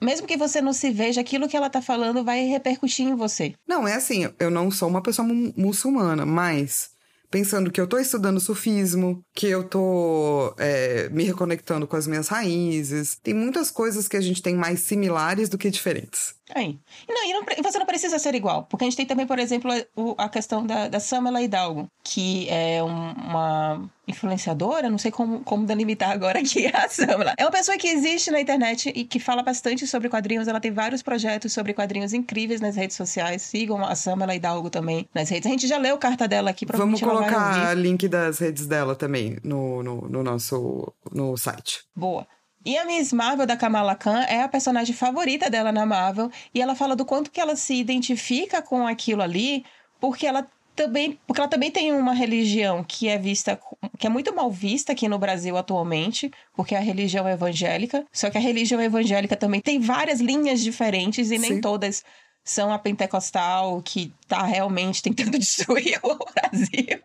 mesmo 0.00 0.26
que 0.26 0.36
você 0.36 0.60
não 0.60 0.72
se 0.72 0.90
veja, 0.90 1.20
aquilo 1.20 1.48
que 1.48 1.56
ela 1.56 1.70
tá 1.70 1.82
falando 1.82 2.24
vai 2.24 2.44
repercutir 2.46 3.06
em 3.06 3.14
você. 3.14 3.54
Não, 3.66 3.86
é 3.86 3.94
assim, 3.94 4.28
eu 4.38 4.50
não 4.50 4.70
sou 4.70 4.88
uma 4.88 5.02
pessoa 5.02 5.26
mu- 5.26 5.52
muçulmana, 5.56 6.24
mas 6.26 6.90
pensando 7.30 7.70
que 7.70 7.80
eu 7.80 7.86
tô 7.86 7.98
estudando 7.98 8.40
sufismo, 8.40 9.22
que 9.34 9.46
eu 9.46 9.62
tô 9.62 10.52
é, 10.58 11.08
me 11.10 11.22
reconectando 11.24 11.86
com 11.86 11.94
as 11.96 12.06
minhas 12.06 12.26
raízes, 12.28 13.16
tem 13.22 13.32
muitas 13.32 13.70
coisas 13.70 14.08
que 14.08 14.16
a 14.16 14.20
gente 14.20 14.42
tem 14.42 14.54
mais 14.56 14.80
similares 14.80 15.48
do 15.48 15.56
que 15.56 15.70
diferentes. 15.70 16.34
Aí. 16.54 16.78
E 17.08 17.12
Não, 17.12 17.24
e 17.28 17.32
não 17.32 17.62
você 17.62 17.78
não 17.78 17.86
precisa 17.86 18.18
ser 18.18 18.34
igual. 18.34 18.64
Porque 18.64 18.84
a 18.84 18.86
gente 18.86 18.96
tem 18.96 19.06
também, 19.06 19.26
por 19.26 19.38
exemplo, 19.38 19.70
o- 19.96 20.14
a 20.18 20.28
questão 20.28 20.66
da, 20.66 20.88
da 20.88 20.98
Samela 21.00 21.40
Hidalgo, 21.42 21.86
que 22.02 22.48
é 22.48 22.82
um- 22.82 23.12
uma 23.12 23.90
influenciadora, 24.08 24.90
não 24.90 24.98
sei 24.98 25.10
como, 25.10 25.40
como 25.40 25.64
delimitar 25.64 26.10
agora 26.10 26.40
aqui 26.40 26.66
a 26.74 26.88
Samela. 26.88 27.34
É 27.38 27.44
uma 27.44 27.50
pessoa 27.50 27.76
que 27.78 27.88
existe 27.88 28.30
na 28.30 28.40
internet 28.40 28.92
e 28.94 29.04
que 29.04 29.18
fala 29.20 29.42
bastante 29.42 29.86
sobre 29.86 30.08
quadrinhos. 30.08 30.48
Ela 30.48 30.60
tem 30.60 30.72
vários 30.72 31.02
projetos 31.02 31.52
sobre 31.52 31.72
quadrinhos 31.72 32.12
incríveis 32.12 32.60
nas 32.60 32.76
redes 32.76 32.96
sociais. 32.96 33.42
Sigam 33.42 33.84
a 33.84 33.94
Samela 33.94 34.34
Hidalgo 34.34 34.70
também 34.70 35.08
nas 35.14 35.28
redes. 35.28 35.46
A 35.46 35.50
gente 35.50 35.66
já 35.66 35.78
leu 35.78 35.96
carta 35.98 36.26
dela 36.26 36.50
aqui, 36.50 36.66
Vamos 36.66 37.00
colocar 37.00 37.60
ouvir. 37.70 37.80
link 37.80 38.08
das 38.08 38.38
redes 38.38 38.66
dela 38.66 38.94
também 38.94 39.38
no, 39.44 39.82
no, 39.82 40.00
no 40.08 40.22
nosso 40.22 40.92
no 41.12 41.36
site. 41.36 41.80
Boa. 41.94 42.26
E 42.64 42.76
a 42.76 42.84
Miss 42.84 43.12
Marvel 43.12 43.46
da 43.46 43.56
Kamala 43.56 43.94
Khan 43.94 44.22
é 44.22 44.42
a 44.42 44.48
personagem 44.48 44.94
favorita 44.94 45.48
dela 45.48 45.72
na 45.72 45.86
Marvel 45.86 46.30
e 46.54 46.60
ela 46.60 46.74
fala 46.74 46.94
do 46.94 47.06
quanto 47.06 47.30
que 47.30 47.40
ela 47.40 47.56
se 47.56 47.74
identifica 47.74 48.60
com 48.60 48.86
aquilo 48.86 49.22
ali, 49.22 49.64
porque 49.98 50.26
ela 50.26 50.46
também, 50.76 51.18
porque 51.26 51.40
ela 51.40 51.48
também 51.48 51.70
tem 51.70 51.92
uma 51.92 52.12
religião 52.12 52.84
que 52.84 53.08
é 53.08 53.18
vista 53.18 53.58
que 53.98 54.06
é 54.06 54.10
muito 54.10 54.34
mal 54.34 54.50
vista 54.50 54.92
aqui 54.92 55.08
no 55.08 55.18
Brasil 55.18 55.56
atualmente, 55.56 56.30
porque 56.54 56.74
é 56.74 56.78
a 56.78 56.82
religião 56.82 57.28
evangélica. 57.28 58.06
Só 58.12 58.30
que 58.30 58.38
a 58.38 58.40
religião 58.40 58.80
evangélica 58.80 59.36
também 59.36 59.60
tem 59.60 59.78
várias 59.78 60.20
linhas 60.20 60.60
diferentes 60.60 61.30
e 61.30 61.38
nem 61.38 61.54
Sim. 61.54 61.60
todas 61.60 62.02
são 62.44 62.72
a 62.72 62.78
pentecostal 62.78 63.80
que 63.82 64.12
tá 64.26 64.42
realmente 64.44 65.02
tentando 65.02 65.36
destruir 65.38 65.98
o 66.02 66.16
Brasil. 66.16 67.00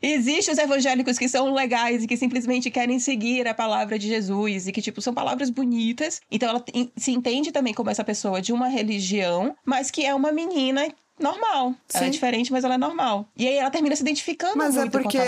Existem 0.00 0.52
os 0.52 0.58
evangélicos 0.58 1.18
que 1.18 1.28
são 1.28 1.52
legais 1.52 2.04
e 2.04 2.06
que 2.06 2.16
simplesmente 2.16 2.70
querem 2.70 2.98
seguir 2.98 3.46
a 3.48 3.54
palavra 3.54 3.98
de 3.98 4.06
Jesus 4.06 4.68
e 4.68 4.72
que, 4.72 4.82
tipo, 4.82 5.00
são 5.00 5.12
palavras 5.12 5.50
bonitas. 5.50 6.20
Então 6.30 6.48
ela 6.48 6.64
se 6.96 7.10
entende 7.10 7.50
também 7.52 7.74
como 7.74 7.90
essa 7.90 8.04
pessoa 8.04 8.40
de 8.40 8.52
uma 8.52 8.68
religião, 8.68 9.56
mas 9.64 9.90
que 9.90 10.04
é 10.04 10.14
uma 10.14 10.32
menina 10.32 10.88
normal. 11.18 11.74
Sim. 11.88 11.98
Ela 11.98 12.06
é 12.06 12.10
diferente, 12.10 12.52
mas 12.52 12.64
ela 12.64 12.74
é 12.74 12.78
normal. 12.78 13.28
E 13.36 13.46
aí 13.46 13.56
ela 13.56 13.70
termina 13.70 13.96
se 13.96 14.02
identificando 14.02 14.56
mas 14.56 14.76
é 14.76 14.80
muito 14.80 14.98
é 14.98 15.02
porque 15.02 15.18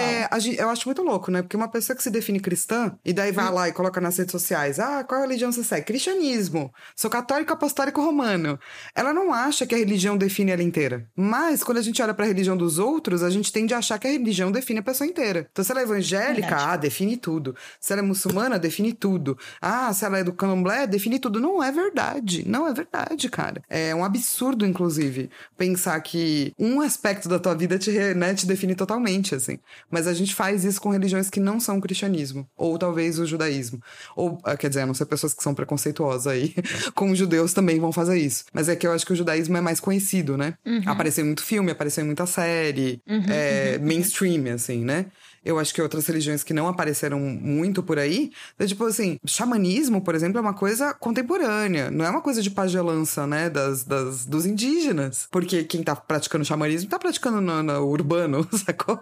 eu 0.59 0.69
acho 0.69 0.89
muito 0.89 1.03
louco, 1.03 1.31
né? 1.31 1.43
Porque 1.43 1.57
uma 1.57 1.69
pessoa 1.69 1.97
que 1.97 2.03
se 2.03 2.11
define 2.11 2.41
cristã 2.41 2.93
e 3.05 3.13
daí 3.13 3.33
vai 3.33 3.49
hum. 3.49 3.55
lá 3.55 3.69
e 3.69 3.73
coloca 3.73 4.01
nas 4.01 4.17
redes 4.17 4.33
sociais: 4.33 4.79
ah, 4.79 5.05
qual 5.05 5.21
religião 5.21 5.51
você 5.51 5.65
segue? 5.65 5.87
Cristianismo. 5.87 6.73
Sou 6.95 7.11
católico 7.11 7.53
apostólico 7.53 8.01
romano. 8.01 8.59
Ela 8.95 9.13
não 9.13 9.33
acha 9.33 9.67
que 9.67 9.75
a 9.75 9.79
religião 9.79 10.17
define 10.17 10.53
ela 10.53 10.63
inteira. 10.63 11.07
Mas 11.17 11.63
quando 11.63 11.79
a 11.79 11.83
gente 11.83 12.03
olha 12.03 12.15
para 12.15 12.25
a 12.25 12.29
religião 12.29 12.57
dos 12.57 12.79
outros, 12.79 13.23
a 13.23 13.31
gente 13.31 13.53
tende 13.53 13.75
a 13.75 13.79
achar 13.79 13.99
que 13.99 14.07
a 14.07 14.11
religião 14.11 14.53
define 14.53 14.81
a 14.81 14.83
pessoa 14.83 15.09
inteira. 15.09 15.49
Então, 15.51 15.65
se 15.65 15.71
ela 15.71 15.81
é 15.81 15.85
evangélica, 15.85 16.49
Verdade. 16.49 16.71
ah, 16.71 16.77
define 16.77 17.17
tudo. 17.17 17.57
Se 17.81 17.93
ela 17.93 18.03
é 18.03 18.05
muçulmana, 18.05 18.59
define 18.59 18.93
tudo. 18.93 19.39
Ah, 19.61 19.93
se 19.93 20.05
ela 20.05 20.19
é 20.19 20.25
do 20.25 20.33
candomblé, 20.33 20.87
define 20.87 21.19
tudo. 21.19 21.41
Não 21.41 21.63
é 21.63 21.73
verdade. 21.73 22.45
Não 22.47 22.67
é 22.67 22.73
verdade, 22.73 23.29
cara. 23.29 23.63
É 23.69 23.95
um 23.95 24.05
absurdo, 24.05 24.67
inclusive, 24.67 25.31
pensar 25.57 25.78
que 26.01 26.53
um 26.59 26.81
aspecto 26.81 27.29
da 27.29 27.39
tua 27.39 27.55
vida 27.55 27.79
te, 27.79 27.91
né, 28.15 28.35
te 28.35 28.47
define 28.47 28.75
totalmente, 28.75 29.35
assim. 29.35 29.59
Mas 29.91 30.07
a 30.07 30.15
gente 30.15 30.35
faz 30.35 30.65
isso 30.65 30.81
com 30.81 30.91
religiões 30.91 31.31
que 31.31 31.41
não 31.41 31.61
são 31.61 31.79
o 31.79 31.81
cristianismo. 31.81 32.49
Ou 32.57 32.79
talvez 32.79 33.19
o 33.19 33.27
judaísmo. 33.27 33.81
Ou, 34.17 34.39
ah, 34.45 34.57
quer 34.57 34.69
dizer, 34.69 34.83
a 34.83 34.87
não 34.87 34.95
ser 34.95 35.07
pessoas 35.07 35.33
que 35.33 35.43
são 35.43 35.55
preconceituosas 35.55 36.27
aí. 36.27 36.55
com 36.95 37.11
os 37.11 37.19
judeus 37.19 37.53
também 37.53 37.79
vão 37.79 37.93
fazer 37.93 38.19
isso. 38.19 38.45
Mas 38.53 38.69
é 38.69 38.77
que 38.77 38.87
eu 38.87 38.93
acho 38.93 39.07
que 39.07 39.13
o 39.13 39.17
judaísmo 39.17 39.57
é 39.57 39.61
mais 39.61 39.81
conhecido, 39.81 40.37
né? 40.37 40.55
Uhum. 40.67 40.83
Apareceu 40.87 41.23
em 41.23 41.29
muito 41.29 41.43
filme, 41.43 41.71
apareceu 41.71 42.03
em 42.03 42.07
muita 42.07 42.27
série. 42.27 43.01
Uhum, 43.09 43.25
é, 43.29 43.77
uhum, 43.79 43.87
mainstream, 43.87 44.55
assim, 44.55 44.85
né? 44.85 45.07
Eu 45.49 45.59
acho 45.59 45.73
que 45.73 45.81
outras 45.81 46.07
religiões 46.07 46.45
que 46.45 46.53
não 46.53 46.69
apareceram 46.69 47.19
muito 47.19 47.83
por 47.83 47.99
aí. 47.99 48.31
É 48.59 48.67
tipo 48.67 48.85
assim, 48.85 49.19
xamanismo, 49.25 50.03
por 50.03 50.15
exemplo, 50.15 50.37
é 50.37 50.41
uma 50.43 50.53
coisa 50.53 50.93
contemporânea, 50.93 51.91
não 51.91 52.05
é 52.05 52.11
uma 52.11 52.21
coisa 52.21 52.43
de 52.43 52.51
pagelança, 52.51 53.27
né, 53.27 53.49
das, 53.49 53.83
das, 53.83 54.27
dos 54.27 54.45
indígenas. 54.45 55.27
Porque 55.31 55.65
quem 55.65 55.83
tá 55.83 55.97
praticando 55.97 56.45
xamanismo 56.45 56.91
tá 56.91 56.99
praticando 56.99 57.41
no, 57.41 57.63
no 57.63 57.87
urbano, 57.87 58.47
sacou? 58.53 59.01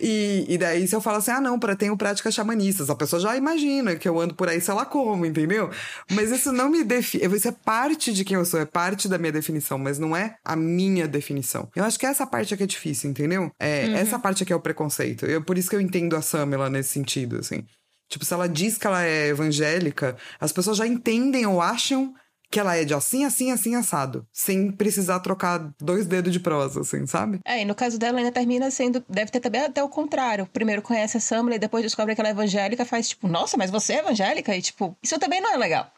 E, 0.00 0.46
e 0.48 0.56
daí 0.56 0.88
se 0.88 0.96
eu 0.96 1.00
falo 1.02 1.18
assim, 1.18 1.30
ah, 1.30 1.42
não, 1.42 1.58
para 1.58 1.76
tenho 1.76 1.94
práticas 1.94 2.34
xamanistas, 2.34 2.88
a 2.88 2.94
pessoa 2.94 3.20
já 3.20 3.36
imagina 3.36 3.96
que 3.96 4.08
eu 4.08 4.18
ando 4.18 4.34
por 4.34 4.48
aí, 4.48 4.62
sei 4.62 4.72
lá 4.72 4.86
como, 4.86 5.26
entendeu? 5.26 5.68
Mas 6.10 6.30
isso 6.30 6.52
não 6.52 6.70
me 6.70 6.82
define, 6.84 7.36
isso 7.36 7.48
é 7.48 7.52
parte 7.52 8.14
de 8.14 8.24
quem 8.24 8.38
eu 8.38 8.46
sou, 8.46 8.58
é 8.58 8.64
parte 8.64 9.08
da 9.08 9.18
minha 9.18 9.32
definição, 9.32 9.76
mas 9.76 9.98
não 9.98 10.16
é 10.16 10.36
a 10.42 10.56
minha 10.56 11.06
definição. 11.06 11.68
Eu 11.76 11.84
acho 11.84 11.98
que 11.98 12.06
essa 12.06 12.26
parte 12.26 12.54
é 12.54 12.56
que 12.56 12.62
é 12.62 12.66
difícil, 12.66 13.10
entendeu? 13.10 13.52
É, 13.58 13.84
uhum. 13.84 13.96
Essa 13.96 14.18
parte 14.18 14.42
aqui 14.42 14.54
é 14.54 14.56
o 14.56 14.60
preconceito. 14.60 15.26
Eu, 15.26 15.42
por 15.42 15.58
isso 15.58 15.65
isso 15.66 15.70
que 15.70 15.76
eu 15.76 15.80
entendo 15.80 16.16
a 16.16 16.22
Samela 16.22 16.70
nesse 16.70 16.90
sentido, 16.90 17.38
assim. 17.38 17.64
Tipo, 18.08 18.24
se 18.24 18.32
ela 18.32 18.48
diz 18.48 18.78
que 18.78 18.86
ela 18.86 19.04
é 19.04 19.28
evangélica, 19.28 20.16
as 20.38 20.52
pessoas 20.52 20.78
já 20.78 20.86
entendem 20.86 21.44
ou 21.44 21.60
acham 21.60 22.14
que 22.48 22.60
ela 22.60 22.76
é 22.76 22.84
de 22.84 22.94
assim, 22.94 23.24
assim, 23.24 23.50
assim, 23.50 23.74
assado. 23.74 24.24
Sem 24.32 24.70
precisar 24.70 25.18
trocar 25.18 25.74
dois 25.80 26.06
dedos 26.06 26.32
de 26.32 26.38
prosa, 26.38 26.82
assim, 26.82 27.04
sabe? 27.04 27.40
É, 27.44 27.60
e 27.60 27.64
no 27.64 27.74
caso 27.74 27.98
dela 27.98 28.18
ainda 28.18 28.30
termina 28.30 28.70
sendo. 28.70 29.04
Deve 29.08 29.32
ter 29.32 29.40
também 29.40 29.62
até 29.62 29.82
o 29.82 29.88
contrário. 29.88 30.46
Primeiro 30.52 30.80
conhece 30.80 31.16
a 31.16 31.20
Samela 31.20 31.56
e 31.56 31.58
depois 31.58 31.82
descobre 31.82 32.14
que 32.14 32.20
ela 32.20 32.28
é 32.28 32.32
evangélica, 32.32 32.84
faz 32.84 33.08
tipo, 33.08 33.26
nossa, 33.26 33.56
mas 33.56 33.70
você 33.70 33.94
é 33.94 33.98
evangélica? 33.98 34.56
E 34.56 34.62
tipo, 34.62 34.96
isso 35.02 35.18
também 35.18 35.40
não 35.40 35.52
é 35.52 35.56
legal. 35.56 35.90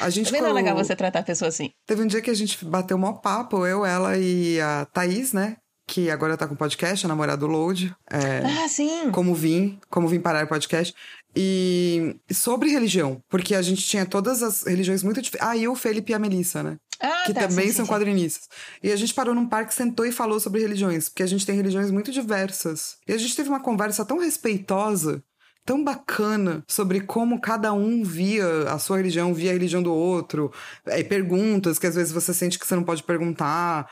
A 0.00 0.08
gente 0.08 0.26
Também 0.30 0.42
não 0.42 0.50
é 0.50 0.52
legal 0.52 0.76
você 0.76 0.94
tratar 0.94 1.18
a 1.18 1.24
pessoa 1.24 1.48
assim. 1.48 1.72
Teve 1.84 2.02
um 2.02 2.06
dia 2.06 2.22
que 2.22 2.30
a 2.30 2.34
gente 2.34 2.64
bateu 2.64 2.96
um 2.96 3.12
papo, 3.12 3.66
eu, 3.66 3.84
ela 3.84 4.16
e 4.16 4.60
a 4.60 4.84
Thaís, 4.84 5.32
né? 5.32 5.56
Que 5.90 6.08
agora 6.08 6.36
tá 6.36 6.46
com 6.46 6.54
podcast, 6.54 7.04
a 7.04 7.08
namorada 7.08 7.38
do 7.38 7.48
Load. 7.48 7.92
É, 8.08 8.42
ah, 8.44 8.68
sim! 8.68 9.10
Como 9.10 9.34
vim, 9.34 9.76
como 9.90 10.06
vim 10.06 10.20
parar 10.20 10.44
o 10.44 10.46
podcast. 10.46 10.94
E 11.34 12.16
sobre 12.32 12.70
religião, 12.70 13.20
porque 13.28 13.56
a 13.56 13.62
gente 13.62 13.82
tinha 13.82 14.06
todas 14.06 14.40
as 14.40 14.62
religiões 14.62 15.02
muito 15.02 15.20
diferentes. 15.20 15.50
Ah, 15.50 15.56
e 15.56 15.66
o 15.66 15.74
Felipe 15.74 16.12
e 16.12 16.14
a 16.14 16.18
Melissa, 16.18 16.62
né? 16.62 16.78
Ah, 17.00 17.24
que 17.26 17.34
tá, 17.34 17.48
também 17.48 17.66
sim, 17.66 17.72
são 17.72 17.84
sim, 17.86 17.90
quadrinistas. 17.90 18.48
E 18.80 18.92
a 18.92 18.96
gente 18.96 19.12
parou 19.12 19.34
num 19.34 19.48
parque, 19.48 19.74
sentou 19.74 20.06
e 20.06 20.12
falou 20.12 20.38
sobre 20.38 20.60
religiões, 20.60 21.08
porque 21.08 21.24
a 21.24 21.26
gente 21.26 21.44
tem 21.44 21.56
religiões 21.56 21.90
muito 21.90 22.12
diversas. 22.12 22.98
E 23.08 23.12
a 23.12 23.18
gente 23.18 23.34
teve 23.34 23.48
uma 23.48 23.60
conversa 23.60 24.04
tão 24.04 24.20
respeitosa 24.20 25.24
tão 25.64 25.84
bacana 25.84 26.64
sobre 26.66 27.00
como 27.00 27.40
cada 27.40 27.72
um 27.72 28.02
via 28.02 28.44
a 28.72 28.78
sua 28.78 28.96
religião, 28.96 29.32
via 29.32 29.50
a 29.50 29.52
religião 29.52 29.82
do 29.82 29.92
outro, 29.92 30.52
é, 30.86 31.02
perguntas 31.04 31.78
que 31.78 31.86
às 31.86 31.94
vezes 31.94 32.12
você 32.12 32.34
sente 32.34 32.58
que 32.58 32.66
você 32.66 32.74
não 32.74 32.82
pode 32.82 33.02
perguntar. 33.02 33.88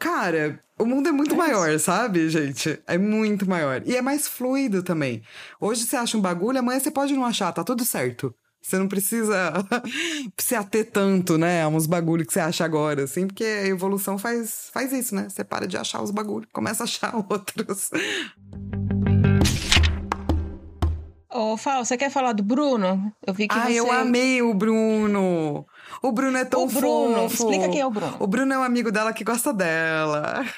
Cara, 0.00 0.58
o 0.78 0.86
mundo 0.86 1.10
é 1.10 1.12
muito 1.12 1.34
é 1.34 1.36
maior, 1.36 1.78
sabe, 1.78 2.30
gente? 2.30 2.80
É 2.86 2.96
muito 2.96 3.46
maior. 3.46 3.82
E 3.84 3.94
é 3.94 4.00
mais 4.00 4.26
fluido 4.26 4.82
também. 4.82 5.22
Hoje 5.60 5.84
você 5.84 5.94
acha 5.94 6.16
um 6.16 6.22
bagulho, 6.22 6.58
amanhã 6.58 6.80
você 6.80 6.90
pode 6.90 7.12
não 7.12 7.26
achar, 7.26 7.52
tá 7.52 7.62
tudo 7.62 7.84
certo. 7.84 8.34
Você 8.62 8.78
não 8.78 8.88
precisa 8.88 9.52
se 10.40 10.54
ater 10.54 10.90
tanto, 10.90 11.36
né, 11.36 11.62
a 11.62 11.68
uns 11.68 11.86
bagulhos 11.86 12.26
que 12.26 12.32
você 12.32 12.40
acha 12.40 12.64
agora, 12.64 13.04
assim, 13.04 13.26
porque 13.26 13.44
a 13.44 13.66
evolução 13.66 14.16
faz, 14.16 14.70
faz 14.72 14.90
isso, 14.90 15.14
né? 15.14 15.28
Você 15.28 15.44
para 15.44 15.68
de 15.68 15.76
achar 15.76 16.00
os 16.00 16.10
bagulhos, 16.10 16.48
começa 16.50 16.82
a 16.82 16.84
achar 16.84 17.14
outros. 17.28 17.90
Ô, 21.30 21.58
Fal, 21.58 21.84
você 21.84 21.98
quer 21.98 22.10
falar 22.10 22.32
do 22.32 22.42
Bruno? 22.42 23.12
Eu 23.26 23.34
vi 23.34 23.46
que 23.46 23.54
ah, 23.54 23.66
você... 23.66 23.78
eu 23.78 23.92
amei 23.92 24.40
o 24.40 24.54
Bruno! 24.54 25.66
O 26.02 26.12
Bruno 26.12 26.36
é 26.38 26.44
tão 26.44 26.64
o 26.64 26.66
Bruno, 26.66 27.28
fofo. 27.28 27.34
explica 27.44 27.68
quem 27.68 27.80
é 27.80 27.86
o 27.86 27.90
Bruno. 27.90 28.16
O 28.18 28.26
Bruno 28.26 28.52
é 28.52 28.58
um 28.58 28.62
amigo 28.62 28.90
dela 28.90 29.12
que 29.12 29.24
gosta 29.24 29.52
dela. 29.52 30.44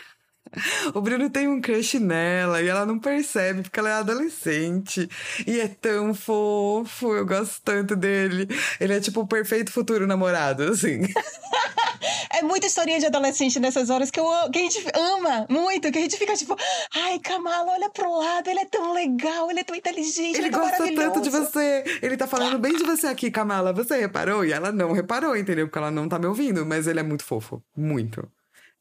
O 0.95 1.01
Bruno 1.01 1.31
tem 1.31 1.49
um 1.49 1.63
crush 1.63 1.99
nela 1.99 2.61
e 2.61 2.69
ela 2.69 2.85
não 2.85 2.99
percebe 2.99 3.63
porque 3.63 3.81
ela 3.81 3.89
é 3.89 3.93
adolescente. 3.95 5.09
E 5.47 5.59
é 5.59 5.67
tão 5.67 6.13
fofo, 6.13 7.15
eu 7.15 7.25
gosto 7.25 7.63
tanto 7.65 7.97
dele. 7.97 8.47
Ele 8.79 8.93
é 8.93 9.01
tipo 9.01 9.23
o 9.23 9.27
perfeito 9.27 9.73
futuro 9.73 10.07
namorado, 10.07 10.65
assim. 10.65 11.01
é 12.43 12.45
muita 12.45 12.67
historinha 12.67 12.99
de 12.99 13.07
adolescente 13.07 13.59
nessas 13.61 13.89
horas 13.89 14.11
que, 14.11 14.19
eu, 14.19 14.27
que 14.53 14.59
a 14.59 14.63
gente 14.63 14.85
ama 14.95 15.47
muito, 15.49 15.91
que 15.91 15.99
a 15.99 16.03
gente 16.03 16.17
fica 16.17 16.35
tipo, 16.35 16.57
ai, 16.95 17.19
Kamala, 17.21 17.73
olha 17.73 17.89
pro 17.89 18.13
lado, 18.13 18.51
ele 18.51 18.61
é 18.61 18.65
tão 18.67 18.93
legal, 18.93 19.51
ele 19.51 19.61
é 19.61 19.65
tão 19.65 19.77
inteligente, 19.77 20.39
ele, 20.39 20.49
ele 20.49 20.55
é 20.55 20.59
gosta 20.59 20.95
tanto 20.95 21.21
de 21.21 21.31
você. 21.31 21.85
Ele 22.03 22.17
tá 22.17 22.27
falando 22.27 22.59
bem 22.59 22.77
de 22.77 22.83
você 22.83 23.07
aqui, 23.07 23.31
Kamala. 23.31 23.73
Você 23.73 23.99
reparou? 23.99 24.45
E 24.45 24.53
ela 24.53 24.73
não 24.73 24.93
reparou, 24.93 25.37
entendeu? 25.37 25.67
Porque 25.67 25.79
ela 25.79 25.91
não 25.91 26.09
tá 26.09 26.19
me 26.19 26.27
ouvindo, 26.27 26.67
mas 26.67 26.87
ele 26.87 27.01
é 27.01 27.03
muito 27.03 27.25
fofo. 27.25 27.63
Muito. 27.77 28.29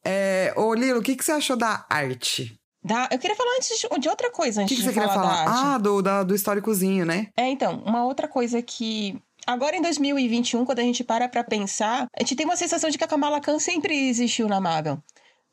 É, 0.03 0.51
ô, 0.57 0.73
Lilo, 0.73 0.99
o 0.99 1.03
que, 1.03 1.15
que 1.15 1.23
você 1.23 1.31
achou 1.31 1.55
da 1.55 1.85
arte? 1.89 2.59
Da, 2.83 3.07
eu 3.11 3.19
queria 3.19 3.35
falar 3.35 3.51
antes 3.57 3.79
de, 3.79 3.99
de 3.99 4.09
outra 4.09 4.31
coisa. 4.31 4.63
Antes 4.63 4.75
o 4.75 4.75
que, 4.75 4.81
que 4.81 4.87
você 4.87 4.99
queria 4.99 5.13
falar? 5.13 5.45
Ah, 5.47 5.77
do, 5.77 6.01
da, 6.01 6.23
do 6.23 6.33
históricozinho, 6.33 7.05
né? 7.05 7.27
É, 7.37 7.47
então, 7.47 7.83
uma 7.85 8.03
outra 8.05 8.27
coisa 8.27 8.59
que 8.61 9.21
Agora 9.45 9.75
em 9.75 9.81
2021, 9.81 10.65
quando 10.65 10.79
a 10.79 10.83
gente 10.83 11.03
para 11.03 11.27
pra 11.27 11.43
pensar, 11.43 12.07
a 12.15 12.19
gente 12.21 12.35
tem 12.35 12.45
uma 12.45 12.55
sensação 12.55 12.89
de 12.89 12.97
que 12.97 13.03
a 13.03 13.07
Kamala 13.07 13.41
Khan 13.41 13.59
sempre 13.59 14.09
existiu 14.09 14.47
na 14.47 14.61
Marvel. 14.61 15.01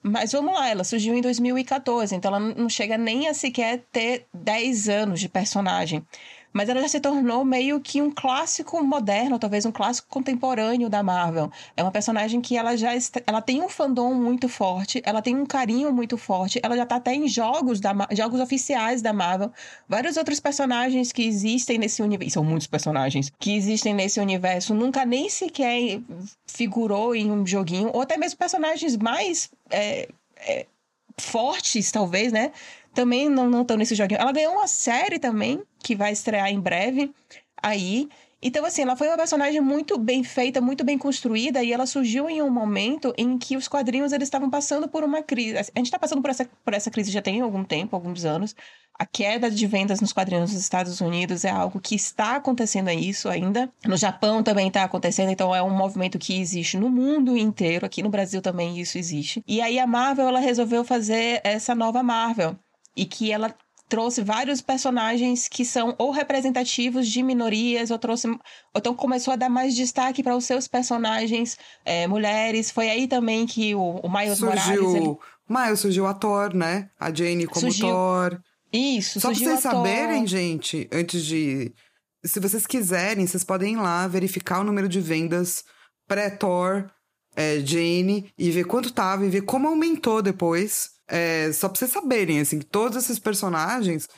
Mas 0.03 0.33
vamos 0.33 0.55
lá, 0.55 0.69
ela 0.69 0.85
surgiu 0.85 1.15
em 1.15 1.21
2014, 1.21 2.15
então 2.15 2.29
ela 2.29 2.39
não 2.39 2.69
chega 2.69 2.97
nem 2.97 3.29
a 3.29 3.35
sequer 3.35 3.85
ter 3.91 4.27
10 4.33 4.89
anos 4.89 5.21
de 5.21 5.29
personagem 5.29 6.07
mas 6.53 6.69
ela 6.69 6.81
já 6.81 6.89
se 6.89 7.01
tornou 7.01 7.45
meio 7.45 7.81
que 7.81 8.01
um 8.01 8.11
clássico 8.11 8.83
moderno, 8.83 9.39
talvez 9.39 9.65
um 9.67 9.73
clássico 9.73 10.09
contemporâneo 10.09 10.89
da 10.89 11.03
Marvel. 11.03 11.51
É 11.77 11.83
uma 11.83 11.91
personagem 11.91 12.41
que 12.41 12.57
ela 12.57 12.77
já 12.77 12.91
ela 13.27 13.41
tem 13.41 13.63
um 13.63 13.69
fandom 13.69 14.15
muito 14.15 14.49
forte, 14.49 15.03
ela 15.05 15.23
tem 15.23 15.37
um 15.37 15.47
carinho 15.47 15.93
muito 15.93 16.17
forte, 16.17 16.61
ela 16.63 16.77
já 16.77 16.87
tá 16.87 16.97
até 16.97 17.15
em 17.15 17.29
jogos 17.29 17.81
da 17.81 17.95
jogos 18.13 18.41
oficiais 18.41 19.03
da 19.03 19.13
Marvel. 19.13 19.53
Vários 19.89 20.17
outros 20.17 20.41
personagens 20.41 21.13
que 21.13 21.23
existem 21.23 21.79
nesse 21.79 22.03
universo, 22.03 22.35
são 22.35 22.45
muitos 22.45 22.67
personagens 22.67 23.33
que 23.39 23.55
existem 23.55 23.95
nesse 23.95 24.21
universo, 24.21 24.75
nunca 24.75 25.05
nem 25.05 25.29
sequer 25.29 26.01
figurou 26.47 27.15
em 27.15 27.31
um 27.31 27.47
joguinho, 27.47 27.91
ou 27.93 28.01
até 28.01 28.17
mesmo 28.17 28.39
personagens 28.39 28.97
mais 28.97 29.51
é, 29.71 30.09
é, 30.37 30.67
fortes, 31.21 31.91
talvez, 31.91 32.33
né? 32.33 32.53
Também 32.99 33.29
não 33.29 33.63
estão 33.63 33.77
nesse 33.77 33.95
joguinho. 33.95 34.21
Ela 34.21 34.33
ganhou 34.33 34.55
uma 34.55 34.67
série 34.67 35.21
também, 35.21 35.63
que 35.79 35.95
vai 35.95 36.11
estrear 36.11 36.49
em 36.49 36.59
breve 36.59 37.15
aí. 37.63 38.09
Então, 38.43 38.65
assim, 38.65 38.83
ela 38.83 38.97
foi 38.97 39.07
uma 39.07 39.17
personagem 39.17 39.61
muito 39.61 39.97
bem 39.97 40.25
feita, 40.25 40.61
muito 40.61 40.83
bem 40.83 40.99
construída, 40.99 41.63
e 41.63 41.73
ela 41.73 41.87
surgiu 41.87 42.29
em 42.29 42.43
um 42.43 42.51
momento 42.51 43.15
em 43.17 43.39
que 43.39 43.57
os 43.57 43.69
quadrinhos 43.69 44.13
eles 44.13 44.27
estavam 44.27 44.51
passando 44.51 44.89
por 44.89 45.05
uma 45.05 45.23
crise. 45.23 45.59
A 45.59 45.63
gente 45.63 45.87
está 45.87 45.99
passando 45.99 46.21
por 46.21 46.31
essa, 46.31 46.45
por 46.65 46.75
essa 46.75 46.91
crise 46.91 47.13
já 47.13 47.23
tem 47.23 47.41
algum 47.41 47.63
tempo, 47.63 47.95
alguns 47.95 48.25
anos. 48.25 48.53
A 48.99 49.07
queda 49.07 49.49
de 49.49 49.65
vendas 49.69 50.01
nos 50.01 50.13
quadrinhos 50.13 50.53
nos 50.53 50.61
Estados 50.61 51.01
Unidos 51.01 51.45
é 51.45 51.51
algo 51.51 51.79
que 51.79 51.95
está 51.95 52.35
acontecendo 52.35 52.91
isso 52.91 53.29
ainda. 53.29 53.71
No 53.87 53.97
Japão 53.97 54.43
também 54.43 54.67
está 54.67 54.83
acontecendo, 54.83 55.31
então 55.31 55.55
é 55.55 55.63
um 55.63 55.71
movimento 55.71 56.19
que 56.19 56.41
existe 56.41 56.77
no 56.77 56.91
mundo 56.91 57.37
inteiro. 57.37 57.87
Aqui 57.87 58.03
no 58.03 58.11
Brasil 58.11 58.43
também 58.43 58.77
isso 58.77 58.99
existe. 58.99 59.41
E 59.47 59.61
aí 59.61 59.79
a 59.79 59.87
Marvel 59.87 60.27
ela 60.27 60.41
resolveu 60.41 60.83
fazer 60.83 61.41
essa 61.45 61.77
nova 61.77 62.03
Marvel 62.03 62.57
e 62.99 63.07
que 63.07 63.31
ela 63.31 63.55
trouxe 63.89 64.23
vários 64.23 64.61
personagens 64.61 65.49
que 65.49 65.65
são 65.65 65.95
ou 65.99 66.11
representativos 66.11 67.09
de 67.09 67.23
minorias, 67.23 67.91
ou 67.91 67.99
trouxe. 67.99 68.29
Ou 68.29 68.39
então 68.77 68.95
começou 68.95 69.33
a 69.33 69.37
dar 69.37 69.49
mais 69.49 69.75
destaque 69.75 70.23
para 70.23 70.37
os 70.37 70.45
seus 70.45 70.69
personagens 70.69 71.57
é, 71.85 72.07
mulheres. 72.07 72.71
Foi 72.71 72.91
aí 72.91 73.07
também 73.07 73.47
que 73.47 73.75
o, 73.75 74.01
o 74.03 74.13
Miles 74.13 74.39
surgiu, 74.39 74.83
Morales. 74.83 74.95
Ele... 74.95 75.17
Miles 75.49 75.81
surgiu 75.81 76.07
a 76.07 76.13
Thor, 76.13 76.55
né? 76.55 76.91
A 77.01 77.15
Jane 77.15 77.47
como 77.47 77.61
surgiu... 77.61 77.89
Thor. 77.89 78.41
Isso, 78.71 79.19
Só 79.19 79.31
pra 79.31 79.39
vocês 79.39 79.61
saberem, 79.61 80.27
gente, 80.27 80.87
antes 80.93 81.25
de. 81.25 81.73
Se 82.23 82.39
vocês 82.39 82.67
quiserem, 82.67 83.27
vocês 83.27 83.43
podem 83.43 83.73
ir 83.73 83.77
lá 83.79 84.07
verificar 84.07 84.61
o 84.61 84.65
número 84.65 84.87
de 84.87 85.01
vendas 85.01 85.65
pré-Thor 86.07 86.91
é, 87.35 87.61
Jane 87.61 88.31
e 88.37 88.51
ver 88.51 88.65
quanto 88.65 88.93
tava 88.93 89.25
e 89.25 89.31
ver 89.31 89.43
como 89.43 89.69
aumentou 89.69 90.21
depois. 90.21 90.98
É, 91.09 91.51
só 91.53 91.69
pra 91.69 91.79
vocês 91.79 91.91
saberem, 91.91 92.41
assim, 92.41 92.59
que 92.59 92.67
todos 92.67 92.97
esses 92.97 93.19
personagens 93.19 94.09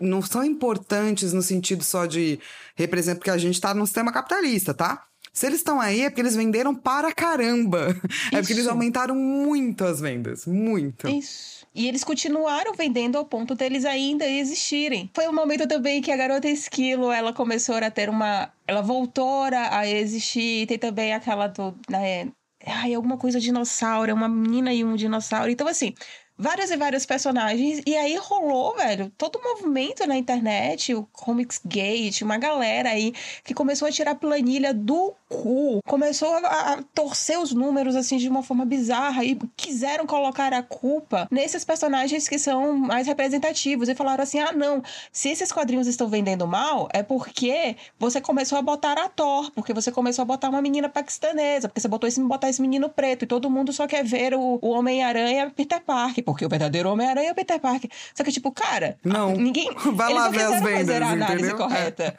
não 0.00 0.22
são 0.22 0.44
importantes 0.44 1.32
no 1.32 1.42
sentido 1.42 1.82
só 1.82 2.06
de 2.06 2.38
representar, 2.76 3.16
porque 3.18 3.30
a 3.30 3.38
gente 3.38 3.60
tá 3.60 3.74
no 3.74 3.84
sistema 3.84 4.12
capitalista, 4.12 4.72
tá? 4.72 5.04
Se 5.32 5.46
eles 5.46 5.58
estão 5.58 5.80
aí 5.80 6.02
é 6.02 6.10
porque 6.10 6.20
eles 6.20 6.34
venderam 6.34 6.74
para 6.74 7.12
caramba. 7.12 7.90
Isso. 7.90 8.28
É 8.34 8.40
porque 8.40 8.52
eles 8.52 8.66
aumentaram 8.66 9.14
muito 9.14 9.84
as 9.84 10.00
vendas. 10.00 10.46
Muito. 10.46 11.08
Isso. 11.08 11.66
E 11.74 11.86
eles 11.86 12.02
continuaram 12.02 12.72
vendendo 12.74 13.16
ao 13.16 13.24
ponto 13.24 13.54
deles 13.54 13.84
ainda 13.84 14.26
existirem. 14.26 15.08
Foi 15.14 15.28
um 15.28 15.32
momento 15.32 15.66
também 15.68 16.02
que 16.02 16.10
a 16.10 16.16
garota 16.16 16.48
esquilo, 16.48 17.12
ela 17.12 17.32
começou 17.32 17.76
a 17.76 17.90
ter 17.90 18.08
uma. 18.08 18.52
Ela 18.66 18.82
voltou 18.82 19.44
a 19.44 19.86
existir. 19.86 20.66
Tem 20.66 20.78
também 20.78 21.14
aquela 21.14 21.46
do. 21.46 21.72
Né, 21.88 22.28
ai, 22.66 22.94
alguma 22.94 23.16
coisa 23.16 23.38
dinossauro, 23.38 24.12
uma 24.12 24.28
menina 24.28 24.72
e 24.72 24.84
um 24.84 24.96
dinossauro. 24.96 25.50
Então, 25.50 25.68
assim, 25.68 25.94
vários 26.38 26.70
e 26.70 26.76
vários 26.76 27.04
personagens. 27.04 27.82
E 27.84 27.96
aí 27.96 28.16
rolou, 28.16 28.76
velho, 28.76 29.10
todo 29.18 29.36
o 29.36 29.42
movimento 29.42 30.06
na 30.06 30.16
internet, 30.16 30.94
o 30.94 31.04
Comics 31.12 31.60
Gate, 31.64 32.22
uma 32.22 32.38
galera 32.38 32.90
aí 32.90 33.12
que 33.42 33.52
começou 33.52 33.88
a 33.88 33.90
tirar 33.92 34.14
planilha 34.14 34.72
do 34.72 35.12
cu, 35.28 35.80
começou 35.86 36.32
a, 36.32 36.72
a, 36.72 36.82
torcer 36.94 37.38
os 37.38 37.52
números 37.52 37.96
assim 37.96 38.16
de 38.16 38.28
uma 38.28 38.42
forma 38.42 38.64
bizarra 38.64 39.24
e 39.24 39.38
quiseram 39.56 40.06
colocar 40.06 40.52
a 40.52 40.62
culpa 40.62 41.26
nesses 41.30 41.64
personagens 41.64 42.28
que 42.28 42.38
são 42.38 42.74
mais 42.76 43.06
representativos 43.06 43.88
e 43.88 43.94
falaram 43.94 44.22
assim: 44.22 44.38
ah, 44.38 44.52
não, 44.52 44.82
se 45.12 45.28
esses 45.28 45.50
quadrinhos 45.50 45.86
estão 45.86 46.08
vendendo 46.08 46.46
mal, 46.46 46.88
é 46.92 47.02
porque 47.02 47.76
você 47.98 48.20
começou 48.20 48.58
a 48.58 48.62
botar 48.62 48.98
a 48.98 49.08
Thor, 49.08 49.50
porque 49.50 49.74
você 49.74 49.90
começou 49.90 50.22
a 50.22 50.26
botar 50.26 50.48
uma 50.48 50.62
menina 50.62 50.88
paquistanesa, 50.88 51.68
porque 51.68 51.80
você 51.80 51.88
botou 51.88 52.06
esse, 52.06 52.20
botar 52.22 52.48
esse 52.48 52.62
menino 52.62 52.88
preto 52.88 53.24
e 53.24 53.26
todo 53.26 53.50
mundo 53.50 53.72
só 53.72 53.86
quer 53.86 54.04
ver 54.04 54.34
o, 54.34 54.58
o 54.62 54.70
Homem-Aranha 54.70 55.50
Peter 55.54 55.80
Parker 55.80 56.27
porque 56.28 56.44
o 56.44 56.48
verdadeiro 56.48 56.90
Homem-Aranha 56.90 57.30
é 57.30 57.32
o 57.32 57.34
Peter 57.34 57.58
Parker. 57.58 57.90
Só 58.14 58.22
que, 58.22 58.30
tipo, 58.30 58.52
cara, 58.52 58.98
não. 59.02 59.32
ninguém. 59.34 59.70
Vai 59.94 60.12
lá 60.12 60.28
ver 60.28 60.42
as 60.42 60.60
vendas, 60.60 60.78
fazer 60.80 61.02
a 61.02 61.08
análise 61.08 61.46
entendeu? 61.46 61.56
correta. 61.56 62.14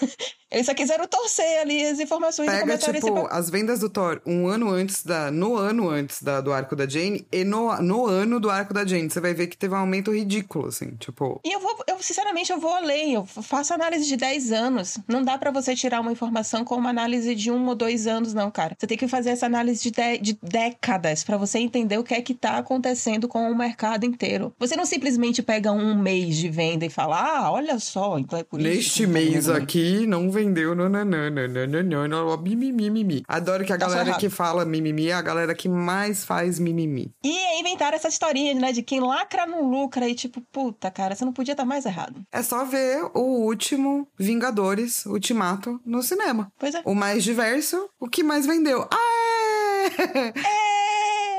Eles 0.54 0.66
só 0.66 0.74
quiseram 0.74 1.06
torcer 1.06 1.60
ali 1.60 1.84
as 1.84 1.98
informações 1.98 2.48
Pega, 2.48 2.78
tipo, 2.78 2.96
esse... 2.96 3.26
as 3.30 3.50
vendas 3.50 3.80
do 3.80 3.90
Thor 3.90 4.20
um 4.24 4.46
ano 4.46 4.70
antes 4.70 5.04
da. 5.04 5.30
No 5.30 5.56
ano 5.56 5.90
antes 5.90 6.22
da, 6.22 6.40
do 6.40 6.52
arco 6.52 6.76
da 6.76 6.86
Jane 6.86 7.26
e 7.32 7.44
no, 7.44 7.76
no 7.82 8.06
ano 8.06 8.38
do 8.38 8.48
arco 8.48 8.72
da 8.72 8.86
Jane. 8.86 9.10
Você 9.10 9.20
vai 9.20 9.34
ver 9.34 9.48
que 9.48 9.56
teve 9.56 9.74
um 9.74 9.78
aumento 9.78 10.14
ridículo, 10.14 10.68
assim, 10.68 10.92
tipo. 10.96 11.40
E 11.44 11.52
eu 11.52 11.60
vou, 11.60 11.76
eu, 11.88 11.96
sinceramente, 12.00 12.52
eu 12.52 12.58
vou 12.58 12.72
além. 12.72 13.14
Eu 13.14 13.24
faço 13.24 13.74
análise 13.74 14.06
de 14.06 14.16
10 14.16 14.52
anos. 14.52 14.98
Não 15.08 15.22
dá 15.22 15.36
para 15.36 15.50
você 15.50 15.74
tirar 15.74 16.00
uma 16.00 16.12
informação 16.12 16.64
com 16.64 16.76
uma 16.76 16.90
análise 16.90 17.34
de 17.34 17.50
um 17.50 17.66
ou 17.66 17.74
dois 17.74 18.06
anos, 18.06 18.32
não, 18.32 18.50
cara. 18.50 18.76
Você 18.78 18.86
tem 18.86 18.96
que 18.96 19.08
fazer 19.08 19.30
essa 19.30 19.46
análise 19.46 19.82
de, 19.82 19.90
de, 19.90 20.18
de 20.18 20.38
décadas 20.42 21.24
para 21.24 21.36
você 21.36 21.58
entender 21.58 21.98
o 21.98 22.04
que 22.04 22.14
é 22.14 22.22
que 22.22 22.34
tá 22.34 22.58
acontecendo 22.58 23.26
com 23.26 23.50
o 23.50 23.56
mercado 23.56 24.06
inteiro. 24.06 24.52
Você 24.58 24.76
não 24.76 24.86
simplesmente 24.86 25.42
pega 25.42 25.72
um 25.72 26.00
mês 26.00 26.36
de 26.36 26.48
venda 26.48 26.86
e 26.86 26.90
fala, 26.90 27.20
ah, 27.20 27.52
olha 27.52 27.78
só, 27.78 28.18
então 28.18 28.38
é 28.38 28.44
por 28.44 28.60
Neste 28.60 28.78
isso. 28.78 29.02
Neste 29.02 29.06
mês 29.06 29.48
aqui 29.48 30.06
não 30.06 30.30
vendeu, 30.30 30.43
não, 30.50 30.74
não, 30.74 30.88
não, 30.88 31.04
não, 31.04 31.30
não, 31.66 31.82
não, 31.82 32.08
não, 32.08 32.36
mimimi, 32.38 32.72
mimimi. 32.72 33.22
Adoro 33.28 33.64
que 33.64 33.72
a 33.72 33.78
tá 33.78 33.86
galera 33.86 34.14
que 34.14 34.28
fala 34.28 34.64
mimimi 34.64 35.08
é 35.08 35.14
a 35.14 35.22
galera 35.22 35.54
que 35.54 35.68
mais 35.68 36.24
faz 36.24 36.58
mimimi. 36.58 37.12
E 37.22 37.60
inventaram 37.60 37.96
essa 37.96 38.08
historinha, 38.08 38.54
né, 38.54 38.72
de 38.72 38.82
quem 38.82 39.00
lacra 39.00 39.46
não 39.46 39.68
lucra 39.68 40.08
e 40.08 40.14
tipo, 40.14 40.40
puta, 40.52 40.90
cara, 40.90 41.14
você 41.14 41.24
não 41.24 41.32
podia 41.32 41.52
estar 41.52 41.62
tá 41.62 41.68
mais 41.68 41.86
errado. 41.86 42.24
É 42.32 42.42
só 42.42 42.64
ver 42.64 43.04
o 43.14 43.44
último 43.44 44.06
Vingadores 44.18 45.06
Ultimato 45.06 45.80
no 45.84 46.02
cinema. 46.02 46.52
Pois 46.58 46.74
é. 46.74 46.82
O 46.84 46.94
mais 46.94 47.24
diverso, 47.24 47.88
o 47.98 48.08
que 48.08 48.22
mais 48.22 48.46
vendeu. 48.46 48.88
Aê! 48.90 50.32
É! 50.36 50.73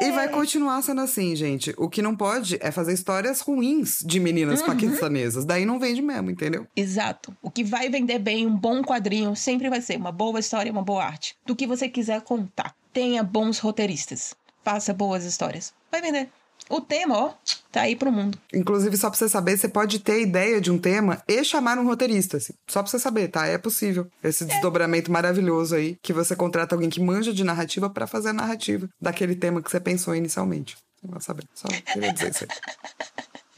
E 0.02 0.12
vai 0.12 0.30
continuar 0.30 0.82
sendo 0.82 1.02
assim, 1.02 1.36
gente. 1.36 1.74
O 1.78 1.90
que 1.90 2.02
não 2.02 2.16
pode 2.16 2.58
é 2.62 2.72
fazer 2.72 2.94
histórias 2.94 3.42
ruins 3.42 4.04
de 4.06 4.20
meninas 4.20 4.62
uhum. 4.62 4.68
paquistanesas. 4.68 5.46
Daí 5.46 5.66
não 5.66 5.80
vende 5.80 6.02
mesmo, 6.02 6.30
entendeu? 6.30 6.68
Exato. 6.76 7.36
O 7.42 7.50
que 7.50 7.64
vai 7.64 7.90
vender 7.90 8.20
bem 8.20 8.46
um 8.46 8.56
bom 8.56 8.82
quadrinho 8.82 9.36
sempre 9.36 9.70
vai 9.70 9.82
ser 9.82 9.98
uma 9.98 10.12
boa 10.12 10.40
história, 10.40 10.72
uma 10.72 10.84
boa 10.84 11.04
arte. 11.04 11.36
Do 11.46 11.56
que 11.56 11.68
você 11.68 11.88
quiser 11.88 12.22
contar. 12.22 12.76
Tenha 12.94 13.24
bons 13.24 13.60
roteiristas. 13.60 14.36
Faça 14.64 14.94
boas 14.94 15.24
histórias. 15.24 15.74
Vai 15.92 16.02
vender. 16.02 16.30
O 16.70 16.82
tema, 16.82 17.18
ó, 17.18 17.34
tá 17.72 17.82
aí 17.82 17.96
pro 17.96 18.12
mundo. 18.12 18.38
Inclusive, 18.54 18.98
só 18.98 19.10
pra 19.10 19.18
você 19.18 19.30
saber, 19.30 19.58
você 19.58 19.68
pode 19.68 20.00
ter 20.00 20.22
ideia 20.22 20.60
de 20.60 20.72
um 20.72 20.78
tema 20.78 21.22
e 21.28 21.44
chamar 21.44 21.78
um 21.78 21.86
roteirista. 21.86 22.38
Assim. 22.38 22.54
Só 22.68 22.82
pra 22.82 22.92
você 22.92 22.98
saber, 22.98 23.28
tá? 23.28 23.46
É 23.46 23.58
possível. 23.58 24.08
Esse 24.24 24.44
é. 24.44 24.48
desdobramento 24.48 25.12
maravilhoso 25.12 25.76
aí, 25.76 25.98
que 26.02 26.12
você 26.12 26.36
contrata 26.36 26.74
alguém 26.76 26.90
que 26.90 27.00
manja 27.00 27.32
de 27.32 27.44
narrativa 27.44 27.90
para 27.90 28.08
fazer 28.08 28.30
a 28.30 28.34
narrativa 28.34 28.90
daquele 29.00 29.36
tema 29.36 29.62
que 29.62 29.70
você 29.70 29.80
pensou 29.80 30.16
inicialmente. 30.16 30.76
Você 31.00 31.08
vai 31.08 31.22
saber. 31.22 31.44
Só 31.54 31.68
queria 31.68 32.14
dizer 32.14 32.32
isso 32.32 32.46
aí. 32.46 32.50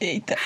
Eita. 0.00 0.36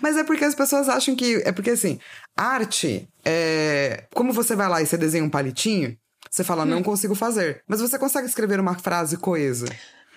Mas 0.00 0.16
é 0.16 0.24
porque 0.24 0.44
as 0.44 0.54
pessoas 0.54 0.88
acham 0.88 1.14
que. 1.14 1.42
É 1.44 1.52
porque 1.52 1.70
assim, 1.70 1.98
arte 2.36 3.08
é. 3.24 4.04
Como 4.14 4.32
você 4.32 4.56
vai 4.56 4.68
lá 4.68 4.80
e 4.80 4.86
você 4.86 4.96
desenha 4.96 5.24
um 5.24 5.28
palitinho, 5.28 5.96
você 6.30 6.42
fala, 6.42 6.62
hum. 6.62 6.66
não 6.66 6.82
consigo 6.82 7.14
fazer. 7.14 7.62
Mas 7.66 7.80
você 7.80 7.98
consegue 7.98 8.26
escrever 8.26 8.58
uma 8.58 8.78
frase 8.78 9.18
coesa. 9.18 9.66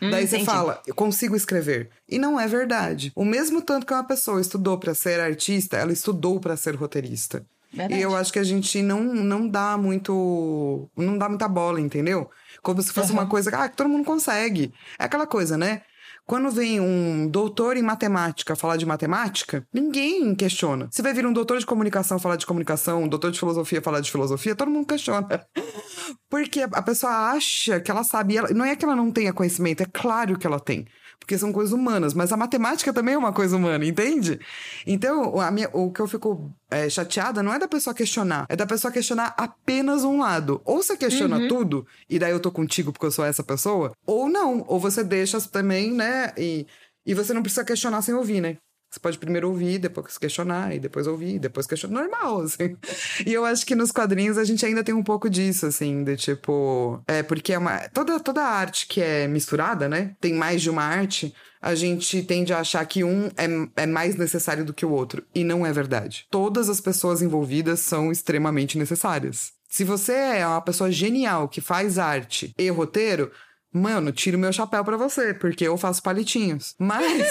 Hum, 0.01 0.09
Daí 0.09 0.27
você 0.27 0.43
fala, 0.43 0.81
eu 0.85 0.93
consigo 0.93 1.35
escrever. 1.35 1.89
E 2.09 2.17
não 2.17 2.39
é 2.39 2.47
verdade. 2.47 3.11
O 3.15 3.23
mesmo 3.23 3.61
tanto 3.61 3.85
que 3.85 3.93
uma 3.93 4.03
pessoa 4.03 4.41
estudou 4.41 4.77
para 4.77 4.93
ser 4.93 5.19
artista, 5.19 5.77
ela 5.77 5.93
estudou 5.93 6.39
para 6.39 6.57
ser 6.57 6.75
roteirista. 6.75 7.45
Verdade. 7.71 7.99
E 7.99 8.03
eu 8.03 8.15
acho 8.15 8.31
que 8.31 8.39
a 8.39 8.43
gente 8.43 8.81
não, 8.81 9.03
não 9.03 9.47
dá 9.47 9.77
muito. 9.77 10.89
Não 10.95 11.17
dá 11.17 11.27
muita 11.27 11.47
bola, 11.47 11.79
entendeu? 11.81 12.29
Como 12.61 12.81
se 12.81 12.91
fosse 12.91 13.11
uhum. 13.11 13.19
uma 13.19 13.27
coisa 13.27 13.49
ah, 13.55 13.67
que 13.67 13.75
todo 13.75 13.89
mundo 13.89 14.05
consegue. 14.05 14.73
É 14.97 15.03
aquela 15.05 15.27
coisa, 15.27 15.57
né? 15.57 15.81
Quando 16.25 16.49
vem 16.49 16.79
um 16.79 17.27
doutor 17.27 17.77
em 17.77 17.83
matemática 17.83 18.55
falar 18.55 18.77
de 18.77 18.85
matemática, 18.85 19.63
ninguém 19.71 20.33
questiona. 20.33 20.87
Se 20.91 21.03
vai 21.03 21.13
vir 21.13 21.25
um 21.25 21.33
doutor 21.33 21.59
de 21.59 21.65
comunicação 21.67 22.17
falar 22.17 22.35
de 22.35 22.47
comunicação, 22.47 23.03
um 23.03 23.07
doutor 23.07 23.29
de 23.29 23.37
filosofia 23.37 23.79
falar 23.79 23.99
de 23.99 24.11
filosofia, 24.11 24.55
todo 24.55 24.71
mundo 24.71 24.87
questiona. 24.87 25.27
Porque 26.27 26.61
a 26.61 26.81
pessoa 26.81 27.31
acha 27.31 27.79
que 27.79 27.91
ela 27.91 28.03
sabe. 28.03 28.37
Ela, 28.37 28.49
não 28.49 28.65
é 28.65 28.75
que 28.75 28.83
ela 28.83 28.95
não 28.95 29.11
tenha 29.11 29.31
conhecimento, 29.31 29.81
é 29.81 29.85
claro 29.85 30.37
que 30.37 30.47
ela 30.47 30.59
tem 30.59 30.87
porque 31.25 31.37
são 31.39 31.51
coisas 31.51 31.73
humanas, 31.73 32.13
mas 32.13 32.31
a 32.31 32.37
matemática 32.37 32.93
também 32.93 33.15
é 33.15 33.17
uma 33.17 33.33
coisa 33.33 33.57
humana, 33.57 33.83
entende? 33.83 34.39
Então, 34.85 35.33
minha, 35.51 35.69
o 35.73 35.91
que 35.91 35.99
eu 35.99 36.07
fico 36.07 36.51
é, 36.69 36.87
chateada 36.87 37.41
não 37.41 37.51
é 37.51 37.57
da 37.57 37.67
pessoa 37.67 37.95
questionar, 37.95 38.45
é 38.47 38.55
da 38.55 38.65
pessoa 38.65 38.91
questionar 38.91 39.33
apenas 39.35 40.03
um 40.03 40.19
lado. 40.19 40.61
Ou 40.63 40.83
você 40.83 40.95
questiona 40.95 41.37
uhum. 41.37 41.47
tudo, 41.47 41.87
e 42.07 42.19
daí 42.19 42.31
eu 42.31 42.39
tô 42.39 42.51
contigo 42.51 42.91
porque 42.91 43.07
eu 43.07 43.11
sou 43.11 43.25
essa 43.25 43.43
pessoa, 43.43 43.91
ou 44.05 44.29
não, 44.29 44.63
ou 44.67 44.79
você 44.79 45.03
deixa 45.03 45.41
também, 45.41 45.91
né? 45.91 46.14
E, 46.37 46.67
e 47.05 47.13
você 47.13 47.33
não 47.33 47.41
precisa 47.41 47.65
questionar 47.65 48.01
sem 48.01 48.13
ouvir, 48.13 48.41
né? 48.41 48.57
Você 48.95 48.99
pode 49.01 49.17
primeiro 49.17 49.49
ouvir, 49.49 49.77
depois 49.77 50.17
questionar, 50.17 50.73
e 50.73 50.79
depois 50.79 51.05
ouvir, 51.05 51.37
depois 51.37 51.67
questionar. 51.67 51.99
Normal, 51.99 52.41
assim. 52.41 52.77
E 53.25 53.33
eu 53.33 53.43
acho 53.43 53.65
que 53.65 53.75
nos 53.75 53.91
quadrinhos 53.91 54.37
a 54.37 54.45
gente 54.45 54.65
ainda 54.65 54.85
tem 54.85 54.95
um 54.95 55.03
pouco 55.03 55.29
disso, 55.29 55.65
assim, 55.65 56.01
de 56.01 56.15
tipo. 56.15 57.03
É, 57.05 57.21
porque 57.21 57.51
é 57.51 57.57
uma. 57.57 57.89
Toda, 57.89 58.17
toda 58.21 58.41
arte 58.41 58.87
que 58.87 59.01
é 59.01 59.27
misturada, 59.27 59.89
né? 59.89 60.15
Tem 60.21 60.33
mais 60.33 60.61
de 60.61 60.69
uma 60.69 60.83
arte. 60.83 61.33
A 61.61 61.75
gente 61.75 62.23
tende 62.23 62.53
a 62.53 62.59
achar 62.59 62.85
que 62.85 63.03
um 63.03 63.27
é, 63.35 63.83
é 63.83 63.85
mais 63.85 64.15
necessário 64.15 64.63
do 64.63 64.73
que 64.73 64.85
o 64.85 64.91
outro. 64.91 65.25
E 65.35 65.43
não 65.43 65.65
é 65.65 65.73
verdade. 65.73 66.25
Todas 66.31 66.69
as 66.69 66.79
pessoas 66.79 67.21
envolvidas 67.21 67.81
são 67.81 68.13
extremamente 68.13 68.77
necessárias. 68.77 69.51
Se 69.67 69.83
você 69.83 70.13
é 70.13 70.47
uma 70.47 70.61
pessoa 70.61 70.89
genial 70.89 71.49
que 71.49 71.59
faz 71.59 71.99
arte 71.99 72.53
e 72.57 72.69
roteiro, 72.69 73.29
mano, 73.75 74.11
tiro 74.11 74.39
meu 74.39 74.53
chapéu 74.53 74.83
para 74.83 74.97
você, 74.97 75.33
porque 75.33 75.67
eu 75.67 75.77
faço 75.77 76.01
palitinhos. 76.01 76.75
Mas. 76.79 77.27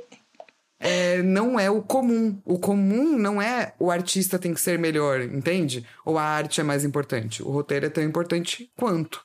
é, 0.78 1.22
não 1.22 1.58
é 1.58 1.70
o 1.70 1.80
comum. 1.80 2.40
O 2.44 2.58
comum 2.58 3.16
não 3.16 3.40
é 3.40 3.72
o 3.78 3.90
artista 3.90 4.38
tem 4.38 4.52
que 4.52 4.60
ser 4.60 4.78
melhor, 4.78 5.20
entende? 5.20 5.86
Ou 6.04 6.18
a 6.18 6.22
arte 6.22 6.60
é 6.60 6.64
mais 6.64 6.84
importante. 6.84 7.42
O 7.42 7.50
roteiro 7.50 7.86
é 7.86 7.90
tão 7.90 8.02
importante 8.02 8.70
quanto. 8.76 9.24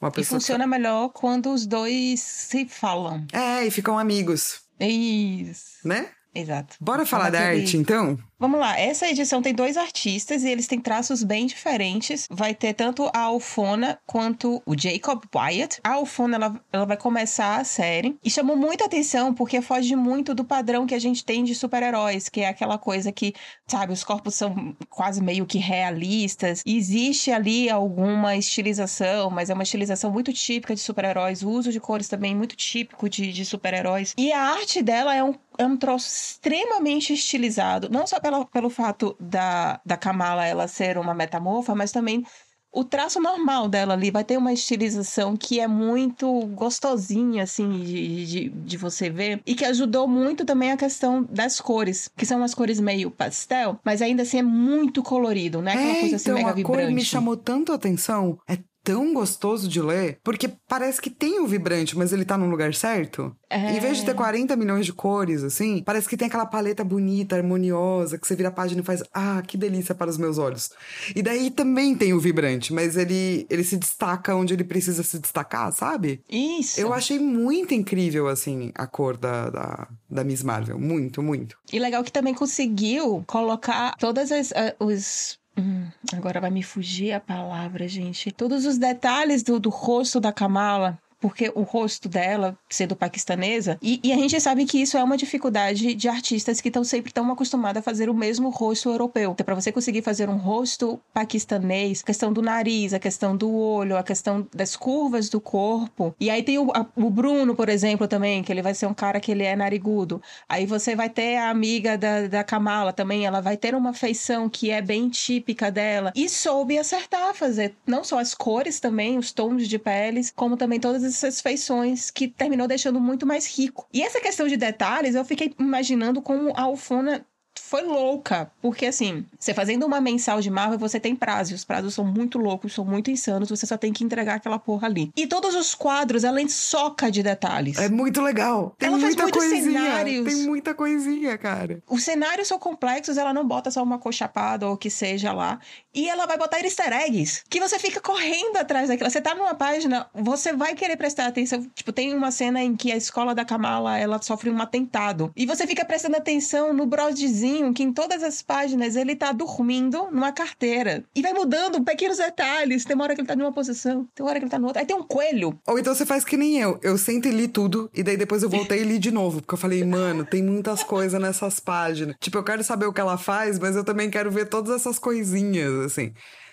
Uma 0.00 0.10
pessoa 0.10 0.38
e 0.38 0.40
funciona 0.40 0.64
que... 0.64 0.70
melhor 0.70 1.08
quando 1.08 1.52
os 1.52 1.66
dois 1.66 2.20
se 2.20 2.66
falam. 2.66 3.26
É, 3.32 3.64
e 3.64 3.70
ficam 3.70 3.98
amigos. 3.98 4.60
Isso. 4.78 5.86
Né? 5.86 6.10
Exato. 6.34 6.76
Bora 6.80 7.04
falar 7.04 7.30
da 7.30 7.40
arte, 7.40 7.76
então? 7.76 8.18
Vamos 8.40 8.60
lá, 8.60 8.78
essa 8.78 9.08
edição 9.08 9.42
tem 9.42 9.52
dois 9.52 9.76
artistas 9.76 10.44
e 10.44 10.48
eles 10.48 10.68
têm 10.68 10.78
traços 10.78 11.24
bem 11.24 11.44
diferentes. 11.44 12.28
Vai 12.30 12.54
ter 12.54 12.72
tanto 12.72 13.10
a 13.12 13.22
Alfona 13.22 13.98
quanto 14.06 14.62
o 14.64 14.78
Jacob 14.78 15.24
Wyatt. 15.34 15.80
A 15.82 15.94
Alfona, 15.94 16.36
ela, 16.36 16.60
ela 16.72 16.84
vai 16.84 16.96
começar 16.96 17.56
a 17.56 17.64
série 17.64 18.16
e 18.22 18.30
chamou 18.30 18.56
muita 18.56 18.84
atenção 18.84 19.34
porque 19.34 19.60
foge 19.60 19.96
muito 19.96 20.36
do 20.36 20.44
padrão 20.44 20.86
que 20.86 20.94
a 20.94 21.00
gente 21.00 21.24
tem 21.24 21.42
de 21.42 21.52
super-heróis, 21.52 22.28
que 22.28 22.42
é 22.42 22.48
aquela 22.48 22.78
coisa 22.78 23.10
que, 23.10 23.34
sabe, 23.66 23.92
os 23.92 24.04
corpos 24.04 24.36
são 24.36 24.76
quase 24.88 25.20
meio 25.20 25.44
que 25.44 25.58
realistas. 25.58 26.62
Existe 26.64 27.32
ali 27.32 27.68
alguma 27.68 28.36
estilização, 28.36 29.30
mas 29.30 29.50
é 29.50 29.54
uma 29.54 29.64
estilização 29.64 30.12
muito 30.12 30.32
típica 30.32 30.76
de 30.76 30.80
super-heróis. 30.80 31.42
O 31.42 31.50
uso 31.50 31.72
de 31.72 31.80
cores 31.80 32.06
também 32.06 32.36
muito 32.36 32.54
típico 32.54 33.08
de, 33.08 33.32
de 33.32 33.44
super-heróis. 33.44 34.14
E 34.16 34.30
a 34.30 34.42
arte 34.42 34.80
dela 34.80 35.12
é 35.12 35.24
um, 35.24 35.34
é 35.58 35.66
um 35.66 35.76
troço 35.76 36.06
extremamente 36.06 37.12
estilizado, 37.12 37.88
não 37.90 38.06
só 38.06 38.20
pela, 38.28 38.44
pelo 38.44 38.70
fato 38.70 39.16
da, 39.18 39.80
da 39.84 39.96
Kamala 39.96 40.46
ela 40.46 40.68
ser 40.68 40.98
uma 40.98 41.14
metamorfa, 41.14 41.74
mas 41.74 41.90
também 41.90 42.24
o 42.70 42.84
traço 42.84 43.18
normal 43.18 43.66
dela 43.66 43.94
ali 43.94 44.10
vai 44.10 44.22
ter 44.22 44.36
uma 44.36 44.52
estilização 44.52 45.36
que 45.36 45.58
é 45.58 45.66
muito 45.66 46.46
gostosinha, 46.48 47.42
assim, 47.42 47.80
de, 47.80 48.26
de, 48.26 48.48
de, 48.50 48.76
você 48.76 49.08
ver. 49.08 49.40
E 49.46 49.54
que 49.54 49.64
ajudou 49.64 50.06
muito 50.06 50.44
também 50.44 50.70
a 50.70 50.76
questão 50.76 51.26
das 51.30 51.60
cores, 51.60 52.10
que 52.14 52.26
são 52.26 52.42
as 52.42 52.54
cores 52.54 52.78
meio 52.78 53.10
pastel, 53.10 53.80
mas 53.82 54.02
ainda 54.02 54.22
assim 54.22 54.40
é 54.40 54.42
muito 54.42 55.02
colorido, 55.02 55.62
né? 55.62 55.72
Aquela 55.72 55.96
é, 55.96 56.00
coisa 56.00 56.16
assim 56.16 56.30
então, 56.30 56.34
mega 56.34 56.50
a 56.50 56.54
vibrante. 56.54 56.82
cor 56.84 56.92
me 56.92 57.04
chamou 57.04 57.36
tanto 57.38 57.72
a 57.72 57.76
atenção. 57.76 58.38
É 58.46 58.58
tão 58.88 59.12
gostoso 59.12 59.68
de 59.68 59.82
ler, 59.82 60.18
porque 60.24 60.50
parece 60.66 60.98
que 60.98 61.10
tem 61.10 61.40
o 61.40 61.46
vibrante, 61.46 61.94
mas 61.94 62.10
ele 62.10 62.24
tá 62.24 62.38
no 62.38 62.48
lugar 62.48 62.72
certo. 62.72 63.36
É... 63.50 63.76
Em 63.76 63.80
vez 63.80 63.98
de 63.98 64.06
ter 64.06 64.14
40 64.14 64.56
milhões 64.56 64.86
de 64.86 64.94
cores, 64.94 65.44
assim, 65.44 65.82
parece 65.82 66.08
que 66.08 66.16
tem 66.16 66.26
aquela 66.26 66.46
paleta 66.46 66.82
bonita, 66.82 67.36
harmoniosa, 67.36 68.16
que 68.16 68.26
você 68.26 68.34
vira 68.34 68.48
a 68.48 68.52
página 68.52 68.80
e 68.80 68.84
faz, 68.84 69.02
ah, 69.12 69.42
que 69.46 69.58
delícia 69.58 69.94
para 69.94 70.08
os 70.08 70.16
meus 70.16 70.38
olhos. 70.38 70.70
E 71.14 71.22
daí 71.22 71.50
também 71.50 71.94
tem 71.94 72.14
o 72.14 72.18
vibrante, 72.18 72.72
mas 72.72 72.96
ele, 72.96 73.46
ele 73.50 73.62
se 73.62 73.76
destaca 73.76 74.34
onde 74.34 74.54
ele 74.54 74.64
precisa 74.64 75.02
se 75.02 75.18
destacar, 75.18 75.70
sabe? 75.70 76.22
Isso. 76.26 76.80
Eu 76.80 76.94
achei 76.94 77.18
muito 77.18 77.74
incrível, 77.74 78.26
assim, 78.26 78.72
a 78.74 78.86
cor 78.86 79.18
da, 79.18 79.50
da, 79.50 79.88
da 80.08 80.24
Miss 80.24 80.42
Marvel. 80.42 80.78
Muito, 80.78 81.22
muito. 81.22 81.58
E 81.70 81.78
legal 81.78 82.02
que 82.02 82.10
também 82.10 82.32
conseguiu 82.32 83.22
colocar 83.26 83.94
todas 83.98 84.32
as, 84.32 84.50
uh, 84.52 84.82
os 84.82 85.38
Hum, 85.58 85.88
agora 86.12 86.40
vai 86.40 86.50
me 86.50 86.62
fugir 86.62 87.12
a 87.12 87.20
palavra, 87.20 87.88
gente. 87.88 88.30
Todos 88.30 88.64
os 88.64 88.78
detalhes 88.78 89.42
do, 89.42 89.58
do 89.58 89.70
rosto 89.70 90.20
da 90.20 90.32
Kamala 90.32 90.98
porque 91.20 91.50
o 91.54 91.62
rosto 91.62 92.08
dela, 92.08 92.56
sendo 92.70 92.94
paquistanesa, 92.94 93.78
e, 93.82 94.00
e, 94.02 94.12
a 94.12 94.16
gente 94.16 94.40
sabe 94.40 94.64
que 94.64 94.80
isso 94.80 94.96
é 94.96 95.02
uma 95.02 95.16
dificuldade 95.16 95.94
de 95.94 96.08
artistas 96.08 96.60
que 96.60 96.68
estão 96.68 96.84
sempre 96.84 97.12
tão 97.12 97.30
acostumados 97.30 97.80
a 97.80 97.82
fazer 97.82 98.08
o 98.08 98.14
mesmo 98.14 98.50
rosto 98.50 98.88
europeu. 98.88 99.32
Então, 99.32 99.44
para 99.44 99.54
você 99.54 99.72
conseguir 99.72 100.02
fazer 100.02 100.28
um 100.28 100.36
rosto 100.36 101.00
paquistanês, 101.12 102.00
a 102.02 102.06
questão 102.06 102.32
do 102.32 102.42
nariz, 102.42 102.94
a 102.94 102.98
questão 102.98 103.36
do 103.36 103.52
olho, 103.52 103.96
a 103.96 104.02
questão 104.02 104.46
das 104.54 104.76
curvas 104.76 105.28
do 105.28 105.40
corpo. 105.40 106.14
E 106.20 106.30
aí 106.30 106.42
tem 106.42 106.58
o, 106.58 106.70
a, 106.72 106.86
o 106.96 107.10
Bruno, 107.10 107.54
por 107.54 107.68
exemplo, 107.68 108.06
também, 108.06 108.42
que 108.42 108.52
ele 108.52 108.62
vai 108.62 108.74
ser 108.74 108.86
um 108.86 108.94
cara 108.94 109.20
que 109.20 109.32
ele 109.32 109.42
é 109.42 109.56
narigudo. 109.56 110.22
Aí 110.48 110.66
você 110.66 110.94
vai 110.94 111.08
ter 111.08 111.36
a 111.36 111.50
amiga 111.50 111.98
da, 111.98 112.26
da 112.28 112.44
Kamala 112.44 112.92
também, 112.92 113.26
ela 113.26 113.40
vai 113.40 113.56
ter 113.56 113.74
uma 113.74 113.92
feição 113.92 114.48
que 114.48 114.70
é 114.70 114.80
bem 114.80 115.08
típica 115.08 115.70
dela. 115.70 116.12
E 116.14 116.28
soube 116.28 116.78
acertar, 116.78 117.34
fazer 117.34 117.74
não 117.86 118.04
só 118.04 118.18
as 118.18 118.34
cores 118.34 118.80
também, 118.80 119.18
os 119.18 119.32
tons 119.32 119.66
de 119.66 119.78
peles, 119.78 120.32
como 120.34 120.56
também 120.56 120.78
todas 120.78 121.07
essas 121.08 121.40
feições 121.40 122.10
que 122.10 122.28
terminou 122.28 122.66
deixando 122.66 123.00
muito 123.00 123.26
mais 123.26 123.46
rico. 123.46 123.88
E 123.92 124.02
essa 124.02 124.20
questão 124.20 124.46
de 124.46 124.56
detalhes, 124.56 125.14
eu 125.14 125.24
fiquei 125.24 125.54
imaginando 125.58 126.22
como 126.22 126.52
a 126.56 126.62
Alfona 126.62 127.26
foi 127.68 127.82
louca, 127.82 128.50
porque 128.62 128.86
assim, 128.86 129.26
você 129.38 129.52
fazendo 129.52 129.84
uma 129.84 130.00
mensal 130.00 130.40
de 130.40 130.48
Marvel, 130.50 130.78
você 130.78 130.98
tem 130.98 131.14
prazos, 131.14 131.52
os 131.52 131.64
prazos 131.64 131.92
são 131.92 132.04
muito 132.04 132.38
loucos, 132.38 132.72
são 132.72 132.82
muito 132.82 133.10
insanos, 133.10 133.50
você 133.50 133.66
só 133.66 133.76
tem 133.76 133.92
que 133.92 134.02
entregar 134.02 134.36
aquela 134.36 134.58
porra 134.58 134.88
ali. 134.88 135.12
E 135.14 135.26
todos 135.26 135.54
os 135.54 135.74
quadros, 135.74 136.24
ela 136.24 136.38
soca 136.48 137.10
de 137.10 137.22
detalhes. 137.22 137.76
É 137.76 137.88
muito 137.88 138.22
legal. 138.22 138.74
Tem 138.78 138.88
ela 138.88 138.96
muita 138.96 139.30
coisinha. 139.30 139.82
Cenários. 139.82 140.24
Tem 140.24 140.46
muita 140.46 140.72
coisinha, 140.72 141.36
cara. 141.36 141.82
Os 141.86 142.04
cenários 142.04 142.48
são 142.48 142.58
complexos, 142.58 143.18
ela 143.18 143.34
não 143.34 143.46
bota 143.46 143.70
só 143.70 143.82
uma 143.82 143.98
cochapada 143.98 144.66
ou 144.66 144.74
o 144.74 144.76
que 144.76 144.88
seja 144.88 145.32
lá. 145.32 145.58
E 145.92 146.08
ela 146.08 146.26
vai 146.26 146.38
botar 146.38 146.60
easter 146.60 146.92
eggs, 146.92 147.42
que 147.50 147.60
você 147.60 147.78
fica 147.78 148.00
correndo 148.00 148.56
atrás 148.56 148.88
daquilo. 148.88 149.10
Você 149.10 149.20
tá 149.20 149.34
numa 149.34 149.54
página, 149.54 150.06
você 150.14 150.52
vai 150.52 150.74
querer 150.74 150.96
prestar 150.96 151.26
atenção. 151.26 151.66
Tipo, 151.74 151.92
tem 151.92 152.14
uma 152.14 152.30
cena 152.30 152.62
em 152.62 152.74
que 152.74 152.90
a 152.92 152.96
escola 152.96 153.34
da 153.34 153.44
Kamala, 153.44 153.98
ela 153.98 154.22
sofre 154.22 154.48
um 154.48 154.62
atentado. 154.62 155.30
E 155.36 155.44
você 155.44 155.66
fica 155.66 155.84
prestando 155.84 156.16
atenção 156.16 156.72
no 156.72 156.86
brodezinho 156.86 157.57
que 157.72 157.82
em 157.82 157.92
todas 157.92 158.22
as 158.22 158.42
páginas 158.42 158.96
ele 158.96 159.14
tá 159.14 159.32
dormindo 159.32 160.08
numa 160.10 160.32
carteira. 160.32 161.04
E 161.14 161.22
vai 161.22 161.32
mudando 161.32 161.82
pequenos 161.84 162.18
detalhes. 162.18 162.84
Tem 162.84 162.94
uma 162.94 163.04
hora 163.04 163.14
que 163.14 163.20
ele 163.20 163.28
tá 163.28 163.36
numa 163.36 163.52
posição, 163.52 164.08
tem 164.14 164.24
uma 164.24 164.30
hora 164.30 164.38
que 164.38 164.44
ele 164.44 164.50
tá 164.50 164.58
noutra. 164.58 164.80
Aí 164.80 164.86
tem 164.86 164.96
um 164.96 165.02
coelho. 165.02 165.58
Ou 165.66 165.78
então 165.78 165.94
você 165.94 166.06
faz 166.06 166.24
que 166.24 166.36
nem 166.36 166.58
eu. 166.58 166.78
Eu 166.82 166.96
sento 166.96 167.28
e 167.28 167.30
li 167.30 167.48
tudo, 167.48 167.90
e 167.94 168.02
daí 168.02 168.16
depois 168.16 168.42
eu 168.42 168.48
voltei 168.48 168.80
e 168.80 168.84
li 168.84 168.98
de 168.98 169.10
novo. 169.10 169.40
Porque 169.40 169.54
eu 169.54 169.58
falei, 169.58 169.84
mano, 169.84 170.24
tem 170.24 170.42
muitas 170.42 170.82
coisas 170.82 171.20
nessas 171.20 171.60
páginas. 171.60 172.16
Tipo, 172.20 172.38
eu 172.38 172.44
quero 172.44 172.62
saber 172.62 172.86
o 172.86 172.92
que 172.92 173.00
ela 173.00 173.18
faz, 173.18 173.58
mas 173.58 173.76
eu 173.76 173.84
também 173.84 174.10
quero 174.10 174.30
ver 174.30 174.48
todas 174.48 174.74
essas 174.74 174.98
coisinhas, 174.98 175.72
assim. 175.80 176.12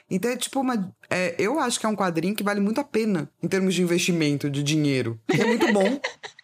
Então 0.10 0.30
é 0.30 0.38
tipo 0.38 0.60
uma. 0.60 0.94
É, 1.10 1.36
eu 1.40 1.60
acho 1.60 1.80
que 1.80 1.86
é 1.86 1.90
um 1.90 1.96
quadrinho 1.96 2.36
que 2.36 2.44
vale 2.44 2.60
muito 2.60 2.80
a 2.80 2.84
pena 2.84 3.30
em 3.42 3.48
termos 3.48 3.74
de 3.74 3.82
investimento, 3.82 4.50
de 4.50 4.62
dinheiro. 4.62 5.20
É 5.28 5.44
muito 5.46 5.72
bom. 5.74 5.84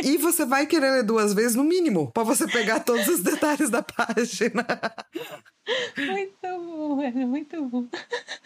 E 0.00 0.16
você 0.16 0.44
vai 0.44 0.66
querer 0.66 0.90
ler 0.90 1.02
duas 1.02 1.34
vezes 1.34 1.54
no 1.54 1.64
mínimo, 1.64 2.10
para 2.12 2.22
você 2.22 2.46
pegar 2.46 2.80
todos 2.80 3.06
os 3.08 3.20
detalhes 3.20 3.70
da 3.70 3.82
página. 3.82 4.66
Muito 5.96 6.36
bom, 6.42 7.02
é 7.02 7.10
muito 7.10 7.64
bom. 7.66 7.86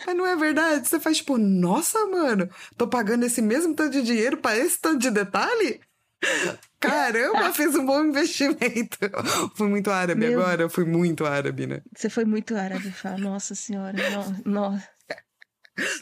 Mas 0.04 0.16
não 0.16 0.26
é 0.26 0.36
verdade? 0.36 0.88
Você 0.88 0.98
faz 0.98 1.18
tipo, 1.18 1.38
nossa, 1.38 2.04
mano, 2.06 2.48
tô 2.76 2.86
pagando 2.88 3.24
esse 3.24 3.40
mesmo 3.40 3.74
tanto 3.74 3.92
de 3.92 4.02
dinheiro 4.02 4.38
para 4.38 4.58
esse 4.58 4.78
tanto 4.78 4.98
de 4.98 5.10
detalhe? 5.10 5.80
Caramba, 6.80 7.52
fiz 7.52 7.74
um 7.74 7.86
bom 7.86 8.04
investimento. 8.04 8.98
Fui 9.54 9.68
muito 9.68 9.90
árabe 9.90 10.26
Meu... 10.26 10.40
agora, 10.40 10.62
eu 10.62 10.70
fui 10.70 10.84
muito 10.84 11.24
árabe, 11.24 11.66
né? 11.66 11.80
Você 11.94 12.10
foi 12.10 12.24
muito 12.24 12.56
árabe, 12.56 12.90
fala. 12.90 13.18
Nossa 13.18 13.54
senhora, 13.54 13.96
nossa. 14.44 14.95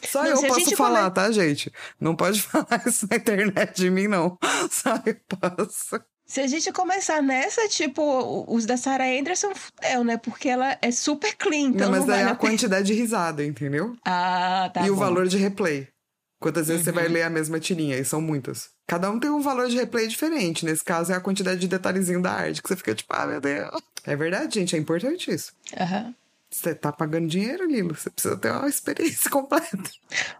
Só 0.03 0.23
não, 0.23 0.31
eu 0.31 0.41
posso 0.47 0.75
falar, 0.75 1.03
come... 1.03 1.13
tá, 1.13 1.31
gente? 1.31 1.71
Não 1.99 2.15
pode 2.15 2.41
falar 2.43 2.81
isso 2.85 3.07
na 3.09 3.17
internet 3.17 3.75
de 3.75 3.89
mim, 3.89 4.07
não. 4.07 4.37
Só 4.71 5.01
eu 5.05 5.15
posso. 5.27 6.01
Se 6.25 6.41
a 6.41 6.47
gente 6.47 6.71
começar 6.71 7.21
nessa, 7.21 7.67
tipo, 7.67 8.45
os 8.47 8.65
da 8.65 8.77
Sarah 8.77 9.05
Anderson, 9.05 9.53
fudeu, 9.53 10.03
né? 10.03 10.17
Porque 10.17 10.49
ela 10.49 10.77
é 10.81 10.89
super 10.91 11.35
clean. 11.35 11.69
Então 11.69 11.91
não, 11.91 11.99
mas 11.99 12.05
não 12.05 12.15
é 12.15 12.23
a 12.23 12.35
quantidade 12.35 12.87
de 12.87 12.93
risada, 12.93 13.45
entendeu? 13.45 13.95
Ah, 14.03 14.71
tá. 14.73 14.81
E 14.81 14.87
bom. 14.87 14.93
o 14.93 14.95
valor 14.95 15.27
de 15.27 15.37
replay. 15.37 15.87
Quantas 16.39 16.67
vezes 16.67 16.81
uhum. 16.81 16.85
você 16.85 16.91
vai 16.91 17.07
uhum. 17.07 17.13
ler 17.13 17.23
a 17.23 17.29
mesma 17.29 17.59
tirinha? 17.59 17.97
E 17.97 18.03
são 18.03 18.19
muitas. 18.19 18.69
Cada 18.87 19.09
um 19.09 19.19
tem 19.19 19.29
um 19.29 19.41
valor 19.41 19.67
de 19.67 19.77
replay 19.77 20.07
diferente. 20.07 20.65
Nesse 20.65 20.83
caso, 20.83 21.11
é 21.11 21.15
a 21.15 21.21
quantidade 21.21 21.59
de 21.59 21.67
detalhezinho 21.67 22.21
da 22.21 22.31
arte, 22.31 22.61
que 22.61 22.67
você 22.67 22.75
fica 22.75 22.95
tipo, 22.95 23.13
ah, 23.15 23.27
meu 23.27 23.39
Deus. 23.39 23.69
É 24.03 24.15
verdade, 24.15 24.59
gente, 24.59 24.75
é 24.75 24.79
importante 24.79 25.31
isso. 25.31 25.53
Aham. 25.79 26.05
Uhum. 26.05 26.13
Você 26.55 26.73
tá 26.73 26.89
pagando 26.89 27.27
dinheiro, 27.27 27.69
Lilo. 27.69 27.93
Você 27.93 28.09
precisa 28.09 28.37
ter 28.37 28.49
uma 28.49 28.69
experiência 28.69 29.29
completa. 29.29 29.91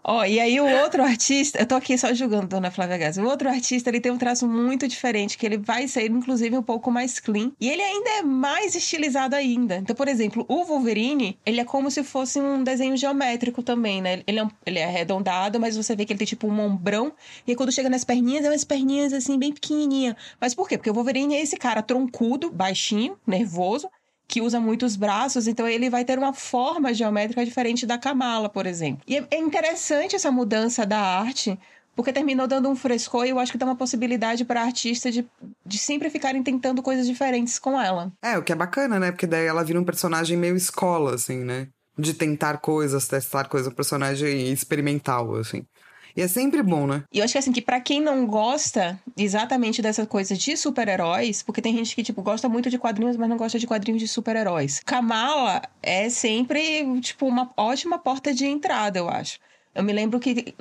Ó, 0.02 0.20
oh, 0.20 0.24
e 0.24 0.40
aí 0.40 0.58
o 0.58 0.66
outro 0.82 1.02
artista, 1.02 1.58
eu 1.58 1.66
tô 1.66 1.74
aqui 1.74 1.96
só 1.98 2.12
julgando 2.14 2.46
Dona 2.46 2.70
Flávia 2.70 2.96
Gás. 2.96 3.18
O 3.18 3.24
outro 3.24 3.50
artista, 3.50 3.90
ele 3.90 4.00
tem 4.00 4.10
um 4.10 4.16
traço 4.16 4.48
muito 4.48 4.88
diferente, 4.88 5.36
que 5.36 5.44
ele 5.44 5.58
vai 5.58 5.86
ser, 5.86 6.10
inclusive, 6.10 6.56
um 6.56 6.62
pouco 6.62 6.90
mais 6.90 7.20
clean. 7.20 7.52
E 7.60 7.68
ele 7.68 7.82
ainda 7.82 8.10
é 8.10 8.22
mais 8.22 8.74
estilizado 8.74 9.36
ainda. 9.36 9.76
Então, 9.76 9.94
por 9.94 10.08
exemplo, 10.08 10.46
o 10.48 10.64
Wolverine, 10.64 11.38
ele 11.44 11.60
é 11.60 11.64
como 11.66 11.90
se 11.90 12.02
fosse 12.02 12.40
um 12.40 12.64
desenho 12.64 12.96
geométrico 12.96 13.62
também, 13.62 14.00
né? 14.00 14.22
Ele 14.26 14.38
é, 14.38 14.44
um, 14.44 14.50
ele 14.64 14.78
é 14.78 14.84
arredondado, 14.84 15.60
mas 15.60 15.76
você 15.76 15.94
vê 15.94 16.06
que 16.06 16.14
ele 16.14 16.18
tem 16.18 16.26
tipo 16.26 16.48
um 16.48 16.58
ombrão. 16.58 17.12
E 17.46 17.50
aí, 17.50 17.56
quando 17.56 17.70
chega 17.70 17.90
nas 17.90 18.04
perninhas, 18.04 18.46
é 18.46 18.48
umas 18.48 18.64
perninhas 18.64 19.12
assim, 19.12 19.38
bem 19.38 19.52
pequenininha. 19.52 20.16
Mas 20.40 20.54
por 20.54 20.66
quê? 20.66 20.78
Porque 20.78 20.90
o 20.90 20.94
Wolverine 20.94 21.34
é 21.34 21.42
esse 21.42 21.58
cara 21.58 21.82
troncudo, 21.82 22.50
baixinho, 22.50 23.18
nervoso 23.26 23.90
que 24.28 24.40
usa 24.40 24.58
muitos 24.58 24.96
braços, 24.96 25.46
então 25.46 25.66
ele 25.68 25.88
vai 25.88 26.04
ter 26.04 26.18
uma 26.18 26.32
forma 26.32 26.92
geométrica 26.92 27.44
diferente 27.44 27.86
da 27.86 27.96
Kamala, 27.96 28.48
por 28.48 28.66
exemplo. 28.66 29.02
E 29.06 29.16
é 29.16 29.38
interessante 29.38 30.16
essa 30.16 30.30
mudança 30.30 30.84
da 30.84 30.98
arte, 30.98 31.58
porque 31.94 32.12
terminou 32.12 32.46
dando 32.46 32.68
um 32.68 32.76
frescor 32.76 33.24
e 33.24 33.30
eu 33.30 33.38
acho 33.38 33.52
que 33.52 33.58
dá 33.58 33.64
uma 33.64 33.76
possibilidade 33.76 34.44
para 34.44 34.62
artista 34.62 35.10
de, 35.10 35.26
de 35.64 35.78
sempre 35.78 36.10
ficarem 36.10 36.42
tentando 36.42 36.82
coisas 36.82 37.06
diferentes 37.06 37.58
com 37.58 37.80
ela. 37.80 38.12
É, 38.22 38.36
o 38.36 38.42
que 38.42 38.52
é 38.52 38.56
bacana, 38.56 38.98
né? 38.98 39.12
Porque 39.12 39.26
daí 39.26 39.46
ela 39.46 39.64
vira 39.64 39.80
um 39.80 39.84
personagem 39.84 40.36
meio 40.36 40.56
escola, 40.56 41.14
assim, 41.14 41.38
né? 41.38 41.68
De 41.96 42.12
tentar 42.12 42.58
coisas, 42.58 43.08
testar 43.08 43.48
coisas, 43.48 43.72
um 43.72 43.74
personagem 43.74 44.52
experimental, 44.52 45.36
assim. 45.36 45.64
E 46.16 46.22
é 46.22 46.28
sempre 46.28 46.62
bom, 46.62 46.86
né? 46.86 47.04
E 47.12 47.18
eu 47.18 47.24
acho 47.24 47.32
que 47.32 47.38
assim, 47.38 47.52
que 47.52 47.60
para 47.60 47.80
quem 47.80 48.00
não 48.00 48.26
gosta 48.26 48.98
exatamente 49.16 49.82
dessa 49.82 50.06
coisa 50.06 50.34
de 50.34 50.56
super-heróis, 50.56 51.42
porque 51.42 51.60
tem 51.60 51.76
gente 51.76 51.94
que, 51.94 52.02
tipo, 52.02 52.22
gosta 52.22 52.48
muito 52.48 52.70
de 52.70 52.78
quadrinhos, 52.78 53.16
mas 53.16 53.28
não 53.28 53.36
gosta 53.36 53.58
de 53.58 53.66
quadrinhos 53.66 54.00
de 54.00 54.08
super-heróis. 54.08 54.80
Kamala 54.84 55.62
é 55.82 56.08
sempre, 56.08 57.00
tipo, 57.00 57.26
uma 57.26 57.52
ótima 57.56 57.98
porta 57.98 58.32
de 58.32 58.46
entrada, 58.46 58.98
eu 58.98 59.08
acho. 59.08 59.38
Eu 59.74 59.84
me 59.84 59.92
lembro 59.92 60.18
que 60.18 60.54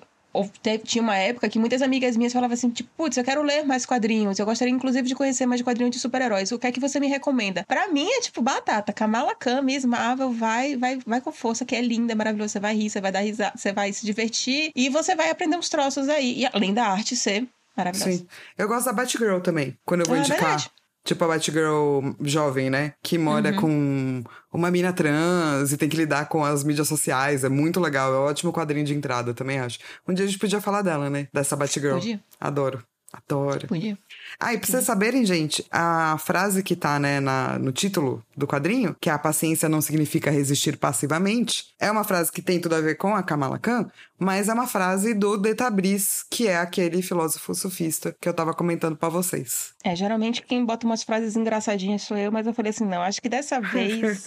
tinha 0.83 1.01
uma 1.01 1.15
época 1.17 1.49
que 1.49 1.59
muitas 1.59 1.81
amigas 1.81 2.15
minhas 2.17 2.33
falavam 2.33 2.53
assim, 2.53 2.69
tipo, 2.69 2.89
putz, 2.97 3.17
eu 3.17 3.23
quero 3.23 3.41
ler 3.41 3.65
mais 3.65 3.85
quadrinhos. 3.85 4.39
Eu 4.39 4.45
gostaria, 4.45 4.73
inclusive, 4.73 5.07
de 5.07 5.15
conhecer 5.15 5.45
mais 5.45 5.61
quadrinhos 5.61 5.91
de 5.91 5.99
super-heróis. 5.99 6.51
O 6.51 6.59
que 6.59 6.67
é 6.67 6.71
que 6.71 6.79
você 6.79 6.99
me 6.99 7.07
recomenda? 7.07 7.63
Para 7.67 7.87
mim 7.87 8.07
é 8.09 8.21
tipo 8.21 8.41
batata. 8.41 8.93
Kamala 8.93 9.35
Khan, 9.35 9.61
Miss 9.61 9.85
Marvel, 9.85 10.31
vai, 10.31 10.75
vai, 10.75 10.99
vai 11.05 11.21
com 11.21 11.31
força, 11.31 11.65
que 11.65 11.75
é 11.75 11.81
linda, 11.81 12.13
é 12.13 12.15
maravilhosa. 12.15 12.53
Você 12.53 12.59
vai 12.59 12.75
rir, 12.75 12.89
você 12.89 13.01
vai 13.01 13.11
dar 13.11 13.19
risada, 13.19 13.53
você 13.55 13.71
vai 13.71 13.91
se 13.93 14.05
divertir 14.05 14.71
e 14.75 14.89
você 14.89 15.15
vai 15.15 15.29
aprender 15.29 15.57
uns 15.57 15.69
troços 15.69 16.09
aí. 16.09 16.41
E 16.41 16.45
além 16.51 16.73
da 16.73 16.85
arte 16.85 17.15
ser 17.15 17.47
maravilhosa. 17.75 18.11
Sim. 18.11 18.27
Eu 18.57 18.67
gosto 18.67 18.85
da 18.85 18.93
Batgirl 18.93 19.39
também, 19.39 19.77
quando 19.85 20.01
eu 20.01 20.07
vou 20.07 20.15
ah, 20.15 20.19
indicar. 20.19 20.39
Verdade. 20.39 20.71
Tipo 21.05 21.23
a 21.23 21.27
Batgirl 21.27 22.01
jovem, 22.21 22.69
né? 22.69 22.93
Que 23.03 23.15
mora 23.15 23.51
uhum. 23.51 23.55
com 23.55 24.23
uma 24.51 24.71
mina 24.71 24.91
trans 24.91 25.71
e 25.71 25.77
tem 25.77 25.87
que 25.87 25.95
lidar 25.95 26.27
com 26.27 26.43
as 26.43 26.63
mídias 26.63 26.87
sociais. 26.87 27.43
É 27.43 27.49
muito 27.49 27.79
legal. 27.79 28.11
É 28.11 28.17
um 28.17 28.23
ótimo 28.23 28.51
quadrinho 28.51 28.85
de 28.85 28.95
entrada, 28.95 29.31
também 29.31 29.59
acho. 29.59 29.77
Um 30.07 30.13
dia 30.13 30.25
a 30.25 30.27
gente 30.27 30.39
podia 30.39 30.59
falar 30.59 30.81
dela, 30.81 31.07
né? 31.07 31.27
Dessa 31.31 31.55
Batgirl. 31.55 31.93
Podia. 31.93 32.19
Adoro. 32.39 32.83
Adoro. 33.15 33.67
Podia. 33.67 33.97
Ah, 34.39 34.53
e 34.53 34.57
pra 34.57 34.67
vocês 34.67 34.83
saberem, 34.83 35.25
gente, 35.25 35.65
a 35.71 36.17
frase 36.17 36.61
que 36.61 36.75
tá, 36.75 36.99
né, 36.99 37.19
na, 37.19 37.57
no 37.57 37.71
título 37.71 38.23
do 38.35 38.45
quadrinho, 38.45 38.95
que 38.99 39.09
a 39.09 39.17
paciência 39.17 39.69
não 39.69 39.81
significa 39.81 40.29
resistir 40.29 40.77
passivamente, 40.77 41.73
é 41.79 41.89
uma 41.89 42.03
frase 42.03 42.31
que 42.31 42.41
tem 42.41 42.59
tudo 42.59 42.75
a 42.75 42.81
ver 42.81 42.95
com 42.95 43.15
a 43.15 43.23
Kamala 43.23 43.57
Khan, 43.57 43.89
mas 44.19 44.49
é 44.49 44.53
uma 44.53 44.67
frase 44.67 45.13
do 45.13 45.37
Detabris, 45.37 46.25
que 46.29 46.47
é 46.47 46.57
aquele 46.57 47.01
filósofo 47.01 47.53
sufista 47.55 48.15
que 48.19 48.27
eu 48.27 48.33
tava 48.33 48.53
comentando 48.53 48.95
pra 48.95 49.09
vocês. 49.09 49.73
É, 49.83 49.95
geralmente 49.95 50.41
quem 50.41 50.65
bota 50.65 50.85
umas 50.85 51.03
frases 51.03 51.35
engraçadinhas 51.35 52.01
sou 52.01 52.17
eu, 52.17 52.31
mas 52.31 52.45
eu 52.47 52.53
falei 52.53 52.71
assim, 52.71 52.85
não, 52.85 53.01
acho 53.01 53.21
que 53.21 53.29
dessa 53.29 53.59
vez. 53.61 54.25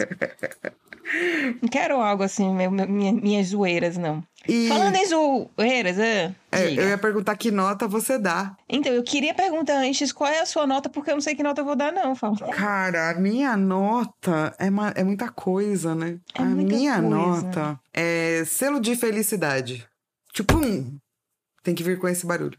Não 1.62 1.68
quero 1.68 1.96
algo 2.00 2.22
assim, 2.22 2.52
meu, 2.54 2.70
minha- 2.70 3.12
minhas 3.12 3.48
zoeiras, 3.48 3.96
não. 3.96 4.22
E 4.46 4.68
Falando 4.68 4.96
em 4.96 5.06
zoeiras, 5.06 5.98
é, 5.98 6.34
é, 6.52 6.66
diga. 6.68 6.82
eu 6.82 6.88
ia 6.88 6.98
perguntar 6.98 7.36
que 7.36 7.50
nota 7.50 7.86
você 7.86 8.18
dá. 8.18 8.56
Então, 8.68 8.92
eu 8.92 9.02
queria 9.02 9.34
perguntar 9.34 9.74
antes 9.78 10.10
qual 10.12 10.30
é 10.30 10.40
a 10.40 10.46
sua 10.46 10.66
nota, 10.66 10.88
porque 10.88 11.10
eu 11.10 11.14
não 11.14 11.20
sei 11.20 11.34
que 11.34 11.42
nota 11.42 11.60
eu 11.60 11.64
vou 11.66 11.76
dar, 11.76 11.92
não, 11.92 12.14
Fala. 12.14 12.36
Cara, 12.54 13.10
a 13.10 13.14
minha 13.14 13.56
nota 13.56 14.54
é, 14.58 14.70
ma- 14.70 14.92
é 14.96 15.04
muita 15.04 15.28
coisa, 15.28 15.94
né? 15.94 16.18
É 16.34 16.42
a 16.42 16.44
minha 16.46 16.94
coisa. 17.00 17.08
nota 17.08 17.80
é 17.92 18.42
selo 18.46 18.80
de 18.80 18.96
felicidade. 18.96 19.86
Tipo 20.32 20.56
um. 20.56 20.96
Tem 21.62 21.74
que 21.74 21.82
vir 21.82 21.98
com 21.98 22.08
esse 22.08 22.24
barulho. 22.24 22.56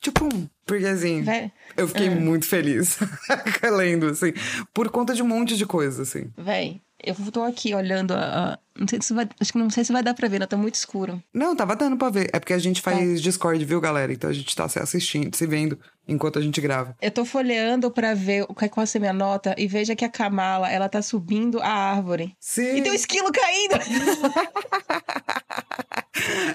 Tipo 0.00 0.24
um. 0.26 0.48
Porque 0.66 0.84
assim, 0.86 1.22
Véi, 1.22 1.50
eu 1.76 1.88
fiquei 1.88 2.08
Ah. 2.08 2.10
muito 2.14 2.46
feliz 2.46 2.98
lendo, 3.62 4.06
assim. 4.06 4.32
Por 4.74 4.88
conta 4.90 5.14
de 5.14 5.22
um 5.22 5.26
monte 5.28 5.56
de 5.56 5.64
coisa, 5.66 6.02
assim. 6.02 6.30
véi, 6.36 6.80
eu 7.02 7.14
tô 7.32 7.42
aqui 7.42 7.74
olhando 7.74 8.12
a. 8.12 8.58
a- 8.76 8.80
Não 8.80 8.88
sei 8.88 9.00
se 9.02 9.12
vai. 9.14 9.28
Acho 9.40 9.52
que 9.52 9.58
não 9.58 9.70
sei 9.70 9.84
se 9.84 9.92
vai 9.92 10.02
dar 10.02 10.14
pra 10.14 10.28
ver, 10.28 10.38
não, 10.38 10.46
tá 10.46 10.56
muito 10.56 10.74
escuro. 10.76 11.22
Não, 11.32 11.54
tava 11.56 11.76
dando 11.76 11.96
pra 11.96 12.10
ver. 12.10 12.28
É 12.32 12.38
porque 12.40 12.52
a 12.54 12.58
gente 12.58 12.82
Tá. 12.82 12.90
faz 12.90 13.20
Discord, 13.22 13.62
viu, 13.64 13.80
galera? 13.80 14.12
Então 14.12 14.30
a 14.30 14.32
gente 14.32 14.54
tá 14.54 14.68
se 14.68 14.78
assistindo, 14.78 15.34
se 15.36 15.46
vendo 15.46 15.78
enquanto 16.08 16.38
a 16.38 16.42
gente 16.42 16.60
grava. 16.60 16.96
Eu 17.00 17.10
tô 17.10 17.24
folheando 17.24 17.90
pra 17.90 18.14
ver 18.14 18.46
qual 18.46 18.70
vai 18.76 18.86
ser 18.86 18.98
minha 18.98 19.12
nota 19.12 19.54
e 19.58 19.66
veja 19.68 19.94
que 19.94 20.04
a 20.04 20.08
Kamala, 20.08 20.70
ela 20.70 20.88
tá 20.88 21.00
subindo 21.02 21.60
a 21.60 21.68
árvore. 21.68 22.34
Sim. 22.40 22.76
E 22.76 22.82
tem 22.82 22.92
um 22.92 22.94
esquilo 22.94 23.30
caindo! 23.30 23.74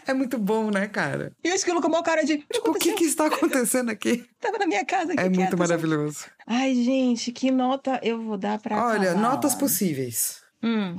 É 0.06 0.14
muito 0.14 0.38
bom, 0.38 0.70
né, 0.70 0.88
cara? 0.88 1.34
E 1.44 1.52
o 1.52 1.54
esquilo 1.54 1.82
com 1.82 1.88
uma 1.88 2.04
cara 2.04 2.24
de. 2.24 2.38
Tipo, 2.38 2.70
o 2.72 2.74
que 2.76 2.94
que 2.94 3.04
está 3.04 3.26
acontecendo 3.26 3.90
aqui? 3.90 4.24
Tava 4.40 4.58
na 4.60 4.66
minha 4.68 4.86
casa 4.86 5.14
aqui. 5.14 5.20
É 5.20 5.24
muito 5.26 5.38
quieto, 5.40 5.52
só- 5.52 5.58
maravilhoso. 5.58 6.26
Ai, 6.46 6.76
gente, 6.76 7.32
que 7.32 7.50
nota 7.52 8.00
eu 8.04 8.22
vou 8.22 8.38
dar 8.38 8.60
pra 8.60 8.86
Olha, 8.86 9.14
Kamala? 9.14 9.30
notas 9.36 9.56
possíveis. 9.56 10.38
Hum, 10.64 10.96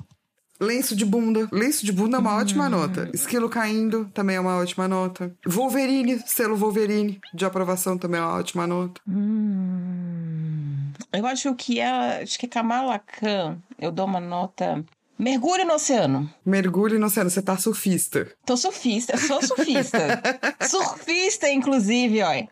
Lenço 0.61 0.97
de 0.97 1.05
bunda. 1.05 1.49
Lenço 1.53 1.85
de 1.85 1.93
bunda 1.93 2.17
é 2.17 2.21
uma 2.21 2.37
ótima 2.37 2.69
nota. 2.69 3.09
Esquilo 3.15 3.49
caindo 3.49 4.11
também 4.13 4.37
é 4.37 4.41
uma 4.41 4.57
ótima 4.57 4.89
nota. 4.89 5.35
Wolverine, 5.47 6.21
selo 6.27 6.57
Wolverine 6.57 7.21
de 7.33 7.45
aprovação 7.45 7.97
também 7.97 8.21
é 8.21 8.25
uma 8.25 8.35
ótima 8.39 8.67
nota. 8.67 9.01
hum. 9.09 10.93
Eu 11.13 11.27
acho 11.27 11.55
que 11.55 11.79
ela. 11.81 12.19
Acho 12.19 12.39
que 12.39 12.47
a 12.47 12.49
Kamala 12.49 12.99
Khan, 12.99 13.59
eu 13.79 13.91
dou 13.91 14.07
uma 14.07 14.21
nota. 14.21 14.85
Mergulho 15.19 15.65
no 15.65 15.75
oceano. 15.75 16.31
Mergulho 16.47 16.99
no 16.99 17.07
oceano, 17.07 17.29
você 17.29 17.43
tá 17.43 17.57
surfista. 17.57 18.29
Tô 18.47 18.57
surfista, 18.57 19.15
eu 19.15 19.19
sou 19.19 19.43
surfista. 19.43 19.99
surfista, 20.69 21.51
inclusive, 21.51 22.23
olha. 22.23 22.49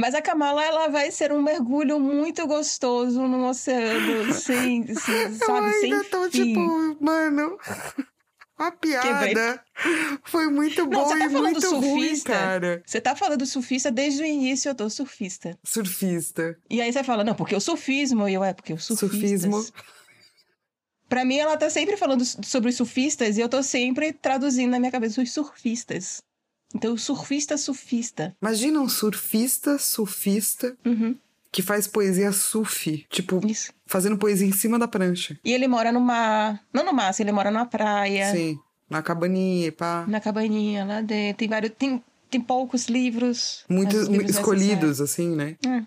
Mas 0.00 0.14
a 0.14 0.22
Kamala, 0.22 0.64
ela 0.64 0.88
vai 0.88 1.10
ser 1.10 1.30
um 1.30 1.42
mergulho 1.42 2.00
muito 2.00 2.46
gostoso 2.46 3.20
no 3.28 3.46
oceano, 3.48 4.32
sem, 4.32 4.86
sem 4.94 5.34
sabe, 5.36 5.68
eu 5.68 5.80
sem 5.80 5.92
ainda 5.92 6.04
tô 6.04 6.22
fim. 6.30 6.44
tipo, 6.46 6.96
mano. 7.04 7.58
A 8.56 8.70
piada 8.70 9.26
Quebrei. 9.26 9.60
foi 10.24 10.46
muito 10.48 10.82
Não, 10.82 10.88
bom 10.90 11.04
você 11.04 11.18
tá 11.18 11.26
e 11.26 11.30
falando 11.30 11.52
muito 11.52 11.76
ruim, 11.76 12.00
surfista? 12.00 12.32
cara. 12.32 12.82
Você 12.86 13.00
tá 13.00 13.14
falando 13.14 13.44
surfista 13.46 13.90
desde 13.90 14.22
o 14.22 14.26
início, 14.26 14.70
eu 14.70 14.74
tô 14.74 14.88
surfista. 14.88 15.58
Surfista. 15.62 16.58
E 16.70 16.80
aí 16.80 16.90
você 16.92 17.04
fala, 17.04 17.22
não, 17.22 17.34
porque 17.34 17.54
o 17.54 17.60
surfismo, 17.60 18.26
e 18.26 18.34
eu, 18.34 18.42
é, 18.42 18.54
porque 18.54 18.72
o. 18.72 18.78
Surfismo. 18.78 19.64
Pra 21.10 21.24
mim, 21.24 21.36
ela 21.38 21.56
tá 21.56 21.68
sempre 21.68 21.96
falando 21.96 22.24
sobre 22.24 22.70
os 22.70 22.76
surfistas 22.76 23.36
e 23.36 23.40
eu 23.40 23.48
tô 23.48 23.62
sempre 23.62 24.12
traduzindo 24.12 24.70
na 24.70 24.78
minha 24.78 24.92
cabeça 24.92 25.20
os 25.20 25.30
surfistas. 25.32 26.22
Então, 26.74 26.96
surfista, 26.96 27.56
surfista. 27.56 28.36
Imagina 28.40 28.80
um 28.80 28.88
surfista, 28.88 29.78
surfista, 29.78 30.76
Uhum, 30.84 31.16
que 31.52 31.62
faz 31.62 31.86
poesia 31.88 32.30
sufi. 32.32 33.06
Tipo, 33.10 33.44
isso. 33.46 33.72
fazendo 33.86 34.16
poesia 34.16 34.46
em 34.46 34.52
cima 34.52 34.78
da 34.78 34.86
prancha. 34.86 35.38
E 35.44 35.52
ele 35.52 35.66
mora 35.66 35.90
no 35.90 36.00
mar. 36.00 36.62
Não 36.72 36.84
no 36.84 36.92
mar, 36.92 37.08
assim, 37.08 37.24
ele 37.24 37.32
mora 37.32 37.50
numa 37.50 37.66
praia. 37.66 38.30
Sim. 38.32 38.58
Na 38.88 39.02
cabaninha, 39.02 39.72
pá. 39.72 40.04
Na 40.08 40.20
cabaninha, 40.20 40.84
lá 40.84 41.00
dentro. 41.00 41.38
Tem 41.38 41.48
vários. 41.48 41.72
Tem, 41.76 42.02
tem 42.30 42.40
poucos 42.40 42.86
livros. 42.86 43.64
Muitos 43.68 44.02
os 44.02 44.08
livros 44.08 44.30
escolhidos, 44.30 45.00
assim, 45.00 45.34
né? 45.34 45.56
É. 45.66 45.82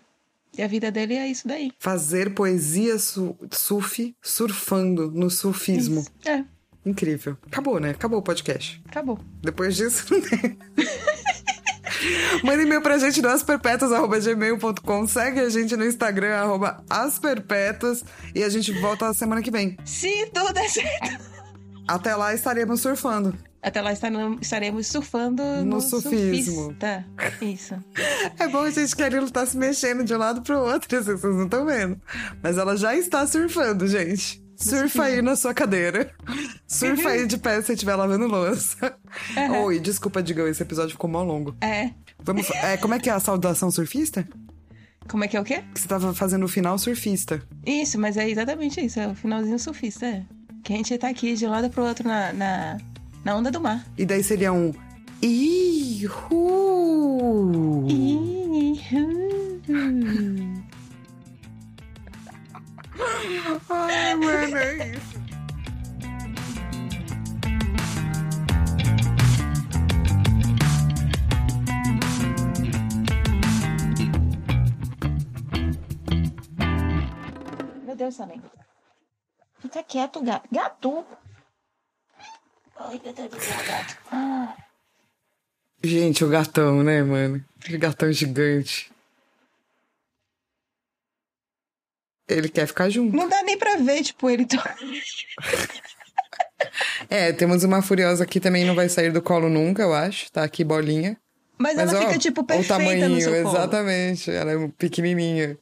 E 0.57 0.61
a 0.61 0.67
vida 0.67 0.91
dele 0.91 1.15
é 1.15 1.27
isso 1.27 1.47
daí. 1.47 1.71
Fazer 1.79 2.33
poesia 2.35 2.99
su 2.99 3.35
sufi 3.51 4.15
surfando 4.21 5.09
no 5.11 5.29
surfismo. 5.29 6.01
Isso. 6.01 6.11
É, 6.29 6.45
Incrível. 6.85 7.37
Acabou, 7.47 7.79
né? 7.79 7.91
Acabou 7.91 8.19
o 8.19 8.23
podcast. 8.23 8.81
acabou. 8.89 9.19
Depois 9.41 9.75
disso, 9.75 10.05
não 10.13 10.21
tem. 10.21 10.57
Manda 12.43 12.61
e-mail 12.61 12.81
pra 12.81 12.97
gente 12.97 13.21
no 13.21 13.29
asperpetas.gmail.com. 13.29 15.07
Segue 15.07 15.39
a 15.39 15.49
gente 15.49 15.75
no 15.77 15.85
Instagram, 15.85 16.35
arroba 16.35 16.83
asperpetas. 16.89 18.03
E 18.35 18.43
a 18.43 18.49
gente 18.49 18.71
volta 18.81 19.07
na 19.07 19.13
semana 19.13 19.41
que 19.41 19.49
vem. 19.51 19.77
Se 19.85 20.25
tudo 20.33 20.51
der 20.53 20.67
certo. 20.69 21.23
Até 21.87 22.15
lá 22.15 22.33
estaremos 22.33 22.81
surfando. 22.81 23.33
Até 23.61 23.81
lá 23.81 23.93
estaremos- 23.93 24.87
surfando 24.87 25.41
no, 25.41 25.63
No 25.65 25.81
surfismo. 25.81 26.63
surfista. 26.65 27.05
Isso. 27.41 27.75
É 28.37 28.47
bom, 28.49 28.69
gente, 28.69 28.93
que 28.93 29.01
a 29.03 29.07
Lilo 29.07 29.31
tá 29.31 29.45
se 29.45 29.55
mexendo 29.55 30.03
de 30.03 30.13
um 30.13 30.17
lado 30.17 30.41
pro 30.41 30.59
outro, 30.59 30.89
vocês 31.01 31.23
não 31.23 31.45
estão 31.45 31.65
vendo. 31.65 31.97
Mas 32.41 32.57
ela 32.57 32.75
já 32.75 32.93
está 32.93 33.25
surfando, 33.25 33.87
gente. 33.87 34.42
Surfa 34.63 35.03
aí 35.03 35.21
na 35.21 35.35
sua 35.35 35.53
cadeira. 35.53 36.11
Surfa 36.67 37.09
aí 37.09 37.27
de 37.27 37.37
pé 37.37 37.59
se 37.61 37.67
você 37.67 37.73
estiver 37.73 37.95
lavando 37.95 38.27
louça. 38.27 38.95
Oi, 39.63 39.79
desculpa, 39.79 40.23
Digão, 40.23 40.47
esse 40.47 40.61
episódio 40.63 40.91
ficou 40.91 41.09
mó 41.09 41.21
longo. 41.21 41.55
É. 41.61 41.91
Vamos, 42.19 42.49
é, 42.51 42.77
como 42.77 42.93
é 42.93 42.99
que 42.99 43.09
é 43.09 43.13
a 43.13 43.19
saudação 43.19 43.69
surfista? 43.69 44.27
Como 45.07 45.23
é 45.23 45.27
que 45.27 45.35
é 45.35 45.41
o 45.41 45.43
quê? 45.43 45.63
Que 45.73 45.81
você 45.81 45.87
tava 45.87 46.13
fazendo 46.13 46.43
o 46.43 46.47
final 46.47 46.77
surfista. 46.77 47.41
Isso, 47.65 47.99
mas 47.99 48.15
é 48.15 48.29
exatamente 48.29 48.79
isso. 48.83 48.99
É 48.99 49.07
o 49.07 49.15
finalzinho 49.15 49.59
surfista, 49.59 50.05
é. 50.05 50.23
Que 50.63 50.73
a 50.73 50.77
gente 50.77 50.97
tá 50.97 51.09
aqui 51.09 51.35
de 51.35 51.45
um 51.45 51.49
lado 51.49 51.69
pro 51.69 51.83
outro 51.83 52.07
na, 52.07 52.31
na, 52.31 52.77
na 53.23 53.35
onda 53.35 53.51
do 53.51 53.59
mar. 53.59 53.85
E 53.97 54.05
daí 54.05 54.23
seria 54.23 54.53
um. 54.53 54.73
Ihu! 55.21 56.13
Ai, 63.69 64.15
mano, 64.15 64.57
é 64.57 64.87
isso. 64.89 65.23
Meu 77.85 77.95
Deus, 77.95 78.17
também. 78.17 78.41
Fica 79.59 79.83
quieto, 79.83 80.21
gato. 80.21 80.47
Gato! 80.51 81.05
Ai, 82.75 83.01
meu 83.03 83.13
Deus 83.13 83.29
do 83.29 83.39
céu, 83.39 83.65
gato. 83.65 83.97
Ah. 84.11 84.55
Gente, 85.83 86.23
o 86.23 86.29
gatão, 86.29 86.83
né, 86.83 87.03
mano? 87.03 87.43
Aquele 87.59 87.77
gatão 87.77 88.11
gigante. 88.11 88.92
Ele 92.27 92.47
quer 92.49 92.65
ficar 92.67 92.89
junto. 92.89 93.15
Não 93.15 93.27
dá 93.27 93.43
nem 93.43 93.57
pra 93.57 93.75
ver, 93.77 94.03
tipo, 94.03 94.29
ele... 94.29 94.45
É, 97.09 97.31
temos 97.33 97.63
uma 97.63 97.81
furiosa 97.81 98.25
que 98.25 98.39
também 98.39 98.63
não 98.65 98.73
vai 98.73 98.87
sair 98.87 99.11
do 99.11 99.21
colo 99.21 99.49
nunca, 99.49 99.81
eu 99.83 99.93
acho. 99.93 100.31
Tá 100.31 100.43
aqui 100.43 100.63
bolinha. 100.63 101.17
Mas, 101.57 101.77
ela 101.77 101.93
ó, 101.93 102.01
fica, 102.01 102.17
tipo, 102.17 102.43
perfeita 102.43 102.73
o 102.73 102.77
tamanhinho, 102.77 103.09
no 103.09 103.21
seu 103.21 103.43
colo. 103.43 103.55
exatamente. 103.55 104.31
Ela 104.31 104.51
é 104.53 104.67
pequenininha. 104.77 105.57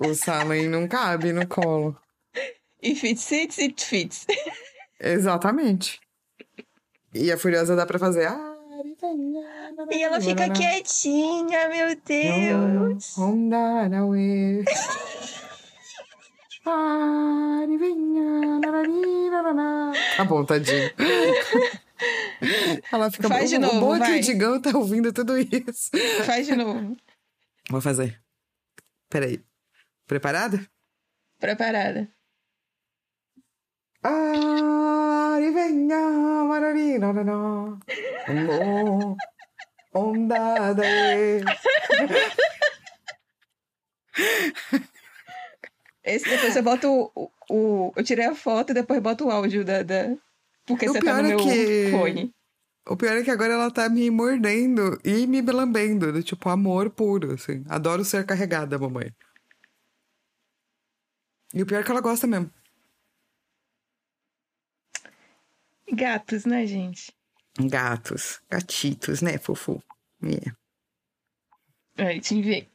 o 0.00 0.14
Salem 0.14 0.68
não 0.68 0.88
cabe 0.88 1.32
no 1.32 1.46
colo. 1.46 1.96
If 2.82 3.04
it 3.04 3.20
sits, 3.20 3.58
it 3.58 3.84
fits. 3.84 4.26
Exatamente. 4.98 6.00
E 7.14 7.30
a 7.30 7.36
Furiosa 7.38 7.76
dá 7.76 7.84
pra 7.86 7.98
fazer. 7.98 8.26
"Ah, 8.26 8.51
E 9.90 10.02
ela 10.02 10.20
fica 10.20 10.50
quietinha, 10.50 11.68
meu 11.68 11.96
Deus. 11.96 13.16
Tá 20.16 20.24
bom, 20.24 20.44
tadinho. 20.44 20.90
Ela 22.90 23.10
fica 23.10 23.28
Faz 23.28 23.50
de 23.50 23.58
novo, 23.58 23.80
bom 23.80 24.00
que 24.00 24.12
o 24.12 24.20
Digão 24.20 24.60
tá 24.60 24.76
ouvindo 24.76 25.12
tudo 25.12 25.38
isso. 25.38 25.90
Faz 26.24 26.46
de 26.46 26.56
novo. 26.56 26.96
Vou 27.70 27.80
fazer. 27.80 28.20
Peraí. 29.08 29.40
Preparada? 30.06 30.64
Preparada. 31.38 32.08
Pare, 35.32 35.50
venha, 35.50 36.44
narari, 36.44 36.98
narará. 36.98 37.32
Amor. 38.28 39.16
Ondada. 39.94 40.84
ê. 40.84 41.40
Esse 46.04 46.28
depois 46.28 46.52
você 46.52 46.60
bota 46.60 46.86
o, 46.86 47.30
o, 47.48 47.92
Eu 47.96 48.04
tirei 48.04 48.26
a 48.26 48.34
foto 48.34 48.72
e 48.72 48.74
depois 48.74 49.00
bota 49.00 49.24
o 49.24 49.30
áudio 49.30 49.64
da. 49.64 49.82
da... 49.82 50.14
Porque 50.66 50.86
O 50.86 50.92
você 50.92 50.98
tá 50.98 51.04
pior 51.06 51.22
no 51.22 51.28
é 51.30 51.34
meu 51.34 51.38
que- 51.38 51.90
fone. 51.90 52.34
O 52.86 52.94
pior 52.96 53.16
é 53.16 53.22
que 53.22 53.30
agora 53.30 53.54
ela 53.54 53.70
tá 53.70 53.88
me 53.88 54.10
mordendo 54.10 54.98
e 55.02 55.26
me 55.26 55.40
lambendo, 55.40 56.12
do 56.12 56.22
tipo 56.22 56.50
amor 56.50 56.90
puro, 56.90 57.32
assim. 57.32 57.64
Adoro 57.70 58.04
ser 58.04 58.26
carregada, 58.26 58.78
mamãe. 58.78 59.10
E 61.54 61.62
o 61.62 61.66
pior 61.66 61.80
é 61.80 61.82
que 61.84 61.90
ela 61.90 62.00
gosta 62.02 62.26
mesmo. 62.26 62.50
Gatos, 65.92 66.46
né, 66.46 66.66
gente? 66.66 67.12
Gatos, 67.60 68.40
gatitos, 68.50 69.20
né, 69.20 69.36
fofo? 69.36 69.82
Yeah. 70.22 70.56
Aí, 71.98 72.20
te 72.20 72.34
enviei. 72.34 72.66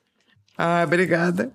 Ah, 0.58 0.84
obrigada. 0.84 1.52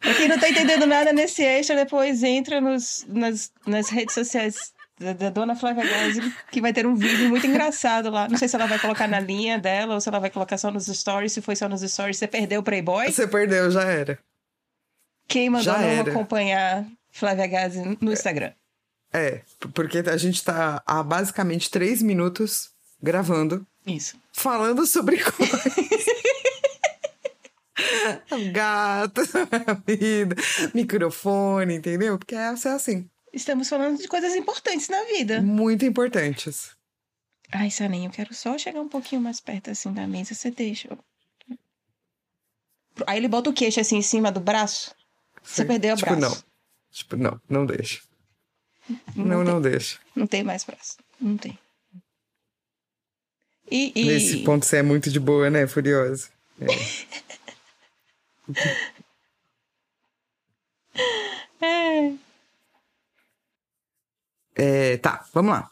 Pra 0.00 0.14
quem 0.14 0.28
não 0.28 0.38
tá 0.38 0.48
entendendo 0.48 0.86
nada 0.86 1.12
nesse 1.12 1.42
extra, 1.42 1.76
depois 1.76 2.22
entra 2.22 2.60
nos, 2.60 3.04
nas, 3.06 3.52
nas 3.66 3.90
redes 3.90 4.14
sociais 4.14 4.72
da, 5.00 5.14
da 5.14 5.30
dona 5.30 5.56
Flávia 5.56 5.84
Gazzi, 5.84 6.20
que 6.52 6.60
vai 6.60 6.72
ter 6.72 6.86
um 6.86 6.94
vídeo 6.94 7.28
muito 7.30 7.46
engraçado 7.46 8.10
lá. 8.10 8.28
Não 8.28 8.36
sei 8.36 8.46
se 8.46 8.54
ela 8.54 8.66
vai 8.66 8.78
colocar 8.78 9.08
na 9.08 9.18
linha 9.18 9.58
dela 9.58 9.94
ou 9.94 10.00
se 10.00 10.08
ela 10.08 10.20
vai 10.20 10.30
colocar 10.30 10.58
só 10.58 10.70
nos 10.70 10.86
stories. 10.86 11.32
Se 11.32 11.40
foi 11.40 11.56
só 11.56 11.68
nos 11.68 11.80
stories, 11.80 12.18
você 12.18 12.28
perdeu 12.28 12.60
o 12.60 12.62
Playboy. 12.62 13.10
Você 13.10 13.26
perdeu, 13.26 13.70
já 13.70 13.84
era. 13.84 14.18
Quem 15.26 15.48
mandou 15.48 15.72
Já 15.72 15.78
não 15.78 15.88
era. 15.88 16.10
acompanhar 16.10 16.84
Flávia 17.10 17.46
Gazzi 17.46 17.98
no 18.00 18.12
Instagram? 18.12 18.52
É, 19.12 19.40
porque 19.74 19.98
a 19.98 20.16
gente 20.16 20.44
tá 20.44 20.82
há 20.86 21.02
basicamente 21.02 21.70
três 21.70 22.02
minutos 22.02 22.70
gravando, 23.02 23.66
Isso. 23.86 24.16
falando 24.32 24.86
sobre 24.86 25.18
coisas. 25.18 25.74
Gato, 28.52 29.22
vida, 29.86 30.36
microfone, 30.74 31.76
entendeu? 31.76 32.18
Porque 32.18 32.34
é 32.34 32.38
é 32.38 32.68
assim, 32.68 33.08
Estamos 33.32 33.68
falando 33.68 33.98
de 33.98 34.08
coisas 34.08 34.34
importantes 34.34 34.88
na 34.88 35.04
vida. 35.04 35.40
muito 35.40 35.84
importantes. 35.84 36.70
Ai, 37.52 37.70
Saninho, 37.70 38.08
eu 38.08 38.12
quero 38.12 38.32
só 38.34 38.56
chegar 38.58 38.80
um 38.80 38.88
pouquinho 38.88 39.20
mais 39.20 39.40
perto 39.40 39.70
assim 39.70 39.92
da 39.92 40.06
mesa. 40.06 40.34
Você 40.34 40.50
deixa. 40.50 40.88
Aí 43.06 43.18
ele 43.18 43.28
bota 43.28 43.50
o 43.50 43.52
queixo 43.52 43.80
assim 43.80 43.96
em 43.96 44.02
cima 44.02 44.30
do 44.30 44.40
braço. 44.40 44.94
Você 45.42 45.62
Sim. 45.62 45.68
perdeu 45.68 45.94
o 45.94 45.96
tipo, 45.96 46.14
braço. 46.14 46.36
não. 46.36 46.36
Tipo, 46.90 47.16
não, 47.16 47.40
não 47.48 47.66
deixa. 47.66 48.02
Não 49.14 49.24
Não, 49.24 49.44
não 49.44 49.60
deixa. 49.60 49.98
Não 50.14 50.26
tem 50.26 50.42
mais 50.42 50.64
braço. 50.64 50.96
Não 51.20 51.36
tem. 51.36 51.58
E. 53.70 53.92
e... 53.94 54.04
Nesse 54.04 54.38
ponto 54.38 54.66
você 54.66 54.78
é 54.78 54.82
muito 54.82 55.10
de 55.10 55.20
boa, 55.20 55.48
né, 55.48 55.66
Furiosa? 55.66 56.28
É. 56.60 56.66
É, 64.64 64.98
tá, 64.98 65.24
vamos 65.32 65.52
lá. 65.54 65.70